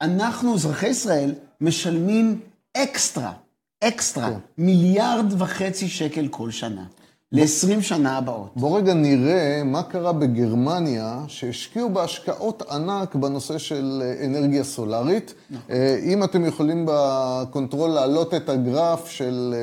אנחנו, 0.00 0.54
אזרחי 0.54 0.86
ישראל, 0.86 1.34
משלמים 1.60 2.40
אקסטרה, 2.76 3.32
אקסטרה. 3.88 4.38
מיליארד 4.58 5.32
וחצי 5.38 5.88
שקל 5.88 6.28
כל 6.28 6.50
שנה, 6.50 6.84
ל-20 7.32 7.82
שנה 7.82 8.18
הבאות. 8.18 8.52
בוא 8.56 8.78
רגע 8.78 8.94
נראה 8.94 9.62
מה 9.64 9.82
קרה 9.82 10.12
בגרמניה, 10.12 11.24
שהשקיעו 11.28 11.90
בהשקעות 11.90 12.62
ענק 12.62 13.14
בנושא 13.14 13.58
של 13.58 14.02
אה, 14.02 14.26
אנרגיה 14.26 14.64
סולארית. 14.64 15.34
אה, 15.70 15.98
אם 16.04 16.24
אתם 16.24 16.44
יכולים 16.44 16.86
בקונטרול 16.88 17.90
להעלות 17.90 18.34
את 18.34 18.48
הגרף 18.48 19.08
של 19.08 19.54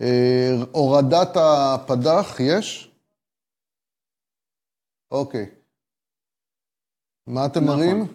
אה, 0.00 0.62
הורדת 0.72 1.36
הפד"ח, 1.36 2.40
יש? 2.40 2.90
אוקיי. 5.10 5.46
מה 7.26 7.46
אתם 7.46 7.64
נכון. 7.64 7.76
מראים? 7.76 8.06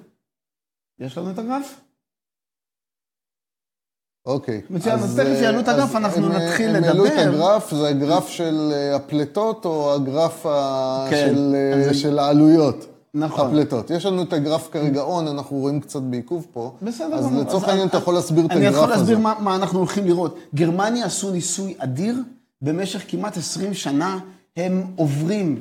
יש 0.99 1.17
לנו 1.17 1.31
את 1.31 1.39
הגרף? 1.39 1.84
אוקיי. 4.25 4.61
מצוין, 4.69 4.99
אז 4.99 5.19
תכף 5.19 5.41
יעלו 5.41 5.59
את 5.59 5.67
הגרף, 5.67 5.95
אנחנו 5.95 6.25
הם, 6.25 6.31
נתחיל 6.31 6.75
הם 6.75 6.83
העלו 6.83 7.05
את 7.05 7.11
לדבר. 7.11 7.21
הגרף, 7.21 7.73
זה 7.73 7.87
הגרף 7.87 8.27
של 8.29 8.71
אה, 8.73 8.95
הפליטות 8.95 9.65
או 9.65 9.93
הגרף. 9.93 10.45
כן, 11.09 11.33
של, 11.93 12.19
אה, 12.19 12.25
העלויות? 12.25 12.85
נכון. 13.13 13.47
הפליטות. 13.47 13.91
יש 13.91 14.05
לנו 14.05 14.21
את 14.21 14.33
הגרף 14.33 14.69
כרגע 14.71 15.01
און, 15.01 15.27
אנחנו 15.27 15.57
רואים 15.57 15.79
קצת 15.79 16.01
בעיכוב 16.01 16.47
פה. 16.53 16.71
בסדר 16.81 17.15
אז. 17.15 17.33
לצורך 17.33 17.67
העניין 17.67 17.87
אתה 17.87 17.97
יכול 17.97 18.13
להסביר 18.13 18.45
את 18.45 18.51
הגרף 18.51 18.61
אני 18.61 18.67
הזה. 18.67 18.77
יכול 18.77 18.89
להסביר 18.89 19.17
מה, 19.19 19.55
אנחנו 19.55 19.79
הולכים 19.79 20.05
לראות. 20.05 20.39
גרמניה 20.55 21.05
עשו 21.05 21.31
ניסוי 21.31 21.75
אדיר, 21.77 22.15
במשך 22.61 23.03
כמעט 23.07 23.37
20 23.37 23.73
שנה 23.73 24.19
הם 24.57 24.83
עוברים 24.95 25.57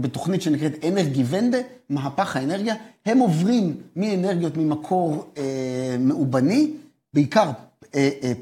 בתוכנית 0.00 0.42
שנקראת 0.42 0.84
אנרגי 0.84 1.24
ונדה, 1.28 1.58
מהפך 1.90 2.36
האנרגיה, 2.36 2.74
הם 3.06 3.18
עוברים 3.18 3.74
מאנרגיות 3.96 4.56
ממקור 4.56 5.24
אה, 5.38 5.96
מאובני, 5.98 6.70
בעיקר 7.14 7.40
אה, 7.40 7.46
אה, 7.48 7.67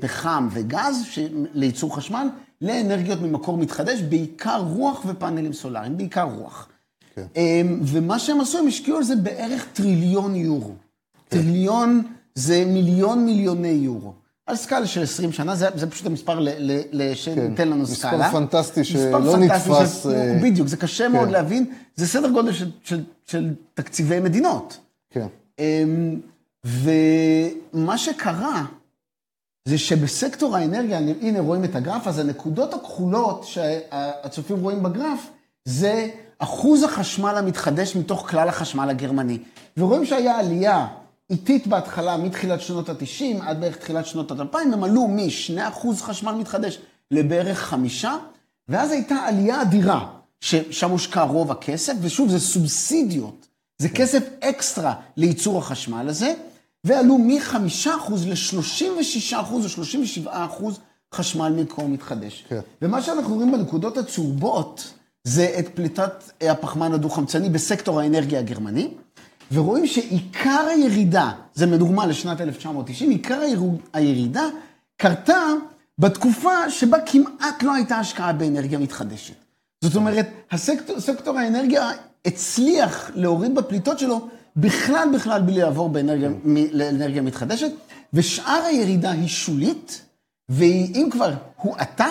פחם 0.01 0.48
וגז. 0.52 0.97
לייצור 1.55 1.97
חשמל, 1.97 2.27
לאנרגיות 2.60 3.20
ממקור 3.23 3.59
מתחדש, 3.59 4.01
בעיקר 4.01 4.62
רוח 4.66 5.05
ופאנלים 5.09 5.52
סולאריים, 5.52 5.97
בעיקר 5.97 6.23
רוח. 6.23 6.68
כן. 7.14 7.27
אמ, 7.36 7.81
ומה 7.82 8.18
שהם 8.18 8.40
עשו, 8.40 8.59
הם 8.59 8.66
השקיעו 8.66 8.97
על 8.97 9.02
זה 9.05 9.16
בערך 9.16 9.66
טריליון 9.73 10.35
יורו. 10.35 10.73
טריליון 11.28 12.02
זה 12.35 12.64
מיליון 12.66 13.24
מיליוני 13.27 13.68
יורו. 13.68 14.12
על 14.47 14.56
סקאלה 14.56 14.86
של 14.86 15.02
20 15.02 15.32
שנה, 15.32 15.56
זה, 15.56 15.68
זה 15.74 15.90
פשוט 15.90 16.06
המספר 16.06 16.39
ל, 16.40 16.48
ל, 16.59 16.81
ל, 16.93 17.14
שנותן 17.14 17.68
לנו 17.68 17.82
מספר 17.82 17.94
סקאלה. 18.09 18.31
פנטסטי 18.32 18.81
מספר 18.81 18.93
שלא 18.94 19.32
פנטסטי 19.32 19.70
נתפס, 19.70 20.02
של- 20.02 20.09
אה, 20.10 20.39
בדיוק, 20.43 20.68
זה 20.68 20.77
קשה 20.77 21.09
מאוד 21.09 21.27
כן. 21.27 21.32
להבין. 21.32 21.66
זה 21.97 22.06
סדר 22.06 22.31
גודל 22.31 22.52
של, 22.52 22.70
של, 22.85 23.02
של 23.27 23.55
תקציבי 23.74 24.20
מדינות. 24.20 24.78
כן. 25.10 25.27
אמ, 25.59 26.20
ומה 27.74 27.98
שקרה, 27.98 28.64
זה 29.66 29.78
שבסקטור 29.78 30.56
האנרגיה, 30.56 30.98
הנה 30.98 31.40
רואים 31.40 31.64
את 31.64 31.76
הגרף, 31.76 32.06
אז 32.06 32.18
הנקודות 32.18 32.74
הכחולות 32.74 33.44
שהצופים 33.44 34.62
רואים 34.62 34.82
בגרף, 34.82 35.30
זה 35.64 36.09
אחוז 36.38 36.82
החשמל 36.82 37.36
המתחדש 37.36 37.97
מתוך 37.97 38.30
כלל 38.30 38.48
החשמל 38.48 38.90
הגרמני. 38.90 39.38
ורואים 39.76 40.06
שהיה 40.06 40.38
עלייה 40.38 40.86
איטית 41.30 41.66
בהתחלה, 41.66 42.16
מתחילת 42.16 42.60
שנות 42.60 42.88
ה-90 42.88 43.43
עד 43.47 43.60
בערך 43.60 43.76
תחילת 43.76 44.06
שנות 44.06 44.30
ה-2000, 44.30 44.59
הם 44.72 44.84
עלו 44.84 45.09
מ-2% 45.09 45.86
חשמל 45.97 46.32
מתחדש 46.32 46.78
לבערך 47.10 47.59
5, 47.59 48.05
ואז 48.68 48.90
הייתה 48.90 49.14
עלייה 49.14 49.62
אדירה, 49.62 50.06
ששם 50.40 50.90
הושקע 50.90 51.22
רוב 51.22 51.51
הכסף, 51.51 51.93
ושוב, 52.01 52.28
זה 52.28 52.40
סובסידיות. 52.40 53.47
זה 53.78 53.88
כסף 53.88 54.22
אקסטרה 54.40 54.94
לייצור 55.16 55.59
החשמל 55.59 56.09
הזה, 56.09 56.34
ועלו 56.86 57.18
מ-5% 57.18 57.88
ל-36% 58.26 59.36
או 59.52 60.26
37% 60.26 60.28
חשמל 61.14 61.52
מקור 61.56 61.88
מתחדש. 61.88 62.44
כן. 62.48 62.60
ומה 62.82 63.02
שאנחנו 63.02 63.34
רואים 63.34 63.52
בנקודות 63.52 63.96
הצהובות, 63.98 64.92
זה 65.24 65.56
את 65.58 65.68
פליטת 65.74 66.12
הפחמן 66.40 66.92
הדו-חמצני 66.92 67.48
בסקטור 67.48 68.00
האנרגיה 68.00 68.38
הגרמני, 68.38 68.88
ורואים 69.52 69.86
שעיקר 69.86 70.66
הירידה, 70.70 71.30
זה 71.54 71.66
מדוגמה 71.66 72.06
לשנת 72.06 72.40
1990, 72.40 73.10
עיקר 73.10 73.40
הירידה 73.92 74.44
קרתה 74.96 75.42
בתקופה 75.98 76.70
שבה 76.70 76.98
כמעט 77.06 77.62
לא 77.62 77.74
הייתה 77.74 77.96
השקעה 77.96 78.32
באנרגיה 78.32 78.78
מתחדשת. 78.78 79.34
זאת 79.84 79.96
אומרת, 79.96 80.28
הסקטור, 80.50 81.00
סקטור 81.00 81.38
האנרגיה 81.38 81.90
הצליח 82.24 83.10
להוריד 83.14 83.54
בפליטות 83.54 83.98
שלו 83.98 84.28
בכלל 84.56 85.08
בכלל 85.14 85.42
בלי 85.42 85.58
לעבור 85.60 85.88
באנרגיה, 85.88 86.28
מ- 86.28 86.56
לאנרגיה 86.72 87.22
מתחדשת, 87.22 87.70
ושאר 88.12 88.62
הירידה 88.66 89.10
היא 89.10 89.28
שולית, 89.28 90.02
והיא, 90.48 90.94
אם 90.94 91.08
כבר, 91.12 91.32
הואטה, 91.56 92.06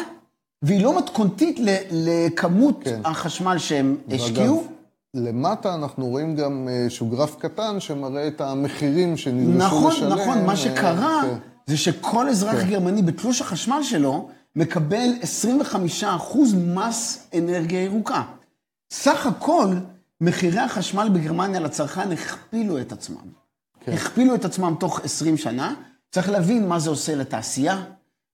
והיא 0.61 0.83
לא 0.83 0.97
מתכונתית 0.97 1.59
ל- 1.59 1.77
לכמות 1.91 2.79
כן. 2.83 3.01
החשמל 3.05 3.57
שהם 3.57 3.97
ואגב, 4.07 4.21
השקיעו. 4.21 4.63
למטה 5.13 5.75
אנחנו 5.75 6.07
רואים 6.07 6.35
גם 6.35 6.67
אה, 6.67 6.73
איזשהו 6.83 7.07
גרף 7.07 7.35
קטן 7.35 7.79
שמראה 7.79 8.27
את 8.27 8.41
המחירים 8.41 9.17
שנדרשו 9.17 9.57
נכון, 9.65 9.91
לשלם. 9.91 10.11
נכון, 10.11 10.45
מה 10.45 10.51
אה, 10.51 10.57
שקרה 10.57 11.21
כן. 11.23 11.35
זה 11.67 11.77
שכל 11.77 12.29
אזרח 12.29 12.61
כן. 12.61 12.69
גרמני 12.69 13.01
בתלוש 13.01 13.41
החשמל 13.41 13.83
שלו 13.83 14.29
מקבל 14.55 15.09
25% 16.03 16.05
מס 16.75 17.27
אנרגיה 17.37 17.83
ירוקה. 17.83 18.21
סך 18.93 19.25
הכל, 19.25 19.67
מחירי 20.25 20.59
החשמל 20.59 21.09
בגרמניה 21.13 21.59
לצרכן 21.59 22.11
הכפילו 22.11 22.81
את 22.81 22.91
עצמם. 22.91 23.15
כן. 23.79 23.91
הכפילו 23.91 24.35
את 24.35 24.45
עצמם 24.45 24.75
תוך 24.79 24.99
20 25.03 25.37
שנה. 25.37 25.73
צריך 26.11 26.29
להבין 26.29 26.67
מה 26.67 26.79
זה 26.79 26.89
עושה 26.89 27.15
לתעשייה, 27.15 27.83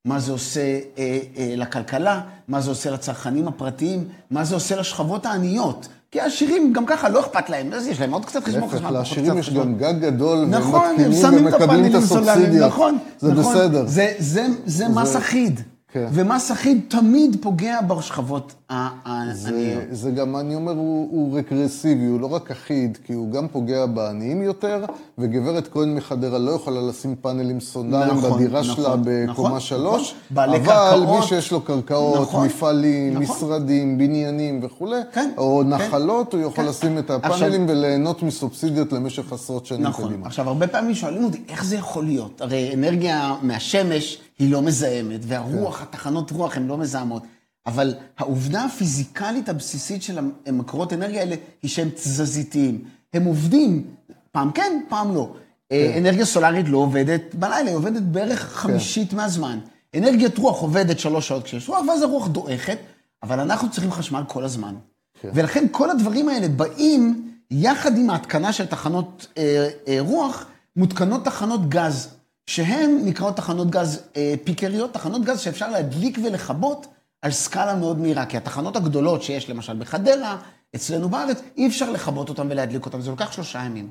מה 0.05 0.19
זה 0.19 0.31
עושה 0.31 0.79
אה, 0.97 1.19
אה, 1.37 1.53
לכלכלה, 1.57 2.21
מה 2.47 2.61
זה 2.61 2.69
עושה 2.69 2.91
לצרכנים 2.91 3.47
הפרטיים, 3.47 4.07
מה 4.31 4.43
זה 4.43 4.55
עושה 4.55 4.75
לשכבות 4.75 5.25
העניות. 5.25 5.87
כי 6.11 6.21
העשירים 6.21 6.73
גם 6.73 6.85
ככה 6.85 7.09
לא 7.09 7.19
אכפת 7.19 7.49
להם, 7.49 7.73
אז 7.73 7.87
יש 7.87 7.99
להם 7.99 8.13
עוד 8.13 8.25
קצת 8.25 8.43
חשבון 8.43 8.69
חשמל. 8.69 8.91
לעשירים 8.91 9.37
יש. 9.37 9.49
גם 9.49 9.77
גג 9.77 9.93
גדול, 9.99 10.37
והם 10.37 10.49
נכון, 10.49 10.95
הם 10.97 11.11
מתקינים 11.11 11.45
ומקבלים 11.45 11.85
את 11.85 11.95
הסובסידיה. 11.95 12.67
נכון. 12.67 12.97
זה 13.19 13.33
נכון. 13.33 13.53
בסדר. 13.53 13.85
זה, 13.87 14.13
זה, 14.19 14.47
זה 14.65 14.87
מס 14.87 15.15
אחיד. 15.15 15.61
כן. 15.93 16.07
ומס 16.11 16.51
אחיד 16.51 16.81
תמיד 16.87 17.37
פוגע 17.41 17.81
בשכבות 17.81 18.53
העניות. 18.69 19.35
זה, 19.35 19.85
זה 19.91 20.11
גם, 20.11 20.35
אני 20.35 20.55
אומר, 20.55 20.71
הוא, 20.71 21.07
הוא 21.11 21.37
רגרסיבי, 21.37 22.05
הוא 22.05 22.19
לא 22.21 22.33
רק 22.33 22.51
אחיד, 22.51 22.97
כי 23.05 23.13
הוא 23.13 23.31
גם 23.31 23.47
פוגע 23.47 23.85
בעניים 23.85 24.41
יותר, 24.41 24.85
וגברת 25.17 25.67
כהן 25.73 25.95
מחדרה 25.95 26.39
לא 26.39 26.51
יכולה 26.51 26.81
לשים 26.81 27.15
פאנלים 27.21 27.59
סולריים 27.59 28.17
נכון, 28.17 28.31
בדירה 28.33 28.61
נכון, 28.61 28.75
שלה 28.75 28.95
בקומה 28.95 29.47
נכון, 29.49 29.59
שלוש, 29.59 30.01
נכון. 30.01 30.17
בעלי 30.29 30.57
אבל 30.57 30.65
קרקעות. 30.65 31.19
מי 31.19 31.27
שיש 31.27 31.51
לו 31.51 31.61
קרקעות, 31.61 32.21
נכון, 32.21 32.45
מפעלים, 32.45 33.13
נכון. 33.19 33.35
משרדים, 33.35 33.97
בניינים 33.97 34.59
וכולי, 34.63 35.01
כן, 35.13 35.29
או 35.37 35.61
כן. 35.63 35.69
נחלות, 35.69 36.33
הוא 36.33 36.41
יכול 36.41 36.63
כן. 36.63 36.69
לשים 36.69 36.97
את 36.97 37.09
עכשיו- 37.09 37.35
הפאנלים 37.35 37.65
וליהנות 37.69 38.23
מסובסידיות 38.23 38.93
למשך 38.93 39.33
עשרות 39.33 39.65
שנים 39.65 39.81
נכון. 39.83 40.07
קדימה. 40.07 40.27
עכשיו, 40.27 40.47
הרבה 40.47 40.67
פעמים 40.67 40.93
שואלים 40.95 41.23
אותי, 41.23 41.41
איך 41.49 41.65
זה 41.65 41.75
יכול 41.75 42.05
להיות? 42.05 42.41
הרי 42.41 42.73
אנרגיה 42.73 43.35
מהשמש 43.41 44.17
היא 44.41 44.51
לא 44.51 44.61
מזהמת, 44.61 45.19
והרוח, 45.23 45.77
כן. 45.77 45.83
התחנות 45.83 46.31
רוח 46.31 46.57
הן 46.57 46.67
לא 46.67 46.77
מזהמות. 46.77 47.23
אבל 47.65 47.93
העובדה 48.17 48.63
הפיזיקלית 48.63 49.49
הבסיסית 49.49 50.03
של 50.03 50.19
המקורות 50.45 50.93
אנרגיה 50.93 51.19
האלה 51.19 51.35
היא 51.61 51.71
שהם 51.71 51.89
תזזיתיים. 51.89 52.83
הם 53.13 53.25
עובדים, 53.25 53.83
פעם 54.31 54.51
כן, 54.51 54.81
פעם 54.89 55.15
לא. 55.15 55.33
אה, 55.71 55.95
אנרגיה 55.97 56.25
סולארית 56.25 56.69
לא 56.69 56.77
עובדת 56.77 57.35
בלילה, 57.35 57.69
היא 57.69 57.77
עובדת 57.77 58.01
בערך 58.01 58.39
חמישית 58.39 59.13
מהזמן. 59.13 59.59
אנרגיית 59.95 60.37
רוח 60.37 60.61
עובדת 60.61 60.99
שלוש 60.99 61.27
שעות 61.27 61.43
כשיש 61.43 61.69
רוח, 61.69 61.87
ואז 61.87 62.01
הרוח 62.01 62.27
דועכת, 62.27 62.77
אבל 63.23 63.39
אנחנו 63.39 63.71
צריכים 63.71 63.91
חשמל 63.91 64.23
כל 64.27 64.43
הזמן. 64.43 64.75
ולכן 65.23 65.65
כל 65.71 65.89
הדברים 65.89 66.29
האלה 66.29 66.47
באים 66.47 67.31
יחד 67.51 67.97
עם 67.97 68.09
ההתקנה 68.09 68.53
של 68.53 68.65
תחנות 68.65 69.27
אה, 69.37 69.69
אה, 69.87 69.97
רוח, 69.99 70.45
מותקנות 70.75 71.25
תחנות 71.25 71.69
גז, 71.69 72.09
שהן 72.51 73.01
נקראות 73.05 73.37
תחנות 73.37 73.69
גז 73.69 74.03
אה, 74.15 74.33
פיקריות, 74.43 74.93
תחנות 74.93 75.21
גז 75.25 75.39
שאפשר 75.39 75.71
להדליק 75.71 76.17
ולכבות 76.23 76.87
על 77.21 77.31
סקאלה 77.31 77.75
מאוד 77.75 77.99
מהירה, 77.99 78.25
כי 78.25 78.37
התחנות 78.37 78.75
הגדולות 78.75 79.23
שיש 79.23 79.49
למשל 79.49 79.79
בחדרה, 79.79 80.41
אצלנו 80.75 81.09
בארץ, 81.09 81.41
אי 81.57 81.67
אפשר 81.67 81.91
לכבות 81.91 82.29
אותן 82.29 82.47
ולהדליק 82.51 82.85
אותן, 82.85 83.01
זה 83.01 83.09
לוקח 83.09 83.31
שלושה 83.31 83.59
ימים. 83.59 83.89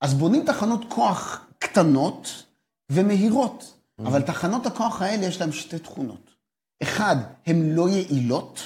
אז 0.00 0.14
בונים 0.14 0.46
תחנות 0.46 0.80
כוח 0.88 1.46
קטנות 1.58 2.44
ומהירות, 2.92 3.74
אבל 3.98 4.22
תחנות 4.22 4.66
הכוח 4.66 5.02
האלה 5.02 5.26
יש 5.26 5.40
להן 5.40 5.52
שתי 5.52 5.78
תכונות. 5.78 6.30
אחד, 6.82 7.16
הן 7.46 7.70
לא 7.70 7.88
יעילות, 7.88 8.60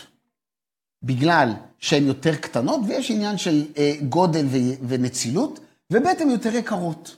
בגלל 1.03 1.53
שהן 1.79 2.07
יותר 2.07 2.37
קטנות, 2.37 2.81
ויש 2.89 3.11
עניין 3.11 3.39
של 3.39 3.65
אה, 3.77 3.95
גודל 4.09 4.47
ו- 4.47 4.87
ונצילות, 4.89 5.61
וב' 5.93 6.07
הן 6.07 6.31
יותר 6.31 6.55
יקרות. 6.55 7.17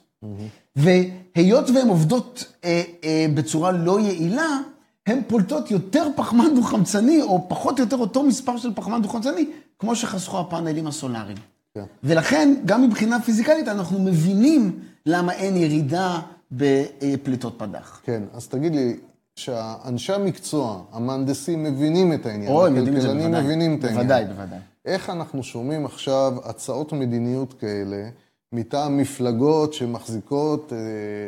והיות 0.77 1.70
והן 1.70 1.89
עובדות 1.89 2.44
אה, 2.65 2.82
אה, 3.05 3.27
בצורה 3.35 3.73
לא 3.73 4.01
יעילה, 4.01 4.59
הן 5.07 5.20
פולטות 5.27 5.70
יותר 5.70 6.09
פחמן 6.16 6.55
דו-חמצני, 6.55 7.23
או 7.23 7.48
פחות 7.48 7.78
או 7.78 7.85
יותר 7.85 7.97
אותו 7.97 8.23
מספר 8.23 8.57
של 8.57 8.74
פחמן 8.74 9.03
דו-חמצני, 9.03 9.47
כמו 9.78 9.97
שחסכו 9.97 10.39
הפאנלים 10.40 10.86
הסולאריים. 10.86 11.36
כן. 11.74 11.85
ולכן, 12.05 12.55
גם 12.66 12.82
מבחינה 12.82 13.20
פיזיקלית, 13.20 13.69
אנחנו 13.69 13.98
מבינים 13.98 14.78
למה 15.07 15.32
אין 15.32 15.57
ירידה 15.57 16.20
בפליטות 16.53 17.55
פדח. 17.59 18.01
כן, 18.05 18.23
אז 18.35 18.48
תגיד 18.48 18.74
לי, 18.74 18.97
שאנשי 19.36 20.12
המקצוע, 20.12 20.82
המהנדסים, 20.93 21.65
מבינים 21.65 22.12
את 22.12 22.27
העניין, 22.27 22.53
או, 22.53 22.66
הם 22.66 22.77
יודעים 22.77 22.97
את 22.97 23.03
זה 23.03 23.15
בוודאי. 23.15 23.43
מבינים 23.43 23.78
את 23.78 23.85
העניין. 23.85 24.07
בוודאי, 24.07 24.24
בוודאי. 24.24 24.59
איך 24.85 25.11
אנחנו 25.11 25.43
שומעים 25.43 25.86
עכשיו 25.86 26.32
הצעות 26.44 26.93
מדיניות 26.93 27.53
כאלה 27.53 28.09
מטעם 28.56 28.96
מפלגות 28.96 29.74
שמחזיקות 29.74 30.72
אה, 30.72 30.78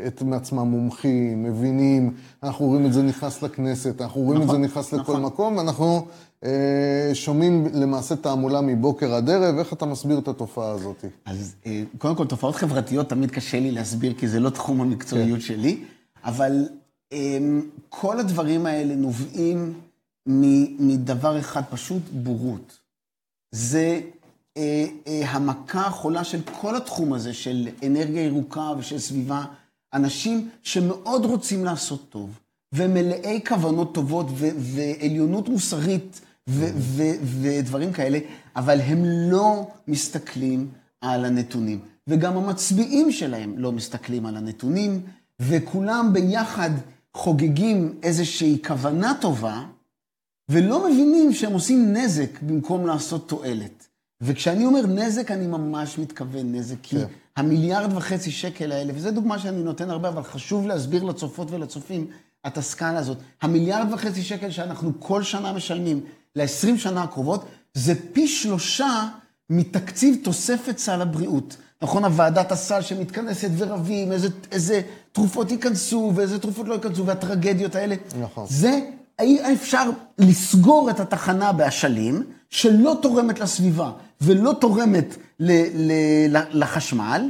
את 0.07 0.23
מעצמם 0.23 0.59
מומחים, 0.59 1.43
מבינים, 1.43 2.15
אנחנו 2.43 2.67
רואים 2.67 2.87
את 2.87 2.93
זה 2.93 3.03
נכנס 3.03 3.43
לכנסת, 3.43 4.01
אנחנו 4.01 4.21
רואים 4.21 4.43
נכון, 4.43 4.55
את 4.55 4.61
זה 4.61 4.67
נכנס 4.67 4.93
לכל 4.93 5.13
נכון. 5.13 5.23
מקום, 5.23 5.57
ואנחנו 5.57 6.07
אה, 6.45 7.11
שומעים 7.15 7.67
למעשה 7.75 8.17
תעמולה 8.17 8.61
מבוקר 8.61 9.15
עד 9.15 9.31
ערב, 9.31 9.59
איך 9.59 9.73
אתה 9.73 9.87
מסביר 9.87 10.19
את 10.19 10.29
התופעה 10.29 10.71
הזאת? 10.71 11.05
אז 11.25 11.55
אה, 11.67 11.83
קודם 11.99 12.15
כל, 12.15 12.27
תופעות 12.27 12.57
חברתיות 12.57 13.09
תמיד 13.09 13.31
קשה 13.31 13.61
לי 13.61 13.71
להסביר, 13.71 14.15
כי 14.15 14.29
זה 14.29 14.41
לא 14.41 14.51
תחום 14.51 14.81
המקצועיות 14.81 15.41
שלי, 15.41 15.85
אבל 16.25 16.69
אה, 17.13 17.39
כל 17.89 18.21
הדברים 18.21 18.67
האלה 18.67 18.95
נובעים 18.95 19.75
מדבר 20.79 21.39
אחד 21.39 21.63
פשוט, 21.71 22.03
בורות. 22.13 22.79
זה 23.53 24.01
אה, 24.59 24.87
אה, 25.07 25.31
המכה 25.31 25.87
החולה 25.87 26.25
של 26.25 26.41
כל 26.61 26.77
התחום 26.77 27.13
הזה, 27.13 27.35
של 27.35 27.69
אנרגיה 27.87 28.23
ירוקה 28.25 28.73
ושל 28.79 28.99
סביבה. 28.99 29.45
אנשים 29.95 30.49
שמאוד 30.63 31.25
רוצים 31.25 31.65
לעשות 31.65 32.11
טוב, 32.11 32.31
ומלאי 32.73 33.41
כוונות 33.49 33.95
טובות 33.95 34.27
ו- 34.35 34.49
ועליונות 34.57 35.49
מוסרית 35.49 36.21
ו- 36.49 36.71
ו- 36.77 37.15
ודברים 37.41 37.93
כאלה, 37.93 38.19
אבל 38.57 38.81
הם 38.81 39.05
לא 39.05 39.69
מסתכלים 39.89 40.69
על 41.01 41.25
הנתונים. 41.25 41.81
וגם 42.07 42.37
המצביעים 42.37 43.13
שלהם 43.13 43.59
לא 43.59 43.73
מסתכלים 43.73 44.27
על 44.27 44.37
הנתונים, 44.37 45.01
וכולם 45.41 46.11
ביחד 46.13 46.71
חוגגים 47.15 47.95
איזושהי 48.03 48.59
כוונה 48.67 49.13
טובה, 49.21 49.63
ולא 50.49 50.91
מבינים 50.91 51.33
שהם 51.33 51.53
עושים 51.53 51.93
נזק 51.93 52.43
במקום 52.43 52.87
לעשות 52.87 53.29
תועלת. 53.29 53.78
וכשאני 54.21 54.67
אומר 54.67 54.87
נזק, 54.87 55.31
אני 55.31 55.47
ממש 55.47 55.99
מתכוון 55.99 56.55
נזק, 56.55 56.77
כי 56.83 56.97
כן. 56.97 57.07
המיליארד 57.37 57.93
וחצי 57.93 58.31
שקל 58.31 58.73
האלה, 58.73 58.93
וזו 58.97 59.11
דוגמה 59.11 59.39
שאני 59.39 59.63
נותן 59.63 59.91
הרבה, 59.91 60.09
אבל 60.09 60.23
חשוב 60.23 60.67
להסביר 60.67 61.05
לצופות 61.05 61.51
ולצופים 61.51 62.07
את 62.47 62.59
הסקאלה 62.59 62.99
הזאת. 62.99 63.19
המיליארד 63.43 63.93
וחצי 63.93 64.23
שקל 64.23 64.51
שאנחנו 64.51 64.93
כל 64.99 65.23
שנה 65.23 65.53
משלמים 65.53 66.01
ל-20 66.37 66.79
שנה 66.79 67.03
הקרובות, 67.03 67.45
זה 67.75 67.95
פי 68.13 68.29
שלושה 68.29 69.09
מתקציב 69.51 70.17
תוספת 70.25 70.79
סל 70.79 71.03
הבריאות. 71.03 71.57
נכון, 71.83 72.05
הוועדת 72.05 72.53
הסל 72.53 72.83
שמתכנסת 72.83 73.51
ורבים, 73.57 74.13
איזה, 74.13 74.29
איזה 74.53 74.81
תרופות 75.13 75.51
ייכנסו 75.51 76.13
ואיזה 76.15 76.39
תרופות 76.39 76.69
לא 76.69 76.75
ייכנסו, 76.75 77.07
והטרגדיות 77.07 77.75
האלה. 77.75 77.95
נכון. 78.21 78.47
זה, 78.49 78.81
היה 79.19 79.53
אפשר 79.53 79.91
לסגור 80.19 80.91
את 80.91 81.01
התחנה 81.01 81.53
באשלים, 81.53 82.23
שלא 82.51 82.97
תורמת 83.03 83.41
לסביבה 83.41 83.91
ולא 84.21 84.53
תורמת 84.61 85.17
ל, 85.41 85.53
ל, 85.75 86.39
לחשמל, 86.51 87.29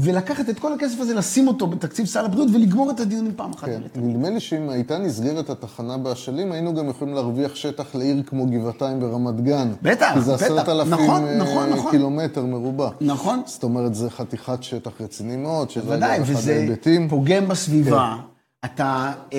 ולקחת 0.00 0.48
את 0.48 0.58
כל 0.58 0.72
הכסף 0.72 1.00
הזה, 1.00 1.14
לשים 1.14 1.48
אותו 1.48 1.66
בתקציב 1.66 2.06
סל 2.06 2.24
הבריאות 2.24 2.48
ולגמור 2.54 2.90
את 2.90 3.00
הדיונים 3.00 3.32
פעם 3.36 3.50
אחת. 3.52 3.66
כן. 3.66 3.80
נדמה 3.96 4.30
לי 4.30 4.40
שאם 4.40 4.70
הייתה 4.70 4.98
נסגרת 4.98 5.50
התחנה 5.50 5.98
באשלים, 5.98 6.52
היינו 6.52 6.74
גם 6.74 6.88
יכולים 6.88 7.14
להרוויח 7.14 7.54
שטח 7.54 7.94
לעיר 7.94 8.22
כמו 8.26 8.46
גבעתיים 8.46 9.02
ורמת 9.02 9.40
גן. 9.40 9.72
בטח, 9.82 10.10
כי 10.14 10.20
זה 10.20 10.34
בטח. 10.34 10.42
עשרת 10.42 10.68
אלפים 10.68 10.92
נכון, 10.92 11.24
אה, 11.24 11.36
נכון, 11.36 11.70
נכון. 11.70 11.90
קילומטר 11.90 12.44
מרובע. 12.44 12.90
נכון. 13.00 13.42
זאת 13.46 13.62
אומרת, 13.62 13.94
זה 13.94 14.10
חתיכת 14.10 14.62
שטח 14.62 15.00
רציני 15.00 15.36
מאוד, 15.36 15.70
שזה 15.70 15.84
בוודאי, 15.84 16.16
גם 16.16 16.22
אחד 16.22 16.32
וזה 16.32 16.56
ההיבטים. 16.56 17.08
פוגם 17.08 17.48
בסביבה. 17.48 18.16
אתה, 18.64 19.12
אה, 19.32 19.38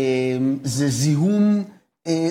זה 0.64 0.90
זיהום 0.90 1.64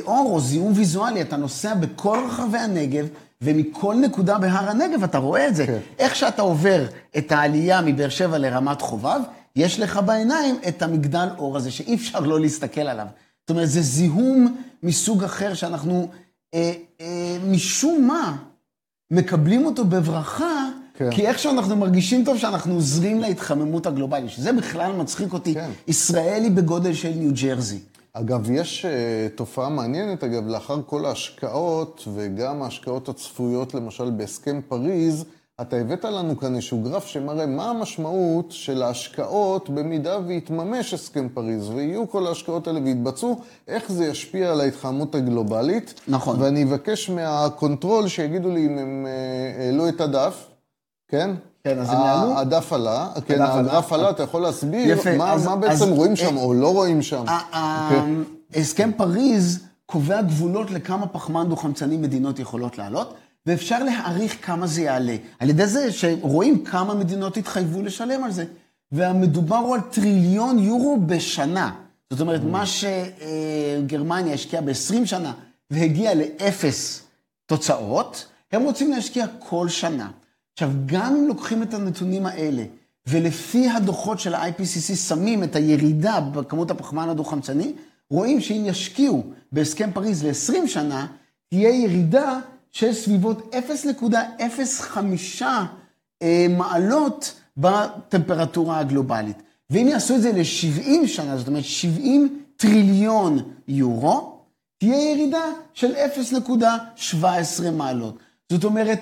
אור 0.07 0.31
או 0.33 0.41
זיהום 0.41 0.73
ויזואלי. 0.77 1.21
אתה 1.21 1.37
נוסע 1.37 1.75
בכל 1.75 2.19
רחבי 2.29 2.59
הנגב, 2.59 3.07
ומכל 3.43 3.95
נקודה 3.95 4.39
בהר 4.39 4.71
הנגב 4.71 5.03
אתה 5.03 5.19
רואה 5.19 5.49
את 5.49 5.57
זה. 5.57 5.67
כן. 5.67 5.79
איך 5.99 6.17
שאתה 6.17 6.43
עובר 6.43 6.87
את 7.19 7.33
העלייה 7.33 7.81
מבאר 7.81 8.09
שבע 8.09 8.39
לרמת 8.39 8.81
חובב, 8.81 9.21
יש 9.57 9.81
לך 9.81 10.01
בעיניים 10.07 10.57
את 10.69 10.83
המגדל 10.83 11.29
אור 11.39 11.57
הזה, 11.57 11.71
שאי 11.71 11.95
אפשר 11.95 12.21
לא 12.21 12.41
להסתכל 12.41 12.81
עליו. 12.81 13.07
זאת 13.41 13.51
אומרת, 13.51 13.69
זה 13.69 13.83
זיהום 13.83 14.57
מסוג 14.83 15.25
אחר 15.25 15.55
שאנחנו, 15.55 16.09
אה, 16.55 16.73
אה, 17.01 17.37
משום 17.47 18.07
מה, 18.07 18.37
מקבלים 19.11 19.67
אותו 19.67 19.85
בברכה, 19.85 20.69
כן. 20.95 21.11
כי 21.11 21.27
איכשהו 21.27 21.53
אנחנו 21.53 21.77
מרגישים 21.77 22.25
טוב 22.25 22.39
שאנחנו 22.39 22.75
עוזרים 22.75 23.21
להתחממות 23.21 23.87
הגלובלית, 23.87 24.31
שזה 24.31 24.53
בכלל 24.53 24.93
מצחיק 24.93 25.33
אותי. 25.33 25.55
כן. 25.55 25.71
ישראל 25.87 26.43
היא 26.43 26.51
בגודל 26.51 26.95
של 26.95 27.11
ניו 27.17 27.31
ג'רזי. 27.43 27.79
אגב, 28.21 28.51
יש 28.51 28.85
אה, 28.85 29.37
תופעה 29.37 29.69
מעניינת, 29.69 30.25
אגב, 30.25 30.47
לאחר 30.47 30.81
כל 30.87 31.07
ההשקעות, 31.07 32.09
וגם 32.15 32.63
ההשקעות 32.63 33.09
הצפויות, 33.09 33.75
למשל, 33.75 34.11
בהסכם 34.11 34.61
פריז, 34.69 35.25
אתה 35.61 35.77
הבאת 35.77 36.05
לנו 36.05 36.39
כאן 36.39 36.55
איזשהו 36.55 36.83
גרף 36.83 37.07
שמראה 37.07 37.47
מה 37.47 37.71
המשמעות 37.71 38.47
של 38.51 38.83
ההשקעות 38.83 39.71
במידה 39.71 40.19
ויתממש 40.27 40.95
הסכם 40.95 41.29
פריז, 41.35 41.69
ויהיו 41.69 42.11
כל 42.11 42.27
ההשקעות 42.27 42.67
האלה 42.67 42.81
ויתבצעו, 42.85 43.41
איך 43.69 43.93
זה 43.93 44.07
ישפיע 44.07 44.53
על 44.53 44.61
ההתחממות 44.61 45.15
הגלובלית. 45.15 46.01
נכון. 46.09 46.43
ואני 46.43 46.65
אבקש 46.65 47.11
מהקונטרול 47.11 48.09
שיגידו 48.09 48.51
לי 48.51 48.67
אם 48.67 48.79
הם 48.79 49.07
העלו 49.59 49.89
את 49.89 50.01
הדף, 50.01 50.47
כן? 51.09 51.31
כן, 51.69 51.79
אז 51.79 51.91
הם 51.91 52.01
יעלו? 52.07 52.39
הדף 52.39 52.73
עלה, 52.73 53.09
כן, 53.27 53.35
הדף 53.43 53.53
עלה. 53.53 53.59
הגרף 53.61 53.93
עלה, 53.93 54.11
אתה 54.11 54.23
יכול 54.23 54.43
להסביר 54.43 54.91
יפה, 54.93 55.17
מה 55.17 55.33
אז- 55.33 55.47
מה 55.47 55.53
אז- 55.53 55.59
בעצם 55.61 55.91
רואים 55.93 56.17
שם 56.17 56.37
אה, 56.39 56.43
או 56.43 56.55
לא 56.55 56.73
רואים 56.73 57.03
שם. 57.03 57.25
ה- 57.29 57.89
אוקיי. 57.91 58.61
הסכם 58.61 58.91
פריז 58.97 59.59
קובע 59.87 60.23
גבולות 60.23 60.71
לכמה 60.71 61.07
פחמן 61.07 61.49
דו-חמצני 61.49 61.97
מדינות 61.97 62.39
יכולות 62.39 62.79
לעלות, 62.79 63.15
ואפשר 63.47 63.79
להעריך 63.85 64.37
כמה 64.47 64.67
זה 64.67 64.83
יעלה. 64.83 65.17
על 65.39 65.51
ידי 65.51 65.67
זה 65.67 65.93
שרואים 65.93 66.65
כמה 66.65 66.95
מדינות 66.95 67.37
התחייבו 67.37 67.83
לשלם 67.83 68.25
על 68.25 68.33
זה. 68.33 68.45
והמדובר 68.93 69.57
הוא 69.57 69.75
על 69.75 69.81
טריליון 69.81 70.59
יורו 70.59 70.99
בשנה. 71.07 71.71
זאת 72.11 72.21
אומרת, 72.21 72.41
מה 72.45 72.65
שגרמניה 72.67 74.35
השקיעה 74.35 74.63
ב-20 74.63 74.73
שנה 75.07 75.33
והגיע 75.71 76.11
לאפס 76.15 77.03
תוצאות, 77.47 78.25
הם 78.53 78.63
רוצים 78.63 78.91
להשקיע 78.91 79.27
כל 79.39 79.69
שנה. 79.69 80.09
עכשיו, 80.59 80.71
גם 80.87 81.17
אם 81.17 81.27
לוקחים 81.29 81.63
את 81.63 81.75
הנתונים 81.75 82.27
האלה, 82.27 82.65
ולפי 83.07 83.69
הדוחות 83.69 84.21
של 84.21 84.35
ה-IPCC 84.35 84.97
שמים 84.97 85.45
את 85.45 85.57
הירידה 85.57 86.21
בכמות 86.21 86.71
הפחמן 86.71 87.09
הדו-חמצני, 87.09 87.73
רואים 88.11 88.41
שאם 88.41 88.63
ישקיעו 88.67 89.23
בהסכם 89.53 89.91
פריז 89.93 90.25
ל-20 90.25 90.67
שנה, 90.67 91.07
תהיה 91.49 91.71
ירידה 91.71 92.39
של 92.73 92.93
סביבות 92.93 93.55
0.05 93.55 95.45
אה, 96.23 96.47
מעלות 96.51 97.41
בטמפרטורה 97.57 98.79
הגלובלית. 98.79 99.43
ואם 99.71 99.89
יעשו 99.89 100.15
את 100.15 100.23
זה 100.23 100.33
ל-70 100.33 101.07
שנה, 101.07 101.37
זאת 101.37 101.49
אומרת 101.49 101.65
70 101.65 102.43
טריליון 102.57 103.39
יורו, 103.69 104.39
תהיה 104.79 105.13
ירידה 105.13 105.45
של 105.75 105.95
0.17 107.07 107.71
מעלות. 107.73 108.19
זאת 108.53 108.65
אומרת, 108.65 109.01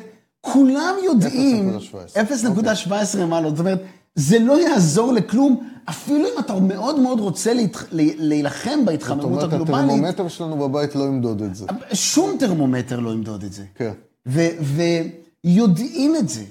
כולם 0.53 0.95
יודעים... 1.05 1.79
0.17 2.15 3.25
מעלות. 3.25 3.57
זאת 3.57 3.61
אומרת, 3.61 3.83
זה 4.15 4.39
לא 4.39 4.61
יעזור 4.61 5.13
לכלום, 5.13 5.69
אפילו 5.85 6.19
אם 6.19 6.39
אתה 6.39 6.61
מאוד 6.61 7.01
מאוד 7.01 7.21
רוצה 7.21 7.55
להת... 7.55 7.77
להילחם 7.93 8.71
זאת 8.71 8.87
בהתחממות 8.87 9.25
אומרת, 9.25 9.43
הגלובלית, 9.45 9.79
הטרמומטר 9.79 10.29
שלנו 10.29 10.57
בבית 10.57 10.95
לא 10.95 11.05
ימדוד 11.05 11.43
את 11.43 11.55
זה. 11.55 11.67
שום 11.93 12.37
טרמומטר 12.39 13.01
לא 13.01 13.11
ימדוד 13.11 13.45
את 13.45 13.53
זה. 13.53 13.65
כן. 13.75 13.93
ו- 14.27 14.83
ויודעים 15.45 16.17
את 16.17 16.29
זה. 16.29 16.45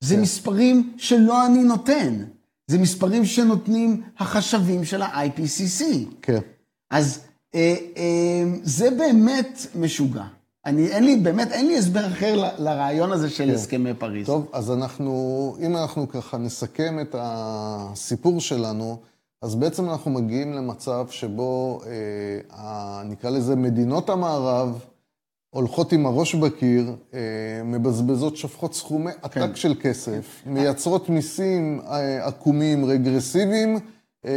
זה 0.00 0.16
מספרים 0.16 0.92
שלא 0.96 1.46
אני 1.46 1.64
נותן. 1.64 2.24
זה 2.66 2.78
מספרים 2.78 3.24
שנותנים 3.24 4.02
החשבים 4.18 4.84
של 4.84 5.02
ה-IPCC. 5.02 5.84
כן. 6.22 6.38
אז 6.90 7.20
אה, 7.54 7.74
אה, 7.96 8.44
זה 8.62 8.90
באמת 8.90 9.66
משוגע. 9.74 10.24
אני, 10.66 10.86
אין 10.88 11.04
לי, 11.04 11.16
באמת, 11.16 11.52
אין 11.52 11.66
לי 11.66 11.78
הסבר 11.78 12.06
אחר 12.06 12.36
ל- 12.36 12.62
לרעיון 12.64 13.12
הזה 13.12 13.30
של 13.30 13.44
כן. 13.46 13.54
הסכמי 13.54 13.94
פריז. 13.94 14.26
טוב, 14.26 14.46
אז 14.52 14.70
אנחנו, 14.70 15.56
אם 15.60 15.76
אנחנו 15.76 16.08
ככה 16.08 16.38
נסכם 16.38 16.98
את 17.00 17.14
הסיפור 17.18 18.40
שלנו, 18.40 18.96
אז 19.42 19.54
בעצם 19.54 19.90
אנחנו 19.90 20.10
מגיעים 20.10 20.52
למצב 20.52 21.06
שבו, 21.10 21.80
אה, 21.86 23.02
נקרא 23.04 23.30
לזה 23.30 23.56
מדינות 23.56 24.10
המערב, 24.10 24.78
הולכות 25.50 25.92
עם 25.92 26.06
הראש 26.06 26.34
בקיר, 26.34 26.92
אה, 27.14 27.18
מבזבזות, 27.64 28.36
שופכות 28.36 28.74
סכומי 28.74 29.12
כן. 29.12 29.18
עתק 29.42 29.56
של 29.56 29.74
כסף, 29.80 30.42
מייצרות 30.46 31.08
מיסים 31.08 31.80
אה, 31.86 32.26
עקומים, 32.26 32.84
רגרסיביים, 32.84 33.78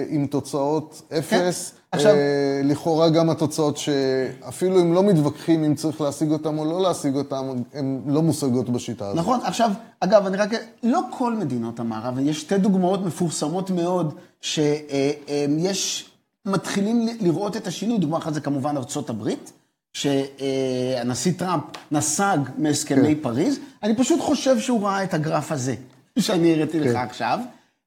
עם 0.10 0.28
תוצאות 0.28 1.02
אפס. 1.18 1.72
כן. 1.72 1.78
עכשיו- 1.92 2.16
אה, 2.16 2.62
לכאורה 2.64 3.10
גם 3.10 3.30
התוצאות 3.30 3.78
שאפילו 3.78 4.82
אם 4.82 4.94
לא 4.94 5.04
מתווכחים 5.04 5.64
אם 5.64 5.76
צריך 5.76 6.02
להשיג 6.02 6.32
אותם 6.32 6.60
או 6.60 6.66
לא 6.66 6.82
להשיג 6.82 7.16
אותם, 7.16 7.46
הן 7.74 8.02
לא 8.08 8.22
מושגות 8.22 8.70
בשיטה 8.70 9.06
הזאת. 9.06 9.18
נכון, 9.20 9.40
עכשיו, 9.44 9.72
אגב, 10.00 10.26
אני 10.26 10.38
רק... 10.38 10.50
לא 10.84 11.02
כל 11.18 11.36
מדינות 11.36 11.80
המערב, 11.80 12.20
יש 12.20 12.42
שתי 12.42 12.58
דוגמאות 12.58 13.06
מפורסמות 13.06 13.70
מאוד, 13.70 14.14
שיש... 14.42 16.10
מתחילים 16.46 17.08
ל- 17.08 17.12
לראות 17.26 17.58
את 17.58 17.68
השינוי. 17.68 17.98
דוגמה 17.98 18.18
אחת 18.18 18.34
זה 18.34 18.42
כמובן 18.42 18.78
ארצות 18.78 19.10
הברית, 19.10 19.52
שהנשיא 19.94 21.32
טראמפ 21.38 21.64
נסג 21.92 22.38
מהסכמי 22.58 23.16
כן. 23.16 23.22
פריז. 23.22 23.60
אני 23.84 23.96
פשוט 23.96 24.20
חושב 24.22 24.60
שהוא 24.60 24.84
ראה 24.88 25.04
את 25.04 25.14
הגרף 25.14 25.52
הזה, 25.52 25.76
שאני 26.20 26.54
הראיתי 26.54 26.80
לך 26.80 26.92
כן. 26.92 26.98
עכשיו. 26.98 27.40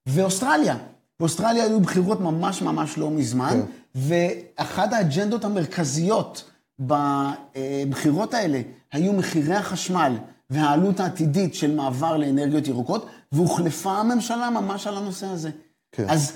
ואוסטרליה, 0.06 0.76
באוסטרליה 1.20 1.64
היו 1.64 1.80
בחירות 1.80 2.20
ממש 2.20 2.62
ממש 2.62 2.98
לא 2.98 3.10
מזמן, 3.10 3.60
ואחת 3.94 4.92
האג'נדות 4.92 5.44
המרכזיות 5.44 6.50
בבחירות 6.78 8.34
האלה 8.34 8.60
היו 8.92 9.12
מחירי 9.12 9.54
החשמל 9.54 10.16
והעלות 10.50 11.00
העתידית 11.00 11.54
של 11.54 11.74
מעבר 11.74 12.16
לאנרגיות 12.16 12.68
ירוקות, 12.68 13.06
והוחלפה 13.32 13.92
הממשלה 13.92 14.50
ממש 14.50 14.86
על 14.86 14.96
הנושא 14.96 15.26
הזה. 15.26 15.50
כן. 15.92 16.06
אז 16.08 16.32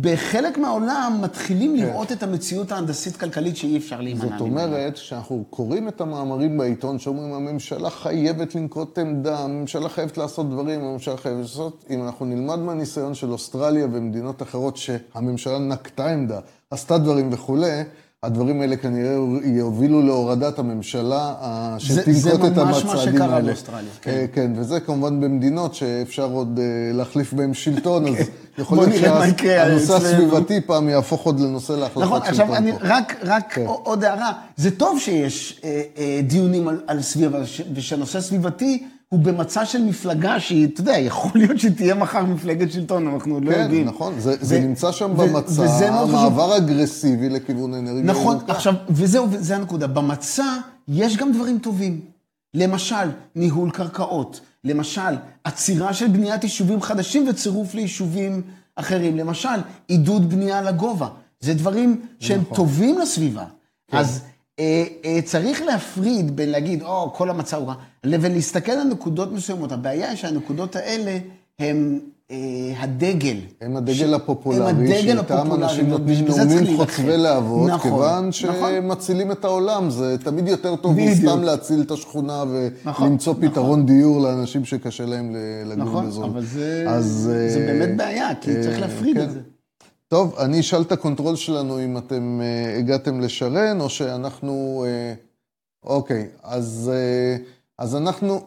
בחלק 0.00 0.58
מהעולם 0.58 1.18
מתחילים 1.22 1.76
לראות 1.76 2.12
את 2.12 2.22
המציאות 2.22 2.72
ההנדסית-כלכלית 2.72 3.56
שאי 3.56 3.76
אפשר 3.76 4.00
להימנע 4.00 4.22
זאת 4.22 4.40
אומרת 4.40 4.96
שאנחנו 4.96 5.44
קוראים 5.50 5.88
את 5.88 6.00
המאמרים 6.00 6.58
בעיתון 6.58 6.98
שאומרים 6.98 7.32
הממשלה 7.32 7.90
חייבת 7.90 8.54
לנקוט 8.54 8.98
עמדה, 8.98 9.38
הממשלה 9.38 9.88
חייבת 9.88 10.18
לעשות 10.18 10.50
דברים, 10.50 10.84
הממשלה 10.84 11.16
חייבת 11.16 11.40
לעשות, 11.40 11.84
אם 11.90 12.02
אנחנו 12.02 12.26
נלמד 12.26 12.58
מהניסיון 12.58 13.14
של 13.14 13.32
אוסטרליה 13.32 13.86
ומדינות 13.92 14.42
אחרות 14.42 14.76
שהממשלה 14.76 15.58
נקטה 15.58 16.10
עמדה, 16.12 16.40
עשתה 16.70 16.98
דברים 16.98 17.28
וכולי, 17.32 17.82
הדברים 18.24 18.60
האלה 18.60 18.76
כנראה 18.76 19.14
יובילו 19.44 20.02
להורדת 20.02 20.58
הממשלה 20.58 21.34
אה, 21.42 21.76
זה- 21.88 21.94
זה 22.12 22.20
שתנקוט 22.30 22.52
את 22.52 22.56
ממש 22.58 22.84
מה 22.84 22.90
המצעדים 22.92 23.14
שקרה 23.14 23.34
האלה. 23.34 23.46
באוסטרליה, 23.46 23.90
כן. 24.02 24.10
אה, 24.10 24.24
כן, 24.32 24.52
וזה 24.56 24.80
כמובן 24.80 25.20
במדינות 25.20 25.74
שאפשר 25.74 26.30
עוד 26.32 26.58
אה, 26.62 26.64
להחליף 26.92 27.32
בהן 27.32 27.54
שלטון, 27.54 28.06
אז 28.06 28.14
יכול 28.58 28.78
בוא 28.78 28.86
להיות 28.86 29.38
שהנושא. 29.38 29.94
הסביבתי 29.94 30.60
פעם 30.60 30.88
יהפוך 30.88 31.22
עוד 31.22 31.40
לנושא 31.40 31.72
להחלפת 31.72 31.92
שלטון. 31.94 32.02
נכון, 32.08 32.22
עכשיו 32.22 32.54
אני, 32.54 32.72
פה. 32.72 32.78
רק, 32.82 33.16
רק 33.22 33.52
כן. 33.54 33.64
עוד 33.66 34.04
הערה, 34.04 34.32
זה 34.56 34.70
טוב 34.70 34.98
שיש 34.98 35.60
אה, 35.64 35.82
אה, 35.98 36.20
דיונים 36.22 36.68
על, 36.68 36.80
על 36.86 37.02
סביבה, 37.02 37.38
ושהנושא 37.74 38.18
הסביבתי 38.18 38.84
הוא 39.10 39.20
במצע 39.20 39.66
של 39.66 39.82
מפלגה 39.82 40.40
שהיא, 40.40 40.66
אתה 40.66 40.80
יודע, 40.80 40.98
יכול 40.98 41.30
להיות 41.34 41.58
שתהיה 41.58 41.94
מחר 41.94 42.24
מפלגת 42.24 42.72
שלטון, 42.72 43.06
אנחנו 43.08 43.34
עוד 43.34 43.44
לא 43.44 43.52
כן, 43.52 43.60
יודעים. 43.60 43.86
נכון, 43.86 44.20
זה, 44.20 44.36
זה 44.40 44.60
נמצא 44.60 44.92
שם 44.92 45.16
במצע. 45.16 46.06
מעבר 46.12 46.56
אגרסיבי 46.56 47.28
לכיוון 47.28 47.74
אנרגיה. 47.74 48.02
נכון, 48.02 48.36
ירוקה. 48.36 48.52
עכשיו, 48.52 48.74
וזהו, 48.88 49.26
וזה 49.30 49.56
הנקודה. 49.56 49.86
במצע 49.86 50.44
יש 50.88 51.16
גם 51.16 51.32
דברים 51.32 51.58
טובים. 51.58 52.00
למשל, 52.54 53.10
ניהול 53.34 53.70
קרקעות. 53.70 54.40
למשל, 54.64 55.14
עצירה 55.44 55.94
של 55.94 56.08
בניית 56.08 56.44
יישובים 56.44 56.82
חדשים 56.82 57.28
וצירוף 57.28 57.74
ליישובים 57.74 58.42
אחרים. 58.76 59.16
למשל, 59.16 59.48
עידוד 59.88 60.30
בנייה 60.30 60.62
לגובה. 60.62 61.08
זה 61.40 61.54
דברים 61.54 62.00
שהם 62.18 62.40
נכון. 62.40 62.56
טובים 62.56 62.98
לסביבה. 62.98 63.44
אז 63.92 64.20
אה, 64.22 64.26
אה, 64.26 64.29
צריך 65.24 65.62
להפריד 65.62 66.36
בין 66.36 66.50
להגיד, 66.50 66.82
או, 66.82 67.12
כל 67.14 67.30
המצע 67.30 67.56
הוא 67.56 67.66
רע, 67.68 67.74
לבין 68.04 68.32
להסתכל 68.32 68.72
על 68.72 68.88
נקודות 68.88 69.32
מסוימות. 69.32 69.72
הבעיה 69.72 70.08
היא 70.08 70.16
שהנקודות 70.16 70.76
האלה 70.76 71.18
הם 71.58 72.00
אה, 72.30 72.36
הדגל. 72.78 73.36
הם 73.60 73.76
הדגל 73.76 74.14
הפופולרי, 74.14 74.70
הם 74.70 74.76
הדגל 74.76 75.02
שאיתם 75.02 75.18
הפופולרי, 75.18 75.64
אנשים 75.64 75.88
נותנים 75.88 76.24
נאומים. 76.24 76.76
חוצבי 76.76 77.16
להבות, 77.16 77.70
נכון, 77.70 77.90
כיוון 77.90 78.28
נכון. 78.28 78.32
שמצילים 78.32 79.32
את 79.32 79.44
העולם. 79.44 79.90
זה 79.90 80.16
תמיד 80.18 80.48
יותר 80.48 80.76
טוב. 80.76 80.96
מסתם 80.98 81.42
להציל 81.42 81.80
את 81.80 81.90
השכונה 81.90 82.44
נכון, 82.84 83.06
ולמצוא 83.06 83.32
נכון. 83.32 83.48
פתרון 83.48 83.86
דיור 83.86 84.20
לאנשים 84.20 84.64
שקשה 84.64 85.06
להם 85.06 85.36
לגור 85.66 85.84
נכון, 85.84 86.04
באזור. 86.04 86.24
אבל 86.24 86.44
זה, 86.44 86.84
אז, 86.88 87.30
זה 87.48 87.60
אה, 87.60 87.66
באמת 87.66 87.96
בעיה, 87.96 88.34
כי 88.40 88.56
אה, 88.56 88.62
צריך 88.62 88.80
להפריד 88.80 89.16
כן. 89.16 89.22
את 89.22 89.30
זה. 89.30 89.40
טוב, 90.10 90.38
אני 90.38 90.60
אשאל 90.60 90.82
את 90.82 90.92
הקונטרול 90.92 91.36
שלנו 91.36 91.84
אם 91.84 91.98
אתם 91.98 92.40
אה, 92.42 92.78
הגעתם 92.78 93.20
לשרן, 93.20 93.80
או 93.80 93.90
שאנחנו... 93.90 94.84
אה, 94.86 95.14
אוקיי, 95.84 96.28
אז, 96.42 96.90
אה, 96.94 97.36
אז 97.78 97.96
אנחנו... 97.96 98.40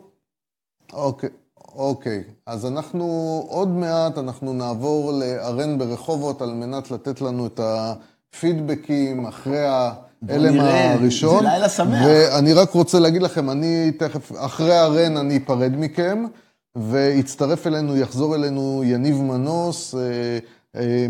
אוקיי, 0.94 1.30
אוקיי. 1.76 2.23
אז 2.45 2.65
אנחנו 2.65 3.06
עוד 3.49 3.68
מעט, 3.68 4.18
אנחנו 4.18 4.53
נעבור 4.53 5.11
לארן 5.11 5.77
ברחובות 5.77 6.41
על 6.41 6.53
מנת 6.53 6.91
לתת 6.91 7.22
לנו 7.22 7.48
את 7.48 7.60
הפידבקים 7.64 9.26
אחרי 9.26 9.65
ההלם 9.65 10.53
נראה, 10.53 10.94
הראשון. 10.94 11.44
זה 11.44 11.49
לילה 11.49 11.69
שמח. 11.69 12.06
ואני 12.07 12.53
רק 12.53 12.72
רוצה 12.72 12.99
להגיד 12.99 13.22
לכם, 13.22 13.49
אני 13.49 13.91
תכף, 13.91 14.31
אחרי 14.38 14.76
הרן 14.76 15.18
אני 15.18 15.38
אפרד 15.38 15.72
מכם, 15.77 16.26
ויצטרף 16.76 17.68
אלינו, 17.68 17.98
יחזור 17.98 18.35
אלינו 18.35 18.81
יניב 18.85 19.22
מנוס 19.22 19.95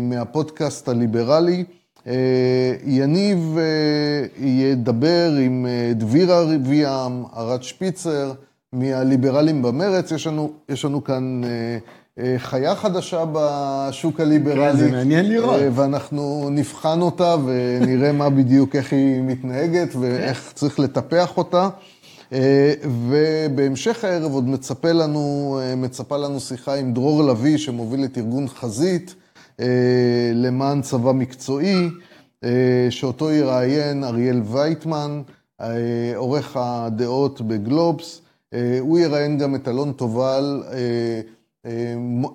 מהפודקאסט 0.00 0.88
הליברלי. 0.88 1.64
אה, 2.06 2.74
יניב 2.84 3.56
אה, 3.58 4.44
ידבר 4.46 5.32
עם 5.40 5.66
אה, 5.66 5.92
דבירה 5.94 6.42
רביעם, 6.42 7.24
ארד 7.36 7.62
שפיצר, 7.62 8.32
מהליברלים 8.72 9.62
במרץ. 9.62 10.12
יש 10.12 10.26
לנו, 10.26 10.52
יש 10.68 10.84
לנו 10.84 11.04
כאן 11.04 11.40
אה, 11.44 11.78
אה, 12.18 12.34
חיה 12.38 12.74
חדשה 12.74 13.24
בשוק 13.32 14.20
הליברלי. 14.20 14.72
כן, 14.72 14.76
זה 14.76 14.90
מעניין 14.90 15.28
לראות. 15.28 15.60
אה, 15.60 15.68
ואנחנו 15.74 16.48
נבחן 16.50 17.00
אותה 17.00 17.36
ונראה 17.46 18.12
מה 18.12 18.30
בדיוק, 18.30 18.76
איך 18.76 18.92
היא 18.92 19.22
מתנהגת 19.22 19.94
ואיך 19.94 20.52
צריך 20.54 20.78
לטפח 20.80 21.36
אותה. 21.36 21.68
אה, 22.32 22.72
ובהמשך 23.08 24.04
הערב 24.04 24.32
עוד 24.32 24.48
מצפה 24.48 24.92
לנו, 24.92 25.58
אה, 25.62 25.76
מצפה 25.76 26.16
לנו 26.16 26.40
שיחה 26.40 26.74
עם 26.74 26.92
דרור 26.92 27.24
לביא, 27.24 27.58
שמוביל 27.58 28.04
את 28.04 28.18
ארגון 28.18 28.48
חזית 28.48 29.14
אה, 29.18 29.23
למען 30.34 30.82
צבא 30.82 31.12
מקצועי, 31.12 31.88
שאותו 32.90 33.30
יראיין 33.30 34.04
אריאל 34.04 34.42
וייטמן, 34.44 35.22
עורך 36.16 36.56
הדעות 36.56 37.40
בגלובס. 37.40 38.20
הוא 38.80 38.98
יראיין 38.98 39.38
גם 39.38 39.54
את 39.54 39.68
אלון 39.68 39.92
תובל, 39.92 40.62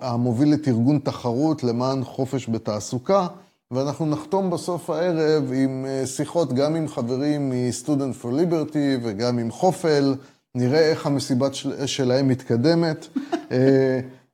המוביל 0.00 0.54
את 0.54 0.68
ארגון 0.68 0.98
תחרות 0.98 1.64
למען 1.64 2.04
חופש 2.04 2.48
בתעסוקה. 2.48 3.26
ואנחנו 3.70 4.06
נחתום 4.06 4.50
בסוף 4.50 4.90
הערב 4.90 5.52
עם 5.54 5.86
אה, 5.88 6.06
שיחות 6.06 6.52
גם 6.52 6.76
עם 6.76 6.88
חברים 6.88 7.50
מ-Student 7.50 8.22
for 8.22 8.26
Liberty 8.26 8.98
וגם 9.02 9.38
עם 9.38 9.50
חופל, 9.50 10.14
נראה 10.54 10.90
איך 10.90 11.06
המסיבת 11.06 11.54
של, 11.54 11.86
שלהם 11.86 12.28
מתקדמת. 12.28 13.06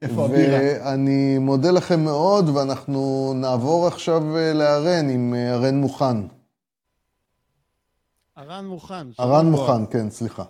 אה, 0.02 0.08
איפה 0.08 0.24
הבירה? 0.24 0.58
ואני 0.58 1.38
מודה 1.38 1.70
לכם 1.70 2.04
מאוד, 2.04 2.48
ואנחנו 2.48 3.32
נעבור 3.36 3.86
עכשיו 3.86 4.36
אה, 4.36 4.52
לארן 4.52 5.08
עם 5.08 5.34
ארן 5.34 5.76
מוכן. 5.76 6.16
ארן 8.38 8.66
מוכן. 8.66 9.06
ארן 9.20 9.46
מוכן, 9.50 9.86
כן, 9.90 10.10
סליחה. 10.10 10.44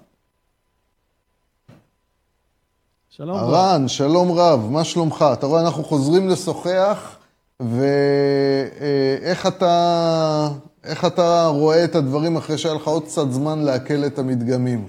שלום 3.08 3.36
רב. 3.36 3.54
ארן, 3.54 3.88
שלום 3.88 4.32
רב, 4.32 4.70
מה 4.70 4.84
שלומך? 4.84 5.24
אתה 5.32 5.46
רואה, 5.46 5.60
אנחנו 5.60 5.84
חוזרים 5.84 6.28
לשוחח. 6.28 7.16
ואיך 7.60 9.46
אתה, 9.46 10.48
איך 10.84 11.04
אתה 11.04 11.46
רואה 11.46 11.84
את 11.84 11.94
הדברים 11.94 12.36
אחרי 12.36 12.58
שהיה 12.58 12.74
לך 12.74 12.86
עוד 12.86 13.04
קצת 13.04 13.30
זמן 13.30 13.58
לעכל 13.58 14.04
את 14.06 14.18
המדגמים? 14.18 14.88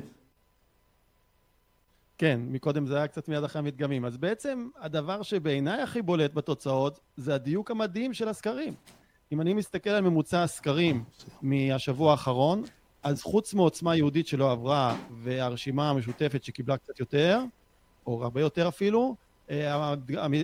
כן, 2.17 2.39
מקודם 2.47 2.85
זה 2.85 2.97
היה 2.97 3.07
קצת 3.07 3.27
מיד 3.27 3.43
אחרי 3.43 3.59
המדגמים. 3.59 4.05
אז 4.05 4.17
בעצם 4.17 4.69
הדבר 4.77 5.21
שבעיניי 5.21 5.81
הכי 5.81 6.01
בולט 6.01 6.33
בתוצאות 6.33 6.99
זה 7.17 7.35
הדיוק 7.35 7.71
המדהים 7.71 8.13
של 8.13 8.27
הסקרים. 8.27 8.73
אם 9.31 9.41
אני 9.41 9.53
מסתכל 9.53 9.89
על 9.89 10.01
ממוצע 10.01 10.43
הסקרים 10.43 11.03
מהשבוע 11.41 12.11
האחרון, 12.11 12.63
אז 13.03 13.23
חוץ 13.23 13.53
מעוצמה 13.53 13.95
יהודית 13.95 14.27
שלא 14.27 14.51
עברה 14.51 14.97
והרשימה 15.23 15.89
המשותפת 15.89 16.43
שקיבלה 16.43 16.77
קצת 16.77 16.99
יותר, 16.99 17.39
או 18.07 18.23
הרבה 18.23 18.41
יותר 18.41 18.67
אפילו, 18.67 19.15
אה, 19.49 19.93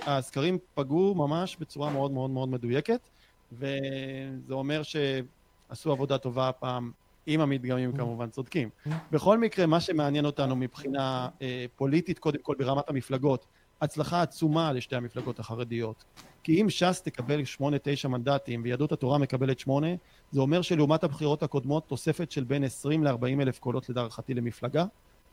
הסקרים 0.05 0.57
פגעו 0.73 1.15
ממש 1.15 1.57
בצורה 1.59 1.91
מאוד 1.91 2.11
מאוד 2.11 2.29
מאוד 2.29 2.49
מדויקת, 2.49 3.09
וזה 3.51 4.53
אומר 4.53 4.81
שעשו 4.83 5.91
עבודה 5.91 6.17
טובה 6.17 6.49
הפעם, 6.49 6.91
עם 7.25 7.41
המדגמים 7.41 7.91
כמובן 7.91 8.29
צודקים. 8.29 8.69
בכל 9.11 9.37
מקרה, 9.37 9.65
מה 9.65 9.79
שמעניין 9.79 10.25
אותנו 10.25 10.55
מבחינה 10.55 11.29
אה, 11.41 11.65
פוליטית, 11.75 12.19
קודם 12.19 12.39
כל 12.41 12.55
ברמת 12.59 12.89
המפלגות, 12.89 13.45
הצלחה 13.81 14.21
עצומה 14.21 14.73
לשתי 14.73 14.95
המפלגות 14.95 15.39
החרדיות. 15.39 16.03
כי 16.43 16.61
אם 16.61 16.69
ש"ס 16.69 17.01
תקבל 17.01 17.45
שמונה, 17.45 17.77
תשע 17.83 18.07
מנדטים 18.07 18.61
ויהדות 18.63 18.91
התורה 18.91 19.17
מקבלת 19.17 19.59
שמונה, 19.59 19.87
זה 20.31 20.41
אומר 20.41 20.61
שלעומת 20.61 21.03
הבחירות 21.03 21.43
הקודמות 21.43 21.87
תוספת 21.87 22.31
של 22.31 22.43
בין 22.43 22.63
20 22.63 23.03
ל-40 23.03 23.41
אלף 23.41 23.59
קולות 23.59 23.89
לדערכתי 23.89 24.33
למפלגה. 24.33 24.85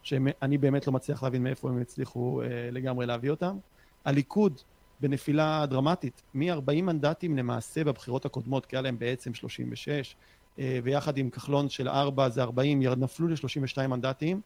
שאני 0.02 0.58
באמת 0.58 0.86
לא 0.86 0.92
מצליח 0.92 1.22
להבין 1.22 1.42
מאיפה 1.42 1.68
הם 1.68 1.80
הצליחו 1.80 2.42
אה, 2.42 2.46
לגמרי 2.72 3.06
להביא 3.06 3.30
אותם. 3.30 3.56
הליכוד 4.04 4.60
בנפילה 5.00 5.66
דרמטית, 5.66 6.22
מ-40 6.34 6.82
מנדטים 6.82 7.36
למעשה 7.36 7.84
בבחירות 7.84 8.24
הקודמות, 8.24 8.66
כי 8.66 8.76
היה 8.76 8.82
להם 8.82 8.98
בעצם 8.98 9.34
36, 9.34 10.16
אה, 10.60 10.78
ויחד 10.82 11.18
עם 11.18 11.30
כחלון 11.30 11.68
של 11.68 11.88
4 11.88 12.28
זה 12.28 12.42
40, 12.42 12.82
נפלו 12.82 13.28
ל-32 13.28 13.86
מנדטים, 13.86 14.40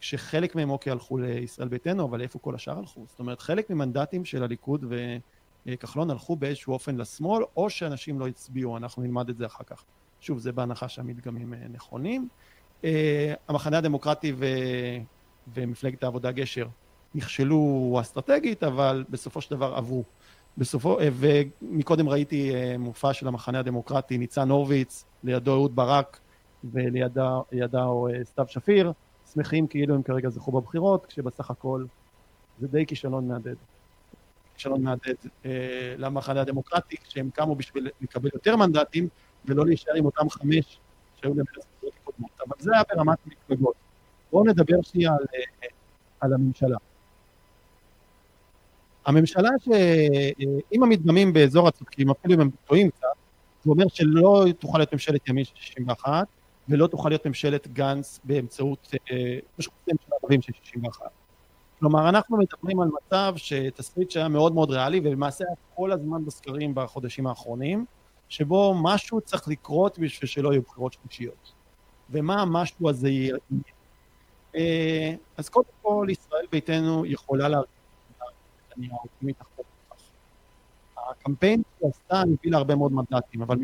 שחלק 0.00 0.54
מהם 0.54 0.70
אוקיי 0.70 0.92
הלכו 0.92 1.18
לישראל 1.18 1.68
ביתנו, 1.68 2.04
אבל 2.04 2.20
איפה 2.20 2.38
כל 2.38 2.54
השאר 2.54 2.78
הלכו? 2.78 3.04
זאת 3.08 3.18
אומרת, 3.18 3.40
חלק 3.40 3.70
ממנדטים 3.70 4.24
של 4.24 4.42
הליכוד 4.42 4.84
וכחלון 5.66 6.10
הלכו 6.10 6.36
באיזשהו 6.36 6.72
אופן 6.72 6.96
לשמאל, 6.96 7.44
או 7.56 7.70
שאנשים 7.70 8.20
לא 8.20 8.26
הצביעו, 8.28 8.76
אנחנו 8.76 9.02
נלמד 9.02 9.28
את 9.28 9.36
זה 9.36 9.46
אחר 9.46 9.64
כך. 9.64 9.84
שוב, 10.20 10.38
זה 10.38 10.52
בהנחה 10.52 10.88
שהמדגמים 10.88 11.54
אה, 11.54 11.58
נכונים. 11.72 12.28
אה, 12.84 13.34
המחנה 13.48 13.78
הדמוקרטי 13.78 14.32
ו... 14.36 14.46
ומפלגת 15.54 16.04
העבודה 16.04 16.32
גשר 16.32 16.68
נכשלו 17.14 17.98
אסטרטגית, 18.00 18.62
אבל 18.62 19.04
בסופו 19.10 19.40
של 19.40 19.54
דבר 19.54 19.74
עברו. 19.74 20.04
בסופו, 20.58 21.00
אה, 21.00 21.08
ומקודם 21.12 22.08
ראיתי 22.08 22.54
אה, 22.54 22.78
מופע 22.78 23.12
של 23.12 23.28
המחנה 23.28 23.58
הדמוקרטי, 23.58 24.18
ניצן 24.18 24.50
הורוביץ, 24.50 25.04
לידו 25.24 25.54
אהוד 25.54 25.76
ברק 25.76 26.20
ולידו 26.72 27.44
סתיו 28.22 28.46
שפיר, 28.48 28.92
שמחים 29.32 29.66
כאילו 29.66 29.94
הם 29.94 30.02
כרגע 30.02 30.28
זכו 30.28 30.52
בבחירות, 30.52 31.06
כשבסך 31.06 31.50
הכל 31.50 31.84
זה 32.60 32.68
די 32.68 32.86
כישלון 32.86 33.28
מהדהד. 33.28 33.56
כישלון 34.54 34.82
מהדהד 34.82 35.16
אה, 35.44 35.94
למחנה 35.98 36.40
הדמוקרטי, 36.40 36.96
כשהם 36.96 37.30
קמו 37.30 37.54
בשביל 37.54 37.88
לקבל 38.00 38.30
יותר 38.34 38.56
מנדטים, 38.56 39.08
ולא 39.44 39.66
להישאר 39.66 39.94
עם 39.94 40.04
אותם 40.04 40.30
חמש 40.30 40.78
שהיו 41.16 41.34
להם 41.34 41.46
קודמות, 42.04 42.30
אבל 42.48 42.56
זה 42.58 42.70
היה 42.74 42.82
ברמת 42.92 43.18
מפלגות. 43.26 43.74
בואו 44.32 44.44
נדבר 44.44 44.82
שנייה 44.82 45.10
על, 45.10 45.26
אה, 45.34 45.68
על 46.20 46.32
הממשלה. 46.32 46.76
הממשלה 49.08 49.48
שאם 49.64 50.82
המדגמים 50.82 51.32
באזור 51.32 51.68
הצודקים, 51.68 52.10
אפילו 52.10 52.34
אם 52.34 52.40
הם 52.40 52.50
טועים 52.64 52.90
קצת, 52.90 53.06
זה 53.64 53.70
אומר 53.70 53.84
שלא 53.88 54.44
תוכל 54.58 54.78
להיות 54.78 54.92
ממשלת 54.92 55.28
ימין 55.28 55.44
של 55.44 55.54
61, 55.56 56.26
ולא 56.68 56.86
תוכל 56.86 57.08
להיות 57.08 57.26
ממשלת 57.26 57.68
גנץ 57.68 58.20
באמצעות, 58.24 58.94
אה, 59.10 59.38
ממשלה 59.58 60.16
ערבים 60.22 60.42
של 60.42 60.52
61. 60.62 61.06
כלומר, 61.78 62.08
אנחנו 62.08 62.36
מדברים 62.36 62.80
על 62.80 62.88
מצב 62.88 63.32
שתסריט 63.36 64.10
שהיה 64.10 64.28
מאוד 64.28 64.54
מאוד 64.54 64.70
ריאלי, 64.70 65.00
ולמעשה 65.04 65.44
היה 65.48 65.56
כל 65.74 65.92
הזמן 65.92 66.24
בסקרים 66.24 66.74
בחודשים 66.74 67.26
האחרונים, 67.26 67.84
שבו 68.28 68.74
משהו 68.82 69.20
צריך 69.20 69.48
לקרות 69.48 69.98
בשביל 69.98 70.28
שלא 70.28 70.52
יהיו 70.52 70.62
בחירות 70.62 70.92
שלישיות. 70.92 71.52
ומה 72.10 72.42
המשהו 72.42 72.88
הזה 72.88 73.08
יהיה. 73.08 73.36
אה, 74.56 75.14
אז 75.36 75.48
קודם 75.48 75.68
כל, 75.82 76.06
ישראל 76.10 76.46
ביתנו 76.52 77.06
יכולה 77.06 77.48
להרכיב 77.48 77.77
מתחתות 79.22 79.64
לכך. 79.92 80.02
הקמפיין 80.96 81.62
שהיא 81.78 81.90
עשתה 81.90 82.20
הביא 82.20 82.52
לה 82.52 82.58
הרבה 82.58 82.74
מאוד 82.74 82.92
מנדטים, 82.92 83.42
אבל 83.42 83.56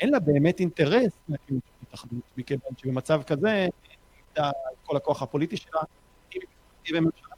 אין 0.00 0.10
לה 0.10 0.18
באמת 0.20 0.60
אינטרס 0.60 1.12
להקים 1.28 1.58
את 1.58 1.86
התאחדות, 1.88 2.22
מכיוון 2.36 2.72
שבמצב 2.76 3.22
כזה, 3.22 3.68
איבדה 4.18 4.50
את 4.50 4.86
כל 4.86 4.96
הכוח 4.96 5.22
הפוליטי 5.22 5.56
שלה, 5.56 5.80
אם 6.36 6.40
היא 6.84 6.94
בממשלה 6.94 7.28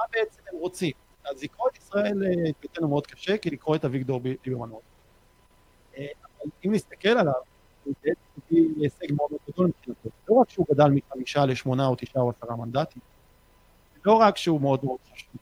מה 0.00 0.02
בעצם 0.12 0.42
הם 0.52 0.58
רוצים? 0.58 0.92
אז 1.24 1.42
לקרוא 1.42 1.68
את 1.68 1.76
ישראל 1.76 2.22
אה, 2.24 2.50
ביתנו 2.62 2.88
מאוד 2.88 3.06
קשה, 3.06 3.38
כי 3.38 3.50
לקרוא 3.50 3.76
את 3.76 3.84
אביגדור 3.84 4.20
ליברמן 4.24 4.68
מאוד. 4.68 4.82
אה, 5.96 6.06
אבל 6.24 6.50
אם 6.66 6.72
נסתכל 6.72 7.08
עליו, 7.08 7.32
הוא 7.84 7.94
בעצם 8.04 8.20
הביא 8.36 8.68
להישג 8.76 9.12
מאוד 9.12 9.30
מאוד 9.30 9.40
גדול 9.50 9.66
מבחינתו. 9.66 10.08
לא 10.28 10.34
רק 10.34 10.50
שהוא 10.50 10.66
גדל 10.70 10.90
מחמישה 10.90 11.46
לשמונה 11.46 11.86
או 11.86 11.94
תשעה 11.98 12.22
או 12.22 12.30
עשרה 12.30 12.56
מנדטים, 12.56 13.02
לא 14.04 14.12
רק 14.12 14.36
שהוא 14.36 14.60
מאוד 14.60 14.84
מאוד 14.84 14.98
חשוב, 15.12 15.40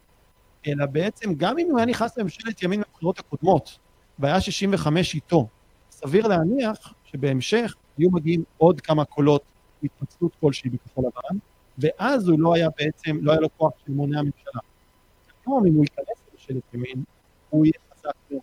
אלא 0.67 0.87
בעצם 0.87 1.35
גם 1.35 1.59
אם 1.59 1.67
הוא 1.71 1.79
היה 1.79 1.87
נכנס 1.87 2.19
לממשלת 2.19 2.63
ימין 2.63 2.81
בבחירות 2.81 3.19
הקודמות, 3.19 3.79
והיה 4.19 4.41
65 4.41 5.15
איתו, 5.15 5.49
סביר 5.91 6.27
להניח 6.27 6.95
שבהמשך 7.05 7.75
היו 7.99 8.11
מגיעים 8.11 8.45
עוד 8.59 8.81
כמה 8.81 9.05
קולות 9.05 9.43
התפצלות 9.83 10.33
כלשהי 10.41 10.71
בכחול 10.71 11.05
לבן, 11.05 11.39
ואז 11.79 12.29
הוא 12.29 12.41
לא 12.41 12.55
היה 12.55 12.69
בעצם, 12.79 13.19
לא 13.21 13.33
היה 13.33 13.41
לו 13.41 13.49
כוח 13.57 13.73
של 13.87 13.93
מונע 13.93 14.23
ממשלה. 14.23 14.61
היום 15.47 15.67
אם 15.67 15.75
הוא 15.75 15.85
ייכנס 15.85 16.17
לממשלת 16.29 16.75
ימין, 16.75 17.05
הוא 17.51 17.67
יהיה 17.67 17.73
חזק 17.93 18.13
מאוד. 18.31 18.43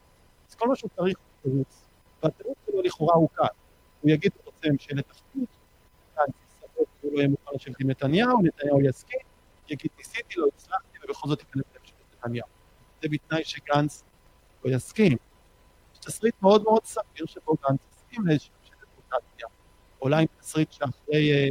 אז 0.50 0.56
כל 0.56 0.68
מה 0.68 0.76
שהוא 0.76 0.90
צריך 0.96 1.18
הוא 1.18 1.52
תירוץ, 1.52 1.86
והתירוץ 2.24 2.58
שלו 2.66 2.82
לכאורה 2.82 3.16
הוא 3.16 3.30
קל. 3.34 3.44
הוא 4.02 4.12
יגיד 4.12 4.32
הוא 4.36 4.54
רוצה 4.54 4.70
ממשלת 4.70 5.06
אחדות, 5.12 5.48
שהוא 7.02 7.14
לא 7.14 7.18
יהיה 7.18 7.28
מוכן 7.28 7.52
לשבת 7.56 7.80
עם 7.80 7.90
נתניהו, 7.90 8.42
נתניהו 8.42 8.82
יסכים, 8.82 9.20
יגיד 9.70 9.92
ניסיתי, 9.98 10.40
לא 10.40 10.48
הצלחתי, 10.56 10.98
ובכל 11.04 11.28
זאת 11.28 11.40
ייכנס 11.40 11.64
לממשלת 11.76 11.96
נתניהו. 12.18 12.48
זה 13.02 13.08
בתנאי 13.12 13.44
שגנץ 13.44 14.04
לא 14.66 14.76
יסכים. 14.76 15.18
יש 15.94 16.00
תסריט 16.00 16.36
מאוד 16.42 16.64
מאוד 16.64 16.86
סביר 16.86 17.26
שבו 17.26 17.56
גנץ 17.70 17.80
יסכים 17.96 18.28
לאיזושהי 18.28 18.52
ממשלת 18.60 18.88
רוטציה. 18.96 19.48
אולי 20.02 20.22
עם 20.22 20.28
תסריט 20.40 20.72
שאחרי 20.72 21.32
אה, 21.32 21.48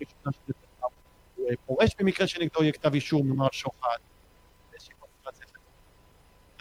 ראשונה 0.00 0.32
של 0.32 0.40
נתניהו 0.48 0.90
הוא 1.36 1.50
אה, 1.50 1.54
פורש 1.66 1.90
במקרה 1.98 2.26
שנגדו 2.26 2.62
יהיה 2.62 2.72
כתב 2.72 2.94
אישום, 2.94 3.28
נאמר 3.28 3.48
שוחד. 3.52 3.96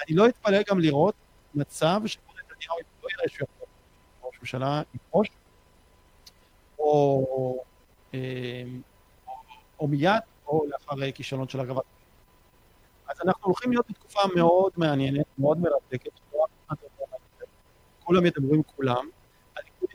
אני 0.08 0.16
לא 0.16 0.28
אתפלא 0.28 0.58
גם 0.70 0.80
לראות 0.80 1.16
מצב 1.56 2.02
שבו 2.06 2.32
נתניהו 2.32 2.78
לא 3.04 3.10
יראה 3.10 3.30
שהוא 3.30 3.48
יכול 3.56 3.68
ראש 4.24 4.40
ממשלה 4.40 4.82
יפרוש, 4.94 5.28
אה, 8.14 8.64
או 9.80 9.88
מיד, 9.88 10.12
או 10.48 10.66
לאחר 10.68 11.12
כישלון 11.12 11.48
של 11.48 11.60
הרכבת. 11.60 11.84
אז 13.08 13.22
אנחנו 13.26 13.46
הולכים 13.46 13.72
להיות 13.72 13.86
בתקופה 13.90 14.20
מאוד 14.36 14.72
מעניינת, 14.78 15.26
מאוד 15.38 15.60
מרתקת, 15.60 16.12
כולם 18.08 18.24
מדברים 18.24 18.64
כולם, 18.64 19.10
הליכוד 19.58 19.90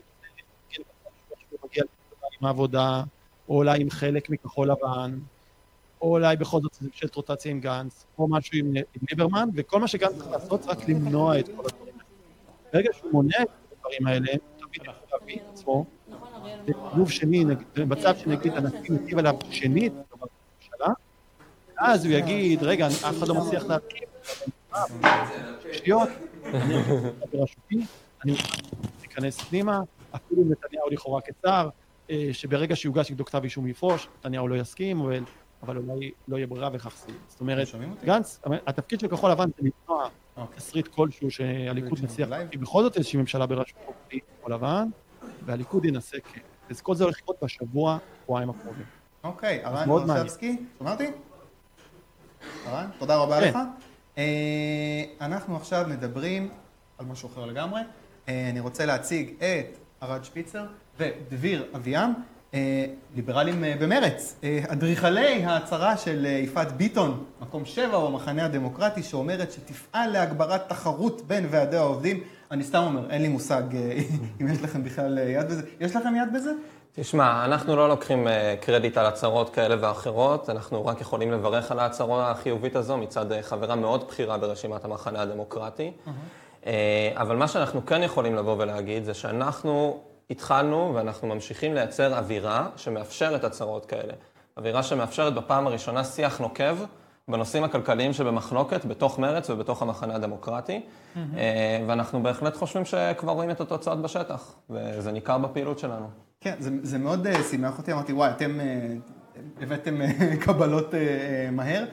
מגיע 1.63 1.83
מהעבודה, 2.41 3.03
או 3.49 3.57
אולי 3.57 3.81
עם 3.81 3.89
חלק 3.89 4.29
מכחול 4.29 4.71
לבן, 4.71 5.19
או 6.01 6.07
אולי 6.07 6.37
בכל 6.37 6.61
זאת 6.61 6.73
זה 6.73 6.87
ממשלת 6.87 7.15
רוטציה 7.15 7.51
עם 7.51 7.59
גנץ, 7.59 8.05
או 8.17 8.27
משהו 8.27 8.57
עם, 8.57 8.67
עם 8.75 9.01
ליברמן, 9.09 9.49
וכל 9.55 9.79
מה 9.79 9.87
שגנץ 9.87 10.11
צריך 10.17 10.31
לעשות 10.31 10.63
זה 10.63 10.69
רק 10.69 10.89
למנוע 10.89 11.39
את 11.39 11.47
כל 11.47 11.63
הדברים 11.65 11.93
האלה. 11.93 12.03
ברגע 12.73 12.89
שהוא 12.93 13.11
מונע 13.11 13.41
את 13.41 13.47
הדברים 13.71 14.07
האלה, 14.07 14.31
הוא 14.31 14.67
תמיד 14.67 14.81
יכול 14.81 15.07
להביא 15.11 15.35
את 15.35 15.53
עצמו 15.53 15.85
בסיבוב 16.65 17.11
שני, 17.11 17.45
במצב 17.75 18.15
שנגיד 18.15 18.53
הנשיא 18.53 18.95
מטיב 18.95 19.17
עליו 19.17 19.35
שנית 19.49 19.93
בממשלה, 20.79 20.93
אז 21.77 22.05
הוא 22.05 22.13
יגיד, 22.13 22.63
רגע, 22.63 22.87
אף 22.87 23.17
אחד 23.17 23.27
לא 23.27 23.35
מצליח 23.35 23.63
להרכיב, 23.65 24.09
שטויות, 25.73 26.09
אני 26.45 26.73
בראשותי, 27.33 27.85
אני 28.25 28.35
אכנס 29.05 29.41
פנימה, 29.41 29.81
אפילו 30.15 30.43
נתניהו 30.49 30.89
לכאורה 30.89 31.21
כשר, 31.21 31.69
אה, 32.09 32.29
שברגע 32.31 32.75
שיוגש 32.75 33.11
נגדו 33.11 33.25
כתב 33.25 33.43
אישום 33.43 33.67
יפרוש, 33.67 34.07
נתניהו 34.19 34.47
לא 34.47 34.55
יסכים, 34.55 35.01
אבל, 35.63 35.77
אולי 35.77 36.11
לא 36.27 36.37
יהיה 36.37 36.47
ברירה 36.47 36.69
וכך 36.73 36.95
זה. 37.07 37.13
זאת 37.27 37.41
אומרת, 37.41 37.67
גנץ, 38.05 38.39
התפקיד 38.67 38.99
של 38.99 39.07
כחול 39.07 39.31
לבן 39.31 39.47
זה 39.47 39.69
למנוע 39.69 40.09
תסריט 40.55 40.87
כלשהו 40.87 41.31
שהליכוד 41.31 41.99
מצליח 42.03 42.29
להקים 42.29 42.61
בכל 42.61 42.83
זאת 42.83 42.97
איזושהי 42.97 43.19
ממשלה 43.19 43.45
בראשות 43.45 43.77
כחול 44.09 44.53
לבן, 44.53 44.87
והליכוד 45.45 45.85
ינסה 45.85 46.17
כן. 46.33 46.41
אז 46.69 46.81
כל 46.81 46.95
זה 46.95 47.03
הולך 47.03 47.17
לקרות 47.19 47.35
בשבוע, 47.43 47.97
שבועיים 48.23 48.49
הקרובים. 48.49 49.02
אוקיי. 49.23 49.63
ורשבסקי, 49.87 50.57
שומע 50.77 50.91
אותי? 50.91 51.07
הרן, 52.65 52.85
תודה 52.97 53.15
רבה 53.15 53.41
כן. 53.41 53.49
לך. 53.49 53.57
אה, 54.17 55.03
אנחנו 55.21 55.55
עכשיו 55.55 55.85
מדברים 55.89 56.49
על 56.97 57.05
משהו 57.05 57.29
אחר 57.33 57.45
לגמרי. 57.45 57.81
אה, 58.29 58.49
אני 58.49 58.59
רוצה 58.59 58.85
להציג 58.85 59.29
את 59.37 59.77
ארד 60.03 60.23
שפיצר 60.23 60.65
ודביר 60.99 61.65
אביעם, 61.75 62.13
אה, 62.53 62.85
ליברלים 63.15 63.63
במרץ, 63.79 64.35
אדריכלי 64.67 65.45
ההצהרה 65.45 65.97
של 65.97 66.25
יפעת 66.25 66.71
ביטון, 66.71 67.23
מקום 67.41 67.65
שבע 67.65 68.05
במחנה 68.05 68.45
הדמוקרטי, 68.45 69.03
שאומרת 69.03 69.51
שתפעל 69.51 70.11
להגברת 70.11 70.69
תחרות 70.69 71.21
בין 71.27 71.47
ועדי 71.49 71.77
העובדים. 71.77 72.23
אני 72.51 72.63
סתם 72.63 72.83
אומר, 72.83 73.11
אין 73.11 73.21
לי 73.21 73.27
מושג 73.27 73.63
אם 74.41 74.47
יש 74.47 74.61
לכם 74.61 74.83
בכלל 74.83 75.17
יד 75.17 75.45
בזה. 75.45 75.61
יש 75.79 75.95
לכם 75.95 76.15
יד 76.15 76.33
בזה? 76.33 76.51
תשמע, 76.95 77.45
אנחנו 77.45 77.75
לא 77.75 77.89
לוקחים 77.89 78.27
אה, 78.27 78.55
קרדיט 78.61 78.97
על 78.97 79.05
הצהרות 79.05 79.49
כאלה 79.49 79.75
ואחרות, 79.79 80.49
אנחנו 80.49 80.85
רק 80.85 81.01
יכולים 81.01 81.31
לברך 81.31 81.71
על 81.71 81.79
ההצהרה 81.79 82.31
החיובית 82.31 82.75
הזו 82.75 82.97
מצד 82.97 83.31
אה, 83.31 83.43
חברה 83.43 83.75
מאוד 83.75 84.07
בכירה 84.07 84.37
ברשימת 84.37 84.85
המחנה 84.85 85.21
הדמוקרטי. 85.21 85.91
אה, 86.65 87.11
אבל 87.15 87.35
מה 87.35 87.47
שאנחנו 87.47 87.85
כן 87.85 88.03
יכולים 88.03 88.35
לבוא 88.35 88.55
ולהגיד 88.59 89.03
זה 89.03 89.13
שאנחנו 89.13 89.99
התחלנו 90.29 90.91
ואנחנו 90.95 91.27
ממשיכים 91.27 91.73
לייצר 91.73 92.17
אווירה 92.17 92.67
שמאפשרת 92.75 93.43
הצהרות 93.43 93.85
כאלה. 93.85 94.13
אווירה 94.57 94.83
שמאפשרת 94.83 95.33
בפעם 95.33 95.67
הראשונה 95.67 96.03
שיח 96.03 96.39
נוקב 96.39 96.75
בנושאים 97.29 97.63
הכלכליים 97.63 98.13
שבמחלוקת 98.13 98.85
בתוך 98.85 99.19
מרץ 99.19 99.49
ובתוך 99.49 99.81
המחנה 99.81 100.15
הדמוקרטי. 100.15 100.81
אה, 101.15 101.85
ואנחנו 101.87 102.23
בהחלט 102.23 102.55
חושבים 102.55 102.85
שכבר 102.85 103.31
רואים 103.31 103.51
את 103.51 103.61
התוצאות 103.61 104.01
בשטח, 104.01 104.55
וזה 104.69 105.11
ניכר 105.11 105.37
בפעילות 105.37 105.79
שלנו. 105.79 106.09
כן, 106.41 106.55
זה, 106.59 106.69
זה 106.81 106.97
מאוד 106.97 107.27
uh, 107.27 107.43
שימח 107.43 107.77
אותי, 107.77 107.93
אמרתי, 107.93 108.13
וואי, 108.13 108.31
אתם 108.31 108.59
uh, 108.59 109.63
הבאתם 109.63 109.99
קבלות 110.45 110.87
מהר. 111.51 111.85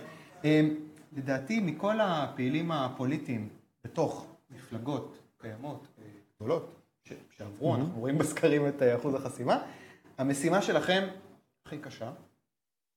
לדעתי, 1.12 1.60
מכל 1.60 2.00
הפעילים 2.00 2.72
הפוליטיים 2.72 3.48
בתוך 3.84 4.26
מפלגות 4.50 5.18
קיימות 5.40 5.86
גדולות, 6.36 6.74
ש, 7.04 7.12
שעברו, 7.36 7.74
Mhm. 7.74 7.78
אנחנו 7.78 8.00
רואים 8.00 8.18
בסקרים 8.18 8.68
את 8.68 8.82
אחוז 8.96 9.14
החסימה, 9.14 9.58
המשימה 10.18 10.62
שלכם 10.62 11.08
הכי 11.66 11.78
קשה, 11.78 12.10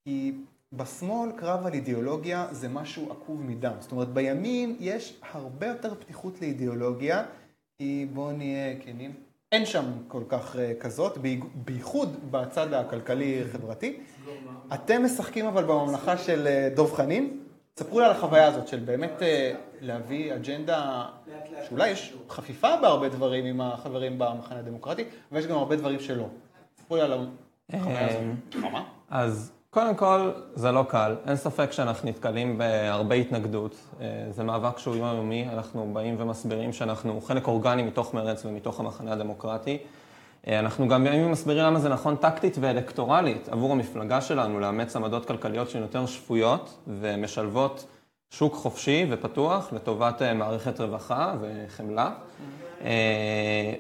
כי 0.04 0.34
בשמאל 0.78 1.32
קרב 1.32 1.66
על 1.66 1.74
אידיאולוגיה 1.74 2.48
זה 2.52 2.70
משהו 2.70 3.12
עקוב 3.12 3.42
מדם. 3.42 3.74
זאת 3.80 3.92
אומרת, 3.92 4.08
בימין 4.08 4.76
יש 4.80 5.20
הרבה 5.32 5.68
יותר 5.68 5.96
פתיחות 5.96 6.42
לאידיאולוגיה, 6.42 7.24
כי 7.78 8.08
בואו 8.14 8.32
נהיה 8.32 8.80
כנים, 8.80 9.14
אין 9.52 9.66
שם 9.66 9.86
כל 10.08 10.24
כך 10.30 10.56
אה, 10.56 10.74
כזאת, 10.80 11.18
בייחוד 11.56 12.32
בצד 12.32 12.74
הכלכלי-חברתי. 12.74 14.00
אתם 14.74 15.06
משחקים 15.06 15.46
אבל 15.46 15.64
בממלכה 15.64 16.18
של 16.18 16.48
אה, 16.48 16.70
דב 16.76 16.94
חנין. 16.94 17.40
ספרו 17.80 18.00
לי 18.00 18.06
על 18.06 18.12
החוויה 18.12 18.48
הזאת 18.48 18.68
של 18.68 18.80
באמת 18.80 19.22
אה, 19.22 19.54
להביא 19.82 20.36
אג'נדה, 20.36 21.06
שאולי 21.68 21.90
יש 21.90 22.14
חפיפה 22.30 22.78
בהרבה 22.82 23.10
דברים 23.10 23.46
עם 23.46 23.62
החברים 23.62 24.20
במחנה 24.20 24.60
הדמוקרטי, 24.60 25.04
ויש 25.32 25.48
גם 25.48 25.58
הרבה 25.58 25.76
דברים 25.76 26.00
שלא. 26.00 26.28
ספרו 26.78 26.96
לי 26.96 27.02
על 27.02 27.28
החוויה 27.74 28.08
הזאת. 28.10 28.24
אז 29.10 29.53
קודם 29.74 29.96
כל, 29.96 30.32
זה 30.56 30.72
לא 30.72 30.86
קל. 30.88 31.16
אין 31.28 31.36
ספק 31.36 31.72
שאנחנו 31.72 32.10
נתקלים 32.10 32.58
בהרבה 32.58 33.16
התנגדות. 33.16 33.76
אה, 34.02 34.06
זה 34.32 34.44
מאבק 34.44 34.78
שהוא 34.78 34.96
יומיומי, 34.96 35.48
אנחנו 35.54 35.90
באים 35.94 36.16
ומסבירים 36.18 36.74
שאנחנו 36.74 37.22
חלק 37.22 37.48
אורגני 37.48 37.84
מתוך 37.84 38.14
מרץ 38.14 38.46
ומתוך 38.46 38.80
המחנה 38.80 39.14
הדמוקרטי. 39.14 39.78
אה, 40.48 40.60
אנחנו 40.60 40.88
גם 40.88 41.04
באים 41.04 41.28
ומסבירים 41.28 41.64
למה 41.64 41.80
זה 41.80 41.90
נכון 41.90 42.16
טקטית 42.16 42.58
ואלקטורלית 42.60 43.50
עבור 43.50 43.72
המפלגה 43.72 44.22
שלנו 44.22 44.60
לאמץ 44.60 44.96
עמדות 44.96 45.26
כלכליות 45.26 45.70
שהן 45.70 45.82
יותר 45.82 46.06
שפויות 46.06 46.78
ומשלבות 46.88 47.86
שוק 48.30 48.54
חופשי 48.54 49.06
ופתוח 49.10 49.74
לטובת 49.74 50.22
אה, 50.22 50.34
מערכת 50.34 50.82
רווחה 50.82 51.34
וחמלה. 51.42 52.12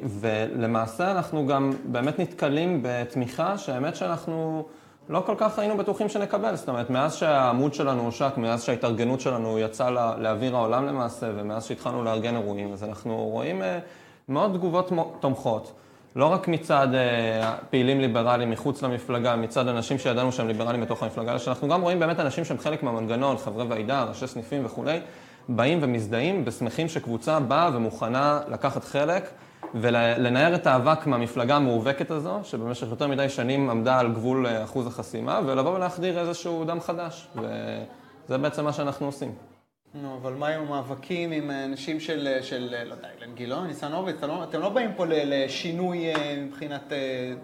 ולמעשה 0.03 1.11
אנחנו 1.11 1.47
גם 1.47 1.71
באמת 1.85 2.19
נתקלים 2.19 2.79
בתמיכה 2.83 3.57
שהאמת 3.57 3.95
שאנחנו 3.95 4.65
לא 5.09 5.23
כל 5.25 5.35
כך 5.37 5.59
היינו 5.59 5.77
בטוחים 5.77 6.09
שנקבל. 6.09 6.55
זאת 6.55 6.69
אומרת, 6.69 6.89
מאז 6.89 7.15
שהעמוד 7.15 7.73
שלנו 7.73 8.01
הושק, 8.01 8.31
מאז 8.37 8.63
שההתארגנות 8.63 9.21
שלנו 9.21 9.59
יצאה 9.59 9.89
לה- 9.91 10.13
לאוויר 10.17 10.55
העולם 10.55 10.85
למעשה, 10.87 11.27
ומאז 11.35 11.65
שהתחלנו 11.65 12.03
לארגן 12.03 12.35
אירועים, 12.35 12.73
אז 12.73 12.83
אנחנו 12.83 13.17
רואים 13.17 13.61
אה, 13.61 13.79
מאוד 14.29 14.53
תגובות 14.53 14.89
תומכות. 15.19 15.71
לא 16.15 16.25
רק 16.25 16.47
מצד 16.47 16.87
אה, 16.93 17.53
פעילים 17.69 17.99
ליברליים 17.99 18.49
מחוץ 18.51 18.81
למפלגה, 18.81 19.35
מצד 19.35 19.67
אנשים 19.67 19.97
שידענו 19.97 20.31
שהם 20.31 20.47
ליברליים 20.47 20.81
בתוך 20.81 21.03
המפלגה, 21.03 21.31
אלא 21.31 21.39
שאנחנו 21.39 21.67
גם 21.67 21.81
רואים 21.81 21.99
באמת 21.99 22.19
אנשים 22.19 22.45
שהם 22.45 22.57
חלק 22.57 22.83
מהמנגנון, 22.83 23.37
חברי 23.37 23.65
ועידה, 23.69 24.03
ראשי 24.03 24.27
סניפים 24.27 24.65
וכולי, 24.65 24.99
באים 25.49 25.79
ומזדהים 25.81 26.43
ושמחים 26.45 26.87
שקבוצה 26.89 27.39
באה 27.39 27.69
ומוכנה 27.73 28.39
לקחת 28.47 28.83
חלק 28.83 29.29
ולנער 29.75 30.55
את 30.55 30.67
האבק 30.67 31.07
מהמפלגה 31.07 31.55
המאובקת 31.55 32.11
הזו, 32.11 32.39
שבמשך 32.43 32.87
יותר 32.89 33.07
מדי 33.07 33.29
שנים 33.29 33.69
עמדה 33.69 33.99
על 33.99 34.13
גבול 34.13 34.47
אה, 34.47 34.63
אחוז 34.63 34.87
החסימה, 34.87 35.39
ולבוא 35.45 35.71
ולהחדיר 35.75 36.19
איזשהו 36.19 36.63
דם 36.65 36.79
חדש. 36.79 37.27
וזה 37.35 38.37
בעצם 38.37 38.63
מה 38.63 38.73
שאנחנו 38.73 39.05
עושים. 39.05 39.31
נו, 40.01 40.17
אבל 40.21 40.33
מה 40.33 40.47
עם 40.47 40.61
המאבקים 40.61 41.31
עם 41.31 41.51
אנשים 41.51 41.99
של, 41.99 42.37
של 42.41 42.75
לא 42.85 42.93
יודע, 42.93 43.07
אילן 43.21 43.35
גילאון, 43.35 43.67
ניצן 43.67 43.91
הורוביץ, 43.91 44.15
לא- 44.23 44.43
אתם 44.43 44.59
לא 44.61 44.69
באים 44.69 44.91
פה 44.95 45.05
לשינוי 45.07 46.15
אה, 46.15 46.43
מבחינת 46.47 46.91
אה, 46.93 46.97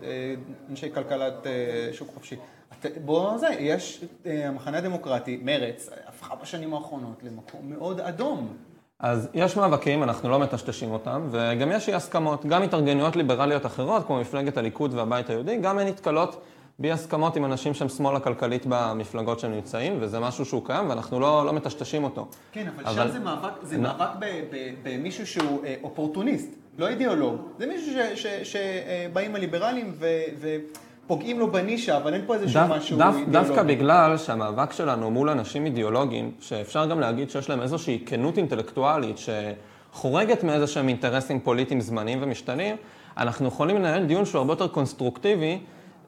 אה, 0.04 0.34
אנשי 0.70 0.92
כלכלת 0.94 1.48
אה, 1.48 1.52
שוק 1.94 2.10
חופשי. 2.14 2.36
את- 2.80 2.98
בוא, 3.06 3.38
זה, 3.38 3.48
יש, 3.60 4.04
אה, 4.26 4.48
המחנה 4.48 4.78
הדמוקרטי, 4.78 5.40
מרץ, 5.44 5.90
הפכה 6.08 6.36
בשנים 6.36 6.74
האחרונות 6.74 7.24
למקום 7.24 7.62
מאוד 7.70 8.00
אדום. 8.00 8.54
אז 9.00 9.30
יש 9.34 9.58
מאבקים, 9.58 10.04
אנחנו 10.04 10.30
לא 10.30 10.40
מטשטשים 10.40 10.92
אותם, 10.92 11.28
וגם 11.32 11.72
יש 11.72 11.90
אי 11.90 11.94
הסכמות. 11.94 12.46
גם 12.46 12.64
התארגנויות 12.64 13.16
ליברליות 13.16 13.66
אחרות, 13.66 14.08
כמו 14.08 14.20
מפלגת 14.20 14.58
הליכוד 14.58 14.94
והבית 14.94 15.30
היהודי, 15.30 15.58
גם 15.58 15.80
הן 15.80 15.88
נתקלות 15.88 16.42
באי 16.80 16.92
הסכמות 16.92 17.36
עם 17.36 17.46
אנשים 17.46 17.74
שהם 17.74 17.90
שמאל 17.90 18.16
הכלכלית 18.16 18.66
במפלגות 18.70 19.40
שהם 19.40 19.52
נמצאים, 19.52 19.98
וזה 20.00 20.20
משהו 20.20 20.46
שהוא 20.46 20.66
קיים, 20.66 20.90
ואנחנו 20.90 21.20
לא, 21.20 21.46
לא 21.46 21.54
מטשטשים 21.54 22.04
אותו. 22.04 22.28
כן, 22.52 22.68
אבל, 22.76 22.94
שם 22.94 23.08
זה 23.12 23.20
מאבק, 23.20 23.52
זה 23.64 23.78
נ- 23.78 23.82
מאבק 23.82 24.26
במישהו 24.84 25.28
שהוא 25.28 25.66
אה, 25.66 25.76
אופורטוניסט, 25.84 26.50
לא 26.78 26.88
אידיאולוג. 26.88 27.36
זה 27.60 27.66
מישהו 27.68 27.94
שבאים 28.44 29.36
הליברלים 29.36 29.94
ו- 30.00 30.58
ופוגעים 31.10 31.40
לו 31.40 31.52
בנישה, 31.52 31.98
אבל 31.98 32.14
אין 32.14 32.22
פה 32.26 32.36
איזשהו 32.36 32.62
דו- 32.68 32.74
משהו 32.76 32.98
דו- 32.98 33.04
אידיאולוגי. 33.04 33.32
דווקא 33.32 33.64
בגלל 33.64 34.18
שהמאבק 34.18 34.72
שלנו 34.72 35.12
מול 35.12 35.30
אנשים 35.30 35.66
אידיאולוגיים, 35.66 36.32
שאפשר 36.40 36.86
גם 36.86 37.00
להגיד 37.00 37.30
שיש 37.30 37.50
להם 37.50 37.62
איזושהי 37.62 38.04
כנות 38.06 38.38
אינטלקטואלית 38.38 39.18
שחורגת 39.94 40.44
מאיזה 40.44 40.68
שהם 40.68 40.88
אינטרסים 40.88 41.40
פוליטיים 41.40 41.82
זמניים 41.82 42.20
ומשתנים, 42.22 42.76
אנחנו 43.18 43.48
יכולים 43.48 43.76
לנהל 43.76 44.06
דיון 44.06 44.26
שהוא 44.26 44.40
הרבה 44.40 44.54
יותר 44.54 44.68
קונסטרוקטיבי 44.68 45.60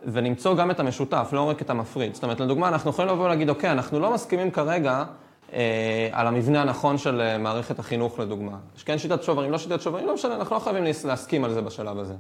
ולמצוא 0.06 0.56
גם 0.56 0.72
את 0.72 0.80
המשותף, 0.80 1.30
לא 1.34 1.50
רק 1.50 1.62
את 1.62 1.70
המפריד. 1.70 2.14
זאת 2.16 2.24
אומרת, 2.24 2.40
לדוגמה, 2.40 2.68
אנחנו 2.68 2.90
יכולים 2.90 3.12
לבוא 3.12 3.26
ולהגיד, 3.26 3.50
אוקיי, 3.50 3.72
אנחנו 3.72 4.00
לא 4.00 4.14
מסכימים 4.14 4.52
כרגע 4.52 5.04
אה, 5.54 5.60
על 6.12 6.28
המבנה 6.28 6.62
הנכון 6.62 6.98
של 6.98 7.22
אה, 7.22 7.38
מערכת 7.38 7.80
החינוך, 7.80 8.20
לדוגמה. 8.20 8.52
יש 8.78 8.84
כן 8.84 8.98
שיטת 8.98 9.24
שוברים, 9.24 9.52
לא 9.52 9.58
שיטת 9.58 9.82
שוברים, 9.82 10.08
לא 10.08 10.14
משנה, 10.14 10.36
אנחנו 10.36 10.56
לא 10.56 10.60
חייבים 10.60 10.84
להס- 10.84 11.06
להסכים 11.06 11.44
על 11.44 11.54
זה 11.54 11.62
בשלב 11.62 12.00
הזה. 12.00 12.14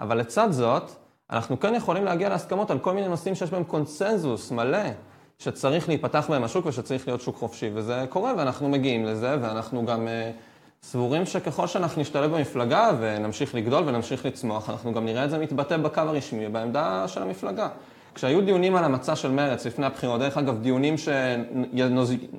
אבל 0.00 0.18
לצד 0.18 0.48
זאת, 0.50 0.90
אנחנו 1.32 1.60
כן 1.60 1.74
יכולים 1.74 2.04
להגיע 2.04 2.28
להסכמות 2.28 2.70
על 2.70 2.78
כל 2.78 2.92
מיני 2.92 3.08
נושאים 3.08 3.34
שיש 3.34 3.50
בהם 3.50 3.64
קונסנזוס 3.64 4.50
מלא, 4.50 4.78
שצריך 5.38 5.88
להיפתח 5.88 6.26
בהם 6.28 6.44
השוק 6.44 6.66
ושצריך 6.66 7.08
להיות 7.08 7.20
שוק 7.20 7.36
חופשי, 7.36 7.70
וזה 7.74 8.04
קורה 8.08 8.32
ואנחנו 8.38 8.68
מגיעים 8.68 9.04
לזה, 9.04 9.36
ואנחנו 9.40 9.86
גם 9.86 10.08
אה, 10.08 10.30
סבורים 10.82 11.26
שככל 11.26 11.66
שאנחנו 11.66 12.02
נשתלב 12.02 12.36
במפלגה 12.36 12.90
ונמשיך 13.00 13.54
לגדול 13.54 13.82
ונמשיך 13.86 14.26
לצמוח, 14.26 14.70
אנחנו 14.70 14.92
גם 14.92 15.04
נראה 15.04 15.24
את 15.24 15.30
זה 15.30 15.38
מתבטא 15.38 15.76
בקו 15.76 16.00
הרשמי, 16.00 16.48
בעמדה 16.48 17.08
של 17.08 17.22
המפלגה. 17.22 17.68
כשהיו 18.20 18.40
דיונים 18.40 18.76
על 18.76 18.84
המצע 18.84 19.16
של 19.16 19.30
מרצ 19.30 19.66
לפני 19.66 19.86
הבחירות, 19.86 20.20
דרך 20.20 20.38
אגב, 20.38 20.62
דיונים 20.62 20.94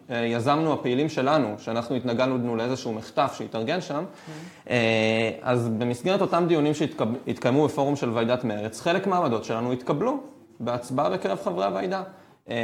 שיזמנו 0.10 0.74
הפעילים 0.74 1.10
שלנו, 1.10 1.56
שאנחנו 1.60 1.95
התנגדנו 1.95 2.56
לאיזשהו 2.56 2.94
מחטף 2.94 3.34
שהתארגן 3.38 3.82
שם, 3.82 4.06
אה, 4.70 5.32
אז 5.41 5.70
במסגרת 5.70 6.22
אותם 6.22 6.45
דיונים 6.48 6.74
שהתקיימו 6.74 7.66
בפורום 7.68 7.95
של 7.95 8.10
ועידת 8.10 8.44
מרצ, 8.44 8.82
חלק 8.82 9.08
מהעמדות 9.08 9.44
שלנו 9.44 9.72
התקבלו 9.72 10.24
בהצבעה 10.60 11.10
בקרב 11.10 11.40
חברי 11.44 11.66
הוועידה. 11.66 12.03
אה, 12.49 12.56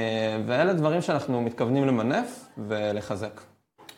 ואלה 0.46 0.74
דברים 0.74 1.02
שאנחנו 1.02 1.42
מתכוונים 1.42 1.88
למנף 1.88 2.46
ולחזק. 2.68 3.42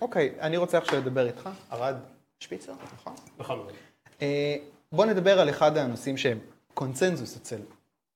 אוקיי, 0.02 0.32
אני 0.42 0.58
רוצה 0.58 0.78
עכשיו 0.78 1.00
לדבר 1.00 1.28
איתך, 1.28 1.50
ארד 1.74 1.96
שפיצר, 2.40 2.74
נכון? 2.94 3.14
נכון. 3.40 3.60
בוא 4.92 5.06
נדבר 5.06 5.40
על 5.40 5.50
אחד 5.50 5.78
הנושאים 5.78 6.18
שהם 6.18 6.38
קונצנזוס 6.74 7.38
אצל 7.38 7.60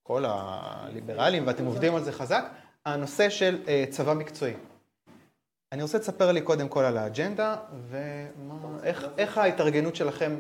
כל 0.04 0.24
הליברלים, 0.28 1.48
ואתם 1.48 1.66
עובדים 1.66 1.96
על 1.96 2.04
זה 2.04 2.12
חזק, 2.12 2.46
הנושא 2.86 3.30
של 3.30 3.64
אה, 3.68 3.86
צבא 3.90 4.14
מקצועי. 4.14 4.54
אני 5.72 5.82
רוצה 5.82 5.98
לספר 5.98 6.32
לי 6.32 6.42
קודם 6.42 6.70
כל 6.70 6.84
על 6.84 6.98
האג'נדה, 6.98 7.56
ואיך 7.90 9.38
ההתארגנות 9.38 9.96
שלכם 9.96 10.40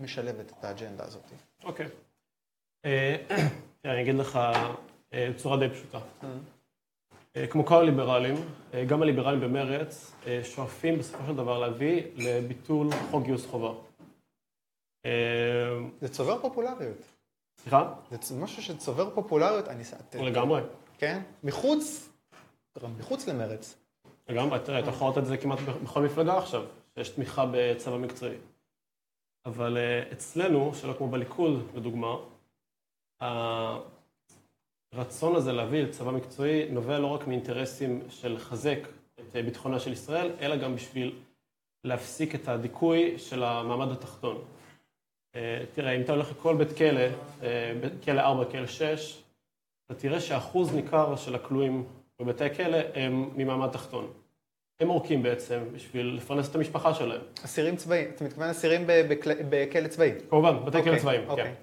משלבת 0.00 0.52
את 0.58 0.64
האג'נדה 0.64 1.04
הזאת. 1.04 1.22
אוקיי. 1.64 1.86
אני 3.84 4.02
אגיד 4.02 4.14
לך 4.14 4.38
בצורה 5.12 5.56
די 5.56 5.68
פשוטה. 5.68 5.98
אה, 7.36 7.46
כמו 7.46 7.66
כל 7.66 7.74
הליברלים, 7.74 8.34
אה, 8.74 8.84
גם 8.84 9.02
הליברלים 9.02 9.40
במרץ 9.40 10.12
אה, 10.26 10.40
שואפים 10.44 10.98
בסופו 10.98 11.26
של 11.26 11.36
דבר 11.36 11.58
להביא 11.58 12.02
לביטול 12.16 12.88
חוק 13.10 13.24
גיוס 13.24 13.46
חובה. 13.46 13.72
זה 16.00 16.08
צובר 16.08 16.38
פופולריות. 16.42 17.13
סליחה? 17.64 17.94
זה 18.22 18.34
משהו 18.36 18.62
שצובר 18.62 19.10
פופולריות, 19.14 19.68
אני... 19.68 19.84
לגמרי. 20.14 20.62
כן? 20.98 21.22
מחוץ, 21.44 22.10
מחוץ 22.98 23.28
למרץ. 23.28 23.76
לגמרי, 24.28 24.58
תראה, 24.64 24.78
אתה 24.80 24.88
יכול 24.88 25.06
לראות 25.06 25.18
את 25.18 25.26
זה 25.26 25.36
כמעט 25.36 25.58
בכל 25.82 26.02
מפלגה 26.02 26.38
עכשיו, 26.38 26.64
שיש 26.94 27.08
תמיכה 27.08 27.44
בצבא 27.52 27.96
מקצועי. 27.96 28.36
אבל 29.46 29.78
אצלנו, 30.12 30.74
שלא 30.74 30.92
כמו 30.92 31.08
בליכוד, 31.08 31.62
לדוגמה, 31.74 32.16
הרצון 34.92 35.36
הזה 35.36 35.52
להביא 35.52 35.82
לצבא 35.82 36.10
מקצועי 36.10 36.68
נובע 36.70 36.98
לא 36.98 37.06
רק 37.06 37.26
מאינטרסים 37.26 38.02
של 38.08 38.32
לחזק 38.32 38.78
את 39.20 39.36
ביטחונה 39.36 39.80
של 39.80 39.92
ישראל, 39.92 40.30
אלא 40.40 40.56
גם 40.56 40.74
בשביל 40.74 41.18
להפסיק 41.84 42.34
את 42.34 42.48
הדיכוי 42.48 43.18
של 43.18 43.44
המעמד 43.44 43.90
התחתון. 43.90 44.44
אה, 45.36 45.64
תראה, 45.74 45.92
אם 45.92 46.00
אתה 46.00 46.12
הולך 46.12 46.30
לכל 46.30 46.56
בית 46.56 46.76
כלא, 46.76 47.00
אה, 47.42 47.72
כלא 48.04 48.20
4, 48.20 48.44
כלא 48.44 48.66
6, 48.66 49.22
אתה 49.86 49.94
תראה 49.94 50.20
שאחוז 50.20 50.74
ניכר 50.74 51.16
של 51.16 51.34
הכלואים 51.34 51.84
בבתי 52.20 52.54
כלא 52.54 52.78
הם 52.94 53.30
ממעמד 53.36 53.70
תחתון. 53.70 54.10
הם 54.80 54.88
עורקים 54.88 55.22
בעצם 55.22 55.60
בשביל 55.72 56.06
לפרנס 56.16 56.50
את 56.50 56.54
המשפחה 56.54 56.94
שלהם. 56.94 57.20
אסירים 57.44 57.76
צבאיים, 57.76 58.10
אתה 58.14 58.24
מתכוון 58.24 58.48
אסירים 58.48 58.86
בכלא 59.50 59.88
צבאי? 59.88 60.12
כמובן, 60.30 60.64
בתי 60.64 60.70
כלא 60.70 60.78
אוקיי, 60.78 60.98
צבאיים, 60.98 61.24
כן. 61.24 61.30
אוקיי. 61.30 61.54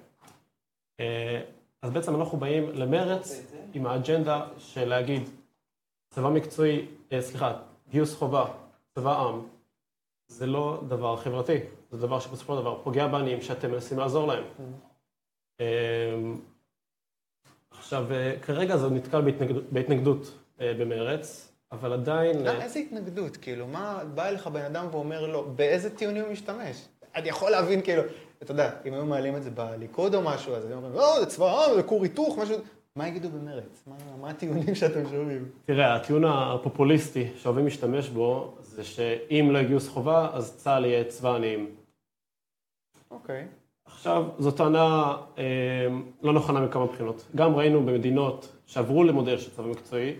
אה, 1.00 1.40
אז 1.82 1.90
בעצם 1.90 2.16
אנחנו 2.16 2.38
באים 2.38 2.70
למרץ 2.74 3.42
עם 3.74 3.86
האג'נדה 3.86 4.46
של 4.58 4.88
להגיד 4.88 5.22
צבא 6.10 6.28
מקצועי, 6.28 6.86
סליחה, 7.20 7.52
גיוס 7.90 8.14
חובה, 8.14 8.44
צבא 8.94 9.18
עם, 9.18 9.40
זה 10.32 10.46
לא 10.46 10.80
דבר 10.88 11.16
חברתי, 11.16 11.58
זה 11.90 11.98
דבר 11.98 12.20
שבסופו 12.20 12.54
של 12.54 12.60
דבר 12.60 12.78
פוגע 12.82 13.06
בעניים 13.06 13.40
שאתם 13.42 13.70
מנסים 13.70 13.98
לעזור 13.98 14.26
להם. 14.26 14.44
אמ, 15.60 15.64
עכשיו, 17.70 18.12
אה, 18.12 18.34
כרגע 18.42 18.76
זה 18.76 18.90
נתקל 18.90 19.20
בהתנגדות, 19.20 19.64
בהתנגדות 19.72 20.34
אה, 20.60 20.74
במרץ, 20.78 21.52
אבל 21.72 21.92
עדיין... 21.92 22.44
לא, 22.44 22.50
איזה 22.50 22.78
התנגדות? 22.78 23.36
כאילו, 23.36 23.66
מה, 23.66 24.02
בא 24.14 24.28
אליך 24.28 24.46
בן 24.46 24.64
אדם 24.64 24.86
ואומר 24.90 25.26
לו, 25.26 25.52
באיזה 25.56 25.96
טיעונים 25.96 26.22
הוא 26.22 26.32
משתמש? 26.32 26.88
אני 27.14 27.28
יכול 27.28 27.50
להבין, 27.50 27.82
כאילו, 27.82 28.02
אתה 28.42 28.52
יודע, 28.52 28.70
אם 28.86 28.94
היו 28.94 29.04
מעלים 29.04 29.36
את 29.36 29.42
זה 29.42 29.50
בליכוד 29.50 30.14
או 30.14 30.22
משהו, 30.22 30.54
אז 30.54 30.66
היו 30.66 30.76
אומרים, 30.76 30.94
לא, 30.94 31.20
זה 31.20 31.26
צבא 31.26 31.46
העם, 31.46 31.74
זה 31.74 31.82
כור 31.82 32.02
היתוך, 32.02 32.38
משהו... 32.38 32.56
מה 32.96 33.08
יגידו 33.08 33.28
במרץ? 33.28 33.84
מה, 33.86 33.96
מה 34.20 34.30
הטיעונים 34.30 34.74
שאתם 34.74 35.08
שומעים? 35.10 35.48
תראה, 35.64 35.94
הטיעון 35.94 36.24
הפופוליסטי 36.24 37.28
שאוהבים 37.36 37.64
להשתמש 37.64 38.08
בו, 38.08 38.54
זה 38.72 38.84
שאם 38.84 39.48
לא 39.50 39.58
יגיוס 39.58 39.88
חובה, 39.88 40.30
אז 40.32 40.56
צה"ל 40.56 40.84
יהיה 40.84 41.04
צבא 41.04 41.34
עניים. 41.34 41.70
אוקיי. 43.10 43.46
עכשיו, 43.84 44.24
זו 44.38 44.50
טענה 44.50 45.16
אה, 45.38 45.44
לא 46.22 46.32
נכונה 46.32 46.60
מכמה 46.60 46.86
בחינות. 46.86 47.26
גם 47.36 47.54
ראינו 47.54 47.86
במדינות 47.86 48.52
שעברו 48.66 49.04
למודל 49.04 49.38
של 49.38 49.50
צבא 49.50 49.66
מקצועי, 49.66 50.14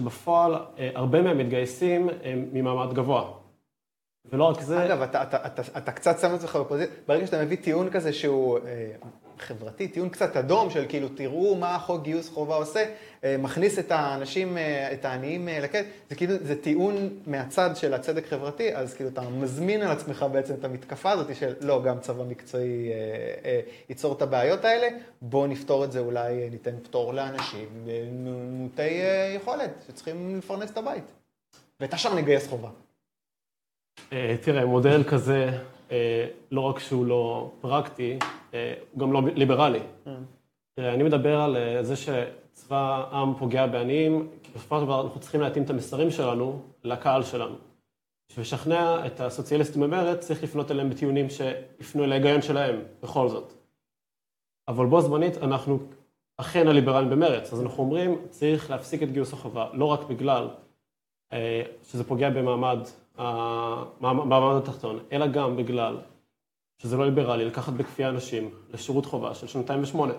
שבפועל 0.00 0.54
אה, 0.54 0.90
הרבה 0.94 1.22
מהמתגייסים 1.22 2.08
הם 2.22 2.48
ממעמד 2.52 2.94
גבוה. 2.94 3.32
ולא 4.24 4.44
רק 4.44 4.60
זה... 4.60 4.86
אגב, 4.86 5.02
אתה, 5.02 5.22
אתה, 5.22 5.46
אתה, 5.46 5.62
אתה 5.78 5.92
קצת 5.92 6.18
שם 6.20 6.28
את 6.28 6.34
עצמך 6.34 6.56
בפוזיציה, 6.56 6.96
ברגע 7.06 7.26
שאתה 7.26 7.44
מביא 7.44 7.56
טיעון 7.56 7.90
כזה 7.90 8.12
שהוא 8.12 8.58
אה, 8.58 8.92
חברתי, 9.42 9.88
טיעון 9.88 10.08
קצת 10.08 10.36
אדום 10.36 10.70
של 10.70 10.84
כאילו, 10.88 11.08
תראו 11.08 11.54
מה 11.54 11.74
החוק 11.74 12.02
גיוס 12.02 12.28
חובה 12.28 12.56
עושה, 12.56 12.84
אה, 13.24 13.36
מכניס 13.38 13.78
את 13.78 13.90
האנשים, 13.90 14.58
אה, 14.58 14.92
את 14.92 15.04
העניים 15.04 15.48
אה, 15.48 15.60
לכלא, 15.60 15.80
זה 16.10 16.14
כאילו, 16.14 16.34
זה 16.42 16.62
טיעון 16.62 17.08
מהצד 17.26 17.70
של 17.76 17.94
הצדק 17.94 18.26
חברתי, 18.26 18.74
אז 18.76 18.94
כאילו 18.94 19.10
אתה 19.10 19.20
מזמין 19.20 19.82
על 19.82 19.90
עצמך 19.90 20.26
בעצם 20.32 20.54
את 20.54 20.64
המתקפה 20.64 21.10
הזאת 21.10 21.36
של 21.36 21.54
לא, 21.60 21.82
גם 21.82 22.00
צבא 22.00 22.24
מקצועי 22.24 22.90
ייצור 23.88 24.14
את 24.16 24.22
הבעיות 24.22 24.64
האלה, 24.64 24.88
בואו 25.22 25.46
נפתור 25.46 25.84
את 25.84 25.92
זה, 25.92 25.98
אולי 25.98 26.50
ניתן 26.50 26.74
פטור 26.82 27.14
לאנשים 27.14 27.68
מעוטי 28.12 29.00
יכולת, 29.36 29.70
שצריכים 29.86 30.38
לפרנס 30.38 30.70
את 30.70 30.78
הבית. 30.78 31.04
ואת 31.80 31.94
השאר 31.94 32.14
נגייס 32.14 32.48
חובה. 32.48 32.68
אה, 34.12 34.36
תראה, 34.40 34.66
מודל 34.66 35.04
כזה, 35.04 35.50
לא 36.50 36.60
רק 36.60 36.78
שהוא 36.78 37.06
לא 37.06 37.50
פרקטי, 37.60 38.18
אה, 38.54 38.74
הוא 38.92 39.00
גם 39.00 39.12
לא 39.12 39.22
ליברלי. 39.34 39.80
תראה, 40.74 40.94
אני 40.94 41.02
מדבר 41.02 41.40
על 41.40 41.56
זה 41.82 41.94
שצבא 41.96 43.08
העם 43.10 43.34
פוגע 43.38 43.66
בעניים, 43.66 44.28
כי 44.42 44.50
בסופו 44.54 44.78
של 44.78 44.84
דבר 44.84 45.00
אנחנו 45.00 45.20
צריכים 45.20 45.40
להתאים 45.40 45.64
את 45.64 45.70
המסרים 45.70 46.10
שלנו 46.10 46.62
לקהל 46.84 47.22
שלנו. 47.22 47.54
בשביל 48.28 48.42
לשכנע 48.42 49.06
את 49.06 49.20
הסוציאליסטים 49.20 49.82
במרץ, 49.82 50.26
צריך 50.26 50.42
לפנות 50.42 50.70
אליהם 50.70 50.90
בטיעונים 50.90 51.26
שיפנו 51.30 52.04
אל 52.04 52.12
ההיגיון 52.12 52.42
שלהם, 52.42 52.80
בכל 53.02 53.28
זאת. 53.28 53.52
אבל 54.68 54.86
בו 54.86 55.00
זמנית 55.00 55.38
אנחנו 55.38 55.78
אכן 56.36 56.68
הליברלים 56.68 57.10
במרץ, 57.10 57.52
אז 57.52 57.62
אנחנו 57.62 57.82
אומרים, 57.82 58.18
צריך 58.30 58.70
להפסיק 58.70 59.02
את 59.02 59.12
גיוס 59.12 59.32
החובה, 59.32 59.68
לא 59.72 59.84
רק 59.84 60.04
בגלל 60.04 60.48
שזה 61.82 62.04
פוגע 62.04 62.30
במעמד 62.30 62.78
במעמד 64.00 64.62
התחתון, 64.62 65.04
אלא 65.12 65.26
גם 65.26 65.56
בגלל 65.56 66.00
שזה 66.78 66.96
לא 66.96 67.04
ליברלי 67.04 67.44
לקחת 67.44 67.72
בכפייה 67.72 68.08
אנשים 68.08 68.50
לשירות 68.68 69.06
חובה 69.06 69.34
של 69.34 69.46
שנתיים 69.46 69.82
ושמונה. 69.82 70.14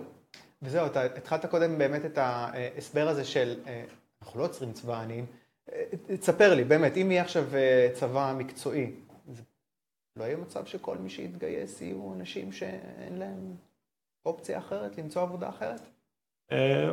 וזהו, 0.61 0.85
אתה 0.85 1.03
התחלת 1.03 1.45
קודם 1.45 1.77
באמת 1.77 2.05
את 2.05 2.17
ההסבר 2.17 3.07
הזה 3.07 3.25
של 3.25 3.59
אנחנו 4.21 4.39
לא 4.39 4.45
עוצרים 4.45 4.73
צבא 4.73 5.01
עניים. 5.01 5.25
תספר 6.19 6.55
לי, 6.55 6.63
באמת, 6.63 6.97
אם 6.97 7.11
יהיה 7.11 7.21
עכשיו 7.21 7.43
צבא 7.93 8.35
מקצועי, 8.37 8.91
לא 10.15 10.23
יהיה 10.23 10.37
מצב 10.37 10.65
שכל 10.65 10.97
מי 10.97 11.09
שיתגייס 11.09 11.81
יהיו 11.81 12.13
אנשים 12.13 12.51
שאין 12.51 13.17
להם 13.17 13.55
אופציה 14.25 14.57
אחרת, 14.57 14.97
למצוא 14.97 15.21
עבודה 15.21 15.49
אחרת? 15.49 15.81
אה, 16.51 16.89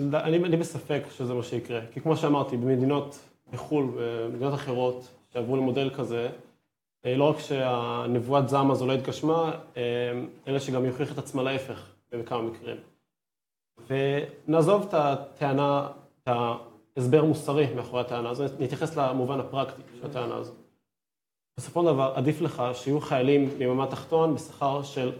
אני 0.00 0.56
בספק 0.56 1.02
שזה 1.10 1.34
מה 1.34 1.42
שיקרה, 1.42 1.80
כי 1.92 2.00
כמו 2.00 2.16
שאמרתי, 2.16 2.56
במדינות 2.56 3.18
בחו"ל, 3.52 3.86
במדינות 3.96 4.54
אחרות, 4.54 5.08
שעברו 5.32 5.56
למודל 5.56 5.90
כזה, 5.90 6.30
אה, 7.06 7.16
לא 7.16 7.24
רק 7.24 7.38
שהנבואת 7.38 8.48
זעם 8.48 8.70
הזו 8.70 8.86
לא 8.86 8.92
התגשמה, 8.92 9.52
אה, 9.76 9.82
אלא 10.48 10.58
שגם 10.58 10.82
היא 10.82 10.90
הוכיחה 10.90 11.12
את 11.12 11.18
עצמה 11.18 11.42
להפך 11.42 11.86
בכמה 12.12 12.42
מקרים. 12.42 12.76
ונעזוב 13.86 14.86
את 14.88 14.94
הטענה, 14.94 15.88
את 16.22 16.28
ההסבר 16.96 17.24
מוסרי 17.24 17.74
מאחורי 17.74 18.00
הטענה 18.00 18.30
הזו, 18.30 18.44
נתייחס 18.58 18.96
למובן 18.96 19.40
הפרקטי 19.40 19.82
של 20.00 20.06
הטענה 20.06 20.34
הזו. 20.34 20.52
בסופו 21.56 21.80
של 21.80 21.86
דבר, 21.86 22.12
עדיף 22.14 22.40
לך 22.40 22.62
שיהיו 22.72 23.00
חיילים 23.00 23.50
ממעמד 23.58 23.90
תחתון 23.90 24.34
בשכר 24.34 24.82
של 24.82 25.12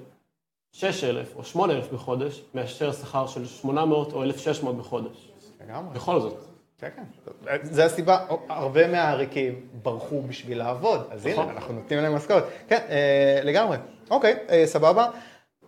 6,000 0.72 1.36
או 1.36 1.44
8,000 1.44 1.92
בחודש, 1.94 2.42
מאשר 2.54 2.92
שכר 2.92 3.26
של 3.26 3.46
800 3.46 4.12
או 4.12 4.22
1,600 4.22 4.76
בחודש. 4.76 5.30
לגמרי. 5.60 5.94
בכל 5.94 6.20
זאת. 6.20 6.49
כן, 6.80 6.88
כן. 6.96 7.56
זה 7.62 7.84
הסיבה, 7.84 8.18
הרבה 8.48 8.86
מהעריקים 8.88 9.54
ברחו 9.82 10.22
בשביל 10.22 10.58
לעבוד, 10.58 11.06
אז 11.10 11.26
הנה, 11.26 11.34
נכון. 11.34 11.48
אנחנו 11.50 11.74
נותנים 11.74 12.00
להם 12.02 12.14
משכורת. 12.14 12.44
כן, 12.68 12.78
אה, 12.90 13.40
לגמרי. 13.44 13.76
אוקיי, 14.10 14.36
אה, 14.50 14.62
סבבה. 14.66 15.06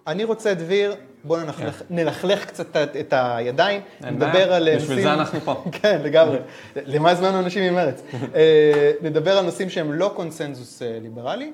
אני 0.06 0.24
רוצה, 0.24 0.54
דביר, 0.54 0.94
בואו 1.24 1.40
נלכלך, 1.44 1.82
נלכלך 1.90 2.44
קצת 2.46 2.76
את- 2.76 2.96
את 2.96 3.14
הידיים, 3.16 3.80
נדבר 4.00 4.52
על 4.52 4.68
אה, 4.68 4.76
בשביל 4.76 5.02
זה 5.02 5.12
אנחנו 5.14 5.40
פה. 5.40 5.64
כן, 5.82 6.00
לגמרי. 6.04 6.38
למה 6.76 7.10
הזמנו 7.10 7.38
אנשים 7.38 7.72
ממרץ? 7.72 8.02
נדבר 9.02 9.38
על 9.38 9.44
נושאים 9.44 9.70
שהם 9.70 9.92
לא 9.92 10.12
קונסנזוס 10.16 10.82
ליברלי, 11.02 11.52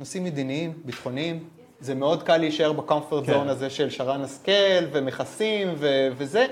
נושאים 0.00 0.24
מדיניים, 0.24 0.72
ביטחוניים. 0.84 1.44
זה 1.80 1.94
מאוד 1.94 2.22
קל 2.22 2.36
להישאר 2.36 2.72
בקומפורט 2.72 3.26
כן. 3.26 3.32
זון 3.32 3.48
הזה 3.48 3.70
של 3.70 3.90
שרן 3.90 4.20
השכל 4.22 4.50
ומכסים 4.92 5.74
וזה. 6.16 6.46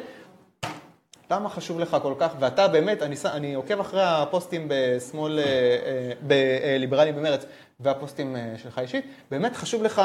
למה 1.30 1.48
חשוב 1.48 1.80
לך 1.80 1.96
כל 2.02 2.14
כך? 2.18 2.28
ואתה 2.40 2.68
באמת, 2.68 3.02
אני, 3.02 3.16
אני 3.24 3.54
עוקב 3.54 3.80
אחרי 3.80 4.02
הפוסטים 4.04 4.68
בשמאל, 4.68 5.38
אה, 5.38 5.44
אה, 5.44 6.12
בליברלים 6.22 7.16
במרץ, 7.16 7.46
והפוסטים 7.80 8.36
אה, 8.36 8.54
שלך 8.62 8.78
אישית, 8.78 9.04
באמת 9.30 9.56
חשוב 9.56 9.82
לך 9.82 10.02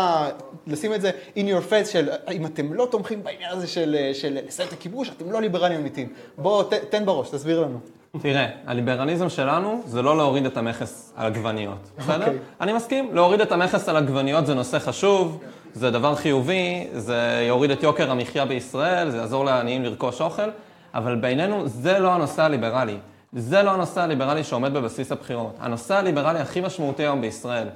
לשים 0.67 0.93
את 0.93 1.01
זה 1.01 1.11
in 1.35 1.39
your 1.39 1.71
face 1.71 1.91
של 1.91 2.09
אם 2.31 2.45
אתם 2.45 2.73
לא 2.73 2.87
תומכים 2.91 3.23
בעניין 3.23 3.51
הזה 3.51 3.67
של, 3.67 3.95
אה, 3.99 4.11
של 4.13 4.37
לסיים 4.47 4.67
את 4.67 4.73
הכיבוש, 4.73 5.09
אתם 5.09 5.31
לא 5.31 5.41
ליברלים 5.41 5.79
אמיתיים. 5.79 6.13
בוא, 6.37 6.63
ת, 6.63 6.73
תן 6.73 7.05
בראש, 7.05 7.29
תסביר 7.29 7.61
לנו. 7.61 7.79
תראה, 8.21 8.47
הליברליזם 8.65 9.29
שלנו 9.29 9.81
זה 9.85 10.01
לא 10.01 10.17
להוריד 10.17 10.45
את 10.45 10.57
המכס 10.57 11.13
על 11.15 11.25
עגבניות, 11.25 11.91
בסדר? 11.97 12.19
אוקיי. 12.19 12.37
אני 12.61 12.73
מסכים, 12.73 13.15
להוריד 13.15 13.41
את 13.41 13.51
המכס 13.51 13.89
על 13.89 13.97
עגבניות 13.97 14.45
זה 14.45 14.53
נושא 14.53 14.79
חשוב, 14.79 15.43
זה 15.73 15.91
דבר 15.91 16.15
חיובי, 16.15 16.87
זה 16.93 17.45
יוריד 17.47 17.71
את 17.71 17.83
יוקר 17.83 18.11
המחיה 18.11 18.45
בישראל, 18.45 19.09
זה 19.09 19.17
יעזור 19.17 19.45
לעניים 19.45 19.83
לרכוש 19.83 20.21
אוכל, 20.21 20.49
אבל 20.93 21.15
בעינינו 21.15 21.67
זה 21.67 21.99
לא 21.99 22.13
הנושא 22.13 22.41
הליברלי. 22.41 22.97
זה 23.33 23.63
לא 23.63 23.71
הנושא 23.71 24.01
הליברלי 24.01 24.43
שעומד 24.43 24.73
בבסיס 24.73 25.11
הבחירות. 25.11 25.55
הנושא 25.59 25.95
הליברלי 25.95 26.39
הכי 26.39 26.61
משמעותי 26.61 27.03
היום 27.03 27.21
בישראל, 27.21 27.67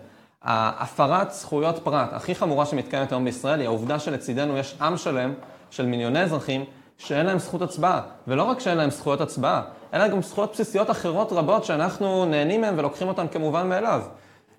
ההפרת 0.44 1.32
זכויות 1.32 1.80
פרט 1.84 2.14
הכי 2.14 2.36
חמורה 2.36 2.66
שמתקיימת 2.66 3.12
היום 3.12 3.26
בישראל, 3.26 3.60
היא 3.60 3.68
העובדה 3.68 4.00
שלצידנו 4.00 4.58
יש 4.58 4.76
עם 4.82 4.98
שלם 4.98 5.34
של 5.70 5.86
מיליוני 5.86 6.22
אזרחים 6.22 6.66
שאין 6.98 7.26
להם 7.26 7.40
זכות 7.40 7.62
הצבעה. 7.62 8.02
ולא 8.28 8.44
רק 8.44 8.60
שאין 8.60 8.78
להם 8.78 8.90
זכויות 8.90 9.22
הצבעה, 9.22 9.62
אלא 9.94 10.08
גם 10.08 10.22
זכויות 10.22 10.52
בסיסיות 10.52 10.92
אחרות 10.92 11.34
רבות 11.34 11.66
שאנחנו 11.66 12.26
נהנים 12.26 12.62
מהן 12.62 12.80
ולוקחים 12.80 13.08
אותן 13.08 13.28
כמובן 13.28 13.70
מאליו. 13.70 14.02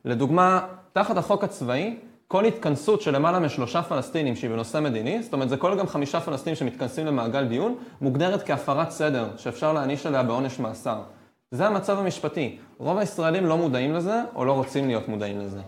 לדוגמה, 0.05 0.61
תחת 0.93 1.17
החוק 1.17 1.45
הצבאי, 1.45 1.97
כל 2.29 2.45
התכנסות 2.45 3.01
של 3.01 3.15
למעלה 3.15 3.39
משלושה 3.39 3.83
פלסטינים 3.83 4.37
שהיא 4.37 4.51
בנושא 4.51 4.79
מדיני, 4.81 5.23
זאת 5.23 5.33
אומרת 5.33 5.49
זה 5.49 5.57
כולל 5.57 5.79
גם 5.79 5.87
חמישה 5.87 6.21
פלסטינים 6.21 6.57
שמתכנסים 6.57 7.07
למעגל 7.07 7.45
דיון, 7.45 7.75
מוגדרת 8.01 8.47
כהפרת 8.47 8.91
סדר, 8.91 9.29
שאפשר 9.37 9.73
להעניש 9.73 10.07
עליה 10.07 10.23
בעונש 10.23 10.59
מאסר. 10.59 10.99
זה 11.51 11.67
המצב 11.67 11.99
המשפטי. 11.99 12.59
רוב 12.79 12.99
הישראלים 12.99 13.47
לא 13.47 13.57
מודעים 13.57 13.95
לזה, 13.95 14.23
או 14.35 14.45
לא 14.45 14.53
רוצים 14.53 14.87
להיות 14.87 15.09
מודעים 15.09 15.41
לזה. 15.41 15.61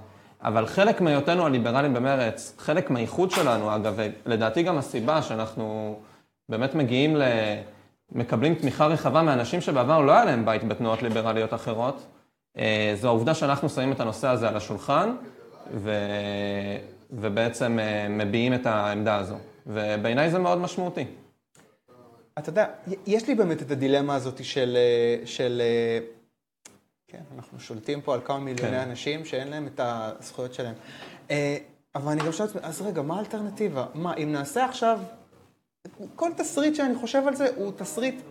אבל 0.42 0.66
חלק 0.66 1.00
מהיותנו 1.00 1.46
הליברלים 1.46 1.94
במרץ, 1.94 2.54
חלק 2.58 2.90
מהייחוד 2.90 3.30
שלנו, 3.30 3.74
אגב, 3.74 3.98
ולדעתי 4.26 4.62
גם 4.62 4.78
הסיבה 4.78 5.22
שאנחנו 5.22 5.96
באמת 6.48 6.74
מגיעים 6.74 7.16
ל... 7.16 7.22
מקבלים 8.12 8.54
תמיכה 8.54 8.86
רחבה 8.86 9.22
מאנשים 9.22 9.60
שבעבר 9.60 10.00
לא 10.00 10.12
היה 10.12 10.24
להם 10.24 10.44
בית 10.44 10.64
בתנועות 10.64 11.02
ליברליות 11.02 11.54
אחרות, 11.54 12.06
אה, 12.58 12.92
זו 12.94 13.08
העובדה 13.08 13.34
שאנחנו 13.34 13.68
שמים 13.68 13.92
את 13.92 14.00
הנושא 14.00 14.28
הזה 14.28 14.48
על 14.48 14.56
השולחן, 14.56 15.14
ו... 15.74 15.90
ובעצם 17.10 17.78
אה, 17.78 18.08
מביעים 18.08 18.54
את 18.54 18.66
העמדה 18.66 19.16
הזו. 19.16 19.36
ובעיניי 19.66 20.30
זה 20.30 20.38
מאוד 20.38 20.58
משמעותי. 20.58 21.04
אתה 22.38 22.48
יודע, 22.48 22.66
יש 23.06 23.28
לי 23.28 23.34
באמת 23.34 23.62
את 23.62 23.70
הדילמה 23.70 24.14
הזאת 24.14 24.44
של, 24.44 24.76
אה, 24.76 25.26
של 25.26 25.62
אה, 25.64 25.98
כן, 27.08 27.22
אנחנו 27.36 27.60
שולטים 27.60 28.00
פה 28.00 28.14
על 28.14 28.20
כמה 28.24 28.38
מיליוני 28.38 28.70
כן. 28.70 28.88
אנשים 28.88 29.24
שאין 29.24 29.48
להם 29.48 29.66
את 29.66 29.80
הזכויות 29.82 30.54
שלהם. 30.54 30.74
אבל 31.94 32.12
אני 32.12 32.20
גם 32.20 32.32
שואל 32.32 32.48
את 32.48 32.56
עצמי, 32.56 32.68
אז 32.68 32.82
רגע, 32.82 33.02
מה 33.02 33.16
האלטרנטיבה? 33.16 33.86
מה, 33.94 34.14
אם 34.14 34.32
נעשה 34.32 34.64
עכשיו, 34.64 35.00
כל 36.16 36.30
תסריט 36.36 36.74
שאני 36.74 36.94
חושב 36.94 37.22
על 37.26 37.34
זה 37.34 37.48
הוא 37.56 37.72
תסריט 37.76 38.22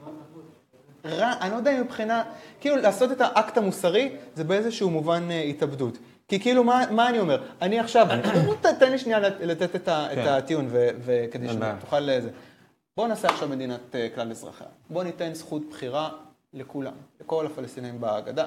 רע, 1.06 1.34
אני 1.42 1.52
לא 1.52 1.56
יודע 1.56 1.78
אם 1.78 1.82
מבחינה, 1.82 2.24
כאילו 2.60 2.76
לעשות 2.76 3.12
את 3.12 3.22
האקט 3.22 3.58
המוסרי 3.58 4.16
זה 4.36 4.44
באיזשהו 4.44 4.90
מובן 4.90 5.30
התאבדות. 5.50 5.98
כי 6.28 6.40
כאילו, 6.40 6.64
מה, 6.64 6.84
מה 6.92 7.10
אני 7.10 7.20
אומר? 7.20 7.44
אני 7.62 7.80
עכשיו, 7.80 8.08
ת- 8.62 8.66
תן 8.66 8.92
לי 8.92 8.98
שנייה 8.98 9.20
לת- 9.20 9.40
לתת 9.42 9.76
את, 9.76 9.88
ה, 9.88 10.08
את 10.12 10.18
כן. 10.18 10.28
הטיעון, 10.28 10.68
ו- 10.70 10.88
וכדי. 11.06 11.48
שתוכל 11.80 12.00
לזה. 12.00 12.30
בואו 12.98 13.08
נעשה 13.08 13.28
עכשיו 13.28 13.48
מדינת 13.50 13.96
אה, 13.96 14.08
כלל 14.16 14.32
אזרחיה. 14.32 14.68
בואו 14.90 15.04
ניתן 15.04 15.34
זכות 15.34 15.62
בחירה 15.70 16.10
לכולם, 16.54 16.94
לכל 17.22 17.46
הפלסטינים 17.46 17.98
בגדה. 18.00 18.46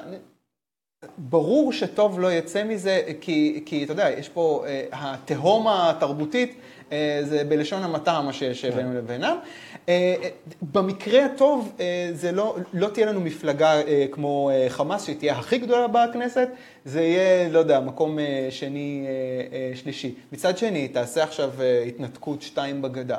ברור 1.19 1.73
שטוב 1.73 2.21
לא 2.21 2.33
יצא 2.33 2.65
מזה, 2.65 3.03
כי, 3.21 3.63
כי 3.67 3.85
אתה 3.85 3.93
יודע, 3.93 4.11
יש 4.11 4.29
פה, 4.29 4.65
אה, 4.67 4.85
התהום 4.93 5.69
התרבותית, 5.69 6.51
אה, 6.51 6.55
זה 7.23 7.45
בלשון 7.49 7.83
המעטה 7.83 8.21
מה 8.21 8.33
שיש 8.33 8.65
אה, 8.65 8.71
בינינו 8.71 8.95
לבינם. 8.95 9.37
אה, 9.89 10.15
אה, 10.23 10.29
במקרה 10.73 11.25
הטוב, 11.25 11.73
אה, 11.81 12.11
זה 12.13 12.33
לא, 12.33 12.57
לא 12.73 12.89
תהיה 12.89 13.07
לנו 13.07 13.21
מפלגה 13.21 13.73
אה, 13.83 14.07
כמו 14.11 14.51
אה, 14.53 14.67
חמאס, 14.69 15.05
שהיא 15.05 15.17
תהיה 15.19 15.39
הכי 15.39 15.59
גדולה 15.59 15.87
בכנסת, 15.89 16.49
זה 16.85 17.03
יהיה, 17.03 17.49
לא 17.49 17.59
יודע, 17.59 17.81
מקום 17.81 18.19
אה, 18.19 18.47
שני, 18.51 19.07
אה, 19.07 19.57
אה, 19.57 19.77
שלישי. 19.77 20.15
מצד 20.33 20.59
שני, 20.59 20.89
תעשה 20.89 21.23
עכשיו 21.23 21.51
אה, 21.61 21.83
התנתקות 21.83 22.43
שתיים 22.43 22.83
בגדה. 22.83 23.19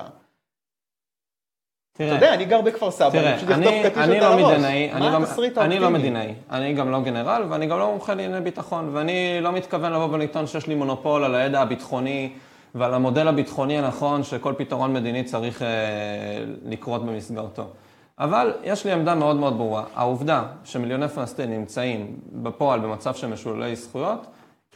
אתה 1.95 2.03
יודע, 2.03 2.34
אני 2.34 2.45
גר 2.45 2.61
בכפר 2.61 2.91
סבא, 2.91 3.07
אני 3.07 3.19
תראה, 3.19 3.38
פשוט 3.38 3.49
אכתוב 3.49 3.68
אני, 3.68 3.84
קטיושות 3.84 3.98
אני 3.98 4.18
על 4.19 4.23
לא 4.23 4.26
הראש. 4.26 4.52
מדינאי, 4.53 4.91
אני 4.91 4.99
מה 4.99 5.19
לא, 5.19 5.23
התסריט 5.23 5.57
אני 5.57 5.80
לא 5.80 5.85
האופטימי? 5.85 6.10
מדינאי, 6.10 6.34
אני 6.52 6.73
גם 6.73 6.91
לא 6.91 7.02
גנרל 7.02 7.43
ואני 7.49 7.65
גם 7.68 7.80
לא 7.80 7.91
מומחה 7.91 8.14
לענייני 8.14 8.41
ביטחון, 8.41 8.89
ואני 8.93 9.39
לא 9.41 9.52
מתכוון 9.52 9.93
לבוא 9.93 10.07
ולטעון 10.11 10.48
שיש 10.48 10.68
לי 10.68 10.76
מונופול 10.76 11.23
על 11.23 11.35
הידע 11.35 11.61
הביטחוני 11.61 12.30
ועל 12.76 12.93
המודל 12.93 13.27
הביטחוני 13.27 13.77
הנכון 13.77 14.23
שכל 14.23 14.53
פתרון 14.57 14.93
מדיני 14.93 15.23
צריך 15.23 15.61
אה, 15.61 15.68
לקרות 16.65 17.06
במסגרתו. 17.06 17.68
אבל 18.19 18.53
יש 18.64 18.85
לי 18.85 18.91
עמדה 18.91 19.15
מאוד 19.15 19.35
מאוד 19.35 19.57
ברורה. 19.57 19.84
העובדה 19.95 20.43
שמיליוני 20.64 21.07
פלסטינים 21.07 21.60
נמצאים 21.60 22.15
בפועל 22.31 22.80
במצב 22.80 23.14
של 23.14 23.27
משוללי 23.27 23.76
זכויות, 23.76 24.27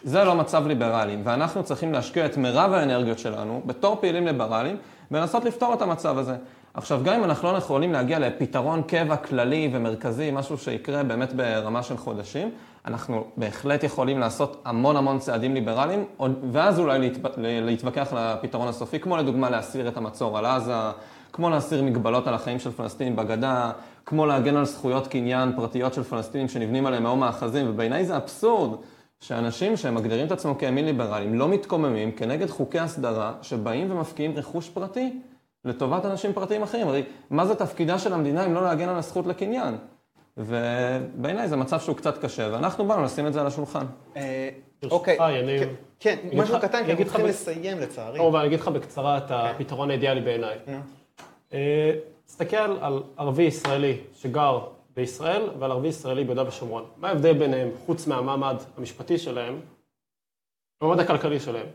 זה 0.03 0.23
לא 0.23 0.35
מצב 0.35 0.67
ליברלי, 0.67 1.17
ואנחנו 1.23 1.63
צריכים 1.63 1.93
להשקיע 1.93 2.25
את 2.25 2.37
מירב 2.37 2.73
האנרגיות 2.73 3.19
שלנו, 3.19 3.61
בתור 3.65 3.97
פעילים 4.01 4.25
ליברליים, 4.25 4.77
ולנסות 5.11 5.45
לפתור 5.45 5.73
את 5.73 5.81
המצב 5.81 6.17
הזה. 6.17 6.35
עכשיו, 6.73 7.01
גם 7.03 7.13
אם 7.13 7.23
אנחנו 7.23 7.51
לא 7.51 7.57
יכולים 7.57 7.93
להגיע 7.93 8.19
לפתרון 8.19 8.81
קבע 8.81 9.17
כללי 9.17 9.69
ומרכזי, 9.73 10.31
משהו 10.31 10.57
שיקרה 10.57 11.03
באמת 11.03 11.33
ברמה 11.33 11.83
של 11.83 11.97
חודשים, 11.97 12.51
אנחנו 12.87 13.23
בהחלט 13.37 13.83
יכולים 13.83 14.19
לעשות 14.19 14.61
המון 14.65 14.97
המון 14.97 15.19
צעדים 15.19 15.53
ליברליים, 15.53 16.05
ואז 16.51 16.79
אולי 16.79 16.99
להתב- 16.99 17.37
להתווכח 17.37 18.07
על 18.11 18.17
הפתרון 18.17 18.67
הסופי, 18.67 18.99
כמו 18.99 19.17
לדוגמה 19.17 19.49
להסיר 19.49 19.87
את 19.87 19.97
המצור 19.97 20.37
על 20.37 20.45
עזה, 20.45 20.73
כמו 21.33 21.49
להסיר 21.49 21.83
מגבלות 21.83 22.27
על 22.27 22.33
החיים 22.33 22.59
של 22.59 22.71
פלסטינים 22.71 23.15
בגדה, 23.15 23.71
כמו 24.05 24.25
להגן 24.25 24.55
על 24.55 24.65
זכויות 24.65 25.07
קניין 25.07 25.55
פרטיות 25.55 25.93
של 25.93 26.03
פלסטינים 26.03 26.47
שנבנים 26.47 26.85
עליהם 26.85 27.03
מאו 27.03 27.15
מאחזים, 27.15 27.69
ובעיניי 27.69 28.05
זה 28.05 28.17
אבסורד 28.17 28.79
שאנשים 29.19 29.77
שהם 29.77 29.95
מגדירים 29.95 30.27
את 30.27 30.31
עצמם 30.31 30.53
כימין 30.53 30.85
ליברליים 30.85 31.33
לא 31.33 31.47
מתקוממים 31.47 32.11
כנגד 32.11 32.49
חוקי 32.49 32.79
הסדרה 32.79 33.33
שבאים 33.41 33.91
ומפקיעים 33.91 34.33
רכוש 34.35 34.69
פרטי 34.69 35.19
לטובת 35.65 36.05
אנשים 36.05 36.33
פרטיים 36.33 36.63
אחרים. 36.63 36.87
הרי 36.87 37.03
מה 37.29 37.45
זה 37.45 37.55
תפקידה 37.55 37.99
של 37.99 38.13
המדינה 38.13 38.45
אם 38.45 38.53
לא 38.53 38.63
להגן 38.63 38.89
על 38.89 38.95
הזכות 38.95 39.27
לקניין? 39.27 39.77
ובעיניי 40.37 41.47
זה 41.47 41.55
מצב 41.55 41.79
שהוא 41.79 41.95
קצת 41.95 42.17
קשה, 42.25 42.49
ואנחנו 42.51 42.87
באנו 42.87 43.03
לשים 43.03 43.27
את 43.27 43.33
זה 43.33 43.41
על 43.41 43.47
השולחן. 43.47 43.85
אה, 44.15 44.49
אוקיי, 44.91 45.39
יניב. 45.39 45.61
כן, 45.99 46.15
כן, 46.31 46.37
משהו 46.37 46.59
קטן, 46.61 46.77
כי 46.77 46.83
אני 46.83 46.91
אנחנו 46.91 47.05
צריכים 47.05 47.25
לסיים 47.25 47.79
לצערי. 47.79 48.17
כמובן, 48.17 48.39
אני 48.39 48.47
אגיד 48.47 48.59
לך 48.59 48.67
בקצרה 48.67 49.17
את 49.17 49.23
הפתרון 49.29 49.89
האידיאלי 49.89 50.21
בעיניי. 50.21 50.57
אה, 51.53 51.91
תסתכל 52.25 52.77
על 52.81 53.03
ערבי 53.17 53.43
ישראלי 53.43 53.97
שגר 54.13 54.59
בישראל 54.95 55.49
ועל 55.59 55.71
ערבי 55.71 55.87
ישראלי 55.87 56.23
ביהודה 56.23 56.47
ושומרון. 56.47 56.85
מה 56.97 57.09
ההבדל 57.09 57.33
ביניהם, 57.33 57.69
חוץ 57.85 58.07
מהמעמד 58.07 58.55
המשפטי 58.77 59.17
שלהם, 59.17 59.59
המעמד 60.81 60.99
הכלכלי 60.99 61.39
שלהם? 61.39 61.67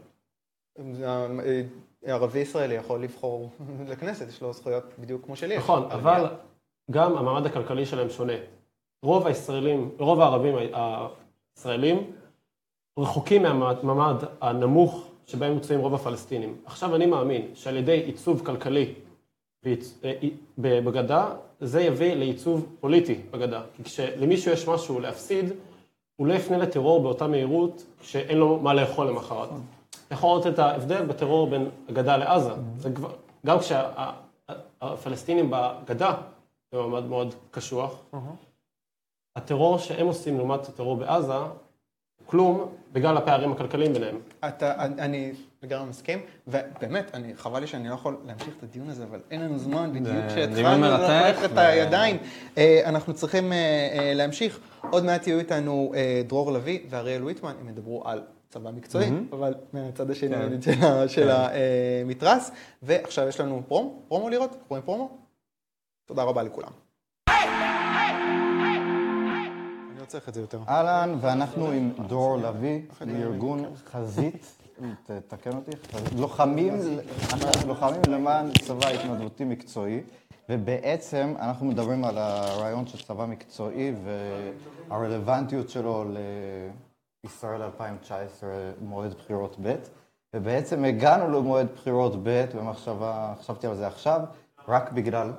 אה, 0.79 1.27
ערבי 2.05 2.39
ישראלי 2.39 2.75
יכול 2.75 3.03
לבחור 3.03 3.51
לכנסת, 3.91 4.29
יש 4.29 4.43
לו 4.43 4.53
זכויות 4.53 4.85
בדיוק 4.99 5.25
כמו 5.25 5.37
שלי. 5.37 5.59
נכון. 5.59 5.83
אבל 5.91 6.27
גם 6.91 7.19
המעמד 7.19 7.47
הכלכלי 7.47 7.87
שלהם 7.87 8.11
שונה. 8.11 8.33
רוב 9.03 9.27
הישראלים, 9.27 9.91
רוב 9.99 10.21
הערבים 10.21 10.55
הישראלים 11.57 12.13
רחוקים 12.99 13.43
מהמעמד 13.43 14.17
הנמוך 14.41 15.07
שבהם 15.27 15.57
מצויים 15.57 15.83
רוב 15.83 15.95
הפלסטינים. 15.95 16.57
עכשיו 16.65 16.97
אני 16.97 17.07
מאמין 17.07 17.51
שעל 17.55 17.77
ידי 17.77 17.93
עיצוב 17.93 18.47
כלכלי 18.47 18.95
אה, 19.67 20.13
בגדה, 20.59 21.29
זה 21.61 21.83
יביא 21.83 22.15
לעיצוב 22.15 22.67
פוליטי 22.81 23.21
בגדה. 23.31 23.63
כי 23.77 23.85
כשלמישהו 23.85 24.53
יש 24.53 24.69
משהו 24.69 25.01
להפסיד, 25.01 25.53
הוא 26.17 26.27
לא 26.27 26.35
יפנה 26.35 26.59
לטרור 26.59 27.03
באותה 27.03 27.27
מהירות 27.27 27.85
כשאין 28.01 28.39
לו 28.39 28.59
מה 28.59 28.75
לאכול 28.75 29.07
למחרת. 29.07 29.49
יכול 30.11 30.31
לראות 30.31 30.47
את 30.47 30.59
ההבדל 30.59 31.07
בטרור 31.07 31.47
בין 31.47 31.69
הגדה 31.89 32.17
לעזה. 32.17 32.51
זה 32.77 32.91
כבר, 32.91 33.11
גם 33.47 33.57
כשהפלסטינים 33.59 35.51
בגדה 35.51 36.15
במעמד 36.73 37.05
מאוד 37.05 37.35
קשוח, 37.51 38.03
הטרור 39.37 39.79
שהם 39.79 40.07
עושים 40.07 40.37
לעומת 40.37 40.69
הטרור 40.69 40.97
בעזה, 40.97 41.35
הוא 41.35 42.27
כלום 42.27 42.75
בגלל 42.93 43.17
הפערים 43.17 43.53
הכלכליים 43.53 43.93
ביניהם. 43.93 44.19
אתה, 44.49 44.85
אני 44.85 45.33
לגמרי 45.63 45.89
מסכים, 45.89 46.19
ובאמת, 46.49 47.11
אני, 47.15 47.37
חבל 47.37 47.61
לי 47.61 47.67
שאני 47.67 47.89
לא 47.89 47.95
יכול 47.95 48.17
להמשיך 48.27 48.55
את 48.59 48.63
הדיון 48.63 48.91
הזה, 48.91 49.05
אבל 49.05 49.21
אין 49.31 49.41
לנו 49.41 49.59
זמן, 49.59 49.93
בדיוק 49.93 50.27
כשהתחלנו 50.29 50.87
לחלק 50.87 51.45
את 51.45 51.59
הידיים. 51.59 52.17
אה, 52.59 52.81
אנחנו 52.85 53.15
צריכים 53.15 53.53
אה, 53.53 53.59
אה, 53.99 54.15
להמשיך. 54.15 54.61
עוד 54.91 55.05
מעט 55.05 55.27
יהיו 55.27 55.39
איתנו 55.39 55.93
דרור 56.27 56.53
לביא 56.53 56.79
ואריאל 56.91 57.25
ויטמן, 57.25 57.55
הם 57.61 57.69
ידברו 57.69 58.03
על 58.05 58.23
צבא 58.49 58.71
מקצועי, 58.71 59.11
אבל 59.33 59.55
מהצד 59.73 60.11
השני 60.11 60.37
כן. 60.63 61.09
של 61.09 61.29
כן. 61.29 61.51
המתרס. 62.05 62.51
ועכשיו 62.83 63.29
יש 63.29 63.41
לנו 63.41 63.63
פרומו, 63.69 64.03
פרומו 64.09 64.29
לראות, 64.29 64.57
רואים 64.69 64.85
פרומו? 64.85 65.19
תודה 66.11 66.23
רבה 66.23 66.43
לכולם. 66.43 66.71
צריך 70.07 70.29
את 70.29 70.35
זה 70.35 70.41
יותר. 70.41 70.61
אהלן, 70.69 71.19
ואנחנו 71.21 71.71
עם 71.71 71.93
דרור 72.09 72.37
לביא, 72.37 72.83
מארגון 73.07 73.65
חזית, 73.87 74.57
תתקן 75.05 75.51
אותי, 75.57 75.71
לוחמים, 76.17 76.75
לוחמים 77.67 78.01
למען 78.09 78.51
צבא 78.63 78.89
התנדבותי 78.89 79.45
מקצועי, 79.45 80.01
ובעצם 80.49 81.35
אנחנו 81.39 81.67
מדברים 81.67 82.05
על 82.05 82.19
הרעיון 82.19 82.87
של 82.87 83.03
צבא 83.03 83.27
מקצועי 83.27 83.93
והרלוונטיות 84.89 85.69
שלו 85.69 86.05
לישראל 87.25 87.63
2019, 87.63 88.51
מועד 88.81 89.15
בחירות 89.15 89.57
ב', 89.63 89.75
ובעצם 90.37 90.85
הגענו 90.85 91.41
למועד 91.41 91.67
בחירות 91.75 92.13
ב', 92.23 92.45
במחשבה, 92.55 93.35
חשבתי 93.41 93.67
על 93.67 93.77
זה 93.77 93.87
עכשיו, 93.87 94.21
רק 94.69 94.93
בגלל 94.93 95.33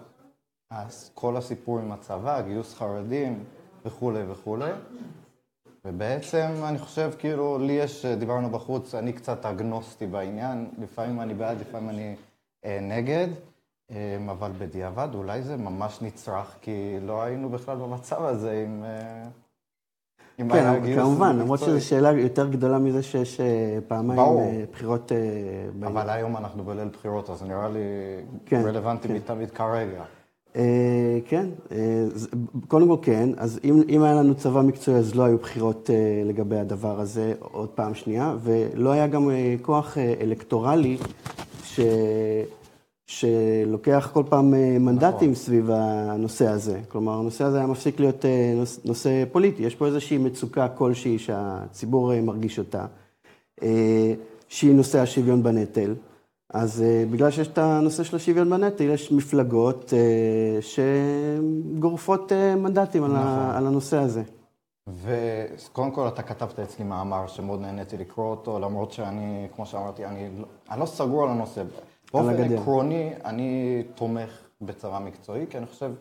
כל 1.14 1.38
הסיפור 1.38 1.80
עם 1.80 1.92
הצבא, 1.92 2.42
גיוס 2.42 2.74
חרדים, 2.76 3.44
וכולי 3.86 4.24
וכולי. 4.32 4.72
ובעצם 5.86 6.52
אני 6.64 6.80
חושב, 6.80 7.12
כאילו, 7.20 7.58
לי 7.58 7.74
יש, 7.74 8.06
דיברנו 8.06 8.50
בחוץ, 8.50 8.96
אני 8.96 9.14
קצת 9.14 9.46
אגנוסטי 9.46 10.08
בעניין, 10.08 10.70
לפעמים 10.78 11.22
אני 11.22 11.34
בעד, 11.34 11.60
לפעמים 11.60 11.90
אני 11.90 12.16
אה, 12.66 12.80
נגד, 12.82 13.28
אה, 13.92 14.18
אבל 14.32 14.52
בדיעבד 14.58 15.10
אולי 15.14 15.42
זה 15.42 15.58
ממש 15.58 16.02
נצרך, 16.02 16.56
כי 16.62 16.98
לא 17.02 17.24
היינו 17.24 17.50
בכלל 17.50 17.78
במצב 17.78 18.24
הזה 18.24 18.64
עם... 18.66 18.84
אה, 18.84 19.28
כן, 20.38 20.96
כמובן, 20.96 21.40
למרות 21.40 21.60
שזו 21.60 21.86
שאלה 21.86 22.12
יותר 22.12 22.50
גדולה 22.50 22.80
מזה 22.80 23.04
שיש 23.04 23.40
אה, 23.40 23.80
פעמיים 23.88 24.20
ברור. 24.20 24.42
אה, 24.42 24.64
בחירות. 24.72 25.12
אה, 25.12 25.88
אבל 25.88 26.10
היום 26.10 26.38
אנחנו 26.38 26.64
בליל 26.64 26.88
בחירות, 26.88 27.30
אז 27.30 27.44
נראה 27.44 27.70
לי 27.70 27.80
כן, 28.46 28.62
רלוונטי 28.66 29.08
כן. 29.08 29.14
מתמיד 29.14 29.52
כרגע. 29.52 30.04
אה, 30.56 31.20
כן, 31.28 31.46
אה, 31.72 32.06
קודם 32.68 32.88
כל 32.88 32.98
כן, 33.02 33.30
אז 33.38 33.60
אם, 33.64 33.82
אם 33.90 34.04
היה 34.04 34.14
לנו 34.14 34.36
צבא 34.36 34.62
מקצועי 34.62 34.98
אז 34.98 35.16
לא 35.16 35.24
היו 35.24 35.38
בחירות 35.38 35.90
אה, 35.90 36.24
לגבי 36.26 36.58
הדבר 36.58 37.00
הזה 37.00 37.34
עוד 37.40 37.70
פעם 37.70 37.96
שנייה, 37.96 38.36
ולא 38.44 38.92
היה 38.92 39.08
גם 39.08 39.30
כוח 39.62 39.98
אלקטורלי 39.98 40.98
ש, 41.64 41.80
שלוקח 43.06 44.10
כל 44.14 44.24
פעם 44.30 44.52
מנדטים 44.86 45.32
נכון. 45.32 45.44
סביב 45.44 45.70
הנושא 45.72 46.48
הזה. 46.48 46.80
כלומר, 46.88 47.20
הנושא 47.20 47.44
הזה 47.44 47.58
היה 47.58 47.68
מפסיק 47.68 48.00
להיות 48.00 48.26
נושא 48.86 49.24
פוליטי. 49.32 49.64
יש 49.64 49.76
פה 49.76 49.86
איזושהי 49.86 50.18
מצוקה 50.18 50.68
כלשהי 50.68 51.20
שהציבור 51.20 52.22
מרגיש 52.22 52.60
אותה, 52.60 52.86
שהיא 54.48 54.76
נושא 54.76 55.00
השוויון 55.00 55.44
בנטל. 55.44 55.94
אז 56.54 56.84
uh, 56.84 57.12
בגלל 57.12 57.32
שיש 57.32 57.48
את 57.48 57.58
הנושא 57.58 58.04
של 58.04 58.16
השוויון 58.16 58.50
בנטל, 58.50 58.84
יש 58.84 59.12
מפלגות 59.12 59.94
uh, 59.94 60.62
שגורפות 60.62 62.32
uh, 62.32 62.60
מנדטים 62.60 63.06
נכון. 63.06 63.16
על, 63.16 63.58
על 63.58 63.68
הנושא 63.68 63.98
הזה. 63.98 64.24
וקודם 64.88 65.92
כל 65.92 66.08
אתה 66.08 66.24
כתבת 66.24 66.60
אצלי 66.60 66.86
מאמר 66.86 67.28
שמאוד 67.28 67.62
נהניתי 67.62 67.98
לקרוא 67.98 68.26
אותו, 68.26 68.60
למרות 68.60 68.92
שאני, 68.92 69.48
כמו 69.56 69.66
שאמרתי, 69.66 70.06
אני, 70.06 70.30
אני 70.72 70.80
לא 70.80 70.86
סגור 70.86 71.24
על 71.24 71.30
הנושא. 71.30 71.64
באופן 72.14 72.54
עקרוני, 72.54 73.14
אני 73.26 73.84
תומך 73.96 74.30
בצבא 74.62 75.00
מקצועי, 75.00 75.46
כי 75.50 75.58
אני 75.58 75.66
חושב, 75.66 75.92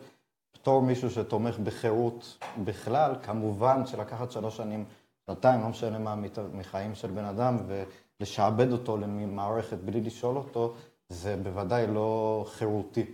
בתור 0.55 0.81
מישהו 0.81 1.09
שתומך 1.09 1.59
בחירות 1.59 2.37
בכלל, 2.63 3.15
כמובן 3.23 3.85
שלקחת 3.85 4.31
שלוש 4.31 4.57
שנים, 4.57 4.85
שנתיים, 5.25 5.61
לא 5.61 5.69
משנה 5.69 5.99
מה, 5.99 6.15
מחיים 6.53 6.95
של 6.95 7.11
בן 7.11 7.25
אדם, 7.25 7.57
ו... 7.67 7.83
לשעבד 8.21 8.71
אותו 8.71 8.97
למערכת 8.97 9.77
בלי 9.77 10.01
לשאול 10.01 10.37
אותו, 10.37 10.73
זה 11.09 11.35
בוודאי 11.43 11.87
לא 11.87 12.45
חירותי. 12.47 13.05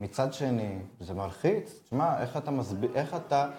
מצד 0.00 0.32
שני, 0.32 0.78
זה 1.00 1.14
מלחיץ, 1.14 1.80
תשמע, 1.84 2.20
איך 2.22 2.36
אתה 2.36 2.50
מסביר, 2.50 2.90
איך 2.94 3.14
אתה 3.14 3.50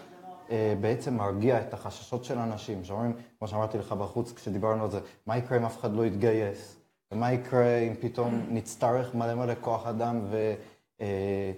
אה, 0.51 0.73
בעצם 0.81 1.17
מרגיע 1.17 1.61
את 1.61 1.73
החששות 1.73 2.23
של 2.23 2.37
אנשים, 2.37 2.83
שאומרים, 2.83 3.13
כמו 3.39 3.47
שאמרתי 3.47 3.77
לך 3.77 3.91
בחוץ 3.91 4.31
כשדיברנו 4.31 4.83
על 4.83 4.89
זה, 4.89 4.99
מה 5.27 5.37
יקרה 5.37 5.57
אם 5.57 5.65
אף 5.65 5.79
אחד 5.79 5.95
לא 5.95 6.05
יתגייס? 6.05 6.77
ומה 7.11 7.33
יקרה 7.33 7.77
אם 7.77 7.93
פתאום 7.99 8.45
נצטרך 8.49 9.15
מלא 9.15 9.35
מלא 9.35 9.53
כוח 9.61 9.87
אדם 9.87 10.21
ו... 10.29 10.53
אה, 11.01 11.51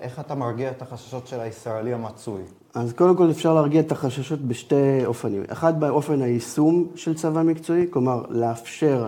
איך 0.00 0.20
אתה 0.20 0.34
מרגיע 0.34 0.70
את 0.70 0.82
החששות 0.82 1.26
של 1.26 1.40
הישראלי 1.40 1.94
המצוי? 1.94 2.42
אז 2.74 2.92
קודם 2.92 3.16
כל 3.16 3.30
אפשר 3.30 3.54
להרגיע 3.54 3.80
את 3.80 3.92
החששות 3.92 4.40
בשתי 4.40 5.06
אופנים. 5.06 5.42
אחד 5.48 5.80
באופן 5.80 6.22
היישום 6.22 6.86
של 6.94 7.14
צבא 7.14 7.42
מקצועי, 7.42 7.86
כלומר 7.90 8.22
לאפשר 8.28 9.06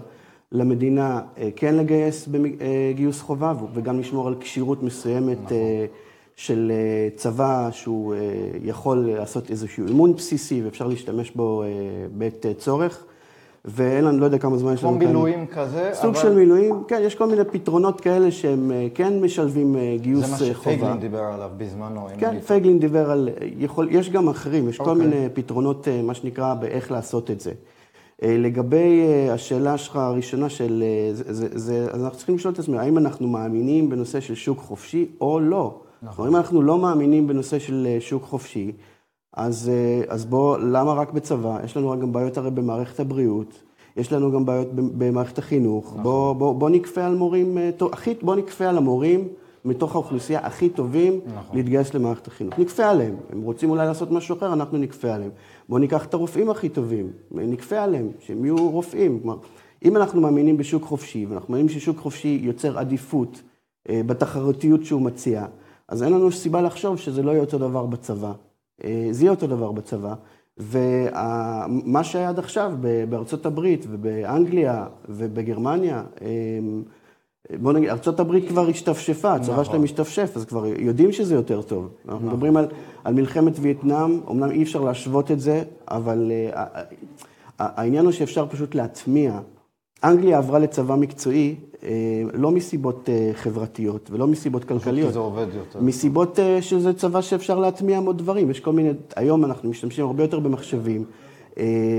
למדינה 0.53 1.21
אה, 1.39 1.49
כן 1.57 1.75
לגייס 1.75 2.29
בגיוס 2.29 3.21
אה, 3.21 3.25
חובה 3.25 3.53
וגם 3.75 4.01
לשמור 4.01 4.29
על 4.29 4.35
כשירות 4.41 4.83
מסוימת 4.83 5.39
נכון. 5.39 5.57
אה, 5.57 5.87
של 6.37 6.73
צבא 7.17 7.69
שהוא 7.71 8.15
יכול 8.63 9.11
לעשות 9.11 9.51
איזשהו 9.51 9.87
אימון 9.87 10.17
בסיסי 10.17 10.63
ואפשר 10.63 10.87
להשתמש 10.87 11.31
בו 11.31 11.65
בעת 12.13 12.47
צורך. 12.59 13.05
ואין 13.65 14.05
לנו, 14.05 14.19
לא 14.19 14.25
יודע 14.25 14.39
כמה 14.39 14.59
זמן 14.59 14.75
יש 14.75 14.85
לנו 14.85 14.93
כאן. 14.93 15.01
כמו 15.01 15.09
מילואים 15.09 15.47
כזה, 15.47 15.91
סוג 15.93 16.15
אבל... 16.15 16.23
של 16.23 16.35
מילואים, 16.35 16.85
כן, 16.89 17.01
יש 17.05 17.15
כל 17.15 17.27
מיני 17.27 17.45
פתרונות 17.45 18.01
כאלה 18.01 18.31
שהם 18.31 18.71
אה, 18.71 18.87
כן 18.95 19.21
משלבים 19.21 19.77
אה, 19.77 19.97
גיוס 20.01 20.25
חובה. 20.25 20.37
זה 20.37 20.49
מה 20.49 20.55
שפייגלין 20.55 21.01
דיבר 21.01 21.23
עליו 21.23 21.51
בזמנו. 21.57 22.07
כן, 22.19 22.41
פייגלין 22.41 22.79
דיבר 22.79 23.11
על, 23.11 23.29
יכול, 23.59 23.89
יש 23.91 24.11
גם 24.11 24.29
אחרים, 24.29 24.69
יש 24.69 24.81
okay. 24.81 24.85
כל 24.85 24.91
אוקיי. 24.91 25.07
מיני 25.07 25.29
פתרונות, 25.35 25.89
אה, 25.89 26.03
מה 26.03 26.15
שנקרא, 26.15 26.55
באיך 26.55 26.91
לעשות 26.93 27.31
את 27.31 27.41
זה. 27.41 27.53
לגבי 28.23 29.07
השאלה 29.31 29.79
שלך 29.79 29.97
הראשונה 29.97 30.49
של, 30.49 30.85
זה, 31.13 31.33
זה, 31.33 31.49
זה, 31.59 31.87
אז 31.93 32.05
אנחנו 32.05 32.17
צריכים 32.17 32.35
לשאול 32.35 32.55
את 32.55 32.59
עצמנו, 32.59 32.79
האם 32.79 32.99
אנחנו 32.99 33.29
מאמינים 33.29 33.91
בנושא 33.91 34.21
של 34.21 34.35
שוק 34.35 34.59
חופשי 34.59 35.07
או 35.21 35.41
לא? 35.41 35.81
נכון. 36.03 36.29
אם 36.29 36.37
אנחנו 36.37 36.63
לא 36.63 36.79
מאמינים 36.79 37.27
בנושא 37.27 37.59
של 37.59 37.87
שוק 38.01 38.23
חופשי, 38.23 38.73
אז, 39.37 39.69
אה, 39.69 40.03
אז 40.09 40.25
בוא, 40.25 40.59
למה 40.59 40.93
רק 40.93 41.13
בצבא? 41.13 41.59
יש 41.65 41.77
לנו 41.77 42.01
גם 42.01 42.13
בעיות 42.13 42.39
הרי 42.39 42.51
במערכת 42.51 43.01
הבריאות, 43.01 43.63
יש 43.97 44.13
לנו 44.13 44.33
גם 44.33 44.47
בעיות 44.47 44.69
במערכת 44.73 45.39
החינוך. 45.39 45.87
נכון. 45.87 46.03
בוא, 46.03 46.33
בוא, 46.33 46.55
בוא 46.55 46.71
נכפה 46.71 47.05
על 47.05 47.15
מורים, 47.15 47.59
אה, 47.59 47.71
הכי, 47.93 48.15
בוא 48.23 48.37
נכפה 48.37 48.65
על 48.65 48.77
המורים 48.77 49.29
מתוך 49.65 49.95
האוכלוסייה 49.95 50.41
הכי 50.47 50.69
טובים 50.69 51.21
נכון. 51.27 51.57
להתגייס 51.57 51.95
למערכת 51.95 52.27
החינוך. 52.27 52.59
נכפה 52.59 52.85
עליהם. 52.85 53.17
הם 53.33 53.43
רוצים 53.43 53.71
אולי 53.71 53.87
לעשות 53.87 54.11
משהו 54.11 54.37
אחר, 54.37 54.53
אנחנו 54.53 54.79
נכפה 54.79 55.15
עליהם. 55.15 55.31
בוא 55.69 55.79
ניקח 55.79 56.05
את 56.05 56.15
הרופאים 56.15 56.51
הכי 56.51 56.69
טובים, 56.69 57.13
נכפה 57.31 57.79
עליהם, 57.79 58.09
שהם 58.21 58.45
יהיו 58.45 58.71
רופאים. 58.71 59.21
כלומר, 59.21 59.37
אם 59.85 59.97
אנחנו 59.97 60.21
מאמינים 60.21 60.57
בשוק 60.57 60.85
חופשי, 60.85 61.27
ואנחנו 61.27 61.53
מאמינים 61.53 61.69
ששוק 61.69 61.99
חופשי 61.99 62.41
יוצר 62.43 62.79
עדיפות 62.79 63.43
אה, 63.89 64.01
בתחרותיות 64.07 64.85
שהוא 64.85 65.03
מציע, 65.03 65.47
אז 65.89 66.03
אין 66.03 66.13
לנו 66.13 66.33
סיבה 66.33 66.63
לחשוב 66.63 66.99
שזה 66.99 67.23
לא 67.23 67.31
יהיה 67.31 67.41
אותו 67.41 67.59
דבר 67.59 67.87
בצבא. 67.87 68.33
אה, 68.85 69.09
זה 69.11 69.25
יהיה 69.25 69.31
אותו 69.31 69.47
דבר 69.47 69.73
בצבא. 69.73 70.15
ומה 70.59 72.05
שהיה 72.05 72.29
עד 72.29 72.39
עכשיו 72.39 72.73
בארצות 73.09 73.47
הברית 73.47 73.87
ובאנגליה 73.91 74.87
ובגרמניה, 75.09 76.03
אה, 76.23 76.29
בוא 77.61 77.73
נגיד, 77.73 77.89
ארצות 77.89 78.21
הברית 78.21 78.49
כבר 78.49 78.69
השתפשפה, 78.69 79.35
הצבא 79.35 79.53
נכון. 79.53 79.65
שלהם 79.65 79.85
השתפשף, 79.85 80.33
אז 80.37 80.45
כבר 80.45 80.67
יודעים 80.67 81.13
שזה 81.13 81.35
יותר 81.35 81.63
טוב. 81.63 81.89
אנחנו 82.05 82.19
נכון. 82.19 82.29
מדברים 82.29 82.57
על, 82.57 82.67
על 83.05 83.15
מלחמת 83.15 83.53
וייטנאם, 83.61 84.21
אמנם 84.31 84.51
אי 84.51 84.63
אפשר 84.63 84.81
להשוות 84.81 85.31
את 85.31 85.41
זה, 85.41 85.63
אבל 85.89 86.33
uh, 86.55 86.59
העניין 87.59 88.05
הוא 88.05 88.13
שאפשר 88.13 88.47
פשוט 88.47 88.75
להטמיע. 88.75 89.41
אנגליה 90.05 90.39
עברה 90.39 90.59
לצבא 90.59 90.95
מקצועי 90.95 91.55
אה, 91.55 91.74
לא 92.35 92.51
מסיבות 92.51 93.09
אה, 93.09 93.31
חברתיות 93.35 94.11
ולא 94.11 94.27
מסיבות 94.27 94.65
כלכליות. 94.65 95.13
זה 95.13 95.19
עובד 95.19 95.47
יותר. 95.57 95.81
מסיבות 95.81 96.39
אה, 96.39 96.63
שזה 96.63 96.93
צבא 96.93 97.21
שאפשר 97.21 97.59
להטמיע 97.59 98.01
מאוד 98.01 98.19
דברים. 98.19 98.51
יש 98.51 98.61
כל 98.61 98.73
מיני, 98.73 98.91
היום 99.17 99.45
אנחנו 99.45 99.71
משתמשים 99.71 100.05
הרבה 100.05 100.23
יותר 100.25 100.39
במחשבים, 100.39 101.05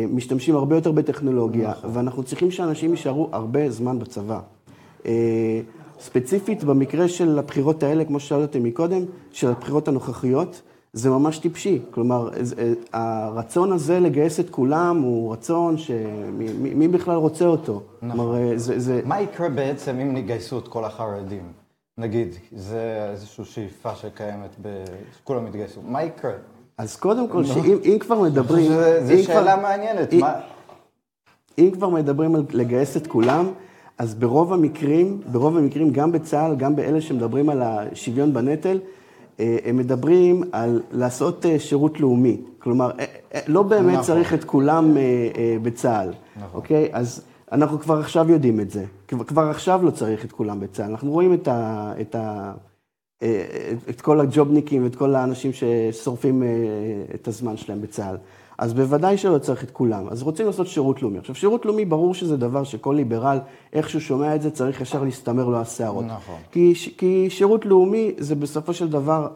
משתמשים 0.10 0.56
הרבה 0.56 0.76
יותר 0.76 0.92
בטכנולוגיה, 0.92 1.70
נכון. 1.70 1.90
ואנחנו 1.94 2.24
צריכים 2.24 2.52
שאנשים 2.52 2.92
יישארו 2.92 3.30
הרבה 3.32 3.70
זמן 3.70 4.00
בצבא. 4.00 4.40
ספציפית, 6.00 6.64
במקרה 6.64 7.08
של 7.08 7.40
הבחירות 7.40 7.84
האלה, 7.84 8.06
כמו 8.06 8.20
ששאלת 8.20 8.42
אותי 8.42 8.60
מקודם, 8.60 9.02
של 9.32 9.48
הבחירות 9.48 9.88
הנוכחיות, 9.88 10.62
זה 10.96 11.10
ממש 11.10 11.38
טיפשי. 11.38 11.82
כלומר, 11.92 12.30
הרצון 12.94 13.72
הזה 13.72 14.00
לגייס 14.00 14.40
את 14.40 14.50
כולם 14.50 15.02
הוא 15.02 15.34
רצון 15.34 15.78
שמי 15.78 16.88
בכלל 16.88 17.16
רוצה 17.16 17.46
אותו? 17.46 17.82
נכון. 18.02 18.18
כלומר, 18.18 18.58
זה, 18.58 18.80
זה... 18.80 19.02
מה 19.06 19.22
יקרה 19.22 19.50
בעצם 19.50 20.00
אם 20.00 20.14
נגייסו 20.14 20.60
את 20.60 20.68
כל 20.68 20.86
החרדים? 20.86 21.44
נגיד, 21.98 22.28
זה 22.56 23.08
איזושהי 23.12 23.46
שאיפה 23.46 23.96
שקיימת, 23.96 24.56
ב... 24.62 24.84
שכולם 25.18 25.48
יתגייסו. 25.48 25.82
מה 25.88 26.04
יקרה? 26.04 26.32
אז 26.78 26.96
קודם 26.96 27.28
כל. 27.28 27.44
שאם 27.44 27.78
אם 27.84 27.98
כבר 28.00 28.22
מדברים... 28.22 28.72
אם 28.72 29.24
שאלה 29.24 29.56
מעניינת, 29.56 30.14
אם- 30.14 30.20
מה- 30.20 30.40
אם 31.58 31.70
כבר 31.74 31.90
מדברים 31.90 32.36
על 32.36 32.44
לגייס 32.52 32.98
את 32.98 33.08
כולם, 33.08 33.46
אז 33.98 34.16
ברוב 34.16 34.54
המקרים, 34.54 35.22
ברוב 35.32 35.58
המקרים, 35.58 35.92
גם 35.92 36.12
בצה"ל, 36.12 36.56
גם 36.56 36.76
באלה 36.76 37.02
שמדברים 37.02 37.50
על 37.50 37.62
השוויון 37.62 38.34
בנטל, 38.34 38.80
אה, 38.80 39.05
הם 39.40 39.78
מדברים 39.78 40.44
על 40.52 40.82
לעשות 40.92 41.46
אה, 41.46 41.60
שירות 41.60 42.00
לאומי. 42.00 42.42
כלומר, 42.60 42.92
אה, 43.00 43.06
אה, 43.34 43.40
לא 43.48 43.64
באמת 43.64 43.94
נכון. 43.94 44.04
צריך 44.04 44.34
את 44.34 44.44
כולם 44.44 44.98
אה, 44.98 45.02
אה, 45.38 45.58
בצה"ל, 45.62 46.14
נכון. 46.36 46.50
אוקיי? 46.54 46.90
אז 46.92 47.22
אנחנו 47.52 47.80
כבר 47.80 48.00
עכשיו 48.00 48.32
יודעים 48.32 48.60
את 48.60 48.72
זה. 48.72 48.86
כבר, 49.08 49.50
עכשיו 49.50 49.80
לא 49.84 49.92
צריך 49.92 50.26
את 50.26 50.32
כולם 50.32 50.60
בצה"ל. 50.60 50.90
אנחנו 50.90 51.12
רואים 51.12 51.34
את, 51.34 51.48
ה, 51.48 51.94
את, 52.02 52.16
ה, 52.16 52.54
אה, 53.24 53.44
את 53.90 54.02
כל 54.02 54.20
הג'ובניקים 54.20 54.84
ואת 54.84 54.96
כל 54.96 55.16
האנשים 55.16 55.52
ששורפים 55.54 56.44
אה, 56.44 56.48
את 57.16 57.28
הזמן 57.28 57.58
שלהם 57.58 57.82
בצה"ל. 57.82 58.16
אז 58.58 58.74
בוודאי 58.74 59.18
שלא 59.18 59.38
צריך 59.38 59.64
את 59.64 59.72
כולם. 59.72 60.08
אז 60.10 60.24
רוצים 60.24 60.46
לעשות 60.46 60.68
שירות 60.68 61.02
לאומי. 61.02 61.18
עכשיו, 61.18 61.36
שירות 61.36 61.66
לאומי, 61.66 61.86
ברור 61.86 62.14
שזה 62.14 62.38
דבר 62.38 62.64
שכל 62.64 62.94
ליברל, 62.98 63.40
איך 63.74 63.90
שהוא 63.90 64.02
שומע 64.02 64.36
את 64.36 64.42
זה, 64.42 64.52
צריך 64.52 64.82
ישר 64.82 65.04
להסתמר 65.04 65.48
לו 65.48 65.58
השערות. 65.58 66.06
נכון. 66.06 66.40
כי, 66.52 66.74
כי 66.98 67.30
שירות 67.30 67.66
לאומי 67.66 68.12
זה 68.18 68.36
בסופו 68.36 68.74
של 68.74 68.90
דבר 68.90 69.28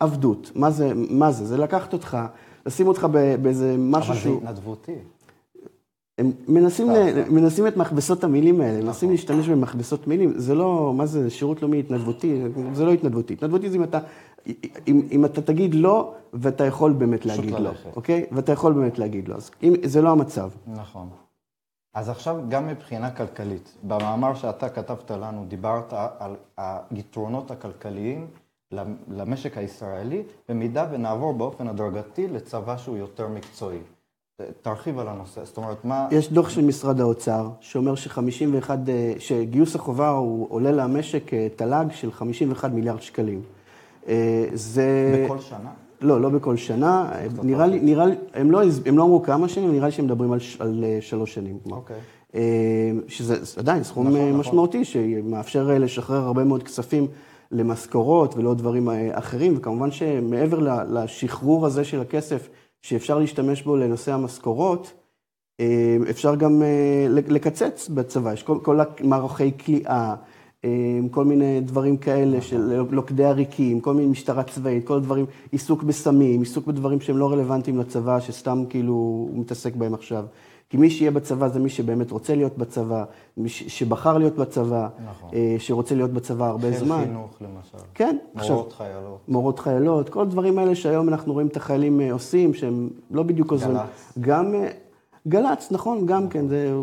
עבדות. 0.00 0.50
מה 0.54 0.70
זה? 0.70 0.92
מה 0.94 1.32
זה? 1.32 1.46
זה 1.46 1.56
לקחת 1.56 1.92
אותך, 1.92 2.18
לשים 2.66 2.88
אותך 2.88 3.06
באיזה 3.42 3.76
משהו 3.78 4.10
אבל 4.10 4.14
זה 4.14 4.20
שהוא... 4.20 4.36
התנדבותי. 4.42 4.96
הם 6.18 6.32
מנסים, 6.48 6.90
ל... 6.90 6.94
סתם. 6.94 7.34
מנסים 7.34 7.66
את 7.66 7.76
מכבסות 7.76 8.24
המילים 8.24 8.60
האלה, 8.60 8.76
נכון. 8.76 8.86
מנסים 8.86 9.10
להשתמש 9.10 9.48
במכבסות 9.48 10.06
מילים, 10.06 10.32
זה 10.36 10.54
לא, 10.54 10.92
מה 10.96 11.06
זה, 11.06 11.30
שירות 11.30 11.62
לאומי 11.62 11.78
התנדבותי, 11.80 12.42
זה 12.72 12.84
לא 12.84 12.92
התנדבותי. 12.92 13.32
התנדבותי 13.34 13.70
זה 13.70 13.76
אם 13.76 13.84
אתה, 13.84 13.98
אם, 14.88 15.08
אם 15.10 15.24
אתה 15.24 15.42
תגיד 15.42 15.74
לא, 15.74 16.14
ואתה 16.32 16.64
יכול 16.64 16.92
באמת 16.92 17.26
להגיד 17.26 17.50
לא. 17.50 17.70
אוקיי? 17.96 18.26
ואתה 18.32 18.52
יכול 18.52 18.72
באמת 18.72 18.98
להגיד 18.98 19.28
לא, 19.28 19.34
אז 19.34 19.50
אם, 19.62 19.74
זה 19.84 20.02
לא 20.02 20.10
המצב. 20.10 20.50
נכון. 20.66 21.08
אז 21.94 22.08
עכשיו, 22.08 22.36
גם 22.48 22.66
מבחינה 22.66 23.10
כלכלית, 23.10 23.76
במאמר 23.82 24.34
שאתה 24.34 24.68
כתבת 24.68 25.10
לנו, 25.10 25.44
דיברת 25.48 25.92
על 26.18 26.34
היתרונות 26.90 27.50
הכלכליים 27.50 28.26
למשק 29.08 29.58
הישראלי, 29.58 30.22
במידה 30.48 30.86
ונעבור 30.90 31.32
באופן 31.32 31.68
הדרגתי 31.68 32.28
לצבא 32.28 32.76
שהוא 32.76 32.96
יותר 32.96 33.28
מקצועי. 33.28 33.78
תרחיב 34.62 34.98
על 34.98 35.08
הנושא, 35.08 35.44
זאת 35.44 35.56
אומרת, 35.56 35.84
מה... 35.84 36.08
יש 36.10 36.32
דוח 36.32 36.48
של 36.48 36.64
משרד 36.64 37.00
האוצר, 37.00 37.48
שאומר 37.60 37.94
ש-51, 37.94 38.70
שגיוס 39.18 39.74
החובה 39.74 40.08
הוא 40.08 40.46
עולה 40.50 40.72
למשק 40.72 41.34
אה, 41.34 41.46
תל"ג 41.56 41.86
של 41.92 42.12
51 42.12 42.70
מיליארד 42.70 43.02
שקלים. 43.02 43.42
אה, 44.08 44.44
זה... 44.52 45.22
בכל 45.24 45.38
שנה? 45.38 45.70
לא, 46.00 46.20
לא 46.20 46.28
בכל 46.28 46.56
שנה. 46.56 47.10
נראה 47.42 47.66
לי, 47.66 47.80
נראה 47.80 48.06
לי, 48.06 48.14
הם 48.34 48.50
לא, 48.50 48.60
הם 48.86 48.98
לא 48.98 49.02
אמרו 49.02 49.22
כמה 49.22 49.48
שנים, 49.48 49.72
נראה 49.72 49.86
לי 49.86 49.92
שהם 49.92 50.04
מדברים 50.04 50.32
על, 50.32 50.38
ש- 50.38 50.60
על 50.60 50.84
אה, 50.84 50.98
שלוש 51.00 51.34
שנים. 51.34 51.58
אוקיי. 51.70 51.96
אה, 52.34 52.40
שזה 53.08 53.36
עדיין 53.56 53.82
סכום 53.84 54.06
נכון, 54.06 54.16
נכון, 54.18 54.28
נכון. 54.28 54.40
משמעותי, 54.40 54.84
שמאפשר 54.84 55.70
אה, 55.70 55.78
לשחרר 55.78 56.24
הרבה 56.24 56.44
מאוד 56.44 56.62
כספים 56.62 57.06
למשכורות 57.52 58.36
ולעוד 58.36 58.58
דברים 58.58 58.88
אה, 58.88 59.08
אחרים, 59.18 59.54
וכמובן 59.56 59.90
שמעבר 59.90 60.84
לשחרור 60.90 61.66
הזה 61.66 61.84
של 61.84 62.00
הכסף, 62.00 62.48
שאפשר 62.88 63.18
להשתמש 63.18 63.62
בו 63.62 63.76
לנושא 63.76 64.12
המשכורות, 64.12 64.92
אה, 65.60 65.96
אפשר 66.10 66.34
גם 66.34 66.62
אה, 66.62 67.06
לקצץ 67.08 67.88
בצבא, 67.88 68.32
יש 68.32 68.42
כל, 68.42 68.58
כל 68.62 68.80
המערכי 68.80 69.58
כליאה, 69.58 70.14
אה, 70.64 70.98
כל 71.10 71.24
מיני 71.24 71.60
דברים 71.60 71.96
כאלה 71.96 72.40
של 72.40 72.82
לוכדי 72.90 73.24
עריקים, 73.24 73.80
כל 73.80 73.94
מיני 73.94 74.08
משטרה 74.08 74.42
צבאית, 74.42 74.86
כל 74.86 74.96
הדברים, 74.96 75.26
עיסוק 75.52 75.82
בסמים, 75.82 76.40
עיסוק 76.40 76.66
בדברים 76.66 77.00
שהם 77.00 77.18
לא 77.18 77.32
רלוונטיים 77.32 77.78
לצבא, 77.78 78.20
שסתם 78.20 78.64
כאילו 78.68 78.92
הוא 78.92 79.40
מתעסק 79.40 79.76
בהם 79.76 79.94
עכשיו. 79.94 80.24
כי 80.70 80.76
מי 80.76 80.90
שיהיה 80.90 81.10
בצבא 81.10 81.48
זה 81.48 81.60
מי 81.60 81.68
שבאמת 81.68 82.10
רוצה 82.10 82.34
להיות 82.34 82.58
בצבא, 82.58 83.04
מי 83.36 83.48
ש- 83.48 83.78
שבחר 83.78 84.18
להיות 84.18 84.34
בצבא, 84.36 84.88
נכון. 85.10 85.30
אה, 85.34 85.56
שרוצה 85.58 85.94
להיות 85.94 86.10
בצבא 86.10 86.46
הרבה 86.46 86.70
חיל 86.70 86.78
זמן. 86.78 87.02
חינוך, 87.04 87.30
למשל. 87.40 87.78
כן. 87.94 88.16
מורות 88.34 88.72
חיילות. 88.72 89.18
מורות 89.28 89.58
חיילות, 89.58 90.08
כל 90.08 90.22
הדברים 90.22 90.58
האלה 90.58 90.74
שהיום 90.74 91.08
אנחנו 91.08 91.32
רואים 91.32 91.46
את 91.46 91.56
החיילים 91.56 92.00
אה, 92.00 92.12
עושים, 92.12 92.54
שהם 92.54 92.88
לא 93.10 93.22
בדיוק 93.22 93.50
עוזרים. 93.52 93.76
גל"צ. 93.76 94.12
גם 94.20 94.54
אה, 94.54 94.68
גל"צ, 95.28 95.68
נכון, 95.72 96.06
גם 96.06 96.28
כן, 96.28 96.48
זה 96.48 96.74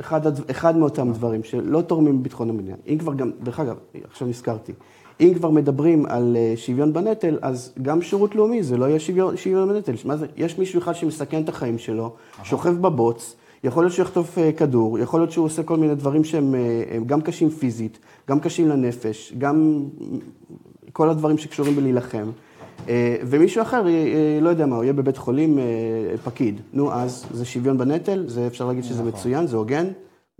אחד, 0.00 0.20
אחד 0.50 0.76
מאותם 0.76 1.12
דברים 1.12 1.42
שלא 1.44 1.80
תורמים 1.80 2.18
לביטחון 2.18 2.50
המדינה. 2.50 2.76
אם 2.88 2.98
כבר 2.98 3.14
גם, 3.14 3.30
דרך 3.42 3.60
אגב, 3.60 3.76
עכשיו 4.04 4.28
נזכרתי, 4.28 4.72
אם 5.20 5.34
כבר 5.34 5.50
מדברים 5.50 6.06
על 6.06 6.36
אה, 6.36 6.52
שוויון 6.56 6.92
בנטל, 6.92 7.38
אז 7.42 7.72
גם 7.82 8.02
שירות 8.02 8.34
לאומי 8.34 8.62
זה 8.62 8.76
לא 8.76 8.84
יהיה 8.84 9.00
שוויון, 9.00 9.36
שוויון 9.36 9.68
בנטל. 9.68 9.92
מה 10.04 10.16
זה, 10.16 10.26
יש 10.36 10.58
מישהו 10.58 10.78
אחד 10.78 10.92
שמסכן 10.92 11.42
את 11.42 11.48
החיים 11.48 11.78
שלו, 11.78 12.12
שוכב 12.44 12.70
בבוץ, 12.70 13.36
יכול 13.64 13.84
להיות 13.84 13.92
שהוא 13.92 14.04
יחטוף 14.04 14.38
אה, 14.38 14.52
כדור, 14.52 14.98
יכול 14.98 15.20
להיות 15.20 15.32
שהוא 15.32 15.46
עושה 15.46 15.62
כל 15.62 15.76
מיני 15.76 15.94
דברים 15.94 16.24
שהם 16.24 16.54
אה, 16.54 16.98
גם 17.06 17.20
קשים 17.20 17.50
פיזית, 17.50 17.98
גם 18.28 18.40
קשים 18.40 18.68
לנפש, 18.68 19.34
גם 19.38 19.84
כל 20.92 21.10
הדברים 21.10 21.38
שקשורים 21.38 21.76
בלהילחם. 21.76 22.30
ומישהו 23.22 23.62
אחר, 23.62 23.82
לא 24.40 24.48
יודע 24.48 24.66
מה, 24.66 24.76
הוא 24.76 24.84
יהיה 24.84 24.92
בבית 24.92 25.16
חולים 25.16 25.58
פקיד. 26.24 26.60
נו, 26.72 26.92
אז 26.92 27.24
זה 27.32 27.44
שוויון 27.44 27.78
בנטל, 27.78 28.24
זה 28.26 28.46
אפשר 28.46 28.66
להגיד 28.66 28.84
שזה 28.84 29.02
מצוין, 29.02 29.46
זה 29.46 29.56
הוגן. 29.56 29.86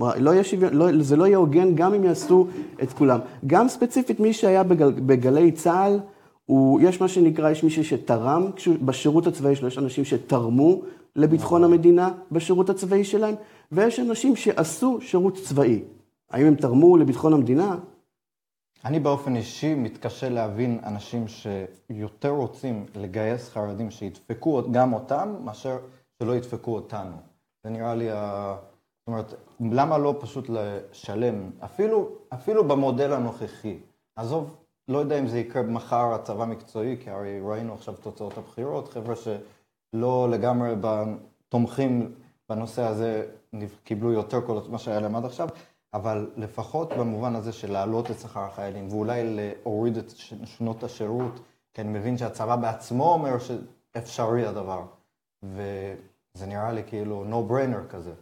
לא 0.01 0.31
יהיה 0.31 0.45
שוויון, 0.45 0.75
לא, 0.75 1.03
זה 1.03 1.17
לא 1.17 1.27
יהיה 1.27 1.39
הוגן 1.39 1.75
גם 1.75 1.95
אם 1.95 2.05
יעשו 2.05 2.47
את 2.83 2.93
כולם. 2.93 3.21
גם 3.47 3.69
ספציפית 3.69 4.21
מי 4.21 4.33
שהיה 4.33 4.63
בגל, 4.63 4.91
בגלי 4.93 5.53
צה"ל, 5.53 6.01
הוא, 6.47 6.81
יש 6.81 7.01
מה 7.01 7.09
שנקרא, 7.09 7.51
יש 7.51 7.65
מישהו 7.65 7.85
שתרם, 7.85 8.51
בשירות 8.83 9.27
הצבאי 9.27 9.57
שלו 9.57 9.69
יש 9.69 9.79
אנשים 9.79 10.05
שתרמו 10.05 10.83
לביטחון 11.17 11.65
המדינה 11.65 12.11
בשירות 12.33 12.71
הצבאי 12.71 13.05
שלהם, 13.05 13.35
ויש 13.73 14.01
אנשים 14.01 14.37
שעשו 14.37 14.99
שירות 15.01 15.35
צבאי. 15.35 15.83
האם 16.31 16.47
הם 16.47 16.55
תרמו 16.55 16.97
לביטחון 16.97 17.33
המדינה? 17.33 17.77
אני 18.85 19.01
באופן 19.01 19.37
אישי 19.37 19.75
מתקשה 19.75 20.29
להבין 20.29 20.79
אנשים 20.85 21.25
שיותר 21.29 22.29
רוצים 22.29 22.87
לגייס 22.95 23.49
חרדים 23.49 23.91
שידפקו 23.91 24.63
גם 24.71 24.93
אותם, 24.93 25.35
מאשר 25.45 25.79
שלא 26.19 26.37
ידפקו 26.37 26.75
אותנו. 26.75 27.17
זה 27.65 27.71
נראה 27.71 27.95
לי, 27.95 28.11
ה... 28.11 28.55
זאת 29.01 29.09
אומרת, 29.09 29.35
למה 29.61 29.99
לא 29.99 30.17
פשוט 30.21 30.49
לשלם, 30.49 31.51
אפילו, 31.65 32.09
אפילו 32.35 32.69
במודל 32.69 33.13
הנוכחי. 33.13 33.79
עזוב, 34.17 34.57
לא 34.89 34.99
יודע 34.99 35.19
אם 35.19 35.27
זה 35.27 35.39
יקרה 35.39 35.63
מחר 35.63 36.15
הצבא 36.15 36.45
מקצועי, 36.45 36.97
כי 37.01 37.11
הרי 37.11 37.41
ראינו 37.45 37.75
עכשיו 37.75 37.95
תוצאות 37.95 38.39
הבחירות, 38.39 38.89
חבר'ה 38.89 39.15
שלא 39.17 40.29
לגמרי 40.31 40.75
תומכים 41.49 42.15
בנושא 42.49 42.83
הזה, 42.83 43.27
קיבלו 43.85 44.13
יותר 44.13 44.41
קולות 44.41 44.69
ממה 44.69 44.79
שהיה 44.79 45.01
להם 45.01 45.17
עד 45.17 45.25
עכשיו, 45.25 45.49
אבל 45.95 46.31
לפחות 46.37 46.93
במובן 46.93 47.35
הזה 47.37 47.53
של 47.53 47.73
להעלות 47.73 48.11
את 48.11 48.19
שכר 48.19 48.41
החיילים, 48.41 48.89
ואולי 48.89 49.23
להוריד 49.25 49.97
את 49.97 50.11
שנות 50.45 50.83
השירות, 50.83 51.41
כי 51.75 51.81
אני 51.81 51.99
מבין 51.99 52.19
שהצבא 52.19 52.57
בעצמו 52.57 53.13
אומר 53.13 53.37
שאפשרי 53.39 54.47
הדבר. 54.47 54.83
וזה 55.43 56.47
נראה 56.47 56.73
לי 56.73 56.83
כאילו 56.87 57.25
no 57.31 57.51
brainer 57.53 57.91
כזה. 57.91 58.13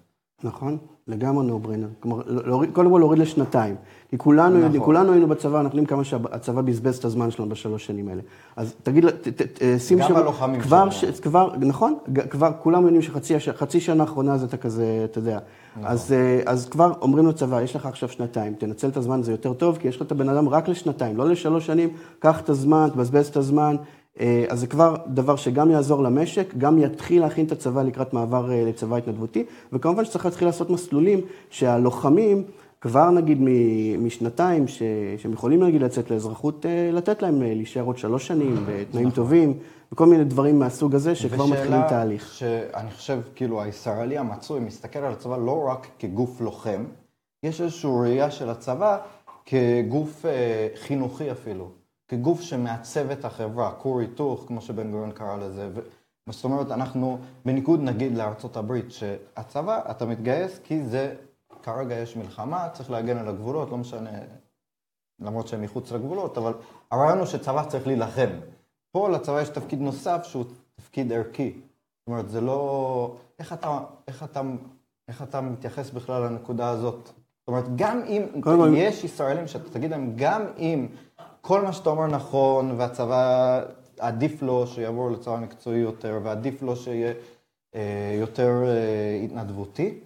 נכון, 0.44 0.78
לגמרי 1.08 1.48
no 1.48 1.66
brainer. 1.66 2.00
כלומר, 2.00 2.22
להוריד, 2.26 2.70
קודם 2.72 2.90
כל 2.90 2.98
להוריד 2.98 3.18
לשנתיים. 3.20 3.76
כי 4.10 4.18
כולנו 4.18 4.58
נכון. 4.68 4.80
כולנו 4.80 5.12
היינו 5.12 5.26
בצבא, 5.26 5.60
אנחנו 5.60 5.68
יודעים 5.68 5.86
כמה 5.86 6.04
שהצבא 6.04 6.60
בזבז 6.60 6.96
את 6.96 7.04
הזמן 7.04 7.30
שלנו 7.30 7.48
בשלוש 7.48 7.86
שנים 7.86 8.08
האלה. 8.08 8.20
אז 8.56 8.74
תגיד, 8.82 9.08
ת- 9.10 9.28
ת- 9.28 9.42
ת- 9.42 9.80
שים 9.80 9.98
גם 9.98 10.08
שם... 10.08 10.16
הלוחמים 10.16 10.60
כבר, 10.60 10.90
שלנו. 10.90 11.12
ש, 11.14 11.20
כבר, 11.20 11.50
נכון, 11.60 11.94
כבר 12.30 12.50
כולם 12.62 12.82
יודעים 12.84 13.02
שחצי 13.38 13.80
שנה 13.80 14.02
האחרונה 14.02 14.38
זה 14.38 14.46
אתה 14.46 14.56
כזה, 14.56 14.84
אתה 15.04 15.18
יודע. 15.18 15.38
נכון. 15.76 15.90
אז, 15.90 16.12
אה, 16.12 16.40
אז 16.46 16.68
כבר 16.68 16.92
אומרים 17.02 17.26
לצבא, 17.26 17.62
יש 17.62 17.76
לך 17.76 17.86
עכשיו 17.86 18.08
שנתיים, 18.08 18.54
תנצל 18.54 18.88
את 18.88 18.96
הזמן, 18.96 19.22
זה 19.22 19.32
יותר 19.32 19.52
טוב, 19.52 19.76
כי 19.76 19.88
יש 19.88 19.96
לך 19.96 20.02
את 20.02 20.12
הבן 20.12 20.28
אדם 20.28 20.48
רק 20.48 20.68
לשנתיים, 20.68 21.16
לא 21.16 21.28
לשלוש 21.28 21.66
שנים, 21.66 21.88
קח 22.18 22.40
את 22.40 22.48
הזמן, 22.48 22.88
תבזבז 22.92 23.26
את 23.26 23.36
הזמן. 23.36 23.76
אה, 24.20 24.44
אז 24.48 24.60
זה 24.60 24.66
כבר 24.66 24.96
דבר 25.06 25.36
שגם 25.36 25.70
יעזור 25.70 26.02
למשק, 26.02 26.54
גם 26.58 26.78
יתחיל 26.78 27.20
להכין 27.20 27.46
את 27.46 27.52
הצבא 27.52 27.82
לקראת 27.82 28.12
מעבר 28.12 28.52
אה, 28.52 28.64
לצבא 28.64 28.96
התנדבותי, 28.96 29.44
וכמובן 29.72 30.04
שצריך 30.04 30.24
להתחיל 30.24 30.48
לעשות 30.48 30.70
מסלולים 30.70 31.20
שהלוחמים, 31.50 32.44
כבר 32.80 33.10
נגיד 33.10 33.38
משנתיים, 33.98 34.68
ש- 34.68 34.82
שהם 35.16 35.32
יכולים 35.32 35.62
נגיד 35.64 35.82
לצאת 35.82 36.10
לאזרחות, 36.10 36.66
אה, 36.66 36.90
לתת 36.92 37.22
להם 37.22 37.42
להישאר 37.42 37.82
עוד 37.82 37.98
שלוש 37.98 38.26
שנים, 38.26 38.64
בתנאים 38.66 39.10
טובים, 39.10 39.54
וכל 39.92 40.06
מיני 40.06 40.24
דברים 40.24 40.58
מהסוג 40.58 40.94
הזה, 40.94 41.14
שכבר 41.14 41.46
מתחילים 41.46 41.80
תהליך. 41.88 42.28
שאני 42.32 42.90
חושב, 42.90 43.20
כאילו, 43.34 43.62
הישראלי 43.62 44.18
המצוי 44.18 44.60
מסתכל 44.60 44.98
על 44.98 45.12
הצבא 45.12 45.36
לא 45.36 45.64
רק 45.68 45.86
כגוף 45.98 46.40
לוחם, 46.40 46.84
יש 47.42 47.60
איזושהי 47.60 47.90
ראייה 48.00 48.30
של 48.30 48.48
הצבא 48.48 48.98
כגוף 49.46 50.26
אה, 50.26 50.68
חינוכי 50.74 51.30
אפילו, 51.32 51.68
כגוף 52.08 52.40
שמעצב 52.40 53.10
את 53.10 53.24
החברה, 53.24 53.72
כור 53.72 54.00
היתוך, 54.00 54.44
כמו 54.46 54.60
שבן 54.60 54.90
גוריון 54.90 55.12
קרא 55.12 55.36
לזה. 55.36 55.68
ו... 55.74 55.80
זאת 56.32 56.44
אומרת, 56.44 56.70
אנחנו, 56.70 57.18
בניגוד 57.44 57.80
נגיד 57.80 58.16
לארצות 58.16 58.56
הברית, 58.56 58.92
שהצבא, 58.92 59.90
אתה 59.90 60.06
מתגייס 60.06 60.58
כי 60.64 60.82
זה, 60.82 61.14
כרגע 61.62 61.94
יש 61.94 62.16
מלחמה, 62.16 62.68
צריך 62.72 62.90
להגן 62.90 63.16
על 63.16 63.28
הגבולות, 63.28 63.70
לא 63.70 63.76
משנה, 63.76 64.10
למרות 65.20 65.48
שהם 65.48 65.62
מחוץ 65.62 65.92
לגבולות, 65.92 66.38
אבל 66.38 66.52
הרעיון 66.90 67.18
הוא 67.18 67.26
שצבא 67.26 67.64
צריך 67.64 67.86
להילחם. 67.86 68.30
פה 68.92 69.08
לצבא 69.08 69.42
יש 69.42 69.48
תפקיד 69.48 69.80
נוסף 69.80 70.20
שהוא 70.24 70.44
תפקיד 70.76 71.12
ערכי. 71.12 71.52
זאת 71.52 72.06
אומרת, 72.06 72.28
זה 72.28 72.40
לא... 72.40 73.16
איך 73.38 73.52
אתה, 73.52 73.80
איך 74.08 74.22
אתה, 74.22 74.40
איך 75.08 75.22
אתה 75.22 75.40
מתייחס 75.40 75.90
בכלל 75.90 76.22
לנקודה 76.22 76.68
הזאת? 76.68 77.04
זאת 77.04 77.48
אומרת, 77.48 77.64
גם 77.76 78.00
אם 78.02 78.24
יש 78.74 79.04
ישראלים 79.04 79.46
שאתה 79.46 79.70
תגיד 79.70 79.90
להם, 79.90 80.12
גם 80.16 80.42
אם 80.58 80.86
כל 81.48 81.62
מה 81.62 81.72
שאתה 81.72 81.90
אומר 81.90 82.06
נכון, 82.06 82.74
והצבא, 82.78 83.62
עדיף 83.98 84.42
לו 84.42 84.66
שיעבור 84.66 85.10
לצבא 85.10 85.36
מקצועי 85.36 85.78
יותר, 85.78 86.20
ועדיף 86.22 86.62
לו 86.62 86.76
שיהיה 86.76 87.12
אה, 87.74 88.16
יותר 88.20 88.64
אה, 88.66 89.20
התנדבותי, 89.24 89.98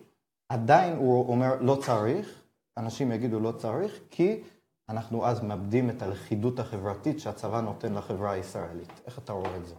עדיין 0.49 0.97
הוא 0.97 1.29
אומר, 1.29 1.55
לא 1.61 1.75
צריך, 1.75 2.43
אנשים 2.79 3.13
יגידו 3.13 3.41
לא 3.41 3.53
צריך, 3.53 4.01
כי 4.11 4.41
אנחנו 4.89 5.27
אז 5.27 5.43
מאבדים 5.43 5.91
את 5.91 6.03
הלכידות 6.03 6.59
החברתית 6.59 7.21
שהצבא 7.21 7.61
נותן 7.61 7.95
לחברה 7.95 8.31
הישראלית. 8.31 9.01
איך 9.07 9.19
אתה 9.19 9.33
רואה 9.33 9.57
את 9.57 9.67
זה? 9.67 9.75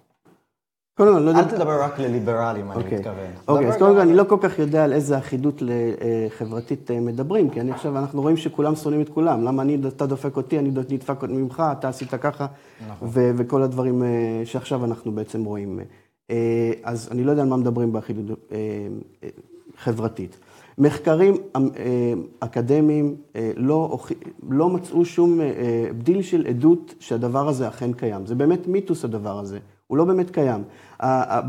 כל, 0.98 1.08
אני 1.08 1.26
לא 1.26 1.30
יודע... 1.30 1.42
אל 1.42 1.46
תדבר 1.46 1.84
רק 1.84 2.00
לליברלים, 2.00 2.72
אני 2.72 2.84
אוקיי. 2.84 2.98
מתכוון. 2.98 3.32
אוקיי, 3.48 3.68
אז 3.68 3.78
קודם 3.78 3.94
כל, 3.94 4.00
אני 4.00 4.14
לא 4.14 4.24
כל 4.24 4.38
כך 4.42 4.60
יודע 4.60 4.84
על 4.84 4.94
איזה 4.94 5.18
אחידות 5.18 5.64
אה, 5.64 6.28
חברתית 6.30 6.92
אה, 6.92 7.00
מדברים, 7.00 7.50
כי 7.50 7.62
אני 7.62 7.72
עכשיו, 7.72 7.98
אנחנו 7.98 8.22
רואים 8.22 8.38
שכולם 8.38 8.76
שונאים 8.76 9.02
את 9.02 9.10
כולם. 9.10 9.44
למה 9.44 9.62
אני, 9.62 9.78
אתה 9.88 10.06
דופק 10.06 10.38
אותי, 10.38 10.60
אני 10.60 10.70
נדפק 10.70 11.24
ממך, 11.24 11.64
אתה 11.80 11.90
עשית 11.90 12.16
ככה, 12.16 12.46
נכון. 12.90 13.10
וכל 13.14 13.64
הדברים 13.64 14.04
אה, 14.04 14.10
שעכשיו 14.46 14.86
אנחנו 14.86 15.12
בעצם 15.12 15.44
רואים. 15.44 15.80
אז 16.84 17.10
אני 17.12 17.24
לא 17.24 17.32
יודע 17.32 17.44
על 17.44 17.50
מה 17.50 17.58
מדברים 17.58 17.94
באחידות 17.94 18.54
חברתית. 19.78 20.38
מחקרים 20.78 21.38
אקדמיים 22.40 23.16
לא, 23.56 23.98
לא 24.50 24.70
מצאו 24.70 25.06
שום 25.06 25.40
בדיל 25.98 26.22
של 26.22 26.46
עדות 26.48 26.94
שהדבר 27.00 27.48
הזה 27.48 27.68
אכן 27.68 27.94
קיים. 27.94 28.26
זה 28.26 28.36
באמת 28.36 28.68
מיתוס 28.68 29.06
הדבר 29.06 29.40
הזה, 29.40 29.60
הוא 29.88 29.98
לא 29.98 30.06
באמת 30.06 30.30
קיים. 30.30 30.64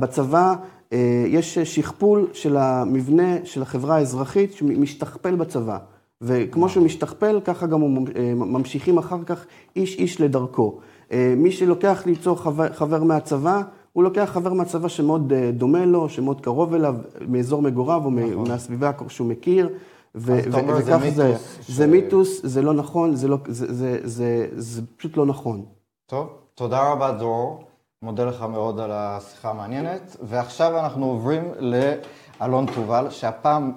בצבא 0.01 0.55
אה, 0.93 1.25
יש 1.29 1.59
שכפול 1.59 2.27
של 2.33 2.57
המבנה 2.57 3.37
של 3.45 3.63
החברה 3.63 3.97
האזרחית 3.97 4.53
שמשתכפל 4.53 5.35
בצבא. 5.35 5.79
וכמו 6.21 6.69
שהוא 6.69 6.85
משתכפל, 6.85 7.41
ככה 7.45 7.67
גם 7.67 7.81
הוא 7.81 8.07
אה, 8.17 8.35
ממשיכים 8.35 8.99
אחר 8.99 9.25
כך 9.27 9.47
איש 9.77 9.99
איש 9.99 10.21
לדרכו. 10.21 10.79
אה, 11.13 11.35
מי 11.37 11.53
שלוקח 11.53 12.03
ליצור 12.07 12.41
חבר, 12.43 12.73
חבר 12.73 13.03
מהצבא, 13.03 13.63
הוא 13.93 14.05
לוקח 14.05 14.31
חבר 14.33 14.53
מהצבא 14.53 14.89
שמאוד 14.89 15.33
דומה 15.53 15.85
לו, 15.85 16.09
שמאוד 16.09 16.41
קרוב 16.41 16.75
אליו, 16.75 16.95
מאזור 17.29 17.63
מגוריו 17.63 18.05
או 18.05 18.11
נכון. 18.11 18.49
מהסביבה 18.49 18.91
שהוא 19.09 19.27
מכיר. 19.29 19.69
ו- 20.15 20.39
אז 20.39 20.47
אתה 20.47 20.61
אומר, 20.61 20.81
זה 20.81 20.97
וכך 20.97 21.09
זה, 21.09 21.25
מיתוס 21.25 21.59
ש- 21.61 21.71
זה 21.71 21.87
מיתוס, 21.87 22.41
זה 22.47 22.63
לא 22.63 22.73
נכון, 22.75 23.15
זה, 23.17 23.29
לא, 23.29 23.39
זה, 23.49 23.73
זה, 23.73 23.99
זה, 24.05 24.47
זה 24.57 24.83
פשוט 24.97 25.17
לא 25.17 25.27
נכון. 25.27 25.65
טוב, 26.07 26.27
תודה 26.55 26.93
רבה 26.93 27.13
דרור, 27.13 27.65
מודה 28.05 28.25
לך 28.25 28.43
מאוד 28.43 28.81
על 28.81 28.91
השיחה 28.93 29.51
המעניינת, 29.51 30.17
ועכשיו 30.23 30.79
אנחנו 30.79 31.07
עוברים 31.07 31.53
לאלון 31.59 32.67
תובל, 32.75 33.11
שהפעם 33.11 33.73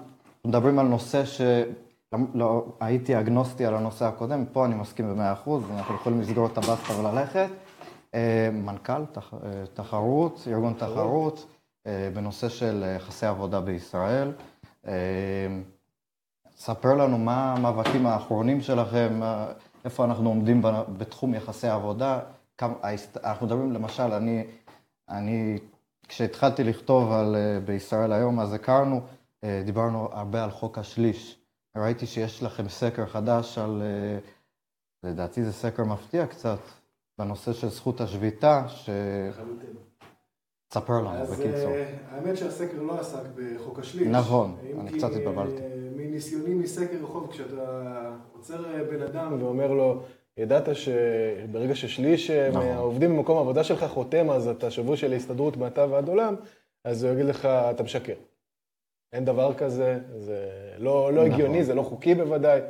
מדברים 0.46 0.80
על 0.80 0.86
נושא 0.86 1.26
ש... 1.26 1.42
לא, 2.14 2.20
לא, 2.34 2.66
הייתי 2.80 3.20
אגנוסטי 3.20 3.66
על 3.66 3.76
הנושא 3.76 4.06
הקודם, 4.06 4.46
פה 4.46 4.66
אני 4.66 4.76
מסכים 4.76 5.10
במאה 5.10 5.34
אחוז, 5.34 5.64
אנחנו 5.78 5.96
יכולים 5.96 6.22
לסגור 6.22 6.46
את 6.46 6.58
הבסטה 6.58 7.00
וללכת. 7.00 7.48
אה, 8.14 8.50
מנכ"ל 8.54 9.06
תח, 9.12 9.34
אה, 9.34 9.40
תחרות, 9.74 10.48
ארגון 10.48 10.74
תחרות, 10.74 11.46
אה, 11.88 12.10
בנושא 12.14 12.50
של 12.50 12.84
יחסי 12.96 13.26
עבודה 13.26 13.62
בישראל. 13.62 14.32
ספר 16.58 16.96
לנו 16.96 17.18
מה 17.18 17.54
המאבקים 17.54 18.06
האחרונים 18.06 18.62
שלכם, 18.62 19.20
איפה 19.86 20.06
אנחנו 20.06 20.30
עומדים 20.30 20.62
בתחום 20.98 21.34
יחסי 21.34 21.68
העבודה. 21.68 22.20
כמה- 22.58 22.74
אנחנו 23.24 23.46
מדברים, 23.46 23.72
למשל, 23.72 24.04
אני, 24.04 24.44
אני 25.10 25.60
כשהתחלתי 26.08 26.64
לכתוב 26.64 27.12
על 27.12 27.36
אה, 27.36 27.60
בישראל 27.60 28.14
היום, 28.14 28.40
אז 28.40 28.54
הכרנו, 28.54 29.02
אה, 29.44 29.62
דיברנו 29.66 30.10
הרבה 30.12 30.44
על 30.44 30.52
חוק 30.52 30.78
השליש. 30.78 31.40
ראיתי 31.78 32.06
שיש 32.06 32.44
לכם 32.44 32.70
סקר 32.70 33.06
חדש 33.06 33.58
על, 33.58 33.82
אה, 33.82 34.20
לדעתי 35.10 35.44
זה 35.44 35.54
סקר 35.54 35.84
מפתיע 35.84 36.28
קצת, 36.28 36.60
בנושא 37.20 37.54
של 37.54 37.70
זכות 37.70 38.02
השביתה, 38.02 38.64
ש... 38.68 38.90
ספר 40.74 40.94
לנו, 41.00 41.10
אז 41.10 41.32
בקיצור. 41.32 41.74
האמת 42.12 42.38
שהסקר 42.38 42.82
לא 42.82 43.00
עסק 43.00 43.20
בחוק 43.36 43.80
השליש. 43.80 44.08
נכון, 44.08 44.58
אני 44.80 44.92
קצת 44.98 45.12
התבלבלתי. 45.16 45.62
מניסיוני 45.96 46.54
מסקר 46.54 46.98
רחוב, 47.04 47.32
כשאתה 47.32 47.92
עוצר 48.34 48.64
בן 48.92 49.02
אדם 49.02 49.42
ואומר 49.44 49.72
לו, 49.74 50.04
ידעת 50.38 50.76
שברגע 50.76 51.76
ששליש 51.76 52.32
אה, 52.32 52.50
נכון. 52.50 52.66
מהעובדים 52.66 53.10
במקום 53.18 53.38
העבודה 53.38 53.64
שלך 53.64 53.84
חותם, 53.84 54.30
אז 54.30 54.48
אתה 54.48 54.72
שבוי 54.72 54.98
של 54.98 55.14
ההסתדרות 55.14 55.58
מעתה 55.58 55.86
ועד 55.86 56.08
עולם, 56.08 56.36
אז 56.84 57.04
הוא 57.04 57.14
יגיד 57.14 57.26
לך, 57.26 57.46
אתה 57.46 57.84
משקר. 57.84 58.14
אין 59.14 59.26
דבר 59.26 59.54
כזה, 59.54 60.00
זה 60.18 60.72
לא, 60.78 61.14
לא 61.14 61.22
נכון. 61.22 61.34
הגיוני, 61.34 61.64
זה 61.64 61.76
לא 61.76 61.82
חוקי 61.82 62.16
בוודאי. 62.16 62.62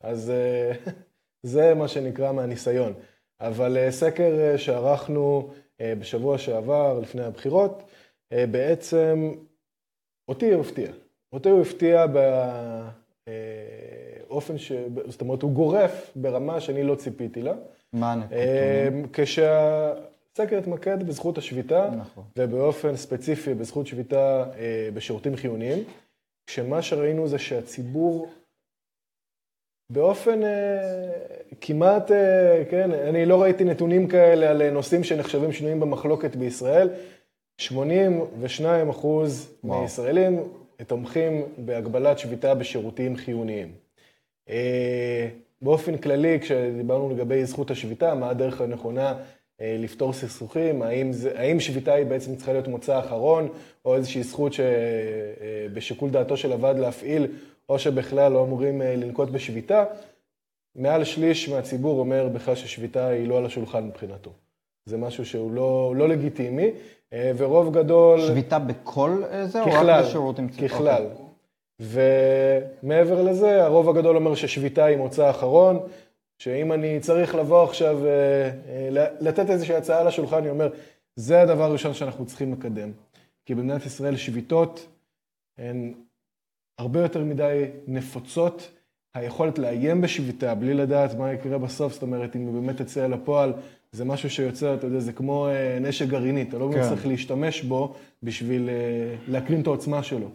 אז 0.00 0.30
אה, 0.30 0.72
זה 1.42 1.74
מה 1.74 1.88
שנקרא 1.88 2.32
מהניסיון. 2.32 2.92
אבל 3.40 3.76
אה, 3.76 3.90
סקר 3.90 4.56
שערכנו 4.56 5.50
בשבוע 5.82 6.38
שעבר, 6.38 7.00
לפני 7.00 7.22
הבחירות, 7.22 7.82
בעצם 8.32 9.34
אותי 10.28 10.52
הוא 10.52 10.60
הפתיע. 10.60 10.92
אותי 11.32 11.48
הוא 11.48 11.62
הפתיע 11.62 12.06
באופן 14.32 14.58
ש... 14.58 14.72
זאת 15.06 15.20
אומרת, 15.20 15.42
הוא 15.42 15.52
גורף 15.52 16.10
ברמה 16.16 16.60
שאני 16.60 16.82
לא 16.82 16.94
ציפיתי 16.94 17.42
לה. 17.42 17.52
מה 17.92 18.12
הנתונים? 18.12 18.38
אה, 18.38 18.88
כשהסקר 19.12 20.58
התמקד 20.58 21.02
בזכות 21.02 21.38
השביתה, 21.38 21.90
נכון. 21.96 22.24
ובאופן 22.38 22.96
ספציפי 22.96 23.54
בזכות 23.54 23.86
שביתה 23.86 24.44
אה, 24.58 24.88
בשירותים 24.94 25.36
חיוניים, 25.36 25.78
כשמה 26.46 26.82
שראינו 26.82 27.28
זה 27.28 27.38
שהציבור 27.38 28.30
באופן 29.90 30.42
אה, 30.42 31.18
כמעט, 31.60 32.10
כן, 32.70 32.90
אני 32.92 33.26
לא 33.26 33.42
ראיתי 33.42 33.64
נתונים 33.64 34.08
כאלה 34.08 34.50
על 34.50 34.70
נושאים 34.70 35.04
שנחשבים 35.04 35.52
שנויים 35.52 35.80
במחלוקת 35.80 36.36
בישראל. 36.36 36.88
82 37.58 38.88
אחוז 38.88 39.54
וואו. 39.64 39.82
מישראלים 39.82 40.42
תומכים 40.86 41.42
בהגבלת 41.58 42.18
שביתה 42.18 42.54
בשירותים 42.54 43.16
חיוניים. 43.16 43.81
אה, 44.52 45.28
באופן 45.62 45.96
כללי, 45.96 46.38
כשדיברנו 46.40 47.10
לגבי 47.10 47.44
זכות 47.44 47.70
השביתה, 47.70 48.14
מה 48.14 48.30
הדרך 48.30 48.60
הנכונה 48.60 49.14
אה, 49.60 49.76
לפתור 49.78 50.12
סכסוכים, 50.12 50.82
האם, 50.82 51.12
זה- 51.12 51.38
האם 51.40 51.60
שביתה 51.60 51.94
היא 51.94 52.06
בעצם 52.06 52.36
צריכה 52.36 52.52
להיות 52.52 52.68
מוצא 52.68 52.98
אחרון, 52.98 53.48
או 53.84 53.96
איזושהי 53.96 54.22
זכות 54.22 54.52
שבשיקול 54.52 56.10
דעתו 56.10 56.36
של 56.36 56.52
הוועד 56.52 56.78
להפעיל, 56.78 57.26
או 57.68 57.78
שבכלל 57.78 58.32
לא 58.32 58.44
אמורים 58.44 58.82
אה, 58.82 58.96
לנקוט 58.96 59.28
בשביתה, 59.28 59.84
מעל 60.76 61.04
שליש 61.04 61.48
מהציבור 61.48 61.98
אומר 62.00 62.28
בכלל 62.28 62.54
ששביתה 62.54 63.06
היא 63.06 63.28
לא 63.28 63.38
על 63.38 63.46
השולחן 63.46 63.84
מבחינתו. 63.84 64.30
זה 64.86 64.96
משהו 64.96 65.26
שהוא 65.26 65.52
לא, 65.52 65.94
לא 65.96 66.08
לגיטימי, 66.08 66.70
אה, 67.12 67.32
ורוב 67.36 67.74
גדול... 67.78 68.20
שביתה 68.26 68.58
בכל 68.58 69.22
אה, 69.32 69.46
זה, 69.46 69.60
או 69.62 69.66
רק 69.66 69.72
ככלל, 69.72 70.02
בשירותים 70.02 70.48
ציבוריים? 70.48 70.70
ככלל. 70.74 71.06
ומעבר 71.82 73.22
לזה, 73.22 73.64
הרוב 73.64 73.88
הגדול 73.88 74.16
אומר 74.16 74.34
ששביתה 74.34 74.84
היא 74.84 74.96
מוצא 74.96 75.30
אחרון, 75.30 75.78
שאם 76.38 76.72
אני 76.72 77.00
צריך 77.00 77.34
לבוא 77.34 77.64
עכשיו, 77.64 78.06
אה, 78.06 78.10
אה, 78.68 79.08
לתת 79.20 79.50
איזושהי 79.50 79.76
הצעה 79.76 80.00
על 80.00 80.06
השולחן, 80.06 80.36
אני 80.36 80.50
אומר, 80.50 80.68
זה 81.16 81.40
הדבר 81.40 81.64
הראשון 81.64 81.94
שאנחנו 81.94 82.26
צריכים 82.26 82.52
לקדם. 82.52 82.90
כי 83.46 83.54
במדינת 83.54 83.86
ישראל 83.86 84.16
שביתות 84.16 84.86
הן 85.58 85.94
הרבה 86.78 87.00
יותר 87.00 87.24
מדי 87.24 87.64
נפוצות. 87.86 88.70
היכולת 89.14 89.58
לאיים 89.58 90.00
בשביתה 90.00 90.54
בלי 90.54 90.74
לדעת 90.74 91.14
מה 91.14 91.32
יקרה 91.32 91.58
בסוף, 91.58 91.92
זאת 91.92 92.02
אומרת, 92.02 92.36
אם 92.36 92.40
הוא 92.40 92.62
באמת 92.62 92.82
תצא 92.82 93.04
אל 93.04 93.12
הפועל, 93.12 93.52
זה 93.92 94.04
משהו 94.04 94.30
שיוצר, 94.30 94.74
אתה 94.74 94.86
יודע, 94.86 95.00
זה 95.00 95.12
כמו 95.12 95.48
אה, 95.48 95.78
נשק 95.80 96.06
גרעיני, 96.06 96.42
אתה 96.42 96.58
לא 96.58 96.70
כן. 96.72 96.82
צריך 96.82 97.06
להשתמש 97.06 97.62
בו 97.62 97.94
בשביל 98.22 98.68
להקרין 99.28 99.60
את 99.60 99.66
העוצמה 99.66 100.02
שלו. 100.02 100.28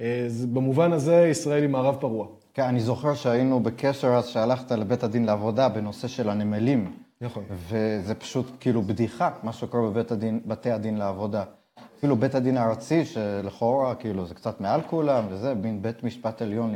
אה, 0.00 0.24
אז 0.26 0.46
במובן 0.46 0.92
הזה, 0.92 1.28
ישראל 1.30 1.62
היא 1.62 1.70
מערב 1.70 1.96
פרוע. 2.00 2.26
כן, 2.54 2.62
אני 2.62 2.80
זוכר 2.80 3.14
שהיינו 3.14 3.60
בקשר 3.60 4.08
אז 4.08 4.26
שהלכת 4.26 4.72
לבית 4.72 5.02
הדין 5.02 5.24
לעבודה 5.24 5.68
בנושא 5.68 6.08
של 6.08 6.30
הנמלים. 6.30 6.92
נכון. 7.20 7.44
וזה 7.50 8.14
פשוט 8.14 8.46
כאילו 8.60 8.82
בדיחה, 8.82 9.30
מה 9.42 9.52
שקורה 9.52 9.90
בבית 9.90 10.12
הדין, 10.12 10.40
בתי 10.46 10.70
הדין 10.70 10.96
לעבודה. 10.96 11.44
אפילו 11.98 12.16
בית 12.16 12.34
הדין 12.34 12.56
הארצי, 12.56 13.04
שלכאורה 13.04 13.94
כאילו 13.94 14.26
זה 14.26 14.34
קצת 14.34 14.60
מעל 14.60 14.80
כולם, 14.82 15.24
וזה 15.30 15.54
מין 15.54 15.82
בית 15.82 16.04
משפט 16.04 16.42
עליון 16.42 16.74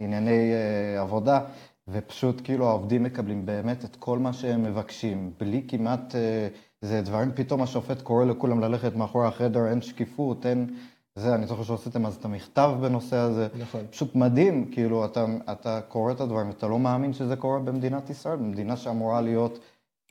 לענייני 0.00 0.52
אה, 0.52 1.00
עבודה, 1.00 1.40
ופשוט 1.88 2.40
כאילו 2.44 2.68
העובדים 2.68 3.02
מקבלים 3.02 3.46
באמת 3.46 3.84
את 3.84 3.96
כל 3.96 4.18
מה 4.18 4.32
שהם 4.32 4.62
מבקשים, 4.62 5.32
בלי 5.40 5.64
כמעט, 5.68 6.14
אה, 6.14 6.48
זה 6.80 7.02
דברים, 7.02 7.30
פתאום 7.34 7.62
השופט 7.62 8.02
קורא 8.02 8.24
לכולם 8.24 8.60
ללכת 8.60 8.96
מאחורי 8.96 9.26
החדר, 9.26 9.68
אין 9.68 9.82
שקיפות, 9.82 10.46
אין... 10.46 10.66
זה, 11.16 11.34
אני 11.34 11.46
זוכר 11.46 11.62
שעשיתם 11.62 12.06
אז 12.06 12.14
את 12.14 12.24
המכתב 12.24 12.70
בנושא 12.80 13.16
הזה. 13.16 13.48
נכון. 13.58 13.80
פשוט 13.90 14.14
מדהים, 14.14 14.70
כאילו, 14.70 15.04
אתה, 15.04 15.26
אתה 15.52 15.80
קורא 15.88 16.12
את 16.12 16.20
הדברים, 16.20 16.50
אתה 16.50 16.66
לא 16.66 16.78
מאמין 16.78 17.12
שזה 17.12 17.36
קורה 17.36 17.58
במדינת 17.58 18.10
ישראל, 18.10 18.36
במדינה 18.36 18.76
שאמורה 18.76 19.20
להיות 19.20 19.58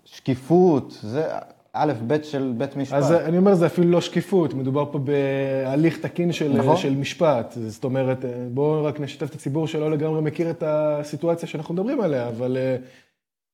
שקיפות, 0.06 0.98
זה, 1.02 1.28
א', 1.74 1.94
ב' 2.08 2.24
של 2.24 2.54
בית 2.58 2.78
משפט. 2.78 2.98
אז 2.98 3.12
אני 3.12 3.38
אומר, 3.38 3.56
זה 3.56 3.66
אפילו 3.66 3.92
לא 3.92 4.02
שקיפות, 4.02 4.54
מדובר 4.54 4.92
פה 4.92 5.00
בהליך 5.00 6.00
תקין 6.00 6.32
של, 6.32 6.54
נכון. 6.54 6.78
של 6.78 6.96
משפט. 6.96 7.58
זאת 7.68 7.84
אומרת, 7.84 8.26
בואו 8.54 8.84
רק 8.84 9.00
נשתף 9.00 9.30
את 9.30 9.36
הציבור 9.36 9.68
שלא 9.68 9.92
לגמרי 9.92 10.22
מכיר 10.22 10.50
את 10.50 10.64
הסיטואציה 10.66 11.48
שאנחנו 11.48 11.74
מדברים 11.74 12.02
עליה, 12.02 12.28
אבל 12.28 12.58
אה, 12.58 12.76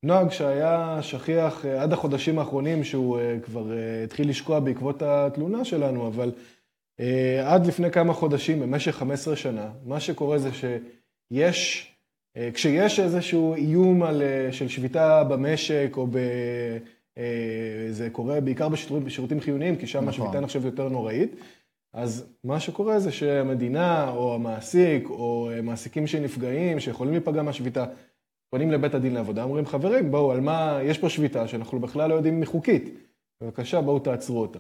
נוהג 0.04 0.32
שהיה 0.32 1.00
שכיח 1.02 1.66
אה, 1.66 1.82
עד 1.82 1.94
החודשים 1.94 2.40
האחרונים, 2.40 2.84
שהוא 2.84 3.20
אה, 3.20 3.38
כבר 3.44 3.66
התחיל 4.04 4.30
לשקוע 4.30 4.60
בעקבות 4.60 5.02
התלונה 5.02 5.66
שלנו, 5.66 6.08
אבל 6.08 6.32
עד 7.46 7.68
לפני 7.68 7.92
כמה 7.92 8.14
חודשים, 8.14 8.60
במשך 8.60 8.96
15 8.96 9.36
שנה, 9.36 9.70
מה 9.86 10.00
שקורה 10.00 10.38
זה 10.38 10.50
שיש, 10.54 11.92
כשיש 12.54 13.00
איזשהו 13.00 13.56
איום 13.56 14.04
על, 14.04 14.22
של 14.52 14.68
שביתה 14.68 15.24
במשק 15.24 15.94
או 15.98 16.08
ב... 16.08 16.18
זה 17.92 18.10
קורה 18.12 18.42
בעיקר 18.42 18.70
בשירותים, 18.70 19.06
בשירותים 19.08 19.40
חיוניים, 19.40 19.76
כי 19.76 19.88
שם 19.88 19.98
נכון. 19.98 20.10
השביתה 20.10 20.40
נחשבת 20.40 20.66
יותר 20.66 20.90
נוראית. 20.90 21.36
אז 21.94 22.26
מה 22.44 22.60
שקורה 22.60 23.00
זה 23.00 23.12
שהמדינה 23.12 24.10
או 24.10 24.36
המעסיק 24.36 25.10
או 25.10 25.50
מעסיקים 25.64 26.08
שנפגעים, 26.08 26.80
שיכולים 26.80 27.14
להיפגע 27.14 27.42
מהשביתה, 27.42 27.86
פונים 28.50 28.72
לבית 28.72 28.94
הדין 28.94 29.14
לעבודה, 29.14 29.44
אומרים, 29.44 29.66
חברים, 29.66 30.12
בואו, 30.12 30.32
על 30.32 30.42
מה, 30.42 30.80
יש 30.84 30.98
פה 30.98 31.10
שביתה 31.10 31.48
שאנחנו 31.48 31.80
בכלל 31.80 32.10
לא 32.10 32.16
יודעים 32.16 32.34
אם 32.34 32.42
היא 32.42 32.48
חוקית. 32.48 32.90
בבקשה, 33.44 33.82
בואו 33.82 34.00
תעצרו 34.00 34.42
אותה. 34.42 34.60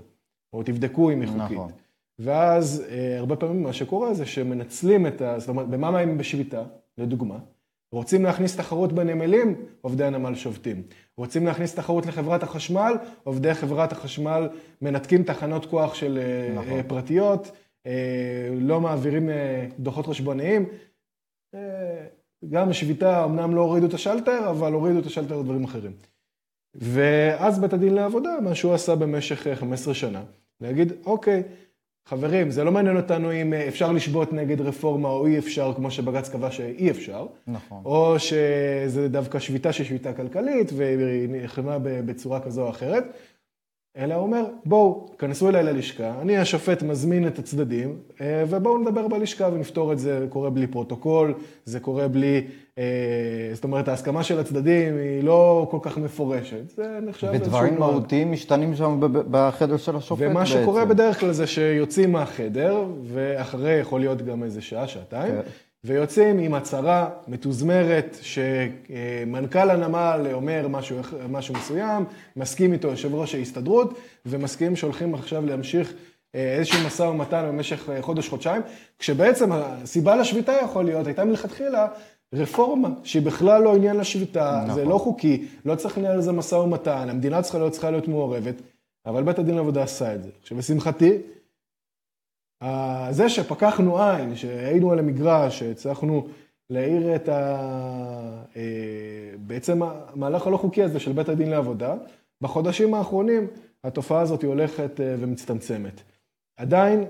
או 0.53 0.63
תבדקו 0.63 1.11
אם 1.11 1.21
היא 1.21 1.29
חוקית. 1.29 1.57
נכון. 1.57 1.71
ואז 2.19 2.85
אה, 2.89 3.17
הרבה 3.17 3.35
פעמים 3.35 3.63
מה 3.63 3.73
שקורה 3.73 4.13
זה 4.13 4.25
שמנצלים 4.25 5.07
את 5.07 5.21
ה... 5.21 5.39
זאת 5.39 5.49
אומרת, 5.49 5.67
במה 5.67 5.91
מהם 5.91 6.17
בשביתה, 6.17 6.63
לדוגמה? 6.97 7.37
רוצים 7.91 8.23
להכניס 8.23 8.55
תחרות 8.55 8.93
בנמלים, 8.93 9.55
עובדי 9.81 10.03
הנמל 10.03 10.35
שובתים. 10.35 10.83
רוצים 11.17 11.45
להכניס 11.45 11.75
תחרות 11.75 12.05
לחברת 12.05 12.43
החשמל, 12.43 12.93
עובדי 13.23 13.53
חברת 13.53 13.91
החשמל 13.91 14.49
מנתקים 14.81 15.23
תחנות 15.23 15.65
כוח 15.65 15.93
של 15.93 16.17
אה, 16.21 16.53
נכון. 16.53 16.65
נכון. 16.65 16.83
פרטיות, 16.87 17.51
אה, 17.87 18.49
לא 18.53 18.81
מעבירים 18.81 19.29
דוחות 19.79 20.07
חשבוניים. 20.07 20.65
גם 22.49 22.73
שביתה, 22.73 23.25
אמנם 23.25 23.55
לא 23.55 23.61
הורידו 23.61 23.85
את 23.85 23.93
השלטר, 23.93 24.49
אבל 24.49 24.73
הורידו 24.73 24.99
את 24.99 25.05
השלטר 25.05 25.37
לדברים 25.37 25.63
אחרים. 25.63 25.91
ואז 26.75 27.59
בית 27.59 27.73
הדין 27.73 27.93
לעבודה, 27.93 28.37
מה 28.43 28.55
שהוא 28.55 28.73
עשה 28.73 28.95
במשך 28.95 29.47
15 29.53 29.93
שנה, 29.93 30.23
להגיד, 30.61 30.93
אוקיי, 31.05 31.43
חברים, 32.09 32.51
זה 32.51 32.63
לא 32.63 32.71
מעניין 32.71 32.97
אותנו 32.97 33.33
אם 33.33 33.53
אפשר 33.53 33.91
לשבות 33.91 34.33
נגד 34.33 34.61
רפורמה 34.61 35.09
או 35.09 35.27
אי 35.27 35.37
אפשר, 35.37 35.73
כמו 35.75 35.91
שבג"ץ 35.91 36.29
קבע 36.29 36.51
שאי 36.51 36.91
אפשר. 36.91 37.25
נכון. 37.47 37.81
או 37.85 38.15
שזה 38.19 39.07
דווקא 39.07 39.39
שביתה 39.39 39.73
שהיא 39.73 39.87
שביתה 39.87 40.13
כלכלית, 40.13 40.71
והיא 40.75 41.29
נלחמה 41.29 41.77
בצורה 41.81 42.39
כזו 42.39 42.61
או 42.63 42.69
אחרת. 42.69 43.03
אלא 43.97 44.13
הוא 44.13 44.23
אומר, 44.23 44.45
בואו, 44.65 45.05
כנסו 45.17 45.49
אליי 45.49 45.63
ללשכה, 45.63 46.13
אני 46.21 46.37
השופט 46.37 46.83
מזמין 46.83 47.27
את 47.27 47.39
הצדדים, 47.39 47.97
ובואו 48.21 48.77
נדבר 48.77 49.07
בלשכה 49.07 49.49
ונפתור 49.53 49.93
את 49.93 49.99
זה, 49.99 50.19
זה 50.19 50.27
קורה 50.29 50.49
בלי 50.49 50.67
פרוטוקול, 50.67 51.33
זה 51.65 51.79
קורה 51.79 52.07
בלי, 52.07 52.47
זאת 53.53 53.63
אומרת, 53.63 53.87
ההסכמה 53.87 54.23
של 54.23 54.39
הצדדים 54.39 54.97
היא 54.97 55.23
לא 55.23 55.67
כל 55.71 55.77
כך 55.81 55.97
מפורשת, 55.97 56.69
זה 56.75 56.99
נחשב 57.01 57.27
איזשהו... 57.27 57.47
ודברים 57.47 57.79
מהותיים 57.79 58.31
משתנים 58.31 58.75
שם 58.75 58.99
בחדר 59.31 59.77
של 59.77 59.95
השופט 59.95 60.21
בעצם. 60.21 60.31
ומה 60.31 60.45
שקורה 60.45 60.85
בדרך 60.85 61.19
כלל 61.19 61.31
זה 61.31 61.47
שיוצאים 61.47 62.11
מהחדר, 62.11 62.85
ואחרי 63.03 63.73
יכול 63.73 63.99
להיות 63.99 64.21
גם 64.21 64.43
איזה 64.43 64.61
שעה, 64.61 64.87
שעתיים, 64.87 65.33
כן. 65.33 65.41
ויוצאים 65.87 66.39
עם 66.39 66.53
הצהרה 66.53 67.09
מתוזמרת 67.27 68.17
שמנכ"ל 68.21 69.69
הנמל 69.69 70.27
אומר 70.33 70.67
משהו, 70.67 70.97
משהו 71.29 71.55
מסוים, 71.55 72.05
מסכים 72.35 72.73
איתו 72.73 72.87
יושב 72.87 73.15
ראש 73.15 73.35
ההסתדרות, 73.35 73.99
ומסכים 74.25 74.75
שהולכים 74.75 75.15
עכשיו 75.15 75.45
להמשיך 75.45 75.93
איזשהו 76.33 76.87
משא 76.87 77.03
ומתן 77.03 77.45
במשך 77.47 77.89
חודש-חודשיים, 78.01 78.61
כשבעצם 78.99 79.51
הסיבה 79.51 80.15
לשביתה 80.15 80.53
יכול 80.63 80.85
להיות, 80.85 81.07
הייתה 81.07 81.25
מלכתחילה 81.25 81.87
רפורמה, 82.33 82.89
שהיא 83.03 83.21
בכלל 83.21 83.63
לא 83.63 83.75
עניין 83.75 83.97
לשביתה, 83.97 84.61
נכון. 84.63 84.75
זה 84.75 84.85
לא 84.85 84.97
חוקי, 84.97 85.45
לא 85.65 85.75
צריך 85.75 85.97
לנהל 85.97 86.11
על 86.11 86.21
זה 86.21 86.31
משא 86.31 86.55
ומתן, 86.55 87.09
המדינה 87.09 87.41
צריכה 87.41 87.57
להיות, 87.57 87.71
צריכה 87.71 87.91
להיות 87.91 88.07
מעורבת, 88.07 88.55
אבל 89.05 89.23
בית 89.23 89.39
הדין 89.39 89.55
לעבודה 89.55 89.83
עשה 89.83 90.15
את 90.15 90.23
זה. 90.23 90.29
עכשיו, 90.41 90.57
לשמחתי, 90.57 91.17
זה 93.11 93.29
שפקחנו 93.29 94.01
עין, 94.01 94.35
שהיינו 94.35 94.91
על 94.91 94.99
המגרש, 94.99 95.59
שהצלחנו 95.59 96.27
להאיר 96.69 97.15
את 97.15 97.29
ה... 97.29 98.43
בעצם 99.39 99.81
המהלך 99.83 100.47
הלא 100.47 100.57
חוקי 100.57 100.83
הזה 100.83 100.99
של 100.99 101.11
בית 101.11 101.29
הדין 101.29 101.49
לעבודה, 101.49 101.95
בחודשים 102.41 102.93
האחרונים 102.93 103.47
התופעה 103.83 104.21
הזאת 104.21 104.43
הולכת 104.43 104.99
ומצטמצמת. 105.03 106.01
עדיין 106.57 107.03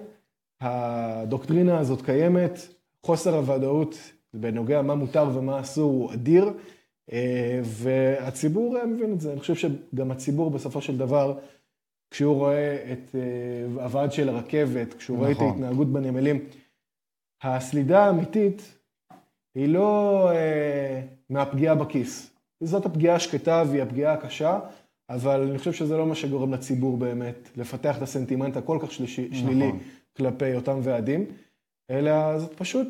הדוקטרינה 0.61 1.79
הזאת 1.79 2.01
קיימת, 2.01 2.59
חוסר 3.05 3.35
הוודאות 3.35 3.97
בנוגע 4.33 4.81
מה 4.81 4.95
מותר 4.95 5.29
ומה 5.33 5.59
אסור 5.59 5.91
הוא 5.91 6.13
אדיר, 6.13 6.49
והציבור 7.63 8.77
מבין 8.85 9.13
את 9.13 9.21
זה. 9.21 9.31
אני 9.31 9.39
חושב 9.39 9.55
שגם 9.55 10.11
הציבור 10.11 10.49
בסופו 10.49 10.81
של 10.81 10.97
דבר, 10.97 11.37
כשהוא 12.11 12.35
רואה 12.35 12.91
את 12.91 13.15
הוועד 13.75 14.11
של 14.11 14.29
הרכבת, 14.29 14.93
כשהוא 14.93 15.17
רואה 15.17 15.31
את 15.31 15.35
נכון. 15.35 15.47
ההתנהגות 15.47 15.87
בנמלים, 15.87 16.45
הסלידה 17.43 18.05
האמיתית 18.05 18.77
היא 19.55 19.67
לא 19.67 20.29
אה, 20.31 21.01
מהפגיעה 21.29 21.75
בכיס. 21.75 22.33
זאת 22.63 22.85
הפגיעה 22.85 23.15
השקטה 23.15 23.63
והיא 23.69 23.81
הפגיעה 23.81 24.13
הקשה, 24.13 24.59
אבל 25.09 25.41
אני 25.49 25.57
חושב 25.57 25.73
שזה 25.73 25.97
לא 25.97 26.05
מה 26.05 26.15
שגורם 26.15 26.53
לציבור 26.53 26.97
באמת 26.97 27.49
לפתח 27.55 27.97
את 27.97 28.01
הסנטימנט 28.01 28.57
הכל 28.57 28.77
כך 28.81 28.91
שלישי, 28.91 29.29
שלילי 29.33 29.67
נכון. 29.67 29.79
כלפי 30.17 30.55
אותם 30.55 30.79
ועדים, 30.83 31.25
אלא 31.89 32.39
זאת 32.39 32.53
פשוט 32.53 32.87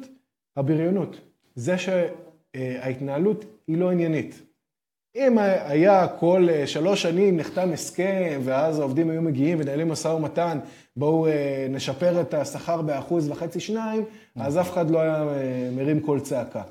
הבריונות. 0.57 1.21
זה 1.55 1.75
שההתנהלות 1.77 3.45
היא 3.67 3.77
לא 3.77 3.91
עניינית. 3.91 4.41
אם 5.17 5.37
היה 5.65 6.07
כל 6.07 6.47
אה, 6.49 6.67
שלוש 6.67 7.01
שנים 7.01 7.37
נחתם 7.37 7.71
הסכם, 7.73 8.39
ואז 8.43 8.79
העובדים 8.79 9.09
היו 9.09 9.21
מגיעים 9.21 9.57
ונהלים 9.61 9.89
משא 9.89 10.07
ומתן, 10.07 10.59
בואו 10.95 11.27
אה, 11.27 11.67
נשפר 11.69 12.21
את 12.21 12.33
השכר 12.33 12.81
באחוז 12.81 13.29
וחצי 13.29 13.59
שניים, 13.59 14.03
אז 14.35 14.57
אף 14.57 14.71
אחד 14.71 14.89
לא 14.89 14.99
היה 14.99 15.23
אה, 15.23 15.69
מרים 15.75 15.99
קול 15.99 16.19
צעקה. 16.19 16.63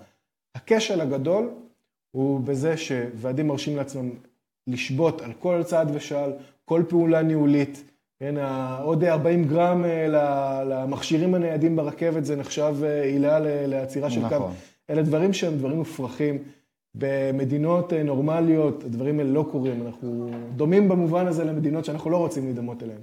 הכשל 0.55 1.01
הגדול 1.01 1.51
הוא 2.11 2.41
בזה 2.41 2.77
שוועדים 2.77 3.49
מרשים 3.49 3.77
לעצמם 3.77 4.11
לשבות 4.67 5.23
על 5.23 5.33
כל 5.39 5.63
צעד 5.65 5.91
ושעל, 5.95 6.33
כל 6.65 6.83
פעולה 6.89 7.23
ניהולית. 7.23 7.83
כן, 8.21 8.35
עוד 8.83 9.05
40 9.05 9.45
גרם 9.45 9.85
למכשירים 10.67 11.35
הניידים 11.35 11.77
ברכבת 11.77 12.25
זה 12.25 12.37
נחשב 12.37 12.75
עילה 13.05 13.39
לעצירה 13.67 14.11
של 14.11 14.21
קו. 14.21 14.35
נכון. 14.35 14.53
אלה 14.91 15.03
דברים 15.03 15.33
שהם 15.33 15.59
דברים 15.59 15.77
מופרכים. 15.77 16.39
במדינות 16.99 17.93
אה, 17.93 18.03
נורמליות 18.03 18.85
הדברים 18.85 19.19
האלה 19.19 19.31
לא 19.31 19.47
קורים, 19.51 19.87
אנחנו 19.87 20.31
דומים 20.57 20.89
במובן 20.89 21.27
הזה 21.27 21.45
למדינות 21.45 21.85
שאנחנו 21.85 22.11
לא 22.11 22.17
רוצים 22.17 22.45
להידמות 22.45 22.83
אליהן. 22.83 23.01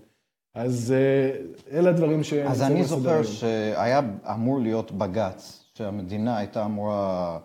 אז 0.55 0.93
אה, 0.97 1.77
אלה 1.77 1.89
הדברים 1.89 2.23
ש... 2.23 2.33
אז 2.33 2.61
אני 2.61 2.83
זוכר 2.83 3.23
שהיה 3.23 4.01
אמור 4.33 4.59
להיות 4.59 4.91
בג"ץ, 4.91 5.63
שהמדינה 5.77 6.37
הייתה 6.37 6.65
אמורה, 6.65 7.39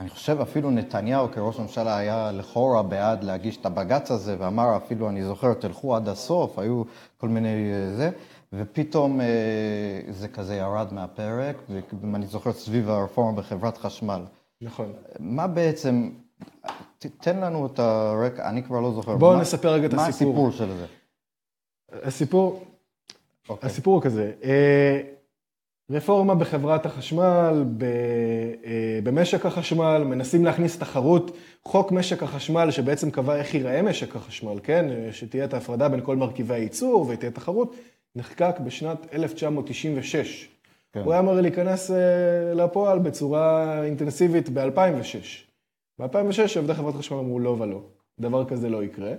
אני 0.00 0.08
חושב 0.08 0.40
אפילו 0.40 0.70
נתניהו 0.70 1.28
כראש 1.32 1.58
ממשלה 1.58 1.96
היה 1.96 2.32
לכאורה 2.32 2.82
בעד 2.82 3.24
להגיש 3.24 3.56
את 3.56 3.66
הבג"ץ 3.66 4.10
הזה, 4.10 4.36
ואמר 4.38 4.76
אפילו, 4.76 5.08
אני 5.08 5.24
זוכר, 5.24 5.54
תלכו 5.54 5.96
עד 5.96 6.08
הסוף, 6.08 6.58
היו 6.58 6.82
כל 7.16 7.28
מיני 7.28 7.72
אה, 7.72 7.96
זה, 7.96 8.10
ופתאום 8.52 9.20
זה 10.10 10.28
כזה 10.28 10.54
ירד 10.54 10.92
מהפרק, 10.92 11.56
ואני 12.12 12.26
זוכר 12.26 12.52
סביב 12.52 12.90
הרפורמה 12.90 13.32
בחברת 13.32 13.78
חשמל. 13.78 14.20
נכון. 14.60 14.92
מה 15.18 15.46
בעצם, 15.46 16.10
תן 16.98 17.40
לנו 17.40 17.66
את 17.66 17.78
הרקע, 17.78 18.48
אני 18.48 18.62
כבר 18.62 18.80
לא 18.80 18.92
זוכר. 18.92 19.16
בואו 19.16 19.40
נספר 19.40 19.72
רגע 19.72 19.86
את 19.86 19.94
מה 19.94 20.06
הסיפור. 20.06 20.48
הסיפור 20.48 20.50
של 20.50 20.76
זה? 20.76 20.86
הסיפור, 21.92 22.64
אוקיי. 23.48 23.70
הסיפור 23.70 23.94
הוא 23.94 24.02
כזה, 24.02 24.32
אה, 24.44 25.00
רפורמה 25.90 26.34
בחברת 26.34 26.86
החשמל, 26.86 27.64
אה, 27.82 28.98
במשק 29.04 29.46
החשמל, 29.46 30.02
מנסים 30.06 30.44
להכניס 30.44 30.78
תחרות, 30.78 31.36
חוק 31.64 31.92
משק 31.92 32.22
החשמל 32.22 32.70
שבעצם 32.70 33.10
קבע 33.10 33.36
איך 33.36 33.54
ייראה 33.54 33.82
משק 33.82 34.16
החשמל, 34.16 34.58
כן? 34.62 34.86
שתהיה 35.12 35.44
את 35.44 35.54
ההפרדה 35.54 35.88
בין 35.88 36.00
כל 36.04 36.16
מרכיבי 36.16 36.54
הייצור 36.54 37.06
ותהיה 37.08 37.30
תחרות, 37.30 37.76
נחקק 38.16 38.54
בשנת 38.64 39.14
1996. 39.14 40.49
כן. 40.92 41.00
הוא 41.00 41.12
היה 41.12 41.20
אמור 41.20 41.34
להיכנס 41.34 41.90
אה, 41.90 42.54
לפועל 42.54 42.98
בצורה 42.98 43.84
אינטנסיבית 43.84 44.48
ב-2006. 44.48 45.50
ב-2006 45.98 46.56
עובדי 46.56 46.74
חברת 46.74 46.94
חשמל 46.94 47.18
אמרו 47.18 47.38
לא 47.38 47.56
ולא, 47.60 47.80
דבר 48.20 48.44
כזה 48.44 48.68
לא 48.68 48.84
יקרה. 48.84 49.12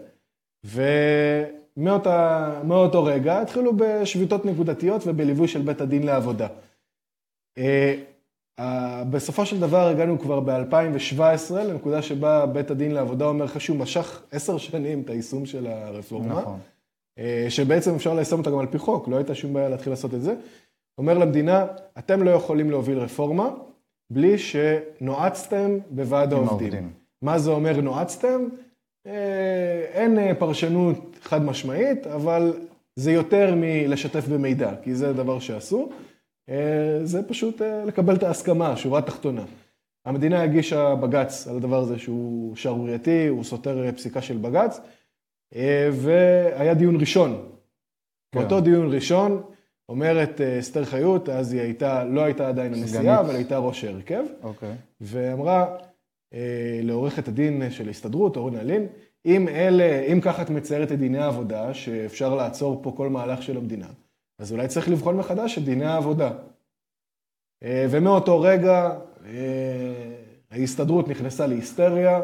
ומאותו 1.77 3.03
רגע 3.03 3.41
התחילו 3.41 3.77
בשביתות 3.77 4.45
נקודתיות 4.45 5.01
ובליווי 5.05 5.47
של 5.47 5.61
בית 5.61 5.81
הדין 5.81 6.03
לעבודה. 6.03 6.47
אה, 7.57 7.95
בסופו 9.09 9.45
של 9.45 9.59
דבר 9.59 9.87
הגענו 9.87 10.19
כבר 10.19 10.39
ב-2017 10.39 11.53
לנקודה 11.53 12.01
שבה 12.01 12.45
בית 12.45 12.71
הדין 12.71 12.91
לעבודה 12.91 13.25
אומר 13.25 13.45
לך 13.45 13.61
שהוא 13.61 13.77
משך 13.77 14.23
עשר 14.31 14.57
שנים 14.57 15.01
את 15.01 15.09
היישום 15.09 15.45
של 15.45 15.67
הרפורמה. 15.67 16.41
נכון. 16.41 16.59
שבעצם 17.49 17.95
אפשר 17.95 18.13
ליישם 18.13 18.37
אותה 18.37 18.51
גם 18.51 18.59
על 18.59 18.67
פי 18.67 18.77
חוק, 18.77 19.07
לא 19.07 19.15
הייתה 19.17 19.35
שום 19.35 19.53
בעיה 19.53 19.69
להתחיל 19.69 19.93
לעשות 19.93 20.13
את 20.13 20.21
זה. 20.21 20.35
אומר 21.01 21.17
למדינה, 21.17 21.65
אתם 21.99 22.23
לא 22.23 22.29
יכולים 22.29 22.71
להוביל 22.71 22.97
רפורמה 22.97 23.49
בלי 24.09 24.37
שנועצתם 24.37 25.77
בוועד 25.89 26.33
העובדים. 26.33 26.57
העובדים. 26.57 26.91
מה 27.21 27.39
זה 27.39 27.51
אומר 27.51 27.81
נועצתם? 27.81 28.47
אין 29.93 30.35
פרשנות 30.39 30.97
חד 31.21 31.41
משמעית, 31.43 32.07
אבל 32.07 32.53
זה 32.95 33.11
יותר 33.11 33.53
מלשתף 33.57 34.27
במידע, 34.27 34.71
כי 34.83 34.95
זה 34.95 35.13
דבר 35.13 35.39
שעשו. 35.39 35.89
זה 37.03 37.27
פשוט 37.27 37.61
לקבל 37.61 38.15
את 38.15 38.23
ההסכמה, 38.23 38.77
שורה 38.77 39.01
תחתונה. 39.01 39.43
המדינה 40.05 40.43
הגישה 40.43 40.95
בג"ץ 40.95 41.47
על 41.47 41.55
הדבר 41.55 41.79
הזה 41.79 41.99
שהוא 41.99 42.55
שערורייתי, 42.55 43.27
הוא 43.27 43.43
סותר 43.43 43.91
פסיקה 43.95 44.21
של 44.21 44.37
בג"ץ, 44.37 44.79
והיה 45.91 46.73
דיון 46.73 46.95
ראשון. 46.99 47.45
כן. 48.31 48.39
באותו 48.39 48.61
דיון 48.61 48.93
ראשון, 48.93 49.43
אומרת 49.89 50.41
אסתר 50.41 50.85
חיות, 50.85 51.29
אז 51.29 51.53
היא 51.53 51.61
הייתה, 51.61 52.03
לא 52.03 52.21
הייתה 52.21 52.47
עדיין 52.47 52.73
הנשיאה, 52.73 53.19
אבל 53.19 53.35
הייתה 53.35 53.57
ראש 53.57 53.83
ההרכב, 53.83 54.23
אוקיי. 54.43 54.75
ואמרה 55.01 55.77
לעורכת 56.83 57.27
הדין 57.27 57.71
של 57.71 57.87
ההסתדרות, 57.87 58.37
אורנה 58.37 58.63
לין, 58.63 58.87
אם 59.25 59.47
אלה, 59.47 59.99
אם 59.99 60.21
ככה 60.21 60.41
את 60.41 60.49
מציירת 60.49 60.91
את 60.91 60.99
דיני 60.99 61.17
העבודה, 61.17 61.73
שאפשר 61.73 62.35
לעצור 62.35 62.79
פה 62.83 62.93
כל 62.97 63.09
מהלך 63.09 63.43
של 63.43 63.57
המדינה, 63.57 63.87
אז 64.39 64.51
אולי 64.51 64.67
צריך 64.67 64.89
לבחון 64.89 65.17
מחדש 65.17 65.57
את 65.57 65.63
דיני 65.63 65.85
העבודה. 65.85 66.31
ומאותו 67.63 68.41
רגע 68.41 68.97
ההסתדרות 70.51 71.07
נכנסה 71.07 71.47
להיסטריה, 71.47 72.21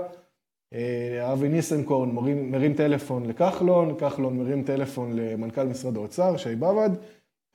אבי 1.21 1.49
ניסנקורן 1.49 2.09
מרים, 2.09 2.51
מרים 2.51 2.73
טלפון 2.73 3.25
לכחלון, 3.25 3.95
כחלון 3.99 4.38
מרים 4.38 4.63
טלפון 4.63 5.15
למנכ"ל 5.15 5.63
משרד 5.63 5.95
האוצר, 5.97 6.38
שי 6.38 6.55
באב"ד, 6.55 6.89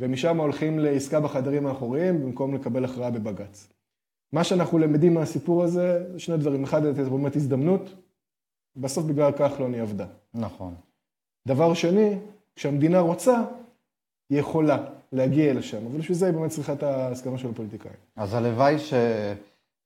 ומשם 0.03 0.41
הולכים 0.41 0.79
לעסקה 0.79 1.21
בחדרים 1.21 1.67
האחוריים 1.67 2.23
במקום 2.23 2.55
לקבל 2.55 2.85
הכרעה 2.85 3.11
בבג"ץ. 3.11 3.69
מה 4.33 4.45
שאנחנו 4.45 4.79
למדים 4.79 5.15
מהסיפור 5.15 5.63
הזה, 5.63 6.13
זה 6.13 6.19
שני 6.19 6.37
דברים. 6.37 6.65
אחד, 6.65 6.83
זה 6.93 7.11
באמת 7.11 7.37
הזדמנות, 7.37 7.95
בסוף 8.77 9.05
בגלל 9.05 9.33
כחלון 9.33 9.75
היא 9.75 9.83
עבדה. 9.83 10.07
נכון. 10.35 10.75
דבר 11.49 11.75
שני, 11.75 12.19
כשהמדינה 12.57 13.01
רוצה, 13.01 13.43
היא 14.31 14.39
יכולה 14.39 14.85
להגיע 15.13 15.55
לשם, 15.55 15.87
אבל 15.87 15.99
בשביל 15.99 16.17
זה 16.17 16.27
היא 16.27 16.35
באמת 16.35 16.51
צריכה 16.51 16.73
את 16.73 16.83
ההסכמה 16.83 17.39
של 17.39 17.51
הפוליטיקאים. 17.51 17.95
אז 18.17 18.35
הלוואי 18.35 18.79
ש... 18.79 18.95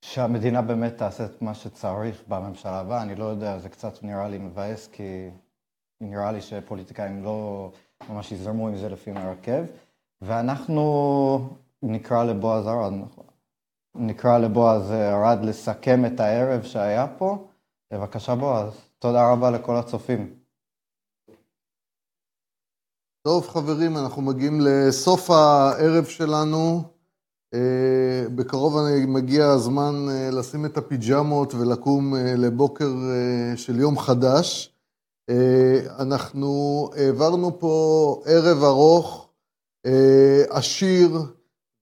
שהמדינה 0.03 0.63
באמת 0.63 0.97
תעשה 0.97 1.25
את 1.25 1.43
מה 1.43 1.55
שצריך 1.55 2.23
בממשלה 2.29 2.81
הבאה, 2.81 3.03
אני 3.03 3.15
לא 3.15 3.25
יודע, 3.25 3.59
זה 3.59 3.69
קצת 3.69 4.03
נראה 4.03 4.29
לי 4.29 4.39
מבאס, 4.39 4.89
כי 4.93 5.29
נראה 6.01 6.33
לי 6.33 6.41
שפוליטיקאים 6.41 7.25
לא 7.25 7.71
ממש 8.11 8.33
יזרמו 8.33 8.69
עם 8.69 8.77
זה 8.77 8.89
לפי 8.89 9.11
ההרכב. 9.11 9.65
ואנחנו 10.23 11.57
נקרא 11.83 12.25
לבועז 12.25 12.67
ארד, 12.67 12.93
נקרא 13.95 14.39
לבועז 14.39 14.91
ארד 14.91 15.45
לסכם 15.45 16.05
את 16.07 16.21
הערב 16.21 16.63
שהיה 16.63 17.07
פה. 17.19 17.49
בבקשה 17.93 18.35
בועז, 18.35 18.75
תודה 18.99 19.33
רבה 19.33 19.51
לכל 19.51 19.77
הצופים. 19.77 20.35
טוב 23.23 23.49
חברים, 23.49 23.97
אנחנו 23.97 24.23
מגיעים 24.23 24.61
לסוף 24.61 25.31
הערב 25.31 26.05
שלנו. 26.05 26.83
בקרוב 28.35 28.75
מגיע 29.07 29.47
הזמן 29.47 29.95
לשים 30.33 30.67
את 30.67 30.77
הפיג'מות 30.77 31.55
ולקום 31.55 32.15
לבוקר 32.37 32.89
של 33.57 33.81
יום 33.81 33.99
חדש. 33.99 34.75
אנחנו 35.99 36.51
העברנו 36.97 37.59
פה 37.59 38.23
ערב 38.27 38.65
ארוך, 38.65 39.26
עשיר, 40.49 41.19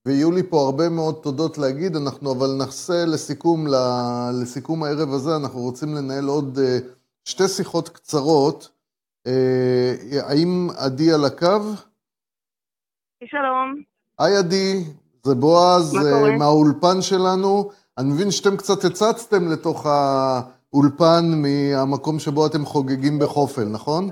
ויהיו 0.05 0.31
לי 0.31 0.43
פה 0.43 0.61
הרבה 0.61 0.89
מאוד 0.89 1.15
תודות 1.15 1.57
להגיד, 1.57 1.95
אנחנו 1.95 2.31
אבל 2.31 2.55
נעשה 2.57 3.05
לסיכום, 3.05 3.67
לסיכום 4.41 4.83
הערב 4.83 5.13
הזה, 5.13 5.35
אנחנו 5.35 5.59
רוצים 5.59 5.95
לנהל 5.95 6.27
עוד 6.27 6.59
שתי 7.23 7.47
שיחות 7.47 7.89
קצרות. 7.89 8.69
האם 10.21 10.67
עדי 10.77 11.13
על 11.13 11.25
הקו? 11.25 11.59
שלום. 13.25 13.81
היי 14.19 14.37
עדי, 14.37 14.83
זה 15.23 15.35
בועז 15.35 15.93
מהאולפן 16.39 17.01
שלנו. 17.01 17.69
אני 17.97 18.09
מבין 18.09 18.31
שאתם 18.31 18.57
קצת 18.57 18.85
הצצתם 18.85 19.51
לתוך 19.51 19.85
האולפן 19.85 21.41
מהמקום 21.41 22.19
שבו 22.19 22.45
אתם 22.45 22.65
חוגגים 22.65 23.19
בחופל, 23.19 23.65
נכון? 23.65 24.09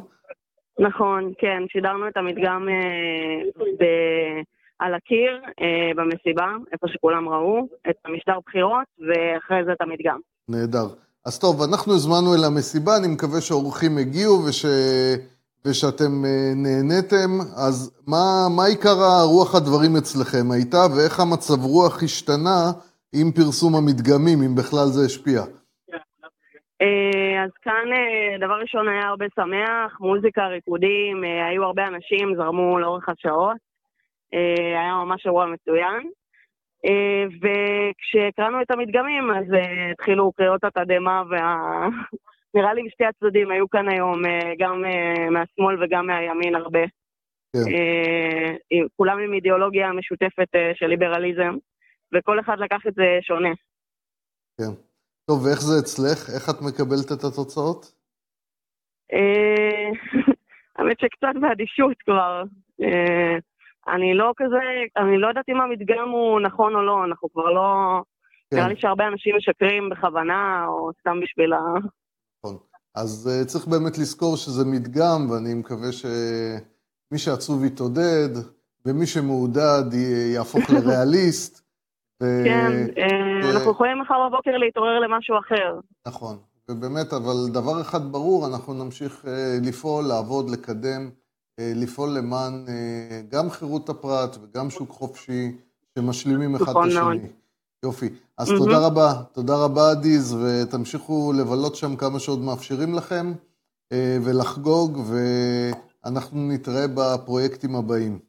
נכון, 0.79 1.33
כן, 1.37 1.63
שידרנו 1.67 2.07
את 2.07 2.17
המדגם 2.17 2.67
ב... 3.79 3.83
על 4.79 4.93
הקיר 4.93 5.41
במסיבה, 5.95 6.47
איפה 6.71 6.87
שכולם 6.87 7.29
ראו, 7.29 7.67
את 7.89 7.95
המשדר 8.05 8.39
בחירות, 8.45 8.87
ואחרי 8.99 9.65
זה 9.65 9.71
את 9.71 9.81
המדגם. 9.81 10.19
נהדר. 10.49 10.87
אז 11.25 11.39
טוב, 11.39 11.61
אנחנו 11.61 11.93
הזמנו 11.93 12.35
אל 12.35 12.43
המסיבה, 12.43 12.97
אני 12.97 13.07
מקווה 13.07 13.41
שהאורחים 13.41 13.97
הגיעו 13.97 14.45
וש... 14.45 14.65
ושאתם 15.65 16.11
נהניתם. 16.55 17.31
אז 17.55 17.91
מה, 18.07 18.47
מה 18.55 18.65
עיקר 18.65 19.03
הרוח 19.03 19.55
הדברים 19.55 19.95
אצלכם 19.95 20.51
הייתה, 20.51 20.85
ואיך 20.95 21.19
המצב 21.19 21.63
רוח 21.63 22.03
השתנה 22.03 22.71
עם 23.13 23.31
פרסום 23.31 23.75
המדגמים, 23.75 24.41
אם 24.41 24.55
בכלל 24.55 24.87
זה 24.87 25.05
השפיע? 25.05 25.43
אז 27.43 27.51
כאן 27.61 27.85
דבר 28.39 28.53
ראשון 28.53 28.87
היה 28.87 29.07
הרבה 29.07 29.25
שמח, 29.35 29.99
מוזיקה, 29.99 30.47
ריקודים, 30.47 31.23
היו 31.23 31.63
הרבה 31.63 31.87
אנשים, 31.87 32.35
זרמו 32.35 32.79
לאורך 32.79 33.09
השעות. 33.09 33.57
היה 34.75 34.93
ממש 34.93 35.25
אירוע 35.25 35.45
מצוין. 35.45 36.09
וכשהקראנו 37.41 38.61
את 38.61 38.71
המדגמים, 38.71 39.31
אז 39.31 39.45
התחילו 39.91 40.31
קריאות 40.31 40.63
התדהמה 40.63 41.23
וה... 41.29 41.55
נראה 42.55 42.73
לי 42.73 42.81
משתי 42.83 43.05
הצדדים 43.05 43.51
היו 43.51 43.69
כאן 43.69 43.89
היום, 43.89 44.21
גם 44.59 44.83
מהשמאל 45.31 45.83
וגם 45.83 46.07
מהימין 46.07 46.55
הרבה. 46.55 46.83
כן. 47.53 47.59
כולם 48.95 49.19
עם 49.19 49.33
אידיאולוגיה 49.33 49.91
משותפת 49.91 50.47
של 50.73 50.87
ליברליזם, 50.87 51.55
וכל 52.13 52.39
אחד 52.39 52.59
לקח 52.59 52.87
את 52.87 52.93
זה 52.93 53.17
שונה. 53.21 53.49
כן. 54.57 54.92
טוב, 55.25 55.45
ואיך 55.45 55.61
זה 55.61 55.79
אצלך? 55.79 56.29
איך 56.35 56.49
את 56.49 56.61
מקבלת 56.61 57.11
את 57.11 57.23
התוצאות? 57.23 57.93
האמת 60.75 60.99
שקצת 60.99 61.35
באדישות 61.41 61.97
כבר. 62.05 62.43
אני 63.87 64.13
לא 64.13 64.33
כזה, 64.37 64.59
אני 64.97 65.17
לא 65.17 65.27
יודעת 65.27 65.49
אם 65.49 65.61
המדגם 65.61 66.09
הוא 66.09 66.39
נכון 66.39 66.75
או 66.75 66.81
לא, 66.81 67.05
אנחנו 67.05 67.29
כבר 67.33 67.49
לא... 67.51 68.01
כן. 68.51 68.57
נראה 68.57 68.67
לי 68.67 68.75
שהרבה 68.77 69.07
אנשים 69.07 69.35
משקרים 69.37 69.89
בכוונה, 69.89 70.65
או 70.67 70.91
סתם 70.99 71.19
בשביל 71.23 71.53
ה... 71.53 71.59
נכון. 72.39 72.57
אז 72.95 73.29
uh, 73.29 73.45
צריך 73.45 73.67
באמת 73.67 73.97
לזכור 73.97 74.37
שזה 74.37 74.65
מדגם, 74.65 75.29
ואני 75.29 75.53
מקווה 75.53 75.91
שמי 75.91 77.17
שעצוב 77.17 77.65
יתעודד, 77.65 78.29
ומי 78.85 79.05
שמעודד 79.05 79.93
יהפוך 80.33 80.69
לריאליסט. 80.73 81.62
ו... 82.23 82.43
כן, 82.45 82.71
ו... 83.43 83.51
אנחנו 83.55 83.71
יכולים 83.71 84.01
מחר 84.01 84.29
בבוקר 84.29 84.57
להתעורר 84.57 84.99
למשהו 84.99 85.35
אחר. 85.39 85.79
נכון, 86.07 86.37
ובאמת, 86.69 87.13
אבל 87.13 87.35
דבר 87.53 87.81
אחד 87.81 88.11
ברור, 88.11 88.47
אנחנו 88.47 88.73
נמשיך 88.73 89.25
לפעול, 89.61 90.05
לעבוד, 90.05 90.49
לקדם. 90.49 91.09
לפעול 91.59 92.09
למען 92.09 92.65
גם 93.29 93.49
חירות 93.49 93.89
הפרט 93.89 94.37
וגם 94.43 94.69
שוק 94.69 94.91
חופשי 94.91 95.51
שמשלימים 95.95 96.55
אחד 96.55 96.71
את 96.71 96.77
השני. 96.87 97.27
יופי. 97.83 98.09
אז 98.37 98.49
mm-hmm. 98.49 98.57
תודה 98.57 98.87
רבה, 98.87 99.13
תודה 99.31 99.55
רבה 99.55 99.91
עדיז, 99.91 100.33
ותמשיכו 100.35 101.33
לבלות 101.37 101.75
שם 101.75 101.95
כמה 101.95 102.19
שעוד 102.19 102.39
מאפשרים 102.39 102.93
לכם, 102.93 103.33
ולחגוג, 103.93 104.99
ואנחנו 106.05 106.47
נתראה 106.51 106.85
בפרויקטים 106.93 107.75
הבאים. 107.75 108.19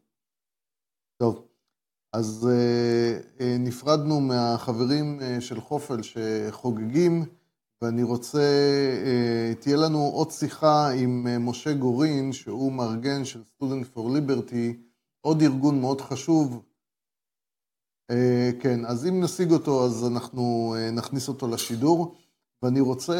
אז 2.14 2.48
נפרדנו 3.58 4.20
מהחברים 4.20 5.20
של 5.40 5.60
חופל 5.60 6.00
שחוגגים. 6.02 7.24
ואני 7.82 8.02
רוצה, 8.02 8.42
תהיה 9.60 9.76
לנו 9.76 9.98
עוד 9.98 10.30
שיחה 10.30 10.90
עם 10.90 11.26
משה 11.40 11.72
גורין, 11.72 12.32
שהוא 12.32 12.72
מארגן 12.72 13.24
של 13.24 13.42
Student 13.42 13.96
for 13.96 14.00
Liberty, 14.00 14.76
עוד 15.20 15.42
ארגון 15.42 15.80
מאוד 15.80 16.00
חשוב. 16.00 16.62
כן, 18.60 18.84
אז 18.86 19.06
אם 19.06 19.20
נשיג 19.22 19.52
אותו, 19.52 19.84
אז 19.84 20.06
אנחנו 20.06 20.74
נכניס 20.92 21.28
אותו 21.28 21.48
לשידור. 21.48 22.14
ואני 22.62 22.80
רוצה, 22.80 23.16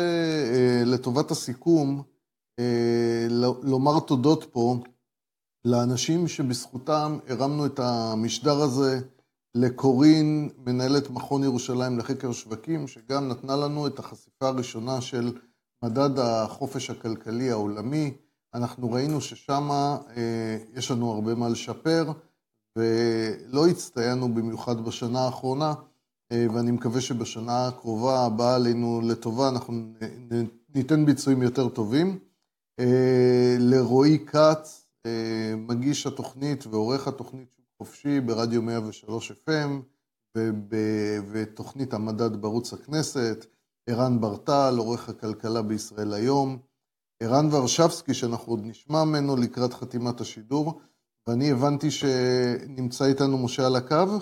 לטובת 0.87 1.31
הסיכום, 1.31 2.03
לומר 3.63 4.01
תודות 4.01 4.45
פה 4.53 4.77
לאנשים 5.65 6.29
שבזכותם 6.29 7.19
הרמנו 7.29 7.67
את 7.67 7.79
המשדר 7.79 8.63
הזה, 8.63 9.01
לקורין, 9.55 10.49
מנהלת 10.59 11.11
מכון 11.11 11.45
ירושלים 11.45 11.99
לחקר 11.99 12.33
שווקים, 12.33 12.89
שגם 12.89 13.29
נתנה 13.29 13.57
לנו 13.57 13.87
את 13.87 13.99
החשיפה 13.99 14.49
הראשונה 14.49 15.01
של 15.01 15.33
מדד 15.85 16.19
החופש 16.19 16.91
הכלכלי 16.91 17.51
העולמי. 17.51 18.15
אנחנו 18.55 18.93
ראינו 18.93 19.21
ששם 19.21 19.69
אה, 19.71 20.59
יש 20.75 20.91
לנו 20.91 21.13
הרבה 21.13 21.35
מה 21.35 21.49
לשפר, 21.49 22.13
ולא 22.79 23.67
הצטיינו 23.67 24.35
במיוחד 24.35 24.85
בשנה 24.85 25.21
האחרונה, 25.21 25.75
אה, 26.33 26.47
ואני 26.55 26.71
מקווה 26.71 27.01
שבשנה 27.01 27.67
הקרובה 27.67 28.27
הבאה 28.27 28.55
עלינו 28.55 29.01
לטובה, 29.05 29.49
אנחנו 29.49 29.75
ניתן 30.75 31.07
ביצועים 31.07 31.43
יותר 31.43 31.69
טובים. 31.69 32.19
אה, 32.81 33.57
לרועי 33.59 34.19
כץ, 34.27 34.84
מגיש 35.57 36.07
התוכנית 36.07 36.67
ועורך 36.67 37.09
התוכנית 37.09 37.49
שוק 37.57 37.67
חופשי 37.79 38.21
ברדיו 38.21 38.63
103 38.63 39.33
FM 39.33 39.71
ותוכנית 41.31 41.95
המדד 41.95 42.37
בערוץ 42.37 42.73
הכנסת, 42.73 43.47
ערן 43.87 44.21
ברטל, 44.21 44.75
עורך 44.79 45.09
הכלכלה 45.09 45.63
בישראל 45.63 46.13
היום, 46.13 46.59
ערן 47.23 47.47
ורשבסקי, 47.53 48.15
שאנחנו 48.15 48.53
עוד 48.53 48.61
נשמע 48.65 49.05
ממנו 49.05 49.37
לקראת 49.37 49.75
חתימת 49.75 50.21
השידור, 50.21 50.81
ואני 51.27 51.51
הבנתי 51.51 51.91
שנמצא 51.91 53.05
איתנו 53.05 53.45
משה 53.45 53.67
על 53.67 53.77
הקו. 53.77 54.19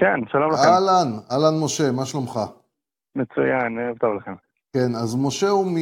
כן, 0.00 0.28
שלום 0.32 0.52
לכם. 0.52 0.62
אהלן, 0.62 1.18
אהלן 1.30 1.60
משה, 1.64 1.92
מה 1.92 2.06
שלומך? 2.06 2.40
מצוין, 3.16 3.78
ערב 3.78 3.98
טוב 3.98 4.14
לכם. 4.14 4.34
כן, 4.72 4.94
אז 4.94 5.16
משה 5.16 5.48
הוא, 5.48 5.66
מ... 5.66 5.76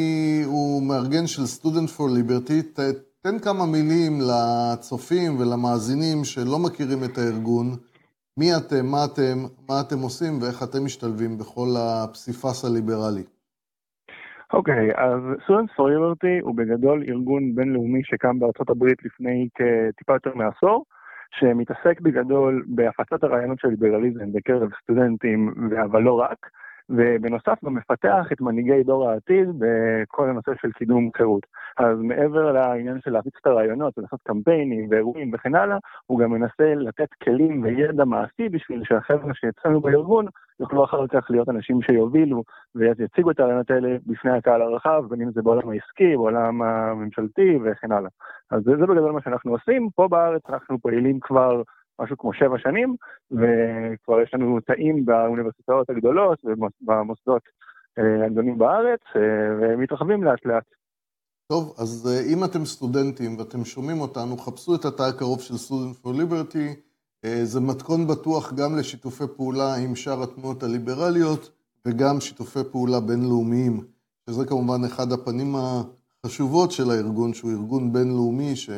הוא 0.45 0.83
מארגן 0.83 1.27
של 1.27 1.43
Student 1.43 1.89
for 1.97 2.03
Liberty. 2.03 2.81
ת... 2.81 2.81
תן 3.27 3.39
כמה 3.39 3.65
מילים 3.75 4.13
לצופים 4.29 5.31
ולמאזינים 5.39 6.19
שלא 6.25 6.59
מכירים 6.67 7.01
את 7.05 7.19
הארגון. 7.19 7.67
מי 8.39 8.49
אתם, 8.59 8.85
מה 8.93 9.03
אתם, 9.09 9.37
מה 9.69 9.77
אתם 9.81 9.99
עושים 10.07 10.33
ואיך 10.41 10.59
אתם 10.63 10.85
משתלבים 10.85 11.39
בכל 11.39 11.69
הפסיפס 11.79 12.65
הליברלי. 12.65 13.25
אוקיי, 14.53 14.91
okay, 14.91 15.01
אז 15.01 15.23
for 15.75 15.87
Liberty 15.95 16.35
הוא 16.43 16.57
בגדול 16.57 17.05
ארגון 17.09 17.55
בינלאומי 17.55 18.01
שקם 18.05 18.39
בארצות 18.39 18.71
הברית 18.71 18.99
לפני 19.05 19.49
כטיפה 19.55 20.13
יותר 20.13 20.35
מעשור, 20.35 20.85
שמתעסק 21.39 22.01
בגדול 22.01 22.65
בהפצת 22.67 23.25
הרעיונות 23.25 23.59
של 23.59 23.69
ליברליזם 23.69 24.33
בקרב 24.33 24.69
סטודנטים, 24.83 25.55
אבל 25.85 26.03
לא 26.03 26.21
רק. 26.21 26.51
ובנוסף 26.97 27.65
גם 27.65 27.75
מפתח 27.75 28.27
את 28.33 28.41
מנהיגי 28.41 28.83
דור 28.83 29.11
העתיד 29.11 29.49
בכל 29.59 30.29
הנושא 30.29 30.53
של 30.63 30.73
קידום 30.73 31.11
חירות. 31.17 31.47
אז 31.79 31.99
מעבר 31.99 32.53
לעניין 32.53 33.01
של 33.01 33.11
להפיץ 33.11 33.35
את 33.41 33.47
הרעיונות 33.47 33.99
ולעשות 33.99 34.21
קמפיינים 34.23 34.87
ואירועים 34.91 35.31
וכן 35.35 35.55
הלאה, 35.55 35.77
הוא 36.07 36.19
גם 36.19 36.31
מנסה 36.31 36.75
לתת 36.75 37.09
כלים 37.23 37.63
וידע 37.63 38.05
מעשי 38.05 38.49
בשביל 38.49 38.83
שהחבר'ה 38.85 39.35
שאצלנו 39.35 39.81
בארגון 39.81 40.27
יוכלו 40.61 40.85
אחר 40.85 41.07
כך 41.07 41.31
להיות 41.31 41.49
אנשים 41.49 41.83
שיובילו 41.83 42.43
ויציגו 42.75 43.31
את 43.31 43.41
הרעיונות 43.41 43.71
האלה 43.71 43.97
בפני 44.07 44.31
הקהל 44.31 44.63
הרחב, 44.63 45.05
בין 45.09 45.23
אם 45.23 45.31
זה 45.31 45.43
בעולם 45.43 45.69
העסקי, 45.69 46.17
בעולם 46.17 46.63
הממשלתי 46.63 47.59
וכן 47.65 47.93
הלאה. 47.93 48.11
אז 48.51 48.63
זה, 48.63 48.77
זה 48.77 48.87
בגדול 48.87 49.13
מה 49.13 49.21
שאנחנו 49.21 49.53
עושים. 49.53 49.89
פה 49.95 50.09
בארץ 50.09 50.43
אנחנו 50.49 50.79
פעילים 50.79 51.21
כבר 51.21 51.63
משהו 52.01 52.19
כמו 52.19 52.33
שבע 52.33 52.59
שנים, 52.59 52.97
וכבר 53.31 54.21
יש 54.21 54.35
לנו 54.35 54.61
תאים 54.61 55.05
באוניברסיטאות 55.05 55.91
הגדולות 55.91 56.39
ובמוסדות 56.45 57.43
אה, 57.99 58.27
הגדולים 58.27 58.59
בארץ, 58.59 59.01
אה, 59.17 59.21
ומתרחבים 59.61 60.25
לאט 60.25 60.47
לאט. 60.47 60.65
טוב, 61.53 61.75
אז 61.79 62.09
אה, 62.11 62.33
אם 62.33 62.45
אתם 62.45 62.65
סטודנטים 62.65 63.39
ואתם 63.39 63.65
שומעים 63.65 64.01
אותנו, 64.01 64.37
חפשו 64.37 64.75
את 64.75 64.85
התא 64.85 65.03
הקרוב 65.03 65.41
של 65.41 65.55
Student 65.55 66.07
for 66.07 66.11
Liberty. 66.11 66.81
זה 67.43 67.61
מתכון 67.61 68.07
בטוח 68.07 68.53
גם 68.53 68.79
לשיתופי 68.79 69.25
פעולה 69.37 69.75
עם 69.75 69.95
שאר 69.95 70.23
התנועות 70.23 70.63
הליברליות 70.63 71.51
וגם 71.87 72.21
שיתופי 72.21 72.59
פעולה 72.73 73.01
בינלאומיים, 73.01 73.81
שזה 74.31 74.47
כמובן 74.47 74.85
אחד 74.87 75.13
הפנים 75.13 75.55
החשובות 76.25 76.71
של 76.71 76.91
הארגון, 76.91 77.35
שהוא 77.35 77.51
ארגון 77.51 77.93
בינלאומי 77.93 78.57
ש... 78.57 78.71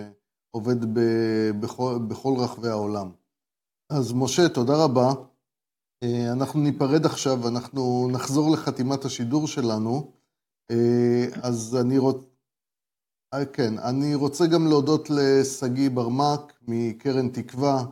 עובד 0.55 0.77
בכל, 1.61 1.99
בכל 2.09 2.35
רחבי 2.39 2.69
העולם. 2.69 3.11
אז 3.91 4.13
משה, 4.13 4.49
תודה 4.49 4.85
רבה. 4.85 5.13
אה, 6.03 6.33
אנחנו 6.33 6.61
ניפרד 6.61 7.07
עכשיו, 7.07 7.49
אנחנו 7.49 8.09
נחזור 8.13 8.51
לחתימת 8.51 9.05
השידור 9.05 9.47
שלנו. 9.47 10.13
אה, 10.71 11.27
אז 11.43 11.77
אני 11.81 11.99
רוצה... 11.99 12.27
כן, 13.53 13.79
אני 13.79 14.15
רוצה 14.15 14.47
גם 14.47 14.67
להודות 14.67 15.11
לשגיא 15.11 15.91
ברמק 15.91 16.53
מקרן 16.69 17.29
תקווה, 17.29 17.85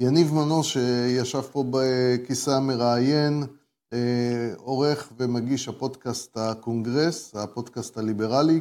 יניב 0.00 0.32
מנו 0.34 0.64
שישב 0.64 1.40
פה 1.40 1.64
בכיסא 1.70 2.50
המראיין, 2.50 3.42
אה, 3.92 4.54
עורך 4.56 5.12
ומגיש 5.18 5.68
הפודקאסט 5.68 6.36
הקונגרס, 6.36 7.34
הפודקאסט 7.36 7.98
הליברלי, 7.98 8.56
אה, 8.56 8.60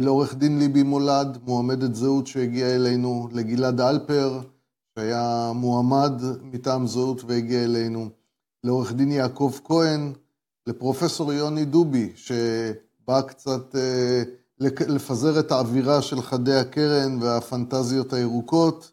לעורך 0.00 0.34
דין 0.34 0.58
ליבי 0.58 0.82
מולד, 0.82 1.38
מועמדת 1.42 1.94
זהות 1.94 2.26
שהגיעה 2.26 2.74
אלינו, 2.74 3.28
לגלעד 3.32 3.80
אלפר, 3.80 4.40
שהיה 4.98 5.52
מועמד 5.54 6.12
מטעם 6.42 6.86
זהות 6.86 7.24
והגיע 7.24 7.64
אלינו, 7.64 8.08
לעורך 8.64 8.92
דין 8.92 9.12
יעקב 9.12 9.52
כהן, 9.64 10.12
לפרופסור 10.66 11.32
יוני 11.32 11.64
דובי, 11.64 12.12
שבא 12.16 13.22
קצת 13.26 13.76
אה, 13.76 14.22
לפזר 14.88 15.40
את 15.40 15.52
האווירה 15.52 16.02
של 16.02 16.22
חדי 16.22 16.54
הקרן 16.54 17.22
והפנטזיות 17.22 18.12
הירוקות, 18.12 18.92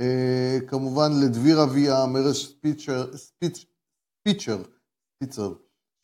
אה, 0.00 0.58
כמובן 0.66 1.12
לדביר 1.20 1.62
אביה, 1.62 2.06
מרש 2.06 2.46
ספיצ'ר, 2.46 3.16
ספיצ'ר, 3.16 4.62
ספיצ'ר, 5.16 5.52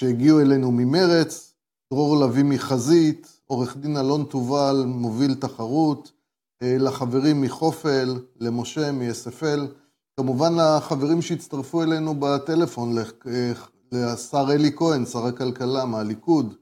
שהגיעו 0.00 0.40
אלינו 0.40 0.72
ממרץ, 0.72 1.54
דרור 1.92 2.24
לביא 2.24 2.44
מחזית, 2.44 3.39
עורך 3.50 3.76
דין 3.76 3.96
אלון 3.96 4.24
תובל, 4.24 4.84
מוביל 4.86 5.34
תחרות, 5.34 6.12
אה, 6.62 6.76
לחברים 6.78 7.40
מחופל, 7.40 8.18
למשה 8.40 8.92
מ-SFL, 8.92 9.60
כמובן 10.16 10.52
לחברים 10.56 11.22
שהצטרפו 11.22 11.82
אלינו 11.82 12.14
בטלפון, 12.18 12.98
אה, 12.98 13.52
לשר 13.92 14.46
אלי 14.50 14.72
כהן, 14.76 15.04
שר 15.04 15.26
הכלכלה 15.26 15.84
מהליכוד, 15.84 16.54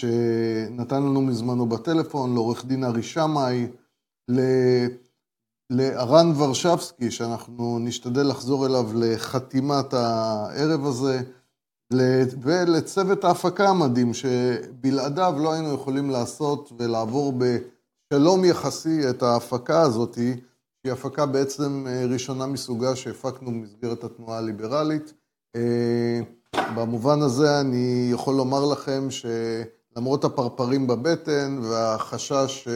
שנתן 0.00 1.02
לנו 1.02 1.22
מזמנו 1.22 1.66
בטלפון, 1.66 2.34
לעורך 2.34 2.64
דין 2.64 2.84
ארי 2.84 3.02
שמאי, 3.02 3.66
לארן 5.70 6.32
ורשבסקי, 6.36 7.10
שאנחנו 7.10 7.78
נשתדל 7.78 8.26
לחזור 8.26 8.66
אליו 8.66 8.90
לחתימת 8.94 9.94
הערב 9.94 10.86
הזה, 10.86 11.22
ולצוות 12.42 13.24
ההפקה 13.24 13.68
המדהים, 13.68 14.14
שבלעדיו 14.14 15.34
לא 15.38 15.52
היינו 15.52 15.74
יכולים 15.74 16.10
לעשות 16.10 16.72
ולעבור 16.78 17.32
בשלום 17.38 18.44
יחסי 18.44 19.10
את 19.10 19.22
ההפקה 19.22 19.80
הזאת, 19.80 20.14
שהיא 20.14 20.92
הפקה 20.92 21.26
בעצם 21.26 21.86
אה, 21.88 22.04
ראשונה 22.06 22.46
מסוגה 22.46 22.96
שהפקנו 22.96 23.50
במסגרת 23.50 24.04
התנועה 24.04 24.38
הליברלית. 24.38 25.12
אה, 25.56 26.20
במובן 26.76 27.22
הזה 27.22 27.60
אני 27.60 28.08
יכול 28.12 28.34
לומר 28.34 28.64
לכם 28.64 29.08
שלמרות 29.10 30.24
הפרפרים 30.24 30.86
בבטן 30.86 31.58
והחשש 31.62 32.68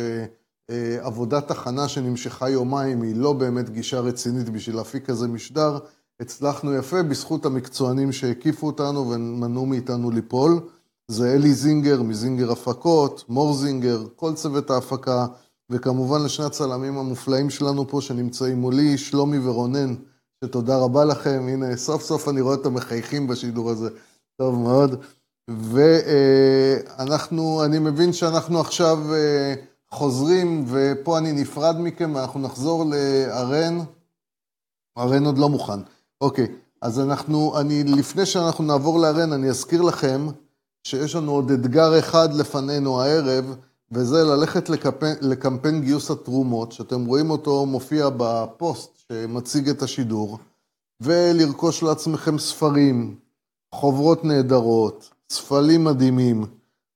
שעבודת 0.71 1.51
הכנה 1.51 1.89
שנמשכה 1.89 2.49
יומיים 2.49 3.03
היא 3.03 3.17
לא 3.17 3.33
באמת 3.33 3.71
גישה 3.71 4.01
רצינית 4.01 4.49
בשביל 4.49 4.77
להפיק 4.77 5.07
כזה 5.07 5.29
משדר, 5.29 5.79
הצלחנו 6.21 6.75
יפה 6.75 7.03
בזכות 7.03 7.47
המקצוענים 7.47 8.13
שהקיפו 8.13 8.67
אותנו 8.67 9.11
ומנעו 9.11 9.67
מאיתנו 9.67 10.11
ליפול. 10.11 10.61
זה 11.09 11.35
אלי 11.35 11.55
זינגר 11.55 12.03
מזינגר 12.03 12.53
הפקות, 12.53 13.25
מור 13.29 13.55
זינגר, 13.55 14.05
כל 14.17 14.35
צוות 14.35 14.71
ההפקה, 14.71 15.27
וכמובן 15.71 16.25
לשני 16.25 16.47
הצלמים 16.47 16.99
המופלאים 16.99 17.51
שלנו 17.51 17.89
פה 17.89 18.01
שנמצאים 18.01 18.61
מולי, 18.61 18.99
שלומי 18.99 19.39
ורונן, 19.39 19.95
שתודה 20.45 20.79
רבה 20.79 21.05
לכם. 21.05 21.47
הנה, 21.49 21.77
סוף 21.77 22.03
סוף 22.03 22.29
אני 22.29 22.41
רואה 22.41 22.55
את 22.55 22.67
המחייכים 22.67 23.27
בשידור 23.27 23.71
הזה. 23.71 23.91
טוב 24.37 24.55
מאוד. 24.55 25.05
ואנחנו, 26.59 27.65
אני 27.65 27.79
מבין 27.79 28.13
שאנחנו 28.13 28.61
עכשיו 28.61 29.15
אה, 29.15 29.55
חוזרים, 29.91 30.65
ופה 30.69 31.19
אני 31.19 31.33
נפרד 31.33 31.77
מכם, 31.79 32.13
ואנחנו 32.15 32.41
נחזור 32.41 32.85
לארן. 32.85 33.79
ארן 34.99 35.25
עוד 35.25 35.39
לא 35.39 35.49
מוכן. 35.49 35.81
אוקיי, 36.21 36.47
אז 36.83 37.01
אנחנו, 37.01 37.61
אני, 37.61 37.85
לפני 37.85 38.27
שאנחנו 38.27 38.65
נעבור 38.65 39.01
לארן, 39.01 39.33
אני 39.33 39.49
אזכיר 39.49 39.83
לכם 39.83 40.27
שיש 40.85 41.15
לנו 41.15 41.33
עוד 41.33 41.51
אתגר 41.51 41.99
אחד 41.99 42.35
לפנינו 42.35 43.01
הערב, 43.03 43.57
וזה 43.93 44.25
ללכת 44.25 44.69
לקמפיין, 44.71 45.17
לקמפיין 45.21 45.81
גיוס 45.81 46.11
התרומות, 46.11 46.73
שאתם 46.73 47.05
רואים 47.05 47.31
אותו 47.31 47.67
מופיע 47.67 48.09
בפוסט 48.17 48.91
שמציג 49.09 49.69
את 49.69 49.83
השידור, 49.83 50.39
ולרכוש 51.01 51.83
לעצמכם 51.83 52.39
ספרים, 52.39 53.17
חוברות 53.75 54.25
נהדרות, 54.25 55.11
ספלים 55.31 55.85
מדהימים. 55.85 56.47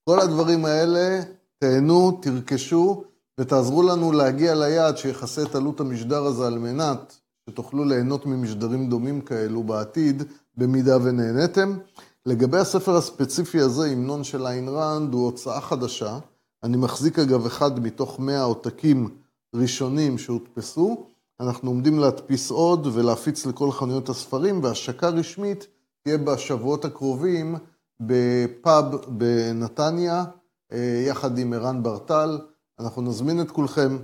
כל 0.04 0.20
הדברים 0.20 0.64
האלה, 0.64 1.20
תהנו, 1.58 2.18
תרכשו, 2.22 3.04
ותעזרו 3.40 3.82
לנו 3.82 4.12
להגיע 4.12 4.54
ליעד 4.54 4.96
שיכסה 4.96 5.42
את 5.42 5.54
עלות 5.54 5.80
המשדר 5.80 6.24
הזה 6.24 6.46
על 6.46 6.58
מנת 6.58 7.18
שתוכלו 7.50 7.84
ליהנות 7.84 8.26
ממשדרים 8.26 8.88
דומים 8.88 9.20
כאלו 9.20 9.62
בעתיד, 9.62 10.22
במידה 10.56 10.96
ונהניתם. 11.02 11.78
לגבי 12.26 12.58
הספר 12.58 12.96
הספציפי 12.96 13.60
הזה, 13.60 13.86
המנון 13.86 14.24
של 14.24 14.46
איין 14.46 14.68
ראנד, 14.68 15.14
הוא 15.14 15.24
הוצאה 15.24 15.60
חדשה. 15.60 16.18
אני 16.62 16.76
מחזיק 16.76 17.18
אגב 17.18 17.46
אחד 17.46 17.80
מתוך 17.80 18.20
מאה 18.20 18.42
עותקים 18.42 19.16
ראשונים 19.54 20.18
שהודפסו. 20.18 21.06
אנחנו 21.40 21.70
עומדים 21.70 21.98
להדפיס 21.98 22.50
עוד 22.50 22.86
ולהפיץ 22.86 23.46
לכל 23.46 23.70
חנויות 23.70 24.08
הספרים, 24.08 24.62
והשקה 24.62 25.08
רשמית 25.08 25.66
תהיה 26.02 26.18
בשבועות 26.18 26.84
הקרובים 26.84 27.56
בפאב 28.00 28.96
בנתניה, 29.08 30.24
אה, 30.72 31.04
יחד 31.06 31.38
עם 31.38 31.52
ערן 31.52 31.82
ברטל. 31.82 32.38
אנחנו 32.80 33.02
נזמין 33.02 33.40
את 33.40 33.50
כולכם, 33.50 33.96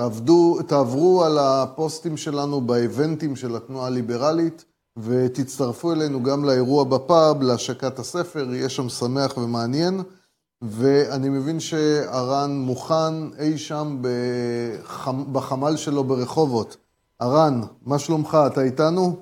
תעבדו, 0.00 0.58
תעברו 0.66 1.24
על 1.24 1.38
הפוסטים 1.38 2.16
שלנו 2.16 2.60
באיבנטים 2.60 3.36
של 3.36 3.56
התנועה 3.56 3.86
הליברלית, 3.86 4.64
ותצטרפו 4.96 5.92
אלינו 5.92 6.22
גם 6.22 6.44
לאירוע 6.44 6.84
בפאב, 6.84 7.42
להשקת 7.42 7.98
הספר, 7.98 8.54
יהיה 8.54 8.68
שם 8.68 8.88
שמח 8.88 9.36
ומעניין. 9.38 10.00
ואני 10.62 11.28
מבין 11.28 11.60
שארן 11.60 12.50
מוכן 12.58 13.32
אי 13.38 13.58
שם 13.58 14.02
בחמ... 14.02 15.32
בחמ"ל 15.32 15.76
שלו 15.76 16.04
ברחובות. 16.04 16.76
ארן, 17.22 17.60
מה 17.86 17.98
שלומך? 17.98 18.38
אתה 18.46 18.62
איתנו? 18.62 19.16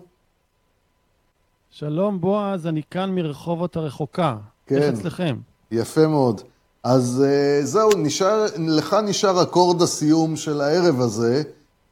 שלום 1.71 2.21
בועז, 2.21 2.67
אני 2.67 2.83
כאן 2.91 3.15
מרחובות 3.15 3.77
הרחוקה. 3.77 4.37
כן. 4.67 4.77
איך 4.77 4.95
אצלכם? 4.95 5.37
יפה 5.71 6.07
מאוד. 6.07 6.41
אז 6.83 7.25
uh, 7.25 7.67
זהו, 7.67 7.91
נשאר, 7.97 8.47
לך 8.59 8.97
נשאר 9.05 9.43
אקורד 9.43 9.83
הסיום 9.83 10.37
של 10.37 10.61
הערב 10.61 11.01
הזה, 11.01 11.43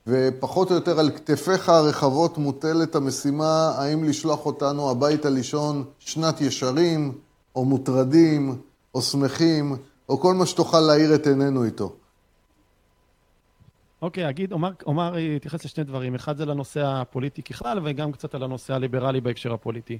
ופחות 0.06 0.70
או 0.70 0.74
יותר 0.74 1.00
על 1.00 1.10
כתפיך 1.10 1.68
הרחבות 1.68 2.38
מוטלת 2.38 2.94
המשימה 2.94 3.72
האם 3.78 4.04
לשלוח 4.04 4.46
אותנו 4.46 4.90
הביתה 4.90 5.30
לישון 5.30 5.84
שנת 5.98 6.40
ישרים, 6.40 7.12
או 7.56 7.64
מוטרדים, 7.64 8.56
או 8.94 9.02
שמחים, 9.02 9.76
או 10.08 10.20
כל 10.20 10.34
מה 10.34 10.46
שתוכל 10.46 10.80
להאיר 10.80 11.14
את 11.14 11.26
עינינו 11.26 11.64
איתו. 11.64 11.92
אוקיי, 14.02 14.26
okay, 14.26 14.30
אגיד, 14.30 14.52
אומר, 14.52 14.70
אומר, 14.86 15.14
אתייחס 15.36 15.64
לשני 15.64 15.84
דברים. 15.84 16.14
אחד 16.14 16.36
זה 16.36 16.46
לנושא 16.46 16.86
הפוליטי 16.86 17.42
ככלל, 17.42 17.80
וגם 17.84 18.12
קצת 18.12 18.34
על 18.34 18.42
הנושא 18.42 18.74
הליברלי 18.74 19.20
בהקשר 19.20 19.52
הפוליטי. 19.52 19.98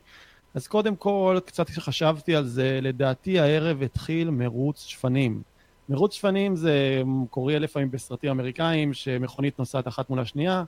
אז 0.57 0.67
קודם 0.67 0.97
כל, 0.97 1.39
קצת 1.45 1.71
חשבתי 1.71 2.37
על 2.37 2.45
זה, 2.45 2.79
לדעתי 2.83 3.41
הערב 3.41 3.83
התחיל 3.83 4.31
מרוץ 4.31 4.85
שפנים. 4.85 5.43
מרוץ 5.89 6.15
שפנים 6.15 6.57
זה 6.57 7.03
קורה 7.31 7.59
לפעמים 7.59 7.91
בסרטים 7.91 8.31
אמריקאים, 8.31 8.95
שמכונית 8.95 9.59
נוסעת 9.59 9.89
אחת 9.89 10.11
מול 10.11 10.21
השנייה, 10.21 10.65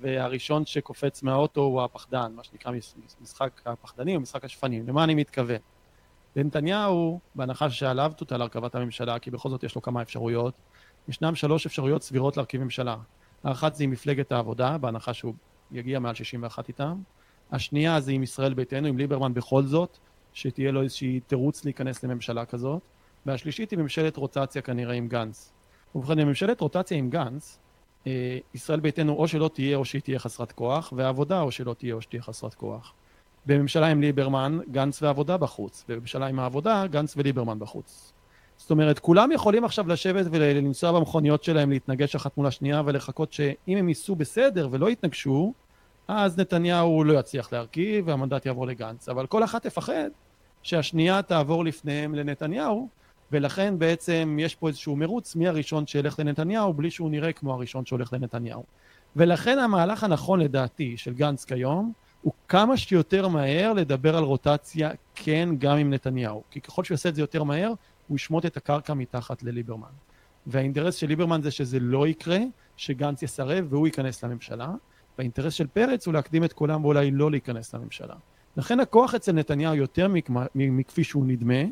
והראשון 0.00 0.66
שקופץ 0.66 1.22
מהאוטו 1.22 1.60
הוא 1.60 1.82
הפחדן, 1.82 2.32
מה 2.36 2.44
שנקרא 2.44 2.72
משחק 3.20 3.60
הפחדנים 3.66 4.16
או 4.16 4.20
משחק 4.20 4.44
השפנים. 4.44 4.88
למה 4.88 5.04
אני 5.04 5.14
מתכוון? 5.14 5.58
לנתניהו, 6.36 7.20
בהנחה 7.34 7.70
שעליו 7.70 8.12
תוטל 8.16 8.42
הרכבת 8.42 8.74
הממשלה, 8.74 9.18
כי 9.18 9.30
בכל 9.30 9.50
זאת 9.50 9.64
יש 9.64 9.74
לו 9.74 9.82
כמה 9.82 10.02
אפשרויות, 10.02 10.54
ישנם 11.08 11.34
שלוש 11.34 11.66
אפשרויות 11.66 12.02
סבירות 12.02 12.36
להרכיב 12.36 12.62
ממשלה. 12.62 12.96
האחת 13.44 13.74
זה 13.74 13.84
עם 13.84 13.90
מפלגת 13.90 14.32
העבודה, 14.32 14.78
בהנחה 14.78 15.14
שהוא 15.14 15.34
יגיע 15.70 15.98
מעל 15.98 16.14
61 16.14 16.68
איתם. 16.68 17.02
השנייה 17.52 18.00
זה 18.00 18.12
עם 18.12 18.22
ישראל 18.22 18.54
ביתנו, 18.54 18.88
עם 18.88 18.98
ליברמן 18.98 19.34
בכל 19.34 19.62
זאת, 19.62 19.98
שתהיה 20.32 20.72
לו 20.72 20.82
איזושהי 20.82 21.20
תירוץ 21.20 21.64
להיכנס 21.64 22.04
לממשלה 22.04 22.44
כזאת. 22.44 22.80
והשלישית 23.26 23.70
היא 23.70 23.78
ממשלת 23.78 24.16
רוטציה 24.16 24.62
כנראה 24.62 24.94
עם 24.94 25.08
גנץ. 25.08 25.52
ובכן, 25.94 26.16
בממשלת 26.16 26.60
רוטציה 26.60 26.96
עם 26.96 27.10
גנץ, 27.10 27.58
אה, 28.06 28.38
ישראל 28.54 28.80
ביתנו 28.80 29.12
או 29.12 29.28
שלא 29.28 29.50
תהיה 29.54 29.76
או 29.76 29.84
שהיא 29.84 30.02
תהיה 30.02 30.18
חסרת 30.18 30.52
כוח, 30.52 30.92
והעבודה 30.96 31.40
או 31.40 31.50
שלא 31.50 31.74
תהיה 31.74 31.94
או 31.94 32.02
שתהיה 32.02 32.22
חסרת 32.22 32.54
כוח. 32.54 32.92
בממשלה 33.46 33.86
עם 33.86 34.00
ליברמן, 34.00 34.58
גנץ 34.70 35.02
ועבודה 35.02 35.36
בחוץ. 35.36 35.84
בממשלה 35.88 36.26
עם 36.26 36.38
העבודה, 36.38 36.86
גנץ 36.86 37.14
וליברמן 37.16 37.58
בחוץ. 37.58 38.12
זאת 38.56 38.70
אומרת, 38.70 38.98
כולם 38.98 39.32
יכולים 39.32 39.64
עכשיו 39.64 39.88
לשבת 39.88 40.26
ולנסוע 40.30 40.92
במכוניות 40.92 41.44
שלהם, 41.44 41.70
להתנגש 41.70 42.14
אחת 42.14 42.36
מול 42.36 42.46
השנייה 42.46 42.82
ולחכות 42.84 43.32
שאם 43.32 43.76
הם 43.76 43.88
ייסעו 43.88 44.16
בסדר 44.16 44.68
ולא 44.70 44.90
יתנגשו, 44.90 45.52
אז 46.08 46.38
נתניהו 46.38 47.04
לא 47.04 47.18
יצליח 47.18 47.52
להרכיב 47.52 48.08
והמנדט 48.08 48.46
יעבור 48.46 48.66
לגנץ. 48.66 49.08
אבל 49.08 49.26
כל 49.26 49.44
אחת 49.44 49.66
תפחד 49.66 50.10
שהשנייה 50.62 51.22
תעבור 51.22 51.64
לפניהם 51.64 52.14
לנתניהו, 52.14 52.88
ולכן 53.32 53.78
בעצם 53.78 54.36
יש 54.40 54.54
פה 54.54 54.68
איזשהו 54.68 54.96
מרוץ 54.96 55.36
מי 55.36 55.48
הראשון 55.48 55.86
שילך 55.86 56.18
לנתניהו 56.18 56.72
בלי 56.72 56.90
שהוא 56.90 57.10
נראה 57.10 57.32
כמו 57.32 57.52
הראשון 57.52 57.86
שהולך 57.86 58.12
לנתניהו. 58.12 58.64
ולכן 59.16 59.58
המהלך 59.58 60.04
הנכון 60.04 60.40
לדעתי 60.40 60.96
של 60.96 61.14
גנץ 61.14 61.44
כיום 61.44 61.92
הוא 62.22 62.32
כמה 62.48 62.76
שיותר 62.76 63.28
מהר 63.28 63.72
לדבר 63.72 64.16
על 64.16 64.24
רוטציה 64.24 64.90
כן 65.14 65.48
גם 65.58 65.76
עם 65.76 65.92
נתניהו. 65.92 66.42
כי 66.50 66.60
ככל 66.60 66.84
שהוא 66.84 66.94
יעשה 66.94 67.08
את 67.08 67.14
זה 67.14 67.22
יותר 67.22 67.42
מהר, 67.42 67.72
הוא 68.08 68.16
ישמוט 68.16 68.46
את 68.46 68.56
הקרקע 68.56 68.94
מתחת 68.94 69.42
לליברמן. 69.42 69.88
והאינטרס 70.46 70.94
של 70.94 71.06
ליברמן 71.06 71.42
זה 71.42 71.50
שזה 71.50 71.80
לא 71.80 72.08
יקרה, 72.08 72.38
שגנץ 72.76 73.22
יסרב 73.22 73.66
והוא 73.68 73.86
ייכנס 73.86 74.24
לממשלה, 74.24 74.68
והאינטרס 75.18 75.54
של 75.54 75.66
פרץ 75.66 76.06
הוא 76.06 76.14
להקדים 76.14 76.44
את 76.44 76.52
כולם 76.52 76.84
ואולי 76.84 77.10
לא 77.10 77.30
להיכנס 77.30 77.74
לממשלה. 77.74 78.14
לכן 78.56 78.80
הכוח 78.80 79.14
אצל 79.14 79.32
נתניהו 79.32 79.74
יותר 79.74 80.06
מכפי 80.54 81.04
שהוא 81.04 81.26
נדמה, 81.26 81.62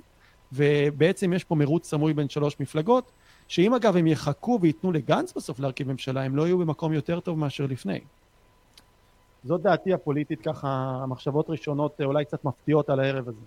ובעצם 0.52 1.32
יש 1.32 1.44
פה 1.44 1.54
מרוץ 1.54 1.90
סמוי 1.90 2.14
בין 2.14 2.28
שלוש 2.28 2.60
מפלגות, 2.60 3.12
שאם 3.48 3.74
אגב 3.74 3.96
הם 3.96 4.06
יחכו 4.06 4.58
וייתנו 4.62 4.92
לגנץ 4.92 5.32
בסוף 5.32 5.60
להרכיב 5.60 5.92
ממשלה, 5.92 6.22
הם 6.22 6.36
לא 6.36 6.46
יהיו 6.46 6.58
במקום 6.58 6.92
יותר 6.92 7.20
טוב 7.20 7.38
מאשר 7.38 7.66
לפני. 7.66 8.00
זאת 9.44 9.62
דעתי 9.62 9.92
הפוליטית, 9.92 10.40
ככה, 10.40 10.68
המחשבות 11.02 11.50
ראשונות 11.50 12.00
אולי 12.00 12.24
קצת 12.24 12.44
מפתיעות 12.44 12.90
על 12.90 13.00
הערב 13.00 13.28
הזה. 13.28 13.40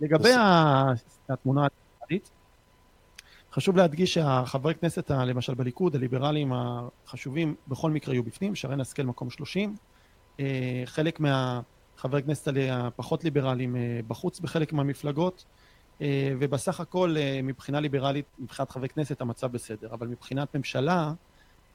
לגבי 0.00 0.32
התמונה 1.28 1.66
הליברלית, 1.66 2.30
חשוב 3.58 3.76
להדגיש 3.76 4.14
שהחברי 4.14 4.74
כנסת, 4.74 5.10
למשל 5.10 5.54
בליכוד, 5.54 5.94
הליברליים 5.96 6.52
החשובים, 6.52 7.54
בכל 7.68 7.90
מקרה 7.90 8.14
יהיו 8.14 8.22
בפנים, 8.22 8.54
שרן 8.54 8.80
השכל 8.80 9.02
מקום 9.02 9.30
30. 9.30 9.76
אה, 10.40 10.82
חלק 10.84 11.20
מהחברי 11.20 12.22
כנסת 12.22 12.52
הפחות 12.72 13.24
ליברליים 13.24 13.76
אה, 13.76 14.00
בחוץ 14.08 14.40
בחלק 14.40 14.72
מהמפלגות. 14.72 15.44
אה, 16.02 16.34
ובסך 16.38 16.80
הכל 16.80 17.16
מבחינה 17.42 17.80
ליברלית, 17.80 18.26
מבחינת 18.38 18.70
חברי 18.70 18.88
כנסת 18.88 19.20
המצב 19.20 19.52
בסדר, 19.52 19.94
אבל 19.94 20.06
מבחינת 20.06 20.56
ממשלה, 20.56 21.12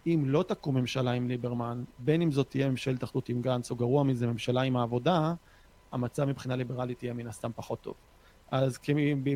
אם 0.08 0.24
לא 0.26 0.44
תקום 0.44 0.78
ממשלה 0.78 1.12
עם 1.12 1.28
ליברמן, 1.28 1.84
בין 2.00 2.22
אם 2.22 2.32
זאת 2.32 2.50
תהיה 2.50 2.70
ממשלת 2.70 3.03
אחדות 3.03 3.30
עם 3.30 3.42
גנץ, 3.42 3.72
או 3.72 3.76
גרוע 3.76 4.03
מזה 4.03 4.28
ממשלה 4.28 4.62
עם 4.62 4.78
העבודה, 4.78 5.34
המצב 5.92 6.26
מבחינה 6.26 6.56
ליברלית 6.56 7.03
יהיה 7.03 7.14
מן 7.14 7.28
הסתם 7.28 7.52
פחות 7.56 7.82
טוב. 7.82 8.12
אז 8.53 8.77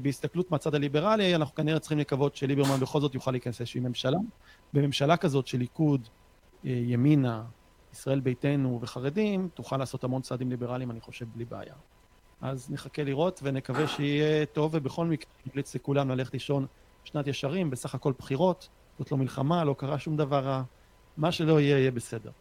בהסתכלות 0.01 0.51
מהצד 0.51 0.75
הליברלי, 0.75 1.35
אנחנו 1.35 1.55
כנראה 1.55 1.79
צריכים 1.79 1.97
לקוות 1.97 2.35
שליברמן 2.35 2.79
בכל 2.79 3.01
זאת 3.01 3.15
יוכל 3.15 3.31
להיכנס 3.31 3.59
לאיזושהי 3.59 3.79
ממשלה. 3.79 4.17
בממשלה 4.73 5.17
כזאת 5.17 5.47
של 5.47 5.57
ליכוד, 5.57 6.07
אה, 6.65 6.71
ימינה, 6.71 7.43
ישראל 7.93 8.19
ביתנו 8.19 8.79
וחרדים, 8.81 9.49
תוכל 9.53 9.77
לעשות 9.77 10.03
המון 10.03 10.21
צעדים 10.21 10.49
ליברליים, 10.49 10.91
אני 10.91 11.01
חושב, 11.01 11.25
בלי 11.35 11.45
בעיה. 11.45 11.73
אז 12.41 12.67
נחכה 12.69 13.03
לראות 13.03 13.39
ונקווה 13.43 13.87
שיהיה 13.87 14.45
טוב, 14.45 14.71
ובכל 14.73 15.05
מקרה 15.05 15.31
נמליץ 15.45 15.75
לכולם 15.75 16.09
ללכת 16.09 16.33
לישון 16.33 16.65
שנת 17.03 17.27
ישרים, 17.27 17.69
בסך 17.69 17.95
הכל 17.95 18.13
בחירות, 18.19 18.67
זאת 18.99 19.11
לא 19.11 19.17
מלחמה, 19.17 19.63
לא 19.63 19.75
קרה 19.77 19.99
שום 19.99 20.17
דבר 20.17 20.39
רע, 20.39 20.63
מה 21.17 21.31
שלא 21.31 21.59
יהיה, 21.59 21.79
יהיה 21.79 21.91
בסדר. 21.91 22.31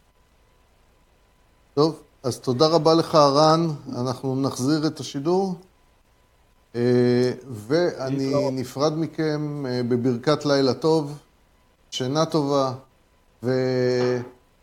טוב, 1.73 2.03
אז 2.23 2.39
תודה 2.39 2.67
רבה 2.67 2.93
לך, 2.93 3.15
רן, 3.15 3.67
אנחנו 3.99 4.41
נחזיר 4.41 4.87
את 4.87 4.99
השידור. 4.99 5.55
אה, 6.77 7.31
ואני 7.49 8.51
נפרד 8.51 8.97
מכם 8.97 9.65
אה, 9.65 9.81
בברכת 9.83 10.45
לילה 10.45 10.73
טוב, 10.73 11.17
שינה 11.91 12.25
טובה, 12.25 12.73
ו... 13.43 13.51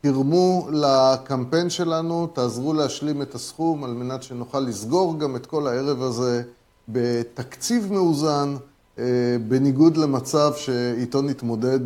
תרמו 0.00 0.68
לקמפיין 0.72 1.70
שלנו, 1.70 2.26
תעזרו 2.26 2.74
להשלים 2.74 3.22
את 3.22 3.34
הסכום 3.34 3.84
על 3.84 3.90
מנת 3.90 4.22
שנוכל 4.22 4.60
לסגור 4.60 5.18
גם 5.18 5.36
את 5.36 5.46
כל 5.46 5.66
הערב 5.66 6.02
הזה 6.02 6.42
בתקציב 6.88 7.92
מאוזן, 7.92 8.56
אה, 8.98 9.04
בניגוד 9.48 9.96
למצב 9.96 10.52
שאיתו 10.56 11.22
נתמודד 11.22 11.80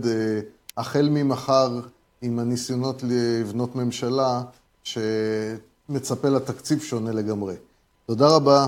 החל 0.77 1.09
ממחר 1.11 1.81
עם 2.23 2.39
הניסיונות 2.39 3.03
לבנות 3.03 3.77
ממשלה 3.77 4.43
שמצפה 4.85 6.29
לתקציב 6.29 6.81
שונה 6.81 7.13
לגמרי. 7.13 7.55
תודה 8.07 8.29
רבה 8.29 8.67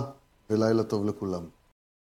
ולילה 0.51 0.83
טוב 0.85 1.05
לכולם. 1.07 1.60